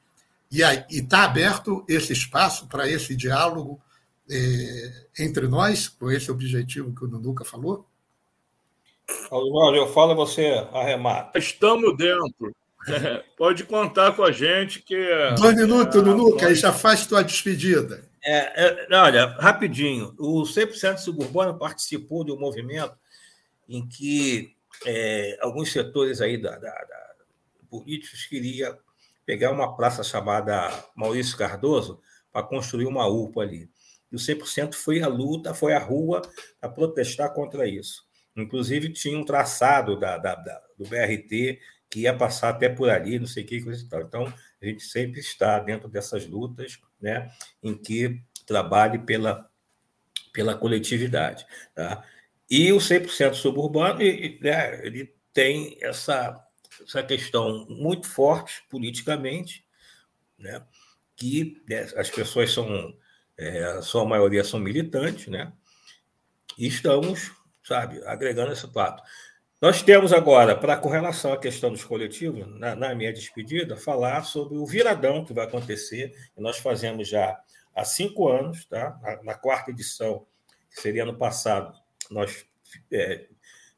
e 0.62 0.98
está 0.98 1.24
aberto 1.24 1.84
esse 1.88 2.12
espaço 2.12 2.68
para 2.68 2.88
esse 2.88 3.16
diálogo 3.16 3.80
é, 4.30 5.06
entre 5.18 5.46
nós, 5.46 5.88
com 5.88 6.10
esse 6.10 6.30
objetivo 6.30 6.94
que 6.94 7.04
o 7.04 7.08
Nunuca 7.08 7.44
falou? 7.44 7.86
Jorge, 9.30 9.78
eu 9.78 9.92
falo 9.92 10.14
você 10.14 10.66
arremata. 10.72 11.38
Estamos 11.38 11.96
dentro. 11.96 12.54
É, 12.88 13.24
pode 13.36 13.64
contar 13.64 14.12
com 14.12 14.22
a 14.22 14.32
gente 14.32 14.80
que. 14.82 14.96
Dois 15.36 15.56
minutos, 15.56 15.96
é, 15.96 16.02
Nunuca, 16.02 16.46
aí 16.46 16.54
já 16.54 16.72
faz 16.72 17.06
tua 17.06 17.22
despedida. 17.22 18.08
É, 18.22 18.86
é, 18.92 18.96
olha, 18.96 19.26
rapidinho. 19.38 20.14
O 20.18 20.42
100% 20.42 20.98
Suburbano 20.98 21.58
participou 21.58 22.24
de 22.24 22.32
um 22.32 22.38
movimento 22.38 22.94
em 23.68 23.86
que 23.86 24.54
é, 24.86 25.38
alguns 25.40 25.72
setores 25.72 26.20
aí 26.20 26.40
da, 26.40 26.52
da, 26.52 26.70
da 26.70 27.04
políticos 27.68 28.26
queriam 28.26 28.76
pegar 29.24 29.50
uma 29.50 29.76
praça 29.76 30.02
chamada 30.02 30.70
Maurício 30.94 31.36
Cardoso 31.36 32.00
para 32.32 32.46
construir 32.46 32.86
uma 32.86 33.06
UPA 33.06 33.42
ali. 33.42 33.70
E 34.10 34.16
o 34.16 34.18
100% 34.18 34.74
foi 34.74 35.02
a 35.02 35.08
luta, 35.08 35.54
foi 35.54 35.72
a 35.72 35.78
rua 35.78 36.22
para 36.60 36.70
protestar 36.70 37.32
contra 37.32 37.66
isso. 37.66 38.04
Inclusive, 38.36 38.92
tinha 38.92 39.18
um 39.18 39.24
traçado 39.24 39.98
da, 39.98 40.18
da, 40.18 40.34
da, 40.34 40.60
do 40.76 40.88
BRT 40.88 41.60
que 41.88 42.00
ia 42.00 42.16
passar 42.16 42.48
até 42.48 42.68
por 42.68 42.90
ali, 42.90 43.18
não 43.18 43.26
sei 43.26 43.44
o 43.44 43.46
que, 43.46 43.62
coisa 43.62 43.84
e 43.84 43.88
tal. 43.88 44.02
Então, 44.02 44.32
a 44.60 44.66
gente 44.66 44.82
sempre 44.82 45.20
está 45.20 45.58
dentro 45.60 45.88
dessas 45.88 46.26
lutas, 46.26 46.80
né, 47.00 47.30
em 47.62 47.76
que 47.76 48.20
trabalhe 48.44 48.98
pela, 48.98 49.48
pela 50.32 50.56
coletividade. 50.56 51.46
Tá? 51.74 52.04
E 52.50 52.72
o 52.72 52.78
100% 52.78 53.34
suburbano, 53.34 54.00
né, 54.40 54.84
ele 54.84 55.14
tem 55.32 55.78
essa, 55.80 56.43
essa 56.84 57.02
questão 57.02 57.66
muito 57.68 58.08
forte 58.08 58.64
politicamente, 58.70 59.64
né, 60.38 60.62
que 61.16 61.62
né, 61.68 61.88
as 61.96 62.10
pessoas 62.10 62.52
são, 62.52 62.96
é, 63.36 63.64
a 63.64 63.82
sua 63.82 64.04
maioria 64.04 64.44
são 64.44 64.60
militantes, 64.60 65.28
né, 65.28 65.52
e 66.58 66.66
estamos 66.66 67.32
sabe? 67.64 68.04
Agregando 68.04 68.52
esse 68.52 68.70
fato. 68.70 69.02
Nós 69.60 69.82
temos 69.82 70.12
agora, 70.12 70.54
para 70.54 70.76
com 70.76 70.90
relação 70.90 71.32
à 71.32 71.38
questão 71.38 71.70
dos 71.70 71.82
coletivos, 71.82 72.46
na, 72.58 72.76
na, 72.76 72.94
minha 72.94 73.12
despedida, 73.12 73.76
falar 73.76 74.22
sobre 74.24 74.58
o 74.58 74.66
viradão 74.66 75.24
que 75.24 75.32
vai 75.32 75.46
acontecer, 75.46 76.14
e 76.36 76.40
nós 76.40 76.58
fazemos 76.58 77.08
já 77.08 77.40
há 77.74 77.84
cinco 77.84 78.28
anos, 78.28 78.66
tá? 78.66 78.98
na, 79.02 79.22
na 79.22 79.34
quarta 79.34 79.70
edição, 79.70 80.26
que 80.70 80.80
seria 80.80 81.04
ano 81.04 81.16
passado, 81.16 81.74
nós 82.10 82.44
é, 82.92 83.26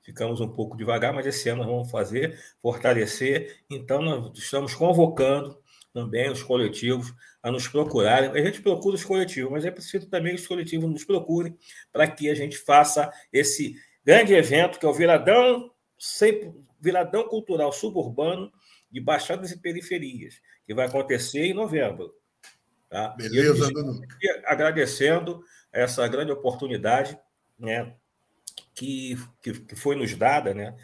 ficamos 0.07 0.41
um 0.41 0.49
pouco 0.49 0.77
devagar, 0.77 1.13
mas 1.13 1.27
esse 1.27 1.49
ano 1.49 1.65
nós 1.65 1.73
vamos 1.73 1.91
fazer, 1.91 2.39
fortalecer. 2.63 3.65
Então, 3.69 4.01
nós 4.01 4.39
estamos 4.39 4.73
convocando 4.73 5.59
também 5.93 6.31
os 6.31 6.45
coletivos 6.45 7.13
a 7.43 7.51
nos 7.51 7.67
procurarem. 7.67 8.31
A 8.31 8.45
gente 8.45 8.63
procura 8.63 8.95
os 8.95 9.03
coletivos, 9.03 9.51
mas 9.51 9.65
é 9.65 9.71
preciso 9.71 10.09
também 10.09 10.37
que 10.37 10.41
os 10.41 10.47
coletivos 10.47 10.89
nos 10.89 11.05
procurem 11.05 11.59
para 11.93 12.07
que 12.07 12.31
a 12.31 12.37
gente 12.37 12.57
faça 12.57 13.11
esse 13.33 13.75
grande 14.05 14.33
evento 14.33 14.79
que 14.79 14.87
é 14.87 14.89
o 14.89 14.95
Viradão, 14.95 15.73
sempre, 15.99 16.55
Viradão 16.81 17.27
Cultural 17.27 17.73
Suburbano 17.73 18.53
de 18.89 19.01
Baixadas 19.01 19.51
e 19.51 19.59
Periferias, 19.59 20.41
que 20.65 20.73
vai 20.73 20.87
acontecer 20.87 21.47
em 21.47 21.55
novembro. 21.55 22.15
Tá? 22.89 23.09
Beleza, 23.09 23.69
e 24.23 24.43
agradecendo 24.47 25.43
essa 25.73 26.07
grande 26.07 26.31
oportunidade 26.31 27.19
né, 27.59 27.93
que, 28.77 29.17
que, 29.43 29.53
que 29.53 29.75
foi 29.75 29.97
nos 29.97 30.15
dada, 30.15 30.55
né, 30.55 30.77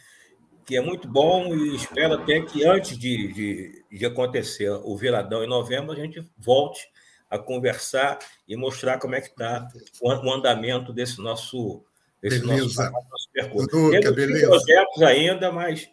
que 0.65 0.77
é 0.77 0.81
muito 0.81 1.07
bom 1.07 1.55
e 1.55 1.77
espero 1.77 2.15
até 2.15 2.41
que 2.41 2.65
antes 2.65 2.97
de, 2.97 3.33
de, 3.33 3.85
de, 3.91 4.07
acontecer 4.07 4.71
o 4.71 4.97
viradão 4.97 5.45
em 5.45 5.49
novembro, 5.49 5.93
a 5.93 5.97
gente 5.97 6.27
volte 6.37 6.81
a 7.29 7.39
conversar 7.39 8.19
e 8.49 8.57
mostrar 8.57 8.99
como 8.99 9.15
é 9.15 9.21
que 9.21 9.29
está 9.29 9.69
o, 10.01 10.09
o, 10.09 10.33
andamento 10.33 10.93
desse 10.93 11.21
nosso, 11.21 11.85
desse 12.21 12.41
beleza. 12.41 12.91
nosso, 12.91 13.09
nosso 13.11 13.31
percurso. 13.33 13.91
Beleza. 14.15 14.49
projetos 14.49 15.03
ainda, 15.03 15.53
mas 15.53 15.89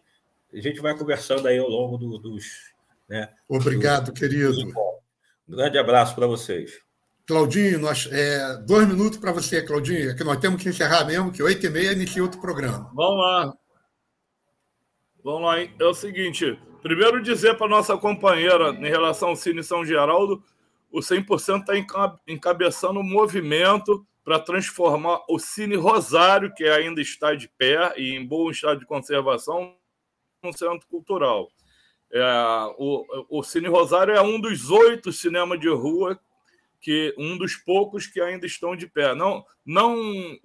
a 0.53 0.59
gente 0.59 0.80
vai 0.80 0.97
conversando 0.97 1.47
aí 1.47 1.57
ao 1.57 1.67
longo 1.67 1.97
do, 1.97 2.17
dos... 2.17 2.45
Né, 3.07 3.27
Obrigado, 3.47 4.13
querido. 4.13 4.55
Um 5.47 5.55
grande 5.55 5.77
abraço 5.77 6.13
para 6.13 6.27
vocês. 6.27 6.80
Claudinho, 7.30 7.77
nós, 7.77 8.10
é, 8.11 8.57
dois 8.65 8.88
minutos 8.88 9.19
para 9.19 9.31
você, 9.31 9.61
Claudinho, 9.61 10.15
que 10.15 10.23
nós 10.23 10.39
temos 10.39 10.64
que 10.64 10.68
encerrar 10.68 11.06
mesmo, 11.06 11.31
que 11.31 11.43
oito 11.43 11.64
e 11.64 11.69
meia 11.69 11.91
inicia 11.91 12.23
outro 12.23 12.41
programa. 12.41 12.89
Vamos 12.91 13.19
lá. 13.19 13.53
Vamos 15.23 15.41
lá, 15.43 15.61
hein? 15.61 15.72
É 15.80 15.85
o 15.85 15.93
seguinte: 15.93 16.60
primeiro 16.81 17.22
dizer 17.22 17.56
para 17.56 17.68
nossa 17.68 17.95
companheira, 17.95 18.72
em 18.72 18.89
relação 18.89 19.30
ao 19.30 19.35
Cine 19.35 19.64
São 19.64 19.85
Geraldo, 19.85 20.43
o 20.91 21.01
100% 21.01 21.60
está 21.60 22.18
encabeçando 22.27 22.99
um 22.99 23.03
movimento 23.03 24.03
para 24.23 24.39
transformar 24.39 25.19
o 25.30 25.38
Cine 25.38 25.76
Rosário, 25.76 26.51
que 26.56 26.64
ainda 26.64 26.99
está 26.99 27.35
de 27.35 27.47
pé 27.47 27.93
e 27.95 28.15
em 28.15 28.26
bom 28.26 28.49
estado 28.49 28.80
de 28.80 28.88
conservação, 28.88 29.76
num 30.41 30.51
centro 30.51 30.88
cultural. 30.88 31.47
É, 32.11 32.23
o, 32.80 33.06
o 33.30 33.43
Cine 33.43 33.68
Rosário 33.68 34.15
é 34.15 34.22
um 34.22 34.41
dos 34.41 34.72
oito 34.72 35.14
cinemas 35.14 35.60
de 35.60 35.69
rua, 35.69 36.19
que 36.80 37.14
um 37.18 37.38
dos 37.38 37.56
poucos 37.56 38.07
que 38.07 38.22
ainda 38.22 38.45
estão 38.45 38.76
de 38.76 38.88
pé. 38.88 39.14
Não, 39.14 39.45
não, 39.65 40.39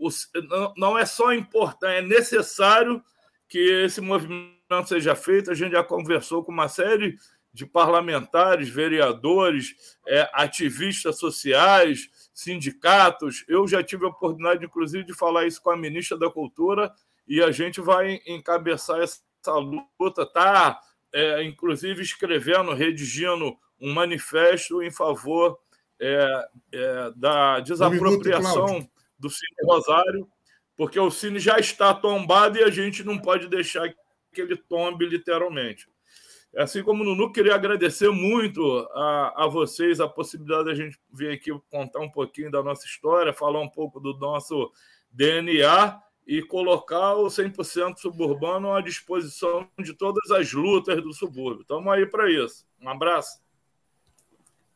não 0.77 0.99
é 0.99 1.07
só 1.07 1.33
importante, 1.33 1.99
é 1.99 2.03
necessário 2.03 3.03
que 3.49 3.59
esse 3.85 4.01
movimento 4.01 4.55
seja 4.87 5.15
feito. 5.15 5.51
A 5.51 5.55
gente 5.55 5.73
já 5.73 5.85
conversou 5.85 6.43
com 6.43 6.51
uma 6.51 6.69
série 6.69 7.17
de 7.53 7.65
parlamentares, 7.65 8.69
vereadores, 8.69 9.97
é, 10.09 10.29
ativistas 10.33 11.19
sociais, 11.19 12.11
sindicatos. 12.35 13.45
Eu 13.47 13.69
já 13.69 13.81
tive 13.83 14.05
a 14.05 14.09
oportunidade, 14.09 14.65
inclusive, 14.65 15.05
de 15.05 15.15
falar 15.15 15.47
isso 15.47 15.63
com 15.63 15.71
a 15.71 15.77
ministra 15.77 16.19
da 16.19 16.29
Cultura 16.29 16.93
e 17.29 17.41
a 17.41 17.53
gente 17.53 17.81
vai 17.81 18.21
encabeçar 18.27 19.01
essa 19.01 19.23
luta, 19.53 20.27
tá? 20.27 20.81
É, 21.13 21.45
inclusive 21.45 22.03
escrevendo, 22.03 22.75
redigindo 22.75 23.57
um 23.81 23.93
manifesto 23.93 24.83
em 24.83 24.91
favor 24.91 25.59
é, 26.05 26.49
é, 26.73 27.13
da 27.17 27.61
desapropriação 27.61 28.67
um 28.67 28.73
minuto, 28.75 28.91
do 29.19 29.31
Cine 29.31 29.57
Rosário, 29.65 30.29
porque 30.77 31.01
o 31.01 31.11
Cine 31.11 31.39
já 31.39 31.59
está 31.59 31.95
tombado 31.95 32.59
e 32.59 32.63
a 32.63 32.71
gente 32.71 33.03
não 33.03 33.19
pode 33.19 33.49
deixar 33.49 33.89
que 34.33 34.41
ele 34.41 34.57
tombe 34.57 35.07
literalmente. 35.07 35.89
Assim 36.57 36.83
como 36.83 37.03
o 37.03 37.07
Nunu, 37.07 37.33
queria 37.33 37.55
agradecer 37.55 38.11
muito 38.11 38.79
a, 38.93 39.45
a 39.45 39.47
vocês 39.49 40.01
a 40.01 40.07
possibilidade 40.07 40.67
da 40.67 40.75
gente 40.75 40.99
vir 41.13 41.33
aqui 41.33 41.51
contar 41.71 42.01
um 42.01 42.11
pouquinho 42.11 42.51
da 42.51 42.63
nossa 42.63 42.87
história, 42.87 43.33
falar 43.33 43.61
um 43.61 43.69
pouco 43.69 43.99
do 43.99 44.17
nosso 44.19 44.71
DNA 45.11 46.01
e 46.27 46.43
colocar 46.43 47.15
o 47.15 47.27
100% 47.27 47.97
suburbano 47.99 48.73
à 48.73 48.81
disposição 48.81 49.69
de 49.81 49.95
todas 49.95 50.31
as 50.31 50.53
lutas 50.53 51.03
do 51.03 51.13
subúrbio. 51.13 51.63
Estamos 51.63 51.93
aí 51.93 52.07
para 52.07 52.31
isso. 52.31 52.67
Um 52.81 52.89
abraço. 52.89 53.44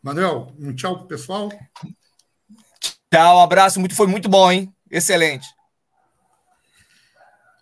Manuel, 0.03 0.53
um 0.59 0.75
tchau 0.75 0.97
para 0.97 1.05
o 1.05 1.09
pessoal. 1.09 1.49
Tchau, 3.13 3.39
um 3.39 3.43
abraço. 3.43 3.81
Muito, 3.81 3.95
foi 3.95 4.07
muito 4.07 4.29
bom, 4.29 4.51
hein? 4.51 4.73
Excelente. 4.91 5.47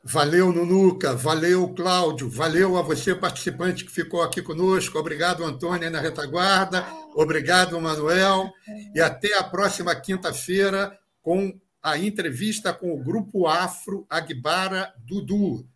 Valeu, 0.05 0.53
Nunuca. 0.53 1.17
Valeu, 1.17 1.75
Cláudio. 1.75 2.31
Valeu 2.31 2.77
a 2.77 2.83
você, 2.83 3.15
participante 3.15 3.85
que 3.85 3.91
ficou 3.91 4.23
aqui 4.23 4.41
conosco. 4.41 4.99
Obrigado, 4.99 5.45
Antônia, 5.45 5.91
na 5.91 6.01
retaguarda. 6.01 6.87
Obrigado, 7.15 7.81
Manuel. 7.81 8.53
E 8.95 9.01
até 9.01 9.37
a 9.37 9.43
próxima 9.43 9.95
quinta-feira 9.97 10.97
com 11.23 11.59
a 11.83 11.99
entrevista 11.99 12.73
com 12.73 12.93
o 12.93 13.03
Grupo 13.03 13.47
Afro 13.47 14.07
Agbara 14.09 14.95
Dudu. 14.99 15.67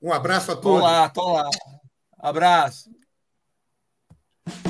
Um 0.00 0.12
abraço 0.12 0.52
a 0.52 0.56
todos. 0.56 0.80
Olá, 0.80 1.08
tô 1.10 1.32
lá. 1.32 1.48
Abraço. 2.18 2.90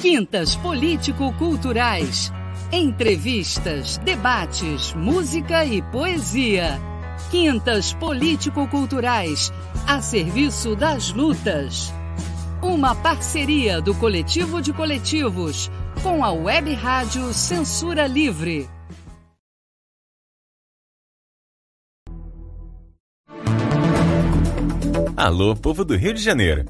Quintas 0.00 0.56
Político-Culturais. 0.56 2.32
Entrevistas, 2.72 3.98
debates, 3.98 4.92
música 4.94 5.64
e 5.64 5.80
poesia 5.80 6.78
Quintas 7.30 7.92
Político-Culturais, 7.92 9.52
a 9.86 10.00
serviço 10.00 10.74
das 10.74 11.12
lutas. 11.12 11.92
Uma 12.62 12.94
parceria 12.94 13.82
do 13.82 13.94
Coletivo 13.94 14.62
de 14.62 14.72
Coletivos 14.72 15.70
com 16.02 16.24
a 16.24 16.32
Web 16.32 16.72
Rádio 16.72 17.34
Censura 17.34 18.06
Livre. 18.06 18.68
Alô, 25.14 25.54
povo 25.54 25.84
do 25.84 25.96
Rio 25.96 26.14
de 26.14 26.22
Janeiro. 26.22 26.64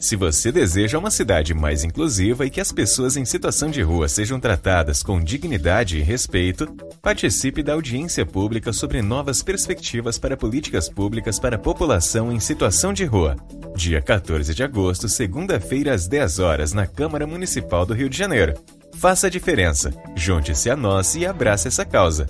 Se 0.00 0.14
você 0.14 0.52
deseja 0.52 0.96
uma 0.96 1.10
cidade 1.10 1.52
mais 1.52 1.82
inclusiva 1.82 2.46
e 2.46 2.50
que 2.50 2.60
as 2.60 2.70
pessoas 2.70 3.16
em 3.16 3.24
situação 3.24 3.68
de 3.68 3.82
rua 3.82 4.08
sejam 4.08 4.38
tratadas 4.38 5.02
com 5.02 5.20
dignidade 5.20 5.98
e 5.98 6.02
respeito, 6.02 6.66
participe 7.02 7.62
da 7.64 7.72
audiência 7.72 8.24
pública 8.24 8.72
sobre 8.72 9.02
novas 9.02 9.42
perspectivas 9.42 10.16
para 10.16 10.36
políticas 10.36 10.88
públicas 10.88 11.40
para 11.40 11.56
a 11.56 11.58
população 11.58 12.32
em 12.32 12.38
situação 12.38 12.92
de 12.92 13.04
rua. 13.04 13.36
Dia 13.74 14.00
14 14.00 14.54
de 14.54 14.62
agosto, 14.62 15.08
segunda-feira, 15.08 15.92
às 15.92 16.06
10 16.06 16.38
horas, 16.38 16.72
na 16.72 16.86
Câmara 16.86 17.26
Municipal 17.26 17.84
do 17.84 17.92
Rio 17.92 18.08
de 18.08 18.16
Janeiro. 18.16 18.54
Faça 18.94 19.26
a 19.26 19.30
diferença, 19.30 19.92
junte-se 20.16 20.70
a 20.70 20.76
nós 20.76 21.16
e 21.16 21.26
abrace 21.26 21.68
essa 21.68 21.84
causa. 21.84 22.26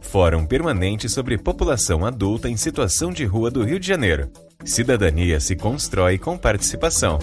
Fórum 0.00 0.44
Permanente 0.44 1.08
sobre 1.08 1.38
População 1.38 2.04
Adulta 2.04 2.48
em 2.48 2.56
Situação 2.56 3.12
de 3.12 3.24
Rua 3.24 3.50
do 3.50 3.64
Rio 3.64 3.80
de 3.80 3.86
Janeiro. 3.86 4.30
Cidadania 4.64 5.40
se 5.40 5.56
constrói 5.56 6.18
com 6.18 6.38
participação. 6.38 7.18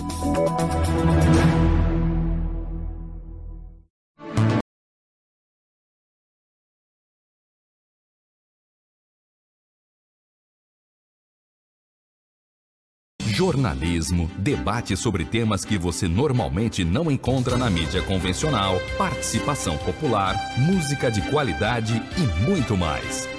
jornalismo, 13.40 14.30
debate 14.38 14.98
sobre 14.98 15.24
temas 15.24 15.64
que 15.64 15.78
você 15.78 16.10
normalmente 16.10 16.84
não 16.84 17.10
encontra 17.10 17.56
na 17.56 17.70
mídia 17.70 18.02
convencional, 18.02 18.78
participação 18.98 19.78
popular, 19.78 20.36
música 20.58 21.10
de 21.10 21.22
qualidade 21.30 22.04
e 22.18 22.46
muito 22.46 22.76
mais. 22.76 23.39